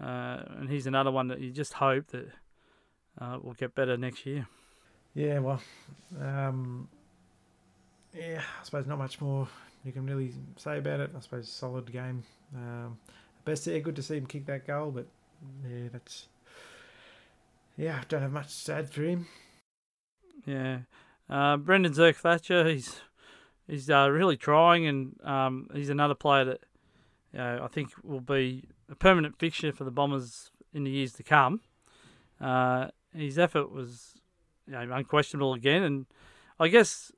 uh, 0.00 0.42
and 0.58 0.70
he's 0.70 0.86
another 0.86 1.10
one 1.10 1.28
that 1.28 1.40
you 1.40 1.50
just 1.50 1.74
hope 1.74 2.08
that 2.08 2.28
uh, 3.20 3.38
will 3.42 3.54
get 3.54 3.74
better 3.74 3.96
next 3.96 4.26
year. 4.26 4.46
Yeah, 5.14 5.38
well, 5.38 5.62
um, 6.20 6.88
yeah, 8.12 8.42
I 8.60 8.64
suppose 8.64 8.86
not 8.86 8.98
much 8.98 9.20
more 9.20 9.48
you 9.84 9.92
can 9.92 10.06
really 10.06 10.32
say 10.56 10.78
about 10.78 11.00
it. 11.00 11.10
I 11.16 11.20
suppose 11.20 11.48
solid 11.48 11.92
game. 11.92 12.24
Um, 12.54 12.98
best, 13.44 13.66
yeah, 13.66 13.78
good 13.78 13.96
to 13.96 14.02
see 14.02 14.16
him 14.16 14.26
kick 14.26 14.46
that 14.46 14.66
goal, 14.66 14.90
but 14.90 15.06
yeah, 15.68 15.88
that's 15.92 16.26
yeah, 17.76 17.98
I 18.00 18.04
don't 18.08 18.22
have 18.22 18.32
much 18.32 18.68
add 18.68 18.90
for 18.90 19.02
him. 19.02 19.26
Yeah, 20.46 20.80
uh, 21.28 21.56
Brendan 21.56 21.92
Zerk-Thatcher, 21.92 22.68
he's 22.68 23.00
he's 23.66 23.88
uh, 23.90 24.08
really 24.10 24.36
trying, 24.36 24.86
and 24.86 25.20
um, 25.24 25.68
he's 25.74 25.90
another 25.90 26.14
player 26.14 26.44
that 26.44 26.60
you 27.32 27.38
know, 27.38 27.60
I 27.62 27.68
think 27.68 27.90
will 28.02 28.20
be 28.20 28.64
a 28.90 28.94
permanent 28.94 29.38
fixture 29.38 29.72
for 29.72 29.84
the 29.84 29.90
Bombers 29.90 30.50
in 30.72 30.84
the 30.84 30.90
years 30.90 31.12
to 31.14 31.22
come. 31.22 31.60
Uh, 32.40 32.88
his 33.14 33.38
effort 33.38 33.70
was 33.70 34.14
you 34.66 34.72
know, 34.72 34.94
unquestionable 34.94 35.54
again. 35.54 35.82
And 35.82 36.06
I 36.58 36.68
guess 36.68 37.12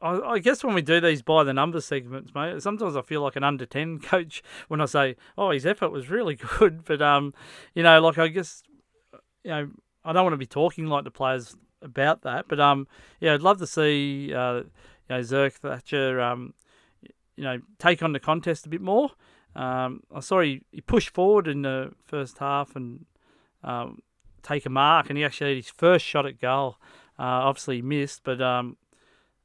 I, 0.00 0.18
I, 0.20 0.38
guess 0.38 0.62
when 0.62 0.74
we 0.74 0.82
do 0.82 1.00
these 1.00 1.22
by 1.22 1.44
the 1.44 1.52
numbers 1.52 1.86
segments, 1.86 2.34
mate, 2.34 2.62
sometimes 2.62 2.96
I 2.96 3.02
feel 3.02 3.22
like 3.22 3.36
an 3.36 3.44
under 3.44 3.66
ten 3.66 3.98
coach 4.02 4.42
when 4.68 4.80
I 4.80 4.86
say, 4.86 5.16
"Oh, 5.36 5.50
his 5.50 5.66
effort 5.66 5.90
was 5.90 6.10
really 6.10 6.36
good," 6.58 6.84
but 6.84 7.02
um, 7.02 7.34
you 7.74 7.82
know, 7.82 8.00
like 8.00 8.18
I 8.18 8.28
guess, 8.28 8.62
you 9.48 9.54
know, 9.54 9.70
I 10.04 10.12
don't 10.12 10.24
want 10.24 10.34
to 10.34 10.38
be 10.38 10.46
talking 10.46 10.88
like 10.88 11.04
the 11.04 11.10
players 11.10 11.56
about 11.80 12.20
that, 12.22 12.44
but 12.48 12.60
um, 12.60 12.86
yeah, 13.18 13.32
I'd 13.32 13.40
love 13.40 13.58
to 13.60 13.66
see 13.66 14.34
uh, 14.34 14.56
you 14.56 14.64
know, 15.08 15.20
Zerk-Thatcher 15.20 16.20
um, 16.20 16.52
you 17.34 17.44
know, 17.44 17.60
take 17.78 18.02
on 18.02 18.12
the 18.12 18.20
contest 18.20 18.66
a 18.66 18.68
bit 18.68 18.82
more. 18.82 19.12
Um, 19.56 20.02
I 20.14 20.20
saw 20.20 20.42
he, 20.42 20.60
he 20.70 20.82
pushed 20.82 21.14
forward 21.14 21.48
in 21.48 21.62
the 21.62 21.92
first 22.04 22.38
half 22.38 22.76
and 22.76 23.06
um, 23.64 24.02
take 24.42 24.66
a 24.66 24.70
mark, 24.70 25.08
and 25.08 25.16
he 25.16 25.24
actually 25.24 25.54
had 25.54 25.64
his 25.64 25.70
first 25.70 26.04
shot 26.04 26.26
at 26.26 26.38
goal. 26.38 26.76
Uh, 27.18 27.48
obviously, 27.48 27.76
he 27.76 27.82
missed, 27.82 28.24
but 28.24 28.42
um, 28.42 28.76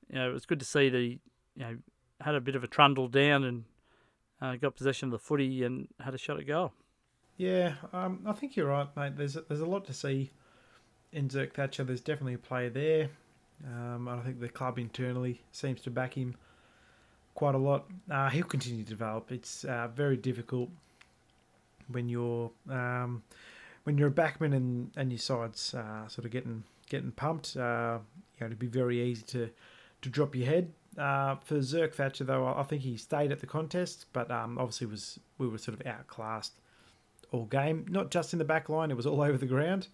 you 0.09 0.15
know, 0.15 0.30
it 0.30 0.34
was 0.34 0.45
good 0.45 0.59
to 0.59 0.65
see 0.65 0.89
that 0.89 0.97
he 0.97 1.19
you 1.55 1.63
know 1.63 1.77
had 2.19 2.35
a 2.35 2.41
bit 2.41 2.57
of 2.57 2.63
a 2.63 2.67
trundle 2.67 3.07
down 3.07 3.45
and 3.45 3.63
uh, 4.41 4.57
got 4.57 4.75
possession 4.75 5.07
of 5.07 5.11
the 5.11 5.19
footy 5.19 5.63
and 5.63 5.88
had 6.01 6.13
a 6.13 6.17
shot 6.17 6.39
at 6.39 6.45
goal. 6.45 6.73
Yeah, 7.44 7.74
um, 7.91 8.22
I 8.26 8.32
think 8.32 8.56
you're 8.56 8.70
right, 8.70 8.88
mate. 8.95 9.18
There's 9.18 9.34
there's 9.34 9.60
a 9.60 9.65
lot 9.65 9.84
to 9.88 9.94
see 9.94 10.32
in 11.11 11.28
Zerk-Thatcher. 11.28 11.84
There's 11.84 11.99
definitely 11.99 12.36
a 12.36 12.38
player 12.38 12.70
there. 12.70 13.10
Um, 13.68 14.07
I 14.07 14.22
think 14.22 14.40
the 14.40 14.48
club 14.48 14.80
internally 14.80 15.41
seems 15.52 15.82
to 15.82 15.91
back 15.91 16.14
him 16.14 16.36
quite 17.36 17.53
a 17.53 17.57
lot. 17.57 17.90
Uh, 18.10 18.30
he'll 18.30 18.45
continue 18.45 18.86
to 18.86 18.90
develop. 18.90 19.30
It's 19.30 19.65
uh, 19.65 19.90
very 19.94 20.15
difficult 20.15 20.70
when 21.90 22.07
you're 22.07 22.49
um, 22.70 23.24
when 23.84 23.98
you're 23.98 24.07
a 24.07 24.11
backman 24.11 24.56
and, 24.56 24.91
and 24.95 25.11
your 25.11 25.20
side's 25.20 25.74
uh, 25.74 26.07
sort 26.07 26.24
of 26.24 26.32
getting 26.32 26.64
getting 26.90 27.11
pumped, 27.11 27.57
uh, 27.57 27.99
you 28.38 28.40
know, 28.40 28.45
it'd 28.48 28.57
be 28.57 28.68
very 28.68 29.02
easy 29.02 29.24
to 29.24 29.49
to 30.02 30.10
drop 30.10 30.34
your 30.34 30.45
head. 30.45 30.72
Uh, 30.98 31.36
for 31.44 31.56
Zerk-Thatcher, 31.56 32.24
though, 32.24 32.48
I 32.48 32.64
think 32.64 32.84
he 32.84 32.95
stayed 32.95 33.34
at 33.34 33.41
the 33.41 33.48
contest, 33.48 34.06
but 34.14 34.32
um, 34.32 34.57
obviously 34.57 34.88
was 34.88 35.20
we 35.38 35.49
were 35.49 35.57
sort 35.57 35.78
of 35.78 35.86
outclassed 35.86 36.53
all 37.34 37.45
game. 37.45 37.85
Not 37.89 38.11
just 38.11 38.34
in 38.34 38.39
the 38.39 38.45
back 38.45 38.69
line; 38.69 38.91
it 38.91 38.97
was 38.97 39.05
all 39.05 39.22
over 39.23 39.38
the 39.38 39.45
ground. 39.45 39.88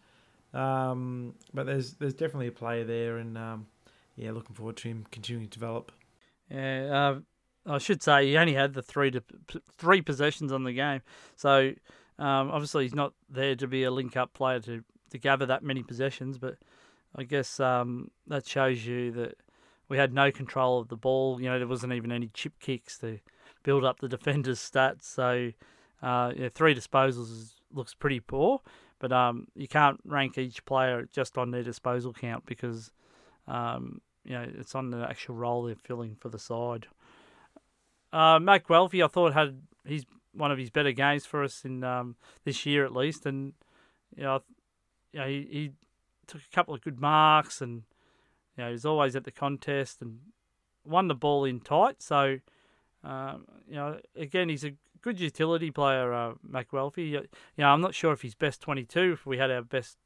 Um, 0.54 1.36
but 1.54 1.66
there's 1.66 1.94
there's 1.94 2.14
definitely 2.14 2.48
a 2.48 2.52
player 2.52 2.84
there, 2.84 3.18
and 3.18 3.38
um, 3.38 3.68
yeah, 4.16 4.32
looking 4.32 4.56
forward 4.56 4.78
to 4.78 4.88
him 4.88 5.06
continuing 5.12 5.48
to 5.48 5.60
develop. 5.60 5.92
Yeah, 6.52 7.20
uh, 7.68 7.74
I 7.74 7.78
should 7.78 8.02
say 8.02 8.28
he 8.28 8.38
only 8.38 8.54
had 8.54 8.74
the 8.74 8.82
three 8.82 9.12
to, 9.12 9.24
three 9.78 10.02
possessions 10.02 10.52
on 10.52 10.64
the 10.64 10.74
game, 10.74 11.02
so 11.36 11.74
um, 12.20 12.52
obviously, 12.52 12.84
he's 12.84 12.94
not 12.94 13.14
there 13.30 13.56
to 13.56 13.68
be 13.68 13.84
a 13.84 13.92
link 13.92 14.18
up 14.18 14.34
player 14.34 14.60
to, 14.62 14.84
to 15.12 15.18
gather 15.18 15.46
that 15.46 15.64
many 15.64 15.84
possessions, 15.84 16.38
but 16.38 16.58
I 17.16 17.24
guess 17.24 17.62
um, 17.62 18.12
that 18.28 18.46
shows 18.46 18.86
you 18.86 19.12
that 19.14 19.36
we 19.88 19.98
had 19.98 20.14
no 20.14 20.30
control 20.30 20.80
of 20.80 20.90
the 20.90 20.98
ball. 20.98 21.42
You 21.42 21.50
know, 21.50 21.58
there 21.58 21.68
wasn't 21.68 21.94
even 21.94 22.12
any 22.12 22.30
chip 22.34 22.60
kicks 22.60 22.98
to 23.00 23.20
build 23.64 23.86
up 23.86 24.02
the 24.02 24.10
defenders' 24.10 24.60
stats. 24.60 25.04
So, 25.04 25.52
uh, 26.02 26.32
yeah, 26.36 26.50
three 26.50 26.76
disposals 26.76 27.32
is, 27.32 27.56
looks 27.74 27.94
pretty 27.94 28.20
poor, 28.20 28.62
but 29.00 29.12
um, 29.12 29.48
you 29.56 29.68
can't 29.68 30.00
rank 30.06 30.38
each 30.38 30.64
player 30.66 31.08
just 31.12 31.38
on 31.38 31.52
their 31.52 31.64
disposal 31.64 32.14
count 32.14 32.46
because, 32.46 32.92
um, 33.48 34.02
you 34.24 34.34
know, 34.34 34.46
it's 34.58 34.76
on 34.76 34.92
the 34.92 35.06
actual 35.10 35.36
role 35.36 35.64
they're 35.64 35.76
filling 35.76 36.16
for 36.16 36.30
the 36.30 36.40
side. 36.40 36.88
Uh, 38.12 38.40
Matt 38.40 38.66
Guelfi, 38.66 39.04
I 39.04 39.08
thought 39.08 39.34
had 39.34 39.62
he's 39.86 40.06
one 40.34 40.52
of 40.52 40.58
his 40.58 40.70
better 40.70 40.92
games 40.92 41.26
for 41.26 41.44
us 41.44 41.64
in 41.66 41.84
um, 41.84 42.16
this 42.44 42.66
year 42.66 42.86
at 42.86 42.96
least. 42.96 43.26
And 43.26 43.54
you 44.16 44.24
know, 44.24 44.42
you 45.12 45.20
know 45.20 45.28
he, 45.28 45.48
he 45.52 45.72
took 46.28 46.42
a 46.42 46.56
couple 46.56 46.74
of 46.74 46.82
good 46.82 47.00
marks, 47.00 47.62
and 47.62 47.84
you 48.58 48.64
know 48.64 48.72
he's 48.72 48.86
always 48.86 49.16
at 49.16 49.26
the 49.26 49.32
contest 49.32 50.02
and 50.02 50.20
won 50.86 51.08
the 51.08 51.16
ball 51.16 51.46
in 51.46 51.60
tight. 51.60 52.02
So 52.02 52.40
um, 53.04 53.46
you 53.68 53.76
know, 53.76 54.00
again, 54.16 54.50
he's 54.50 54.66
a 54.66 54.74
good 55.02 55.20
utility 55.20 55.72
player, 55.72 56.14
uh, 56.14 56.34
McWelfie. 56.50 57.10
You 57.10 57.28
know, 57.58 57.68
I'm 57.68 57.82
not 57.82 57.96
sure 57.96 58.14
if 58.14 58.22
he's 58.22 58.36
best 58.36 58.62
22 58.62 59.14
if 59.14 59.26
we 59.26 59.38
had 59.38 59.52
our 59.52 59.62
best, 59.62 59.98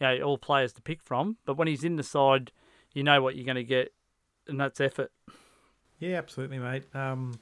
you 0.00 0.06
know, 0.06 0.20
all 0.22 0.38
players 0.38 0.72
to 0.74 0.82
pick 0.82 1.02
from. 1.02 1.36
But 1.44 1.56
when 1.56 1.68
he's 1.68 1.84
in 1.84 1.96
the 1.96 2.02
side, 2.02 2.52
you 2.92 3.02
know 3.02 3.20
what 3.22 3.36
you're 3.36 3.44
going 3.44 3.56
to 3.56 3.64
get, 3.64 3.92
and 4.46 4.60
that's 4.60 4.80
effort. 4.80 5.12
Yeah, 5.98 6.16
absolutely, 6.16 6.58
mate. 6.58 6.84
Um, 6.94 7.38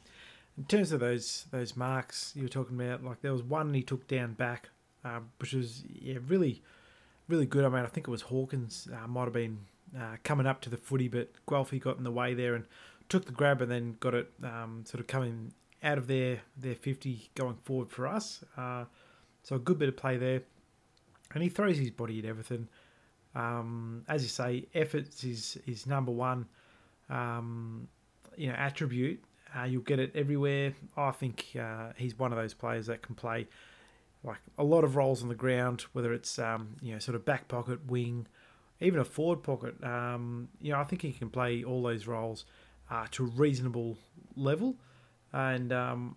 in 0.57 0.65
terms 0.65 0.93
of 0.93 1.01
those 1.01 1.47
those 1.51 1.77
marks 1.77 2.33
you 2.37 2.43
were 2.43 2.49
talking 2.49 2.81
about, 2.81 3.05
like 3.05 3.21
there 3.23 3.33
was 3.33 3.43
one 3.43 3.75
he 3.75 3.83
took 3.83 4.07
down 4.07 4.35
back, 4.35 4.69
uh, 5.05 5.21
which 5.39 5.53
was 5.53 5.85
yeah 5.89 6.19
really 6.27 6.63
really 7.29 7.47
good. 7.47 7.65
I 7.65 7.69
mean, 7.69 7.85
I 7.85 7.89
think 7.89 8.07
it 8.07 8.11
was 8.11 8.23
Hawkins 8.23 8.89
uh, 8.93 9.07
might 9.09 9.25
have 9.25 9.33
been 9.33 9.59
uh, 9.99 10.17
coming 10.23 10.47
up 10.47 10.61
to 10.63 10.71
the 10.71 10.77
footy, 10.77 11.09
but 11.09 11.31
Guelfi 11.47 11.81
got 11.81 11.99
in 11.99 12.05
the 12.05 12.13
way 12.13 12.35
there 12.35 12.55
and 12.55 12.65
took 13.09 13.27
the 13.27 13.33
grab 13.33 13.61
and 13.61 13.71
then 13.71 13.97
got 14.01 14.15
it 14.15 14.31
um, 14.43 14.85
sort 14.87 15.01
of 15.01 15.07
coming 15.07 15.53
out 15.85 15.99
of 15.99 16.07
their 16.09 16.41
their 16.57 16.75
fifty 16.75 17.31
going 17.35 17.57
forward 17.65 17.91
for 17.91 18.07
us. 18.09 18.43
Uh, 18.57 18.87
so 19.43 19.57
a 19.57 19.59
good 19.61 19.79
bit 19.79 19.89
of 19.89 19.97
play 19.97 20.17
there, 20.17 20.43
and 21.35 21.43
he 21.43 21.49
throws 21.51 21.79
his 21.79 21.91
body 21.91 22.19
at 22.19 22.25
everything. 22.25 22.69
Um, 23.35 24.05
as 24.09 24.23
you 24.23 24.29
say, 24.29 24.67
efforts 24.75 25.25
is 25.25 25.59
is 25.67 25.87
number 25.87 26.13
one. 26.13 26.47
um, 27.11 27.89
you 28.37 28.49
know 28.49 28.55
attribute, 28.55 29.23
uh, 29.57 29.65
you'll 29.65 29.83
get 29.83 29.99
it 29.99 30.13
everywhere. 30.15 30.75
I 30.97 31.11
think 31.13 31.57
uh, 31.61 31.93
he's 31.97 32.19
one 32.19 32.33
of 32.33 32.39
those 32.39 32.55
players 32.55 32.87
that 32.87 33.03
can 33.03 33.15
play 33.15 33.47
like 34.23 34.39
a 34.59 34.65
lot 34.65 34.85
of 34.85 34.97
roles 34.97 35.23
on 35.23 35.29
the 35.29 35.35
ground, 35.35 35.83
whether 35.93 36.13
it's 36.13 36.39
um, 36.39 36.77
you 36.83 36.93
know 36.93 36.99
sort 36.99 37.15
of 37.15 37.25
back 37.25 37.49
pocket, 37.49 37.87
wing, 37.87 38.27
even 38.81 39.01
a 39.01 39.05
forward 39.05 39.43
pocket. 39.43 39.83
Um, 39.85 40.49
you 40.61 40.73
know, 40.73 40.81
I 40.81 40.85
think 40.85 41.03
he 41.03 41.13
can 41.13 41.31
play 41.31 41.63
all 41.65 41.83
those 41.83 42.07
roles 42.07 42.45
uh, 42.91 43.07
to 43.13 43.25
a 43.25 43.29
reasonable 43.29 43.99
level, 44.37 44.77
and 45.35 45.73
um, 45.73 46.17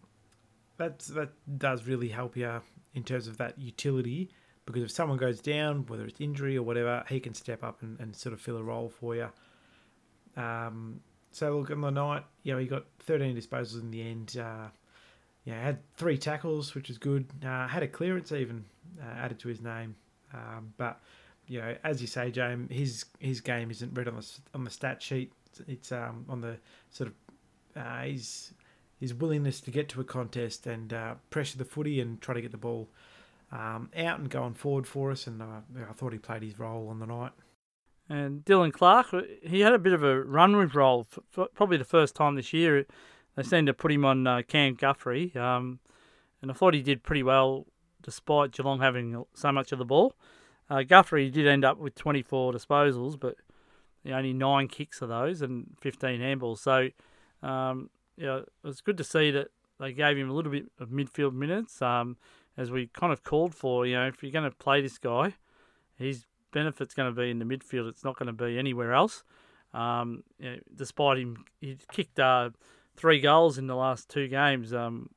that 0.77 0.99
that 0.99 1.31
does 1.57 1.85
really 1.85 2.07
help 2.07 2.37
you 2.37 2.61
in 2.93 3.03
terms 3.03 3.27
of 3.27 3.37
that 3.37 3.59
utility. 3.59 4.29
Because 4.65 4.83
if 4.83 4.91
someone 4.91 5.17
goes 5.17 5.39
down, 5.39 5.85
whether 5.87 6.05
it's 6.05 6.19
injury 6.19 6.57
or 6.57 6.63
whatever, 6.63 7.03
he 7.07 7.19
can 7.19 7.33
step 7.33 7.63
up 7.63 7.81
and, 7.81 7.99
and 7.99 8.15
sort 8.15 8.33
of 8.33 8.41
fill 8.41 8.57
a 8.57 8.63
role 8.63 8.89
for 8.89 9.15
you. 9.15 9.29
Um, 10.35 10.99
so 11.31 11.57
look 11.57 11.71
on 11.71 11.81
the 11.81 11.89
night, 11.89 12.23
you 12.43 12.51
know, 12.51 12.59
he 12.59 12.67
got 12.67 12.85
13 12.99 13.35
disposals 13.35 13.81
in 13.81 13.91
the 13.91 14.01
end. 14.01 14.35
Uh, 14.37 14.67
yeah, 15.45 15.63
had 15.63 15.79
three 15.95 16.17
tackles, 16.17 16.75
which 16.75 16.89
is 16.89 16.97
good. 16.97 17.25
Uh, 17.45 17.67
had 17.67 17.81
a 17.81 17.87
clearance 17.87 18.33
even 18.33 18.65
uh, 19.01 19.19
added 19.19 19.39
to 19.39 19.47
his 19.47 19.61
name. 19.61 19.95
Um, 20.33 20.73
but 20.77 20.99
you 21.47 21.59
know, 21.59 21.75
as 21.85 22.01
you 22.01 22.07
say, 22.07 22.29
James, 22.29 22.69
his 22.69 23.05
his 23.19 23.39
game 23.39 23.71
isn't 23.71 23.93
read 23.93 24.09
on 24.09 24.17
the 24.17 24.39
on 24.53 24.65
the 24.65 24.69
stat 24.69 25.01
sheet. 25.01 25.31
It's, 25.65 25.91
um, 25.93 26.25
on 26.27 26.41
the 26.41 26.57
sort 26.91 27.09
of 27.09 27.81
uh, 27.81 28.01
his 28.01 28.51
his 28.99 29.13
willingness 29.13 29.61
to 29.61 29.71
get 29.71 29.89
to 29.89 30.01
a 30.01 30.03
contest 30.03 30.67
and 30.67 30.93
uh, 30.93 31.15
pressure 31.29 31.57
the 31.57 31.65
footy 31.65 31.99
and 31.99 32.21
try 32.21 32.33
to 32.33 32.41
get 32.41 32.51
the 32.51 32.57
ball 32.57 32.89
um, 33.51 33.89
out 33.95 34.19
and 34.19 34.29
going 34.29 34.53
forward 34.53 34.87
for 34.87 35.11
us. 35.11 35.27
And 35.27 35.41
uh, 35.41 35.61
I 35.89 35.93
thought 35.93 36.13
he 36.13 36.19
played 36.19 36.43
his 36.43 36.57
role 36.57 36.89
on 36.89 36.99
the 36.99 37.05
night. 37.05 37.31
And 38.09 38.45
Dylan 38.45 38.71
Clark, 38.71 39.07
he 39.43 39.59
had 39.61 39.73
a 39.73 39.79
bit 39.79 39.93
of 39.93 40.03
a 40.03 40.21
run 40.21 40.55
with 40.55 40.75
role, 40.75 41.07
for 41.29 41.47
probably 41.53 41.77
the 41.77 41.83
first 41.83 42.15
time 42.15 42.35
this 42.35 42.53
year 42.53 42.85
they 43.35 43.43
seemed 43.43 43.67
to 43.67 43.73
put 43.73 43.91
him 43.91 44.05
on 44.05 44.25
uh, 44.25 44.41
Cam 44.47 44.75
Guthrie, 44.75 45.31
um, 45.35 45.79
and 46.41 46.49
I 46.49 46.53
thought 46.53 46.73
he 46.73 46.81
did 46.81 47.03
pretty 47.03 47.23
well 47.23 47.67
despite 48.01 48.51
Geelong 48.51 48.79
having 48.79 49.25
so 49.33 49.51
much 49.51 49.71
of 49.73 49.79
the 49.79 49.85
ball. 49.85 50.15
Uh, 50.69 50.83
did 50.83 51.47
end 51.47 51.65
up 51.65 51.77
with 51.77 51.95
24 51.95 52.53
disposals, 52.53 53.19
but 53.19 53.35
only 54.13 54.33
nine 54.33 54.67
kicks 54.67 55.01
of 55.01 55.09
those 55.09 55.41
and 55.41 55.75
15 55.81 56.19
handballs. 56.21 56.59
So, 56.59 56.89
um, 57.47 57.89
yeah, 58.17 58.37
it 58.37 58.49
was 58.63 58.81
good 58.81 58.97
to 58.97 59.03
see 59.03 59.31
that 59.31 59.49
they 59.79 59.93
gave 59.93 60.17
him 60.17 60.29
a 60.29 60.33
little 60.33 60.51
bit 60.51 60.65
of 60.79 60.89
midfield 60.89 61.33
minutes, 61.33 61.81
um, 61.81 62.17
as 62.57 62.71
we 62.71 62.87
kind 62.87 63.13
of 63.13 63.23
called 63.23 63.53
for. 63.53 63.85
You 63.85 63.95
know, 63.95 64.07
if 64.07 64.23
you're 64.23 64.31
going 64.31 64.49
to 64.49 64.55
play 64.55 64.81
this 64.81 64.97
guy, 64.97 65.35
his 65.97 66.25
benefit's 66.51 66.93
going 66.93 67.13
to 67.13 67.19
be 67.19 67.29
in 67.29 67.39
the 67.39 67.45
midfield. 67.45 67.87
It's 67.87 68.03
not 68.03 68.17
going 68.17 68.27
to 68.27 68.33
be 68.33 68.57
anywhere 68.57 68.93
else. 68.93 69.23
Um, 69.73 70.23
you 70.39 70.51
know, 70.51 70.57
despite 70.75 71.19
him, 71.19 71.45
he 71.61 71.77
kicked 71.91 72.19
uh, 72.19 72.49
three 72.95 73.19
goals 73.19 73.57
in 73.57 73.67
the 73.67 73.75
last 73.75 74.09
two 74.09 74.27
games 74.27 74.73
um, 74.73 75.09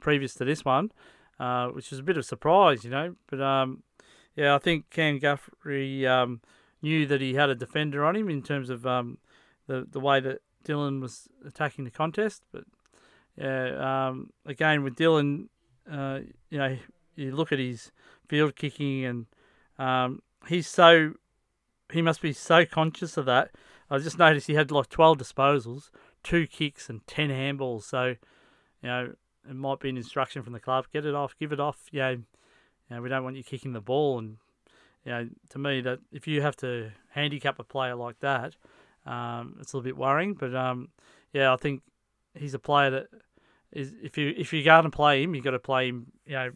previous 0.00 0.34
to 0.34 0.44
this 0.44 0.64
one, 0.64 0.90
uh, 1.38 1.68
which 1.68 1.90
was 1.90 2.00
a 2.00 2.02
bit 2.02 2.16
of 2.16 2.22
a 2.22 2.26
surprise, 2.26 2.84
you 2.84 2.90
know. 2.90 3.14
But 3.28 3.40
um, 3.40 3.84
yeah, 4.34 4.54
I 4.54 4.58
think 4.58 4.90
Cam 4.90 5.18
Guthrie 5.18 6.06
um, 6.06 6.40
knew 6.80 7.06
that 7.06 7.20
he 7.20 7.34
had 7.34 7.50
a 7.50 7.54
defender 7.54 8.04
on 8.04 8.16
him 8.16 8.28
in 8.28 8.42
terms 8.42 8.70
of 8.70 8.86
um, 8.86 9.18
the 9.68 9.86
the 9.88 10.00
way 10.00 10.18
that 10.20 10.40
Dylan 10.64 11.00
was 11.00 11.28
attacking 11.46 11.84
the 11.84 11.90
contest. 11.90 12.42
But 12.52 12.64
yeah, 13.36 14.08
um, 14.08 14.30
again 14.46 14.82
with 14.82 14.96
Dylan, 14.96 15.48
uh, 15.90 16.20
you 16.50 16.58
know, 16.58 16.76
you 17.16 17.34
look 17.34 17.52
at 17.52 17.58
his 17.58 17.92
field 18.28 18.56
kicking 18.56 19.04
and 19.04 19.26
um, 19.78 20.22
he's 20.48 20.66
so 20.66 21.14
he 21.92 22.00
must 22.00 22.22
be 22.22 22.32
so 22.32 22.64
conscious 22.64 23.16
of 23.16 23.26
that. 23.26 23.50
I 23.90 23.98
just 23.98 24.18
noticed 24.18 24.46
he 24.46 24.54
had 24.54 24.70
like 24.70 24.88
twelve 24.88 25.18
disposals 25.18 25.90
two 26.22 26.46
kicks 26.46 26.88
and 26.88 27.06
ten 27.06 27.30
handballs. 27.30 27.82
So, 27.84 28.14
you 28.82 28.88
know, 28.88 29.12
it 29.48 29.56
might 29.56 29.80
be 29.80 29.88
an 29.88 29.96
instruction 29.96 30.42
from 30.42 30.52
the 30.52 30.60
club: 30.60 30.86
get 30.92 31.04
it 31.04 31.14
off, 31.14 31.36
give 31.38 31.52
it 31.52 31.60
off. 31.60 31.86
You 31.90 32.00
know, 32.00 32.10
you 32.10 32.24
know, 32.90 33.02
we 33.02 33.08
don't 33.08 33.24
want 33.24 33.36
you 33.36 33.42
kicking 33.42 33.72
the 33.72 33.80
ball. 33.80 34.18
And 34.18 34.36
you 35.04 35.12
know, 35.12 35.28
to 35.50 35.58
me, 35.58 35.80
that 35.82 36.00
if 36.12 36.26
you 36.26 36.42
have 36.42 36.56
to 36.56 36.92
handicap 37.10 37.58
a 37.58 37.64
player 37.64 37.94
like 37.94 38.20
that, 38.20 38.56
um, 39.06 39.56
it's 39.60 39.72
a 39.72 39.76
little 39.76 39.84
bit 39.84 39.96
worrying. 39.96 40.34
But 40.34 40.54
um, 40.54 40.88
yeah, 41.32 41.52
I 41.52 41.56
think 41.56 41.82
he's 42.34 42.54
a 42.54 42.58
player 42.58 42.90
that 42.90 43.06
is 43.72 43.92
if 44.02 44.18
you 44.18 44.34
if 44.36 44.52
you're 44.52 44.64
going 44.64 44.84
to 44.84 44.90
play 44.90 45.22
him, 45.22 45.34
you 45.34 45.42
got 45.42 45.52
to 45.52 45.58
play 45.58 45.88
him, 45.88 46.06
you 46.26 46.34
know, 46.34 46.50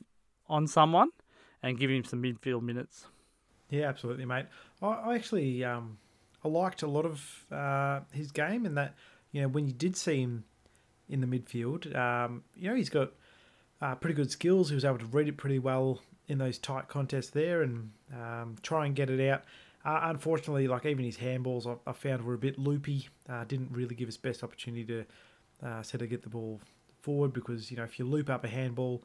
on 0.48 0.66
someone 0.66 1.10
and 1.62 1.78
give 1.78 1.90
him 1.90 2.05
some 2.05 2.23
midfield 2.23 2.62
minutes. 2.62 3.06
Yeah, 3.70 3.89
absolutely, 3.89 4.24
mate. 4.24 4.47
I, 4.81 4.86
I 4.86 5.14
actually 5.14 5.64
um, 5.64 5.98
I 6.44 6.48
liked 6.48 6.82
a 6.82 6.86
lot 6.86 7.06
of 7.06 7.44
uh, 7.51 8.01
his 8.12 8.31
game 8.31 8.66
in 8.66 8.74
that 8.74 8.94
you 9.36 9.43
know, 9.43 9.48
when 9.48 9.66
you 9.66 9.73
did 9.74 9.97
see 9.97 10.23
him 10.23 10.44
in 11.10 11.20
the 11.20 11.27
midfield, 11.27 11.94
um, 11.94 12.43
you 12.56 12.70
know, 12.70 12.74
he's 12.74 12.89
got 12.89 13.12
uh, 13.82 13.94
pretty 13.94 14.14
good 14.14 14.31
skills. 14.31 14.70
He 14.70 14.74
was 14.74 14.85
able 14.85 14.97
to 14.97 15.05
read 15.05 15.28
it 15.28 15.36
pretty 15.36 15.59
well 15.59 16.01
in 16.27 16.39
those 16.39 16.56
tight 16.56 16.89
contests 16.89 17.28
there 17.31 17.60
and 17.60 17.90
um, 18.14 18.56
try 18.62 18.86
and 18.86 18.97
get 18.97 19.10
it 19.10 19.28
out. 19.28 19.44
Uh, 19.87 20.01
unfortunately, 20.03 20.67
like 20.67 20.85
even 20.85 21.05
his 21.05 21.17
handballs, 21.17 21.65
I, 21.65 21.91
I 21.91 21.93
found 21.93 22.25
were 22.25 22.35
a 22.35 22.39
bit 22.39 22.59
loopy. 22.59 23.09
Uh, 23.29 23.45
didn't 23.45 23.71
really 23.71 23.95
give 23.95 24.09
us 24.09 24.17
best 24.17 24.43
opportunity 24.43 24.85
to 24.85 25.05
uh, 25.65 25.83
sort 25.83 26.03
of 26.03 26.11
get 26.11 26.23
the 26.23 26.29
ball 26.29 26.61
forward 27.03 27.33
because 27.33 27.71
you 27.71 27.77
know 27.77 27.85
if 27.85 27.97
you 27.97 28.05
loop 28.05 28.29
up 28.29 28.45
a 28.45 28.49
handball, 28.49 29.05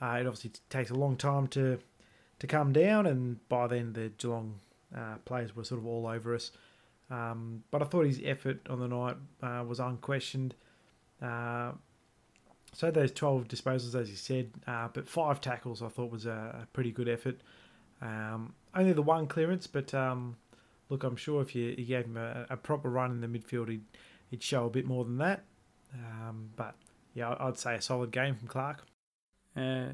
uh, 0.00 0.16
it 0.18 0.26
obviously 0.26 0.52
takes 0.70 0.90
a 0.90 0.94
long 0.94 1.16
time 1.16 1.46
to 1.48 1.78
to 2.38 2.46
come 2.46 2.72
down, 2.72 3.06
and 3.06 3.46
by 3.50 3.66
then 3.66 3.92
the 3.92 4.10
Geelong 4.16 4.58
uh, 4.96 5.16
players 5.26 5.54
were 5.54 5.64
sort 5.64 5.82
of 5.82 5.86
all 5.86 6.06
over 6.06 6.34
us. 6.34 6.50
Um, 7.10 7.62
but 7.70 7.82
I 7.82 7.84
thought 7.84 8.06
his 8.06 8.22
effort 8.24 8.66
on 8.70 8.80
the 8.80 8.88
night 8.88 9.16
uh, 9.42 9.62
was 9.64 9.80
unquestioned. 9.80 10.54
Uh, 11.20 11.72
so 12.72 12.90
those 12.90 13.12
12 13.12 13.48
disposals, 13.48 13.94
as 13.94 14.08
you 14.08 14.16
said, 14.16 14.50
but 14.64 15.06
five 15.06 15.42
tackles 15.42 15.82
I 15.82 15.88
thought 15.88 16.10
was 16.10 16.24
a, 16.24 16.62
a 16.62 16.66
pretty 16.72 16.90
good 16.90 17.06
effort. 17.06 17.42
Um, 18.02 18.54
only 18.74 18.92
the 18.92 19.02
one 19.02 19.26
clearance, 19.26 19.66
but 19.66 19.94
um, 19.94 20.36
look, 20.88 21.04
I'm 21.04 21.16
sure 21.16 21.40
if 21.40 21.54
you, 21.54 21.74
you 21.78 21.84
gave 21.84 22.06
him 22.06 22.16
a, 22.16 22.46
a, 22.50 22.56
proper 22.56 22.90
run 22.90 23.12
in 23.12 23.20
the 23.20 23.28
midfield, 23.28 23.68
he'd, 23.68 23.84
he'd 24.28 24.42
show 24.42 24.66
a 24.66 24.70
bit 24.70 24.84
more 24.84 25.04
than 25.04 25.18
that. 25.18 25.44
Um, 25.94 26.50
but 26.56 26.74
yeah, 27.14 27.36
I'd 27.38 27.58
say 27.58 27.76
a 27.76 27.80
solid 27.80 28.10
game 28.10 28.34
from 28.34 28.48
Clark. 28.48 28.84
Uh, 29.56 29.90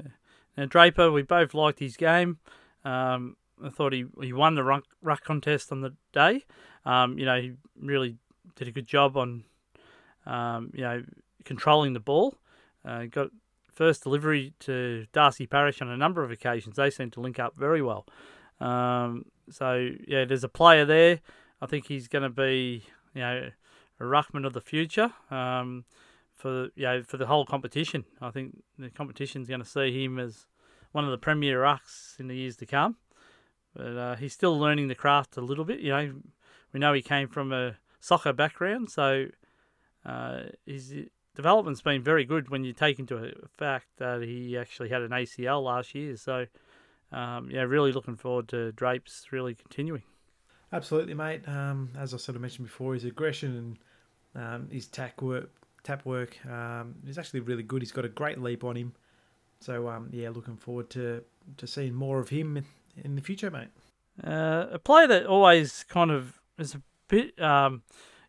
now 0.57 0.65
Draper, 0.65 1.11
we 1.11 1.21
both 1.21 1.53
liked 1.53 1.79
his 1.79 1.97
game. 1.97 2.39
Um, 2.83 3.35
I 3.63 3.69
thought 3.69 3.93
he 3.93 4.05
he 4.21 4.31
won 4.31 4.55
the 4.55 4.63
ruck, 4.63 4.85
ruck 5.01 5.23
contest 5.23 5.71
on 5.71 5.81
the 5.81 5.93
day. 6.13 6.45
Um, 6.85 7.19
you 7.19 7.25
know, 7.25 7.39
he 7.39 7.53
really 7.79 8.15
did 8.55 8.67
a 8.67 8.71
good 8.71 8.87
job 8.87 9.17
on, 9.17 9.43
um, 10.25 10.71
you 10.73 10.81
know, 10.81 11.03
controlling 11.43 11.93
the 11.93 11.99
ball. 11.99 12.35
Uh, 12.85 13.05
got 13.05 13.29
first 13.79 14.03
delivery 14.03 14.53
to 14.59 15.05
Darcy 15.13 15.47
Parish 15.47 15.81
on 15.81 15.87
a 15.87 15.95
number 15.95 16.21
of 16.21 16.31
occasions. 16.31 16.75
They 16.75 16.89
seem 16.89 17.11
to 17.11 17.21
link 17.21 17.39
up 17.39 17.55
very 17.55 17.81
well. 17.81 18.05
Um, 18.59 19.27
so 19.49 19.91
yeah, 20.05 20.25
there's 20.25 20.43
a 20.43 20.49
player 20.49 20.83
there. 20.83 21.21
I 21.61 21.65
think 21.65 21.87
he's 21.87 22.09
going 22.09 22.23
to 22.23 22.29
be, 22.29 22.83
you 23.13 23.21
know, 23.21 23.49
a 24.01 24.03
ruckman 24.03 24.45
of 24.45 24.51
the 24.51 24.59
future. 24.59 25.13
Um, 25.31 25.85
for 26.35 26.67
you 26.75 26.83
know, 26.83 27.03
for 27.03 27.15
the 27.15 27.27
whole 27.27 27.45
competition, 27.45 28.03
I 28.19 28.31
think 28.31 28.61
the 28.77 28.89
competition's 28.89 29.47
going 29.47 29.61
to 29.61 29.65
see 29.65 30.03
him 30.03 30.19
as 30.19 30.45
one 30.91 31.05
of 31.05 31.11
the 31.11 31.17
premier 31.17 31.61
rucks 31.61 32.19
in 32.19 32.27
the 32.27 32.35
years 32.35 32.57
to 32.57 32.65
come. 32.65 32.97
But 33.73 33.95
uh, 33.95 34.15
he's 34.17 34.33
still 34.33 34.59
learning 34.59 34.89
the 34.89 34.95
craft 34.95 35.37
a 35.37 35.41
little 35.41 35.63
bit. 35.63 35.79
You 35.79 35.91
know, 35.91 36.13
we 36.73 36.81
know 36.81 36.91
he 36.91 37.01
came 37.01 37.29
from 37.29 37.53
a 37.53 37.77
soccer 38.01 38.33
background, 38.33 38.89
so 38.89 39.27
uh, 40.05 40.41
his 40.65 40.93
development's 41.39 41.81
been 41.81 42.03
very 42.03 42.25
good 42.25 42.49
when 42.49 42.65
you 42.65 42.73
take 42.73 42.99
into 42.99 43.33
fact 43.57 43.85
that 43.95 44.21
he 44.21 44.57
actually 44.57 44.89
had 44.89 45.01
an 45.01 45.11
ACL 45.11 45.63
last 45.63 45.95
year. 45.95 46.17
So, 46.17 46.47
um, 47.13 47.49
yeah, 47.49 47.61
really 47.61 47.93
looking 47.93 48.17
forward 48.17 48.49
to 48.49 48.73
Drapes 48.73 49.31
really 49.31 49.55
continuing. 49.55 50.03
Absolutely, 50.73 51.13
mate. 51.13 51.47
Um, 51.47 51.91
as 51.97 52.13
I 52.13 52.17
sort 52.17 52.35
of 52.35 52.41
mentioned 52.41 52.67
before, 52.67 52.93
his 52.93 53.05
aggression 53.05 53.77
and 54.35 54.43
um, 54.43 54.69
his 54.69 54.87
tack 54.87 55.21
work, 55.21 55.49
tap 55.83 56.05
work 56.05 56.37
um, 56.45 56.95
is 57.07 57.17
actually 57.17 57.39
really 57.39 57.63
good. 57.63 57.81
He's 57.81 57.93
got 57.93 58.03
a 58.03 58.09
great 58.09 58.41
leap 58.41 58.65
on 58.65 58.75
him. 58.75 58.91
So, 59.61 59.87
um, 59.87 60.09
yeah, 60.11 60.31
looking 60.31 60.57
forward 60.57 60.89
to, 60.89 61.23
to 61.55 61.67
seeing 61.67 61.93
more 61.93 62.19
of 62.19 62.27
him 62.27 62.65
in 63.01 63.15
the 63.15 63.21
future, 63.21 63.49
mate. 63.49 63.69
Uh, 64.21 64.65
a 64.73 64.79
player 64.79 65.07
that 65.07 65.25
always 65.25 65.85
kind 65.87 66.11
of 66.11 66.41
is 66.57 66.75
a 66.75 66.81
bit, 67.07 67.41
um, 67.41 67.81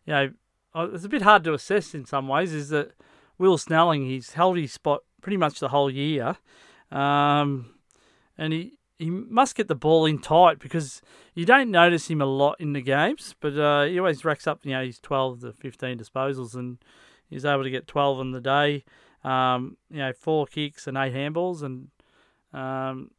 you 0.05 0.13
know, 0.13 0.31
it's 0.75 1.05
a 1.05 1.09
bit 1.09 1.21
hard 1.21 1.43
to 1.45 1.53
assess 1.53 1.93
in 1.93 2.05
some 2.05 2.27
ways. 2.27 2.53
Is 2.53 2.69
that 2.69 2.93
Will 3.37 3.57
Snelling? 3.57 4.05
He's 4.05 4.33
held 4.33 4.57
his 4.57 4.73
spot 4.73 5.01
pretty 5.21 5.37
much 5.37 5.59
the 5.59 5.69
whole 5.69 5.89
year, 5.89 6.37
um, 6.91 7.73
and 8.37 8.53
he 8.53 8.77
he 9.01 9.09
must 9.09 9.55
get 9.55 9.67
the 9.67 9.75
ball 9.75 10.05
in 10.05 10.19
tight 10.19 10.59
because 10.59 11.01
you 11.33 11.43
don't 11.43 11.71
notice 11.71 12.07
him 12.07 12.21
a 12.21 12.25
lot 12.25 12.55
in 12.59 12.73
the 12.73 12.81
games, 12.81 13.33
but 13.39 13.57
uh, 13.57 13.83
he 13.85 13.97
always 13.97 14.23
racks 14.23 14.45
up, 14.45 14.59
you 14.63 14.73
know, 14.73 14.85
his 14.85 14.99
12 14.99 15.41
to 15.41 15.53
15 15.53 15.97
disposals 15.97 16.53
and 16.53 16.77
he's 17.27 17.43
able 17.43 17.63
to 17.63 17.71
get 17.71 17.87
12 17.87 18.19
on 18.19 18.31
the 18.31 18.39
day. 18.39 18.83
Um, 19.23 19.77
you 19.89 19.97
know, 19.97 20.13
four 20.13 20.45
kicks 20.45 20.85
and 20.85 20.97
eight 20.97 21.13
handballs, 21.13 21.63
and 21.63 21.89
um, 22.53 23.09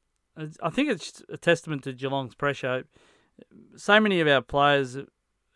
I 0.63 0.71
think 0.71 0.89
it's 0.91 1.23
a 1.29 1.37
testament 1.37 1.85
to 1.85 1.93
Geelong's 1.93 2.35
pressure. 2.35 2.85
So 3.77 4.01
many 4.01 4.21
of 4.21 4.29
our 4.29 4.41
players 4.41 4.97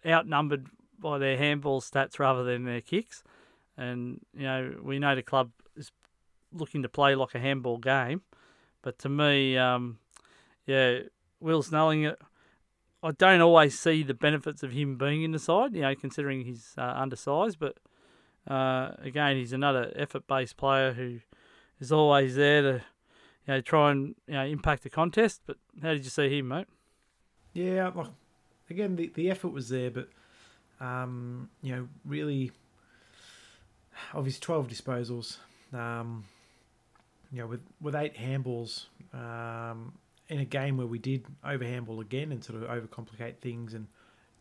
outnumbered 0.04 0.68
by 1.00 1.18
their 1.18 1.36
handball 1.36 1.80
stats 1.80 2.18
rather 2.18 2.44
than 2.44 2.64
their 2.64 2.80
kicks. 2.80 3.22
And 3.76 4.20
you 4.34 4.44
know, 4.44 4.74
we 4.82 4.98
know 4.98 5.14
the 5.14 5.22
club 5.22 5.50
is 5.76 5.90
looking 6.52 6.82
to 6.82 6.88
play 6.88 7.14
like 7.14 7.34
a 7.34 7.38
handball 7.38 7.78
game, 7.78 8.22
but 8.82 8.98
to 9.00 9.08
me, 9.08 9.56
um, 9.58 9.98
yeah, 10.66 11.00
Will 11.40 11.62
Snelling, 11.62 12.12
I 13.02 13.10
don't 13.12 13.40
always 13.40 13.78
see 13.78 14.02
the 14.02 14.14
benefits 14.14 14.62
of 14.62 14.72
him 14.72 14.96
being 14.96 15.22
in 15.22 15.32
the 15.32 15.38
side. 15.38 15.74
You 15.74 15.82
know, 15.82 15.94
considering 15.94 16.44
he's 16.44 16.74
uh, 16.78 16.94
undersized, 16.96 17.58
but 17.58 17.76
uh, 18.48 18.92
again, 18.98 19.36
he's 19.36 19.52
another 19.52 19.92
effort-based 19.96 20.56
player 20.56 20.92
who 20.92 21.20
is 21.80 21.92
always 21.92 22.36
there 22.36 22.62
to, 22.62 22.72
you 23.46 23.54
know, 23.54 23.60
try 23.60 23.90
and 23.90 24.14
you 24.26 24.34
know 24.34 24.44
impact 24.44 24.82
the 24.82 24.90
contest. 24.90 25.42
But 25.46 25.56
how 25.82 25.90
did 25.92 26.04
you 26.04 26.10
see 26.10 26.38
him, 26.38 26.48
mate? 26.48 26.66
Yeah, 27.52 27.90
like 27.94 28.08
again, 28.70 28.96
the, 28.96 29.08
the 29.14 29.30
effort 29.30 29.48
was 29.48 29.68
there, 29.68 29.90
but 29.90 30.08
um, 30.80 31.48
you 31.62 31.74
know, 31.74 31.88
really, 32.04 32.52
obviously 34.14 34.40
twelve 34.40 34.68
disposals. 34.68 35.38
Um, 35.72 36.24
you 37.32 37.38
know, 37.38 37.46
with 37.46 37.60
with 37.80 37.94
eight 37.94 38.16
handballs 38.16 38.86
um, 39.12 39.92
in 40.28 40.38
a 40.38 40.44
game 40.44 40.76
where 40.76 40.86
we 40.86 40.98
did 40.98 41.24
over 41.44 41.64
handball 41.64 42.00
again 42.00 42.32
and 42.32 42.42
sort 42.42 42.62
of 42.62 42.68
overcomplicate 42.68 43.38
things 43.38 43.74
and 43.74 43.86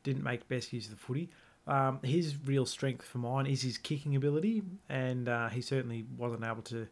didn't 0.04 0.24
make 0.24 0.48
best 0.48 0.72
use 0.72 0.86
of 0.86 0.92
the 0.92 0.98
footy. 0.98 1.30
Um, 1.68 2.00
his 2.04 2.36
real 2.46 2.66
strength 2.66 3.06
for 3.06 3.18
mine 3.18 3.48
is 3.48 3.64
his 3.64 3.78
kicking 3.78 4.16
ability, 4.16 4.62
and 4.88 5.28
uh, 5.28 5.50
he 5.50 5.62
certainly 5.62 6.06
wasn't 6.16 6.44
able 6.44 6.62
to 6.64 6.88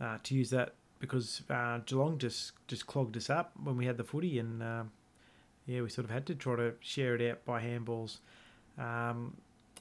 uh, 0.00 0.18
to 0.24 0.34
use 0.34 0.50
that 0.50 0.74
because 0.98 1.42
uh, 1.48 1.78
Geelong 1.86 2.18
just 2.18 2.52
just 2.66 2.86
clogged 2.86 3.16
us 3.16 3.30
up 3.30 3.52
when 3.62 3.76
we 3.76 3.86
had 3.86 3.96
the 3.96 4.04
footy, 4.04 4.38
and 4.38 4.62
um, 4.62 4.90
yeah, 5.66 5.80
we 5.80 5.88
sort 5.88 6.04
of 6.04 6.10
had 6.10 6.26
to 6.26 6.34
try 6.34 6.56
to 6.56 6.74
share 6.80 7.14
it 7.14 7.30
out 7.30 7.44
by 7.44 7.62
handballs. 7.62 8.18
Um, 8.78 9.36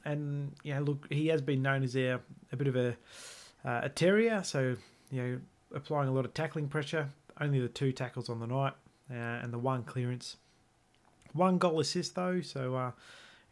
and 0.06 0.52
yeah, 0.64 0.80
look, 0.80 1.08
he 1.12 1.28
has 1.28 1.42
been 1.42 1.62
known 1.62 1.84
as 1.84 1.96
a, 1.96 2.20
a 2.52 2.58
bit 2.58 2.68
of 2.68 2.76
a 2.76 2.96
uh, 3.64 3.82
a 3.84 3.90
terrier, 3.90 4.44
so 4.44 4.76
you 5.12 5.22
know, 5.22 5.40
applying 5.76 6.10
a 6.10 6.12
lot 6.12 6.26
of 6.26 6.34
tackling 6.34 6.68
pressure. 6.68 7.10
Only 7.40 7.60
the 7.60 7.68
two 7.68 7.92
tackles 7.92 8.30
on 8.30 8.40
the 8.40 8.48
night, 8.48 8.74
uh, 9.10 9.16
and 9.16 9.54
the 9.54 9.60
one 9.60 9.84
clearance. 9.84 10.38
One 11.34 11.58
goal 11.58 11.80
assist 11.80 12.16
though, 12.16 12.42
so 12.42 12.76
uh, 12.76 12.92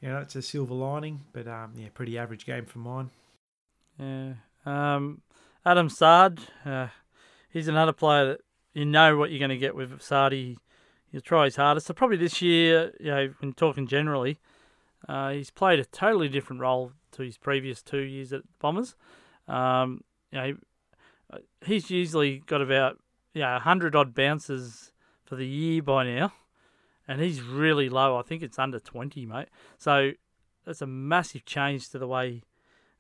you 0.01 0.09
know 0.09 0.19
that's 0.19 0.35
a 0.35 0.41
silver 0.41 0.73
lining. 0.73 1.21
But 1.33 1.47
um, 1.47 1.73
yeah, 1.75 1.87
pretty 1.93 2.17
average 2.17 2.45
game 2.45 2.65
for 2.65 2.79
mine. 2.79 3.09
Yeah. 3.99 4.33
Um, 4.65 5.21
Adam 5.65 5.89
Saad, 5.89 6.39
uh, 6.65 6.87
he's 7.49 7.67
another 7.67 7.93
player 7.93 8.25
that 8.25 8.41
you 8.73 8.85
know 8.85 9.17
what 9.17 9.29
you're 9.29 9.39
going 9.39 9.49
to 9.49 9.57
get 9.57 9.75
with 9.75 9.99
Saady. 9.99 10.57
He'll 11.11 11.21
try 11.21 11.45
his 11.45 11.55
hardest. 11.55 11.87
So 11.87 11.93
probably 11.93 12.17
this 12.17 12.41
year, 12.41 12.93
you 12.99 13.07
know, 13.07 13.33
when 13.39 13.53
talking 13.53 13.87
generally, 13.87 14.39
uh, 15.07 15.31
he's 15.31 15.51
played 15.51 15.79
a 15.79 15.85
totally 15.85 16.27
different 16.27 16.61
role 16.61 16.91
to 17.11 17.23
his 17.23 17.37
previous 17.37 17.81
two 17.81 18.01
years 18.01 18.33
at 18.33 18.41
Bombers. 18.59 18.95
Um, 19.47 20.03
you 20.31 20.37
know, 20.39 20.57
he's 21.65 21.89
usually 21.89 22.39
got 22.45 22.61
about 22.61 22.97
yeah 23.33 23.59
hundred 23.59 23.95
odd 23.95 24.13
bounces 24.13 24.91
for 25.23 25.35
the 25.35 25.47
year 25.47 25.81
by 25.81 26.03
now, 26.03 26.33
and 27.07 27.21
he's 27.21 27.41
really 27.41 27.89
low. 27.89 28.17
I 28.17 28.21
think 28.21 28.43
it's 28.43 28.59
under 28.59 28.79
twenty, 28.79 29.25
mate. 29.25 29.49
So 29.77 30.11
that's 30.65 30.81
a 30.81 30.87
massive 30.87 31.45
change 31.45 31.89
to 31.89 31.99
the 31.99 32.07
way 32.07 32.43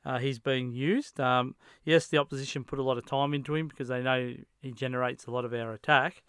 uh, 0.05 0.19
he's 0.19 0.39
being 0.39 0.71
used. 0.71 1.19
Um, 1.19 1.55
yes, 1.83 2.07
the 2.07 2.17
opposition 2.17 2.63
put 2.63 2.79
a 2.79 2.83
lot 2.83 2.97
of 2.97 3.05
time 3.05 3.33
into 3.33 3.55
him 3.55 3.67
because 3.67 3.89
they 3.89 4.01
know 4.01 4.33
he 4.61 4.71
generates 4.71 5.25
a 5.25 5.31
lot 5.31 5.45
of 5.45 5.53
our 5.53 5.73
attack, 5.73 6.23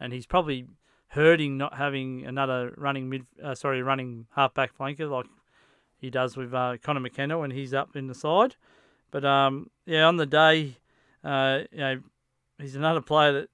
and 0.00 0.12
he's 0.12 0.26
probably 0.26 0.66
hurting 1.12 1.58
not 1.58 1.76
having 1.76 2.24
another 2.24 2.72
running 2.76 3.08
mid, 3.08 3.26
uh, 3.42 3.54
sorry, 3.54 3.82
running 3.82 4.26
halfback 4.34 4.76
flanker 4.76 5.10
like 5.10 5.26
he 5.98 6.08
does 6.08 6.36
with 6.36 6.54
uh, 6.54 6.76
Connor 6.82 7.00
McKenna 7.00 7.38
when 7.38 7.50
he's 7.50 7.74
up 7.74 7.94
in 7.96 8.06
the 8.06 8.14
side. 8.14 8.56
But 9.10 9.24
um, 9.24 9.70
yeah, 9.84 10.04
on 10.04 10.16
the 10.16 10.26
day, 10.26 10.78
uh, 11.22 11.60
you 11.70 11.78
know, 11.78 12.00
he's 12.58 12.76
another 12.76 13.02
player 13.02 13.32
that 13.32 13.50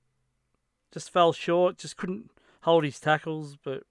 just 0.93 1.12
fell 1.12 1.32
short, 1.32 1.78
just 1.78 1.97
couldn't 1.97 2.30
hold 2.60 2.85
his 2.85 3.01
tackles. 3.01 3.56
But 3.56 3.82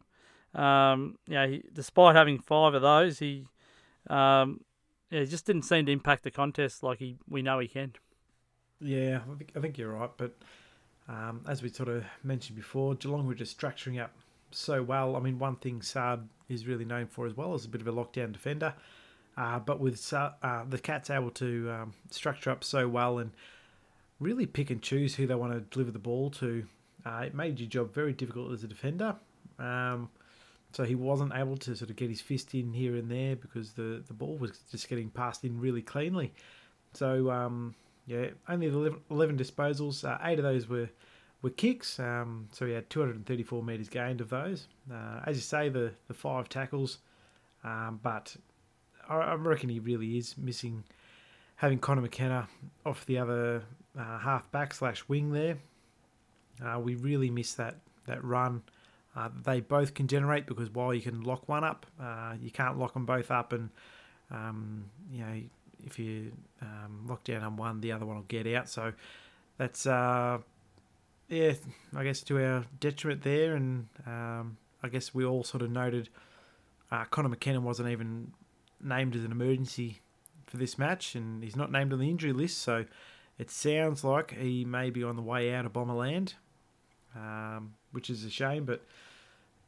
um, 0.59 1.17
yeah, 1.27 1.45
he, 1.47 1.63
despite 1.73 2.15
having 2.15 2.39
five 2.39 2.73
of 2.73 2.81
those, 2.81 3.19
he 3.19 3.47
um, 4.09 4.61
yeah, 5.11 5.25
just 5.25 5.45
didn't 5.45 5.63
seem 5.63 5.85
to 5.87 5.91
impact 5.91 6.23
the 6.23 6.31
contest 6.31 6.83
like 6.83 6.99
he 6.99 7.17
we 7.29 7.41
know 7.41 7.59
he 7.59 7.67
can. 7.67 7.93
Yeah, 8.79 9.19
I 9.55 9.59
think 9.59 9.77
you're 9.77 9.91
right. 9.91 10.11
But 10.15 10.37
um, 11.09 11.41
as 11.47 11.61
we 11.61 11.69
sort 11.69 11.89
of 11.89 12.03
mentioned 12.23 12.55
before, 12.57 12.95
Geelong 12.95 13.25
were 13.27 13.35
just 13.35 13.59
structuring 13.59 14.01
up 14.01 14.11
so 14.51 14.83
well. 14.83 15.15
I 15.15 15.19
mean, 15.19 15.39
one 15.39 15.55
thing 15.55 15.81
Saad 15.81 16.27
is 16.49 16.67
really 16.67 16.85
known 16.85 17.07
for 17.07 17.25
as 17.25 17.35
well 17.35 17.53
is 17.55 17.65
a 17.65 17.69
bit 17.69 17.81
of 17.81 17.87
a 17.87 17.93
lockdown 17.93 18.31
defender. 18.31 18.73
Uh, 19.37 19.59
but 19.59 19.79
with 19.79 20.13
uh, 20.13 20.31
the 20.67 20.79
Cats 20.79 21.09
able 21.09 21.29
to 21.31 21.69
um, 21.71 21.93
structure 22.09 22.49
up 22.49 22.63
so 22.63 22.87
well 22.87 23.19
and 23.19 23.31
really 24.19 24.45
pick 24.45 24.71
and 24.71 24.81
choose 24.81 25.15
who 25.15 25.27
they 25.27 25.35
want 25.35 25.53
to 25.53 25.59
deliver 25.59 25.91
the 25.91 25.99
ball 25.99 26.29
to. 26.31 26.65
Uh, 27.05 27.23
it 27.25 27.35
made 27.35 27.59
your 27.59 27.69
job 27.69 27.93
very 27.93 28.13
difficult 28.13 28.51
as 28.51 28.63
a 28.63 28.67
defender. 28.67 29.15
Um, 29.59 30.09
so 30.73 30.83
he 30.83 30.95
wasn't 30.95 31.33
able 31.33 31.55
to 31.57 31.75
sort 31.75 31.89
of 31.89 31.95
get 31.95 32.09
his 32.09 32.19
fist 32.19 32.53
in 32.53 32.73
here 32.73 32.95
and 32.95 33.09
there 33.09 33.35
because 33.35 33.71
the, 33.73 34.03
the 34.07 34.13
ball 34.13 34.37
was 34.37 34.59
just 34.71 34.89
getting 34.89 35.09
passed 35.09 35.43
in 35.43 35.59
really 35.59 35.81
cleanly. 35.81 36.33
So, 36.93 37.29
um, 37.31 37.75
yeah, 38.07 38.27
only 38.47 38.67
11, 38.67 38.99
11 39.11 39.37
disposals. 39.37 40.07
Uh, 40.07 40.17
eight 40.23 40.39
of 40.39 40.43
those 40.43 40.67
were, 40.67 40.89
were 41.41 41.49
kicks. 41.49 41.99
Um, 41.99 42.47
so 42.53 42.65
he 42.65 42.71
had 42.71 42.89
234 42.89 43.61
metres 43.61 43.89
gained 43.89 44.21
of 44.21 44.29
those. 44.29 44.67
Uh, 44.91 45.19
as 45.25 45.35
you 45.35 45.41
say, 45.41 45.69
the, 45.69 45.91
the 46.07 46.13
five 46.13 46.47
tackles. 46.47 46.99
Um, 47.63 47.99
but 48.01 48.35
I, 49.09 49.17
I 49.17 49.33
reckon 49.35 49.69
he 49.69 49.79
really 49.79 50.17
is 50.17 50.37
missing 50.37 50.83
having 51.57 51.79
Connor 51.79 52.01
McKenna 52.01 52.47
off 52.85 53.05
the 53.05 53.17
other 53.17 53.63
uh, 53.99 54.19
half 54.19 54.49
back 54.51 54.73
slash 54.73 55.03
wing 55.07 55.31
there. 55.31 55.57
Uh, 56.63 56.79
we 56.79 56.95
really 56.95 57.29
miss 57.29 57.53
that 57.55 57.75
that 58.05 58.23
run. 58.23 58.63
Uh, 59.15 59.29
they 59.43 59.59
both 59.59 59.93
can 59.93 60.07
generate 60.07 60.45
because 60.45 60.69
while 60.69 60.93
you 60.93 61.01
can 61.01 61.23
lock 61.23 61.49
one 61.49 61.63
up, 61.63 61.85
uh, 61.99 62.33
you 62.39 62.51
can't 62.51 62.77
lock 62.77 62.93
them 62.93 63.05
both 63.05 63.31
up, 63.31 63.51
and 63.51 63.69
um, 64.31 64.85
you 65.11 65.19
know 65.19 65.41
if 65.85 65.99
you 65.99 66.31
um, 66.61 67.05
lock 67.07 67.23
down 67.23 67.43
on 67.43 67.57
one, 67.57 67.81
the 67.81 67.91
other 67.91 68.05
one 68.05 68.17
will 68.17 68.23
get 68.23 68.47
out. 68.47 68.69
So 68.69 68.93
that's 69.57 69.85
uh, 69.85 70.39
yeah, 71.29 71.53
I 71.95 72.03
guess 72.03 72.21
to 72.23 72.43
our 72.43 72.65
detriment 72.79 73.23
there, 73.23 73.55
and 73.55 73.87
um, 74.05 74.57
I 74.81 74.89
guess 74.89 75.13
we 75.13 75.25
all 75.25 75.43
sort 75.43 75.61
of 75.63 75.71
noted 75.71 76.09
uh, 76.91 77.05
Connor 77.05 77.29
McKenna 77.29 77.59
wasn't 77.59 77.89
even 77.89 78.31
named 78.81 79.15
as 79.15 79.23
an 79.23 79.31
emergency 79.31 79.99
for 80.45 80.57
this 80.57 80.77
match, 80.77 81.15
and 81.15 81.43
he's 81.43 81.55
not 81.55 81.71
named 81.71 81.91
on 81.91 81.99
the 81.99 82.09
injury 82.09 82.31
list, 82.31 82.59
so 82.59 82.85
it 83.37 83.51
sounds 83.51 84.03
like 84.03 84.31
he 84.37 84.63
may 84.63 84.89
be 84.89 85.03
on 85.03 85.15
the 85.15 85.21
way 85.21 85.53
out 85.53 85.65
of 85.65 85.73
Bomberland, 85.73 86.33
um, 87.15 87.73
which 87.91 88.09
is 88.09 88.23
a 88.23 88.29
shame. 88.29 88.65
But 88.65 88.83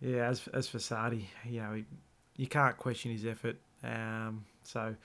yeah, 0.01 0.27
as 0.29 0.47
as 0.53 0.67
for 0.67 0.77
Saady, 0.77 1.25
you 1.45 1.61
know, 1.61 1.73
he, 1.73 1.85
you 2.37 2.47
can't 2.47 2.77
question 2.77 3.11
his 3.11 3.25
effort. 3.25 3.57
Um, 3.83 4.45
so 4.63 4.95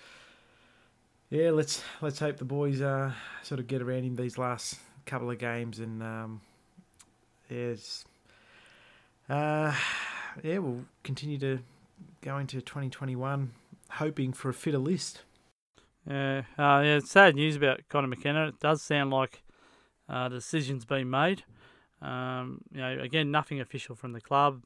yeah, 1.35 1.51
let's 1.51 1.83
let's 2.01 2.21
hope 2.21 2.37
the 2.37 2.45
boys 2.45 2.81
uh, 2.81 3.11
sort 3.43 3.59
of 3.59 3.67
get 3.67 3.83
around 3.83 4.05
him 4.05 4.15
these 4.15 4.39
last 4.39 4.77
couple 5.05 5.29
of 5.29 5.39
games, 5.39 5.81
and 5.81 6.01
um, 6.01 6.41
yeah, 7.51 7.75
uh, 9.29 9.75
yeah, 10.45 10.59
we'll 10.59 10.85
continue 11.03 11.37
to 11.39 11.59
go 12.21 12.39
into 12.39 12.61
2021 12.61 13.51
hoping 13.91 14.33
for 14.33 14.49
a 14.49 14.55
fitter 14.55 14.79
list. 14.79 15.23
Yeah, 16.09 16.43
uh, 16.57 16.81
yeah. 16.85 16.97
It's 16.99 17.11
sad 17.11 17.35
news 17.35 17.57
about 17.57 17.81
Connor 17.89 18.07
McKenna. 18.07 18.49
It 18.49 18.61
does 18.61 18.81
sound 18.81 19.11
like 19.11 19.43
uh, 20.09 20.29
decision's 20.29 20.85
been 20.85 21.11
made. 21.11 21.43
Um, 22.01 22.61
you 22.73 22.81
know, 22.81 22.97
again, 23.01 23.33
nothing 23.33 23.61
official 23.61 23.97
from 23.97 24.13
the 24.13 24.21
club. 24.21 24.63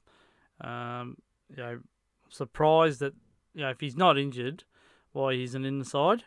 Um, 0.60 1.16
you 1.48 1.56
know, 1.56 1.80
surprised 2.28 3.00
that 3.00 3.14
you 3.54 3.62
know 3.62 3.70
if 3.70 3.80
he's 3.80 3.96
not 3.96 4.18
injured, 4.18 4.64
why 5.12 5.32
he 5.32 5.44
isn't 5.44 5.64
in 5.64 5.78
the 5.78 5.86
side. 5.86 6.24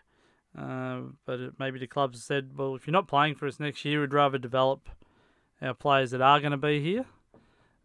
Uh, 0.58 1.02
but 1.26 1.40
it, 1.40 1.54
maybe 1.60 1.80
the 1.80 1.88
club 1.88 2.16
said, 2.16 2.58
well, 2.58 2.76
if 2.76 2.86
you're 2.86 2.92
not 2.92 3.08
playing 3.08 3.36
for 3.36 3.48
us 3.48 3.60
next 3.60 3.86
year, 3.86 4.02
we'd 4.02 4.14
rather 4.14 4.38
develop 4.38 4.90
our 5.62 5.74
players 5.74 6.12
that 6.12 6.22
are 6.22 6.40
going 6.40 6.52
to 6.52 6.58
be 6.58 6.82
here. 6.82 7.06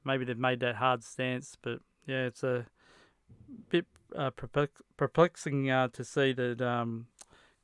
Maybe 0.05 0.25
they've 0.25 0.39
made 0.39 0.61
that 0.61 0.77
hard 0.77 1.05
stance, 1.05 1.57
but 1.61 1.81
yeah, 2.07 2.27
it's 2.27 2.43
a 2.43 2.67
bit 3.69 3.87
uh, 4.15 4.31
perplexing 4.97 5.71
uh, 5.71 5.89
to 5.89 6.05
see 6.05 6.33
that 6.33 6.61
um, 6.63 7.07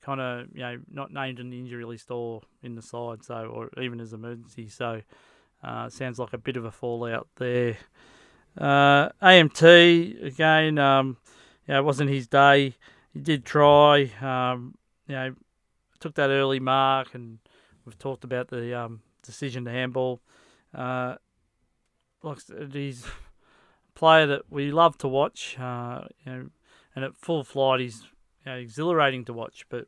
kind 0.01 0.21
of 0.21 0.49
you 0.53 0.61
know 0.61 0.79
not 0.91 1.13
named 1.13 1.39
in 1.39 1.51
the 1.51 1.59
injury 1.59 1.85
list 1.85 2.11
or 2.11 2.43
in 2.63 2.75
the 2.75 2.83
side, 2.83 3.25
so 3.25 3.47
or 3.47 3.71
even 3.81 4.01
as 4.01 4.13
emergency. 4.13 4.69
So 4.69 5.03
uh, 5.63 5.89
sounds 5.89 6.19
like 6.19 6.33
a 6.33 6.39
bit 6.39 6.57
of 6.57 6.65
a 6.65 6.73
fallout 6.73 7.29
there. 7.37 7.77
Uh, 8.59 9.09
AMT 9.23 10.25
again, 10.25 10.79
um, 10.79 11.17
know, 11.73 11.79
it 11.79 11.85
wasn't 11.85 12.11
his 12.11 12.27
day. 12.27 12.75
He 13.13 13.21
did 13.21 13.45
try, 13.45 14.11
um, 14.21 14.75
you 15.07 15.15
know, 15.15 15.35
took 16.01 16.15
that 16.15 16.31
early 16.31 16.61
mark, 16.61 17.15
and 17.15 17.39
we've 17.85 17.99
talked 17.99 18.25
about 18.25 18.49
the 18.49 18.79
um, 18.79 19.01
decision 19.23 19.65
to 19.65 19.71
handball. 19.71 20.21
Uh, 20.75 21.17
he's 22.73 23.05
a 23.05 23.99
player 23.99 24.27
that 24.27 24.43
we 24.51 24.71
love 24.71 24.99
to 24.99 25.09
watch. 25.09 25.59
Uh, 25.59 26.03
you 26.25 26.33
know, 26.33 26.47
and 26.95 27.05
at 27.05 27.17
full 27.17 27.45
flight, 27.45 27.81
he's 27.81 28.03
you 28.45 28.53
know, 28.53 28.59
exhilarating 28.59 29.25
to 29.25 29.33
watch. 29.33 29.65
But 29.69 29.87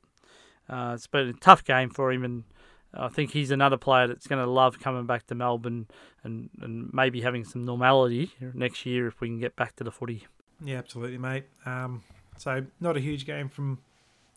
uh, 0.68 0.92
it's 0.94 1.06
been 1.06 1.28
a 1.28 1.32
tough 1.34 1.64
game 1.64 1.90
for 1.90 2.12
him, 2.12 2.24
and 2.24 2.44
I 2.92 3.08
think 3.08 3.32
he's 3.32 3.50
another 3.50 3.76
player 3.76 4.06
that's 4.06 4.26
going 4.26 4.44
to 4.44 4.50
love 4.50 4.78
coming 4.80 5.06
back 5.06 5.26
to 5.26 5.34
Melbourne 5.34 5.88
and, 6.22 6.50
and 6.60 6.90
maybe 6.92 7.20
having 7.20 7.44
some 7.44 7.64
normality 7.64 8.32
next 8.54 8.86
year 8.86 9.06
if 9.06 9.20
we 9.20 9.28
can 9.28 9.40
get 9.40 9.56
back 9.56 9.76
to 9.76 9.84
the 9.84 9.90
footy. 9.90 10.26
Yeah, 10.62 10.78
absolutely, 10.78 11.18
mate. 11.18 11.44
Um, 11.66 12.02
so 12.38 12.64
not 12.80 12.96
a 12.96 13.00
huge 13.00 13.26
game 13.26 13.48
from 13.48 13.78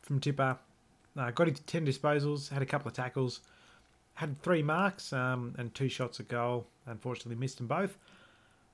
from 0.02 0.20
Tippa. 0.20 0.58
Uh, 1.18 1.32
got 1.32 1.48
into 1.48 1.64
ten 1.64 1.86
disposals, 1.86 2.50
had 2.50 2.62
a 2.62 2.66
couple 2.66 2.88
of 2.88 2.94
tackles, 2.94 3.42
had 4.14 4.42
three 4.42 4.62
marks 4.62 5.14
um, 5.14 5.56
and 5.58 5.74
two 5.74 5.90
shots 5.90 6.20
at 6.20 6.28
goal. 6.28 6.68
Unfortunately, 6.86 7.36
missed 7.36 7.58
them 7.58 7.68
both. 7.68 7.98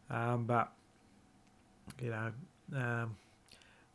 Um, 0.09 0.45
but 0.45 0.71
you 2.01 2.09
know, 2.09 2.31
um, 2.75 3.15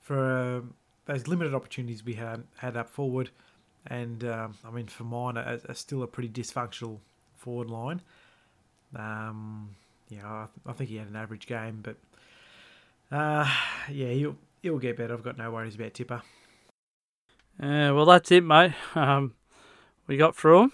for 0.01 0.19
uh, 0.19 0.61
those 1.07 1.29
limited 1.29 1.55
opportunities 1.55 2.05
we 2.05 2.15
had 2.15 2.43
had 2.57 2.77
up 2.77 2.89
forward, 2.89 3.31
and 3.87 4.25
um, 4.25 4.55
I 4.65 4.71
mean 4.71 4.87
for 4.87 5.05
mine, 5.05 5.37
a 5.37 5.75
still 5.75 6.03
a 6.03 6.07
pretty 6.07 6.29
dysfunctional 6.29 6.99
forward 7.37 7.71
line. 7.71 8.01
Um, 8.97 9.77
know, 10.23 10.27
I, 10.27 10.47
I, 10.67 10.73
think 10.73 10.89
he 10.89 10.97
had 10.97 11.09
an 11.09 11.17
average 11.17 11.47
game, 11.47 11.81
but 11.83 11.97
uh, 13.15 13.47
yeah, 13.91 14.09
he'll 14.09 14.37
he'll 14.63 14.79
get 14.79 14.97
better. 14.97 15.13
I've 15.13 15.23
got 15.23 15.37
no 15.37 15.51
worries 15.51 15.75
about 15.75 15.93
Tippa. 15.93 16.23
Yeah, 17.61 17.91
well, 17.91 18.07
that's 18.07 18.31
it, 18.31 18.45
mate. 18.45 18.73
Um, 18.95 19.35
we 20.07 20.17
got 20.17 20.35
through 20.35 20.61
them. 20.61 20.73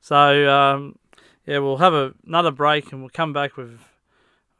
So, 0.00 0.50
um, 0.50 0.98
yeah, 1.46 1.58
we'll 1.58 1.78
have 1.78 1.94
a, 1.94 2.14
another 2.26 2.50
break 2.50 2.92
and 2.92 3.00
we'll 3.00 3.10
come 3.10 3.32
back 3.32 3.56
with, 3.56 3.80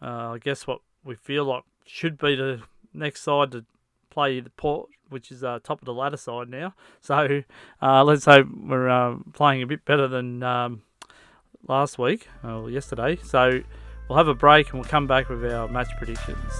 uh, 0.00 0.30
I 0.32 0.38
guess, 0.38 0.66
what 0.66 0.80
we 1.04 1.14
feel 1.14 1.44
like 1.44 1.64
should 1.84 2.16
be 2.16 2.34
the 2.34 2.62
next 2.94 3.22
side 3.22 3.52
to 3.52 3.64
play 4.08 4.40
the 4.40 4.50
Port, 4.50 4.88
which 5.10 5.30
is 5.30 5.44
uh, 5.44 5.58
top 5.62 5.82
of 5.82 5.84
the 5.84 5.92
ladder 5.92 6.16
side 6.16 6.48
now. 6.48 6.74
So, 7.02 7.42
uh, 7.82 8.04
let's 8.04 8.24
hope 8.24 8.48
we're 8.54 8.88
uh, 8.88 9.16
playing 9.32 9.62
a 9.62 9.66
bit 9.66 9.84
better 9.84 10.08
than 10.08 10.42
um, 10.42 10.82
last 11.68 11.98
week 11.98 12.28
or 12.42 12.70
yesterday. 12.70 13.18
So, 13.22 13.60
we'll 14.08 14.18
have 14.18 14.28
a 14.28 14.34
break 14.34 14.70
and 14.70 14.80
we'll 14.80 14.88
come 14.88 15.06
back 15.06 15.28
with 15.28 15.44
our 15.44 15.68
match 15.68 15.88
predictions. 15.98 16.52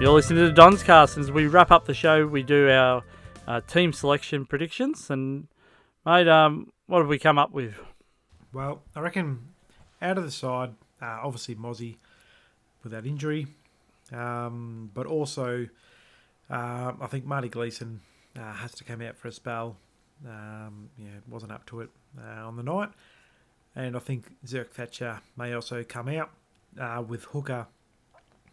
You're 0.00 0.12
listening 0.12 0.46
to 0.46 0.50
Don's 0.50 0.82
Cast. 0.82 1.18
As 1.18 1.30
we 1.30 1.46
wrap 1.46 1.70
up 1.70 1.84
the 1.84 1.92
show, 1.92 2.26
we 2.26 2.42
do 2.42 2.70
our 2.70 3.04
uh, 3.46 3.60
team 3.60 3.92
selection 3.92 4.46
predictions. 4.46 5.10
And, 5.10 5.46
mate, 6.06 6.26
um, 6.26 6.72
what 6.86 7.00
have 7.00 7.08
we 7.08 7.18
come 7.18 7.38
up 7.38 7.52
with? 7.52 7.74
Well, 8.50 8.80
I 8.96 9.00
reckon 9.00 9.48
out 10.00 10.16
of 10.16 10.24
the 10.24 10.30
side, 10.30 10.70
uh, 11.02 11.18
obviously 11.22 11.54
Mozzie 11.54 11.96
with 12.82 12.92
that 12.92 13.04
injury, 13.04 13.48
um, 14.10 14.90
but 14.94 15.04
also 15.04 15.68
uh, 16.48 16.92
I 16.98 17.06
think 17.06 17.26
Marty 17.26 17.50
Gleeson 17.50 18.00
uh, 18.38 18.54
has 18.54 18.72
to 18.76 18.84
come 18.84 19.02
out 19.02 19.18
for 19.18 19.28
a 19.28 19.32
spell. 19.32 19.76
Um, 20.26 20.88
yeah, 20.96 21.10
wasn't 21.28 21.52
up 21.52 21.66
to 21.66 21.82
it 21.82 21.90
uh, 22.18 22.46
on 22.46 22.56
the 22.56 22.62
night. 22.62 22.88
And 23.76 23.94
I 23.94 23.98
think 23.98 24.32
Zerk 24.46 24.70
Thatcher 24.70 25.20
may 25.36 25.52
also 25.52 25.84
come 25.84 26.08
out 26.08 26.30
uh, 26.80 27.04
with 27.06 27.24
Hooker 27.24 27.66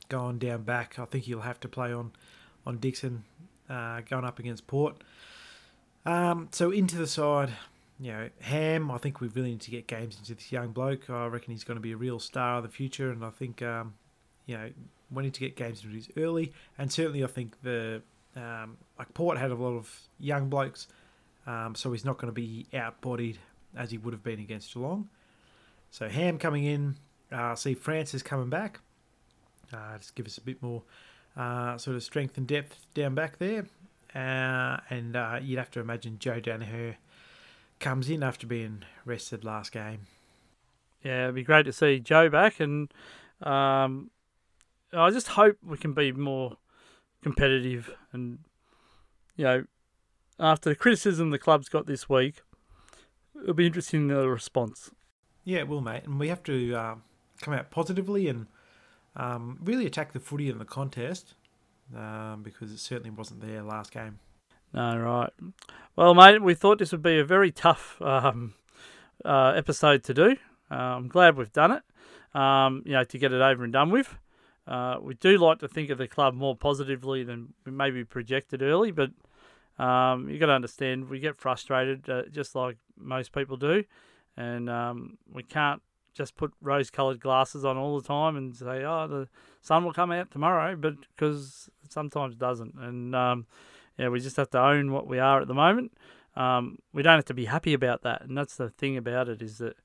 going 0.10 0.40
down 0.40 0.64
back. 0.64 1.00
I 1.00 1.06
think 1.06 1.26
he'll 1.26 1.42
have 1.42 1.60
to 1.62 1.68
play 1.68 1.94
on 1.94 2.12
on 2.66 2.78
Dixon 2.78 3.24
uh, 3.70 4.02
going 4.02 4.26
up 4.26 4.40
against 4.40 4.68
Port. 4.68 4.98
Um, 6.06 6.50
so 6.52 6.72
into 6.72 6.98
the 6.98 7.08
side, 7.08 7.52
you 8.00 8.12
know, 8.12 8.30
Ham. 8.42 8.92
I 8.92 8.98
think 8.98 9.20
we 9.22 9.28
really 9.30 9.52
need 9.52 9.62
to 9.62 9.72
get 9.72 9.88
games 9.88 10.18
into 10.18 10.36
this 10.36 10.52
young 10.52 10.70
bloke. 10.72 11.10
I 11.10 11.28
reckon 11.28 11.52
he's 11.52 11.64
going 11.64 11.78
to 11.78 11.82
be 11.82 11.92
a 11.92 11.98
real 11.98 12.20
star 12.20 12.58
of 12.58 12.64
the 12.64 12.70
future, 12.70 13.12
and 13.12 13.24
I 13.24 13.30
think 13.30 13.62
um, 13.62 13.96
you 14.46 14.58
know 14.58 14.70
we 15.12 15.24
need 15.24 15.34
to 15.34 15.40
get 15.40 15.56
games 15.56 15.84
into 15.84 15.96
his 15.96 16.10
early. 16.18 16.54
And 16.78 16.92
certainly, 16.92 17.24
I 17.24 17.28
think 17.28 17.62
the 17.62 18.02
um, 18.36 18.78
like 18.98 19.14
Port 19.14 19.38
had 19.38 19.52
a 19.52 19.56
lot 19.56 19.76
of 19.76 20.00
young 20.20 20.50
blokes, 20.50 20.88
um, 21.46 21.76
so 21.76 21.92
he's 21.92 22.06
not 22.06 22.18
going 22.18 22.34
to 22.34 22.36
be 22.36 22.68
outbodied 22.74 23.38
as 23.76 23.92
he 23.92 23.98
would 23.98 24.14
have 24.14 24.24
been 24.24 24.40
against 24.40 24.74
Geelong. 24.74 25.10
So 25.92 26.08
Ham 26.08 26.38
coming 26.38 26.66
in. 26.66 26.96
Uh, 27.30 27.56
see 27.56 27.74
Francis 27.74 28.24
coming 28.24 28.50
back. 28.50 28.80
Uh, 29.74 29.98
just 29.98 30.16
give 30.16 30.26
us 30.26 30.38
a 30.38 30.42
bit 30.42 30.62
more 30.62 30.84
uh, 31.36 31.78
sort 31.78 31.96
of 31.96 32.04
strength 32.04 32.38
and 32.38 32.48
depth 32.48 32.86
down 32.94 33.16
back 33.16 33.38
there. 33.38 33.66
Uh, 34.16 34.78
and 34.90 35.16
uh, 35.16 35.40
you'd 35.42 35.60
have 35.60 35.72
to 35.72 35.80
imagine 35.80 36.18
Joe 36.20 36.40
Daniher 36.40 36.96
comes 37.80 38.10
in 38.10 38.24
after 38.24 38.48
being 38.48 38.84
rested 39.06 39.44
last 39.44 39.72
game. 39.72 40.02
Yeah, 41.04 41.24
it'd 41.24 41.36
be 41.36 41.44
great 41.44 41.66
to 41.66 41.74
see 41.74 42.00
Joe 42.00 42.30
back, 42.30 42.60
and 42.60 42.92
um, 43.42 44.10
I 44.92 45.12
just 45.12 45.30
hope 45.30 45.58
we 45.64 45.78
can 45.78 45.94
be 45.94 46.12
more 46.12 46.58
competitive. 47.22 47.92
And 48.12 48.40
you 49.36 49.44
know, 49.44 49.64
after 50.40 50.70
the 50.70 50.76
criticism 50.76 51.30
the 51.30 51.38
club's 51.38 51.70
got 51.70 51.86
this 51.86 52.10
week, 52.10 52.42
it'll 53.42 53.54
be 53.54 53.68
interesting 53.68 54.08
the 54.08 54.28
response. 54.28 54.92
Yeah, 55.44 55.60
it 55.60 55.68
will, 55.68 55.82
mate, 55.82 56.04
and 56.06 56.20
we 56.20 56.30
have 56.30 56.44
to 56.44 56.76
uh, 56.76 56.96
come 57.42 57.54
out 57.54 57.70
positively 57.70 58.28
and 58.28 58.48
um, 59.18 59.58
really 59.62 59.86
attacked 59.86 60.14
the 60.14 60.20
footy 60.20 60.50
in 60.50 60.60
the 60.60 60.66
contest 60.66 61.34
um, 61.96 62.44
because 62.44 62.72
it 62.72 62.80
certainly 62.80 63.10
wasn't 63.10 63.42
there 63.42 63.62
last 63.64 63.92
game. 63.92 64.20
No, 64.74 64.98
right. 64.98 65.32
Well, 65.96 66.14
mate, 66.14 66.42
we 66.42 66.54
thought 66.54 66.80
this 66.80 66.92
would 66.92 67.02
be 67.02 67.20
a 67.20 67.26
very 67.26 67.52
tough 67.52 68.02
um, 68.02 68.54
uh, 69.26 69.54
episode 69.56 70.04
to 70.06 70.14
do. 70.14 70.36
Uh, 70.70 70.76
I'm 70.76 71.08
glad 71.08 71.36
we've 71.36 71.52
done 71.52 71.72
it, 71.72 72.40
um, 72.40 72.84
you 72.86 72.94
know, 72.94 73.04
to 73.04 73.18
get 73.18 73.34
it 73.34 73.42
over 73.42 73.64
and 73.64 73.74
done 73.74 73.90
with. 73.90 74.16
Uh, 74.68 74.98
we 75.02 75.14
do 75.16 75.38
like 75.38 75.60
to 75.60 75.68
think 75.68 75.90
of 75.90 75.98
the 75.98 76.08
club 76.08 76.34
more 76.34 76.56
positively 76.56 77.24
than 77.24 77.54
we 77.66 77.72
maybe 77.72 78.04
projected 78.04 78.62
early, 78.62 78.92
but 78.92 79.12
um, 79.80 80.30
you 80.30 80.38
got 80.38 80.48
to 80.48 80.54
understand 80.54 81.10
we 81.10 81.20
get 81.20 81.38
frustrated 81.38 82.10
uh, 82.10 82.24
just 82.30 82.54
like 82.54 82.78
most 82.98 83.32
people 83.32 83.56
do, 83.56 83.86
and 84.36 84.70
um, 84.70 85.18
we 85.34 85.42
can't 85.42 85.82
just 86.18 86.36
put 86.36 86.52
rose-colored 86.62 87.20
glasses 87.20 87.64
on 87.64 87.78
all 87.78 88.00
the 88.00 88.08
time 88.08 88.36
and 88.36 88.56
say, 88.56 88.84
"Oh, 88.84 89.08
the 89.08 89.28
sun 89.62 89.86
will 89.86 89.94
come 89.94 90.12
out 90.12 90.32
tomorrow," 90.32 90.76
but 90.76 90.96
because 91.16 91.70
sometimes 91.88 91.88
it 91.88 91.94
sometimes 91.94 92.36
doesn't, 92.36 92.76
and 92.76 93.16
um, 93.16 93.46
yeah, 93.98 94.10
we 94.10 94.20
just 94.20 94.38
have 94.38 94.50
to 94.52 94.60
own 94.60 94.92
what 94.92 95.08
we 95.08 95.20
are 95.20 95.42
at 95.42 95.48
the 95.48 95.54
moment. 95.54 95.94
Um, 96.36 96.80
we 96.94 97.04
don't 97.04 97.16
have 97.16 97.26
to 97.26 97.34
be 97.34 97.46
happy 97.46 97.74
about 97.74 98.02
that, 98.02 98.24
and 98.24 98.38
that's 98.38 98.56
the 98.56 98.70
thing 98.70 98.98
about 98.98 99.30
it 99.30 99.42
is 99.42 99.60
that 99.60 99.76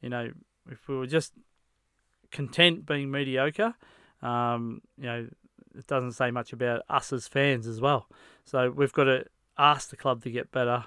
you 0.00 0.08
know 0.08 0.30
if 0.70 0.88
we 0.88 0.96
were 0.96 1.06
just 1.06 1.32
content 2.32 2.86
being 2.86 3.10
mediocre, 3.10 3.74
um, 4.22 4.80
you 4.98 5.04
know, 5.04 5.28
it 5.76 5.86
doesn't 5.86 6.12
say 6.12 6.30
much 6.30 6.52
about 6.52 6.82
us 6.88 7.12
as 7.12 7.28
fans 7.28 7.66
as 7.66 7.80
well. 7.80 8.08
So 8.44 8.70
we've 8.70 8.92
got 8.92 9.04
to 9.04 9.24
ask 9.58 9.90
the 9.90 9.96
club 9.96 10.22
to 10.22 10.30
get 10.30 10.50
better 10.50 10.86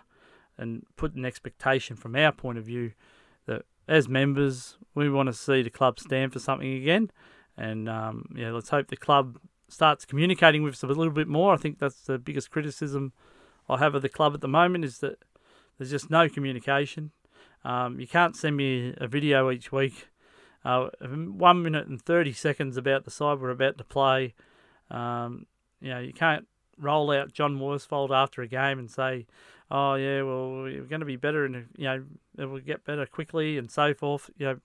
and 0.58 0.86
put 0.98 1.14
an 1.14 1.26
expectation 1.26 1.96
from 1.96 2.16
our 2.16 2.32
point 2.32 2.58
of 2.58 2.66
view 2.66 2.92
as 3.90 4.08
members, 4.08 4.78
we 4.94 5.10
want 5.10 5.28
to 5.28 5.34
see 5.34 5.64
the 5.64 5.70
club 5.70 6.00
stand 6.00 6.32
for 6.32 6.40
something 6.40 6.72
again. 6.72 7.12
And 7.58 7.90
um, 7.90 8.26
yeah, 8.36 8.52
let's 8.52 8.70
hope 8.70 8.88
the 8.88 8.96
club 8.96 9.40
starts 9.68 10.06
communicating 10.06 10.64
with 10.64 10.76
us 10.76 10.84
a 10.84 10.88
little 10.88 11.12
bit 11.12 11.28
more. 11.28 11.54
I 11.54 11.58
think 11.58 11.80
that's 11.80 12.02
the 12.02 12.18
biggest 12.18 12.52
criticism 12.52 13.12
I 13.68 13.78
have 13.80 13.96
of 13.96 14.02
the 14.02 14.10
club 14.10 14.34
at 14.34 14.42
the 14.42 14.48
moment 14.48 14.86
is 14.86 15.00
that 15.00 15.24
there's 15.78 15.92
just 15.92 16.10
no 16.10 16.30
communication. 16.30 17.12
Um, 17.66 18.00
you 18.00 18.08
can't 18.08 18.36
send 18.36 18.56
me 18.56 18.94
a 18.98 19.08
video 19.08 19.52
each 19.52 19.72
week, 19.72 20.08
uh, 20.64 20.90
one 21.02 21.64
minute 21.64 21.88
and 21.88 22.02
30 22.02 22.32
seconds 22.34 22.78
about 22.78 23.06
the 23.06 23.12
side 23.12 23.40
we're 23.40 23.50
about 23.50 23.78
to 23.80 23.84
play. 23.84 24.34
Um, 24.92 25.46
you 25.82 25.90
know, 25.90 26.00
you 26.00 26.14
can't 26.14 26.48
roll 26.80 27.12
out 27.12 27.34
John 27.34 27.60
Worsfold 27.60 28.12
after 28.12 28.42
a 28.42 28.48
game 28.48 28.80
and 28.80 28.90
say, 28.90 29.28
oh 29.70 29.96
yeah, 29.96 30.22
well 30.24 30.64
we're 30.64 30.84
going 30.84 31.02
to 31.02 31.06
be 31.06 31.16
better 31.16 31.46
and 31.46 31.68
you 31.78 31.86
know 31.86 32.04
it 32.38 32.46
will 32.46 32.60
get 32.60 32.86
better 32.86 33.06
quickly 33.06 33.58
and 33.58 33.70
so 33.70 33.94
forth. 33.94 34.30
You 34.38 34.60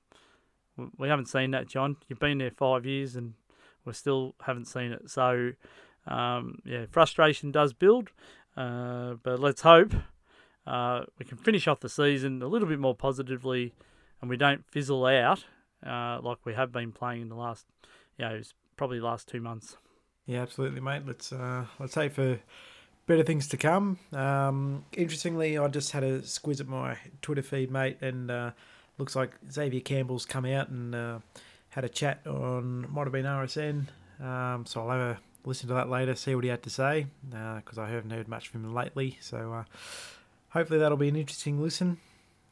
know, 0.76 0.90
we 0.98 1.08
haven't 1.08 1.28
seen 1.28 1.50
that, 1.52 1.68
John. 1.68 1.96
You've 2.08 2.20
been 2.20 2.38
there 2.38 2.50
five 2.50 2.86
years 2.86 3.16
and 3.16 3.34
we 3.84 3.92
still 3.92 4.34
haven't 4.42 4.66
seen 4.66 4.92
it. 4.92 5.10
So 5.10 5.52
um, 6.06 6.58
yeah, 6.64 6.86
frustration 6.90 7.50
does 7.50 7.72
build, 7.72 8.10
uh, 8.56 9.14
but 9.22 9.40
let's 9.40 9.62
hope 9.62 9.92
uh, 10.66 11.04
we 11.18 11.24
can 11.24 11.38
finish 11.38 11.66
off 11.66 11.80
the 11.80 11.88
season 11.88 12.42
a 12.42 12.46
little 12.46 12.68
bit 12.68 12.78
more 12.78 12.94
positively, 12.94 13.74
and 14.20 14.30
we 14.30 14.36
don't 14.36 14.64
fizzle 14.70 15.04
out 15.06 15.44
uh, 15.86 16.18
like 16.22 16.38
we 16.44 16.54
have 16.54 16.72
been 16.72 16.92
playing 16.92 17.22
in 17.22 17.28
the 17.28 17.34
last, 17.34 17.66
you 18.18 18.24
know, 18.24 18.40
probably 18.76 19.00
last 19.00 19.28
two 19.28 19.40
months. 19.40 19.76
Yeah, 20.26 20.40
absolutely, 20.40 20.80
mate. 20.80 21.02
Let's 21.06 21.32
uh, 21.32 21.66
let's 21.78 21.94
hope 21.94 22.12
for 22.12 22.40
better 23.06 23.22
things 23.22 23.46
to 23.48 23.56
come. 23.56 23.98
Um, 24.12 24.84
interestingly, 24.92 25.58
I 25.58 25.68
just 25.68 25.92
had 25.92 26.02
a 26.02 26.20
squiz 26.20 26.60
at 26.60 26.66
my 26.66 26.96
Twitter 27.20 27.42
feed, 27.42 27.70
mate, 27.70 27.98
and 28.00 28.30
uh, 28.30 28.50
looks 28.98 29.14
like 29.14 29.32
Xavier 29.50 29.80
Campbell's 29.80 30.24
come 30.24 30.46
out 30.46 30.68
and 30.68 30.94
uh, 30.94 31.18
had 31.70 31.84
a 31.84 31.88
chat 31.88 32.26
on 32.26 32.90
might 32.90 33.04
have 33.04 33.12
been 33.12 33.26
RSN. 33.26 33.86
Um, 34.20 34.64
so 34.64 34.80
I'll 34.82 34.90
have 34.90 35.00
a 35.00 35.18
listen 35.44 35.68
to 35.68 35.74
that 35.74 35.90
later, 35.90 36.14
see 36.14 36.34
what 36.34 36.44
he 36.44 36.50
had 36.50 36.62
to 36.62 36.70
say, 36.70 37.06
because 37.28 37.78
uh, 37.78 37.82
I 37.82 37.90
haven't 37.90 38.10
heard 38.10 38.28
much 38.28 38.48
from 38.48 38.64
him 38.64 38.72
lately. 38.72 39.18
So 39.20 39.52
uh, 39.52 39.64
hopefully 40.50 40.78
that'll 40.78 40.96
be 40.96 41.08
an 41.08 41.16
interesting 41.16 41.60
listen. 41.60 41.98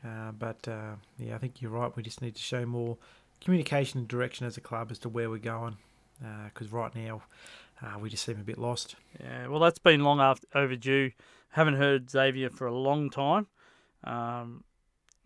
Uh, 0.04 0.32
but 0.32 0.68
yeah, 1.18 1.34
I 1.34 1.38
think 1.38 1.62
you're 1.62 1.70
right. 1.70 1.94
We 1.96 2.02
just 2.02 2.20
need 2.20 2.34
to 2.34 2.42
show 2.42 2.66
more 2.66 2.98
communication 3.40 4.00
and 4.00 4.08
direction 4.08 4.46
as 4.46 4.56
a 4.56 4.60
club 4.60 4.90
as 4.90 4.98
to 5.00 5.08
where 5.08 5.30
we're 5.30 5.38
going. 5.38 5.76
Because 6.46 6.70
right 6.70 6.94
now, 6.94 7.22
uh, 7.82 7.98
we 7.98 8.10
just 8.10 8.24
seem 8.24 8.40
a 8.40 8.44
bit 8.44 8.58
lost. 8.58 8.96
Yeah, 9.20 9.48
well, 9.48 9.60
that's 9.60 9.78
been 9.78 10.04
long 10.04 10.20
after, 10.20 10.46
overdue. 10.54 11.10
Haven't 11.50 11.74
heard 11.74 12.10
Xavier 12.10 12.50
for 12.50 12.66
a 12.66 12.74
long 12.74 13.10
time. 13.10 13.46
Um, 14.04 14.64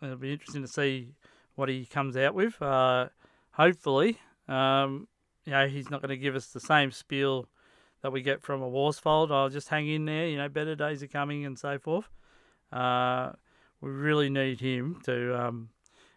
it'll 0.02 0.16
be 0.16 0.32
interesting 0.32 0.62
to 0.62 0.68
see 0.68 1.12
what 1.54 1.68
he 1.68 1.84
comes 1.84 2.16
out 2.16 2.34
with. 2.34 2.60
Uh, 2.60 3.08
hopefully, 3.52 4.18
um, 4.48 5.08
you 5.44 5.52
know, 5.52 5.66
he's 5.68 5.90
not 5.90 6.02
going 6.02 6.10
to 6.10 6.16
give 6.16 6.34
us 6.34 6.46
the 6.46 6.60
same 6.60 6.90
spiel 6.90 7.48
that 8.02 8.10
we 8.10 8.22
get 8.22 8.42
from 8.42 8.62
a 8.62 8.68
Worsfold. 8.68 9.30
I'll 9.30 9.48
just 9.48 9.68
hang 9.68 9.88
in 9.88 10.04
there. 10.04 10.28
You 10.28 10.36
know, 10.36 10.48
better 10.48 10.74
days 10.74 11.02
are 11.02 11.08
coming 11.08 11.44
and 11.44 11.58
so 11.58 11.78
forth. 11.78 12.08
Uh, 12.72 13.32
we 13.80 13.90
really 13.90 14.28
need 14.30 14.60
him 14.60 15.00
to, 15.04 15.46
um, 15.46 15.68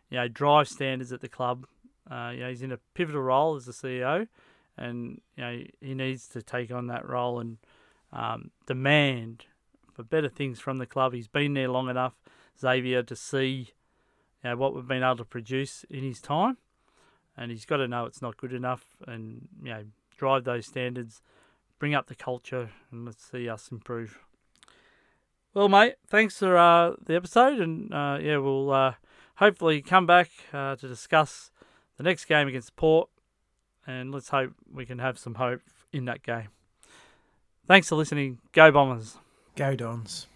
you 0.10 0.18
know, 0.18 0.28
drive 0.28 0.68
standards 0.68 1.12
at 1.12 1.22
the 1.22 1.30
club. 1.30 1.66
Uh, 2.10 2.32
you 2.34 2.40
know, 2.42 2.50
he's 2.50 2.62
in 2.62 2.72
a 2.72 2.80
pivotal 2.94 3.22
role 3.22 3.56
as 3.56 3.66
the 3.66 3.72
CEO, 3.72 4.28
and 4.80 5.22
you 5.36 5.44
know 5.44 5.64
he 5.82 5.94
needs 5.94 6.28
to 6.30 6.42
take 6.42 6.72
on 6.72 6.88
that 6.88 7.08
role 7.08 7.40
and 7.40 7.58
um, 8.12 8.52
demand 8.66 9.46
for 9.94 10.04
better 10.04 10.30
things 10.30 10.60
from 10.60 10.78
the 10.78 10.86
club. 10.86 11.14
He's 11.14 11.28
been 11.28 11.54
there 11.54 11.68
long 11.68 11.90
enough, 11.90 12.14
Xavier, 12.60 13.04
to 13.04 13.16
see 13.16 13.74
you 14.44 14.50
know, 14.50 14.56
what 14.56 14.74
we've 14.74 14.88
been 14.88 15.04
able 15.04 15.18
to 15.18 15.26
produce 15.26 15.86
in 15.90 16.04
his 16.04 16.22
time, 16.22 16.58
and 17.38 17.52
he's 17.52 17.66
got 17.66 17.78
to 17.78 17.88
know 17.88 18.06
it's 18.06 18.22
not 18.22 18.38
good 18.38 18.54
enough, 18.54 18.86
and 19.06 19.48
you 19.62 19.70
know, 19.70 19.84
drive 20.18 20.46
those 20.46 20.66
standards, 20.66 21.22
bring 21.78 21.94
up 21.94 22.08
the 22.08 22.16
culture, 22.16 22.72
and 22.92 23.06
let's 23.06 23.30
see 23.30 23.50
us 23.50 23.70
improve. 23.72 24.20
Well, 25.54 25.68
mate, 25.68 25.96
thanks 26.08 26.38
for 26.38 26.58
uh, 26.58 26.94
the 27.06 27.16
episode, 27.16 27.60
and 27.60 27.94
uh, 27.94 28.20
yeah, 28.22 28.38
we'll 28.38 28.72
uh, 28.72 28.94
hopefully 29.36 29.82
come 29.82 30.06
back 30.06 30.30
uh, 30.54 30.76
to 30.78 30.88
discuss 30.88 31.52
the 31.98 32.04
next 32.04 32.26
game 32.26 32.48
against 32.48 32.76
Port, 32.76 33.10
and 33.90 34.14
let's 34.14 34.30
hope 34.30 34.54
we 34.72 34.86
can 34.86 35.00
have 35.00 35.18
some 35.18 35.34
hope 35.34 35.62
in 35.92 36.06
that 36.06 36.22
game. 36.22 36.50
Thanks 37.68 37.90
for 37.90 37.96
listening. 37.96 38.38
Go 38.52 38.72
Bombers. 38.72 39.18
Go 39.56 39.76
Dons. 39.76 40.28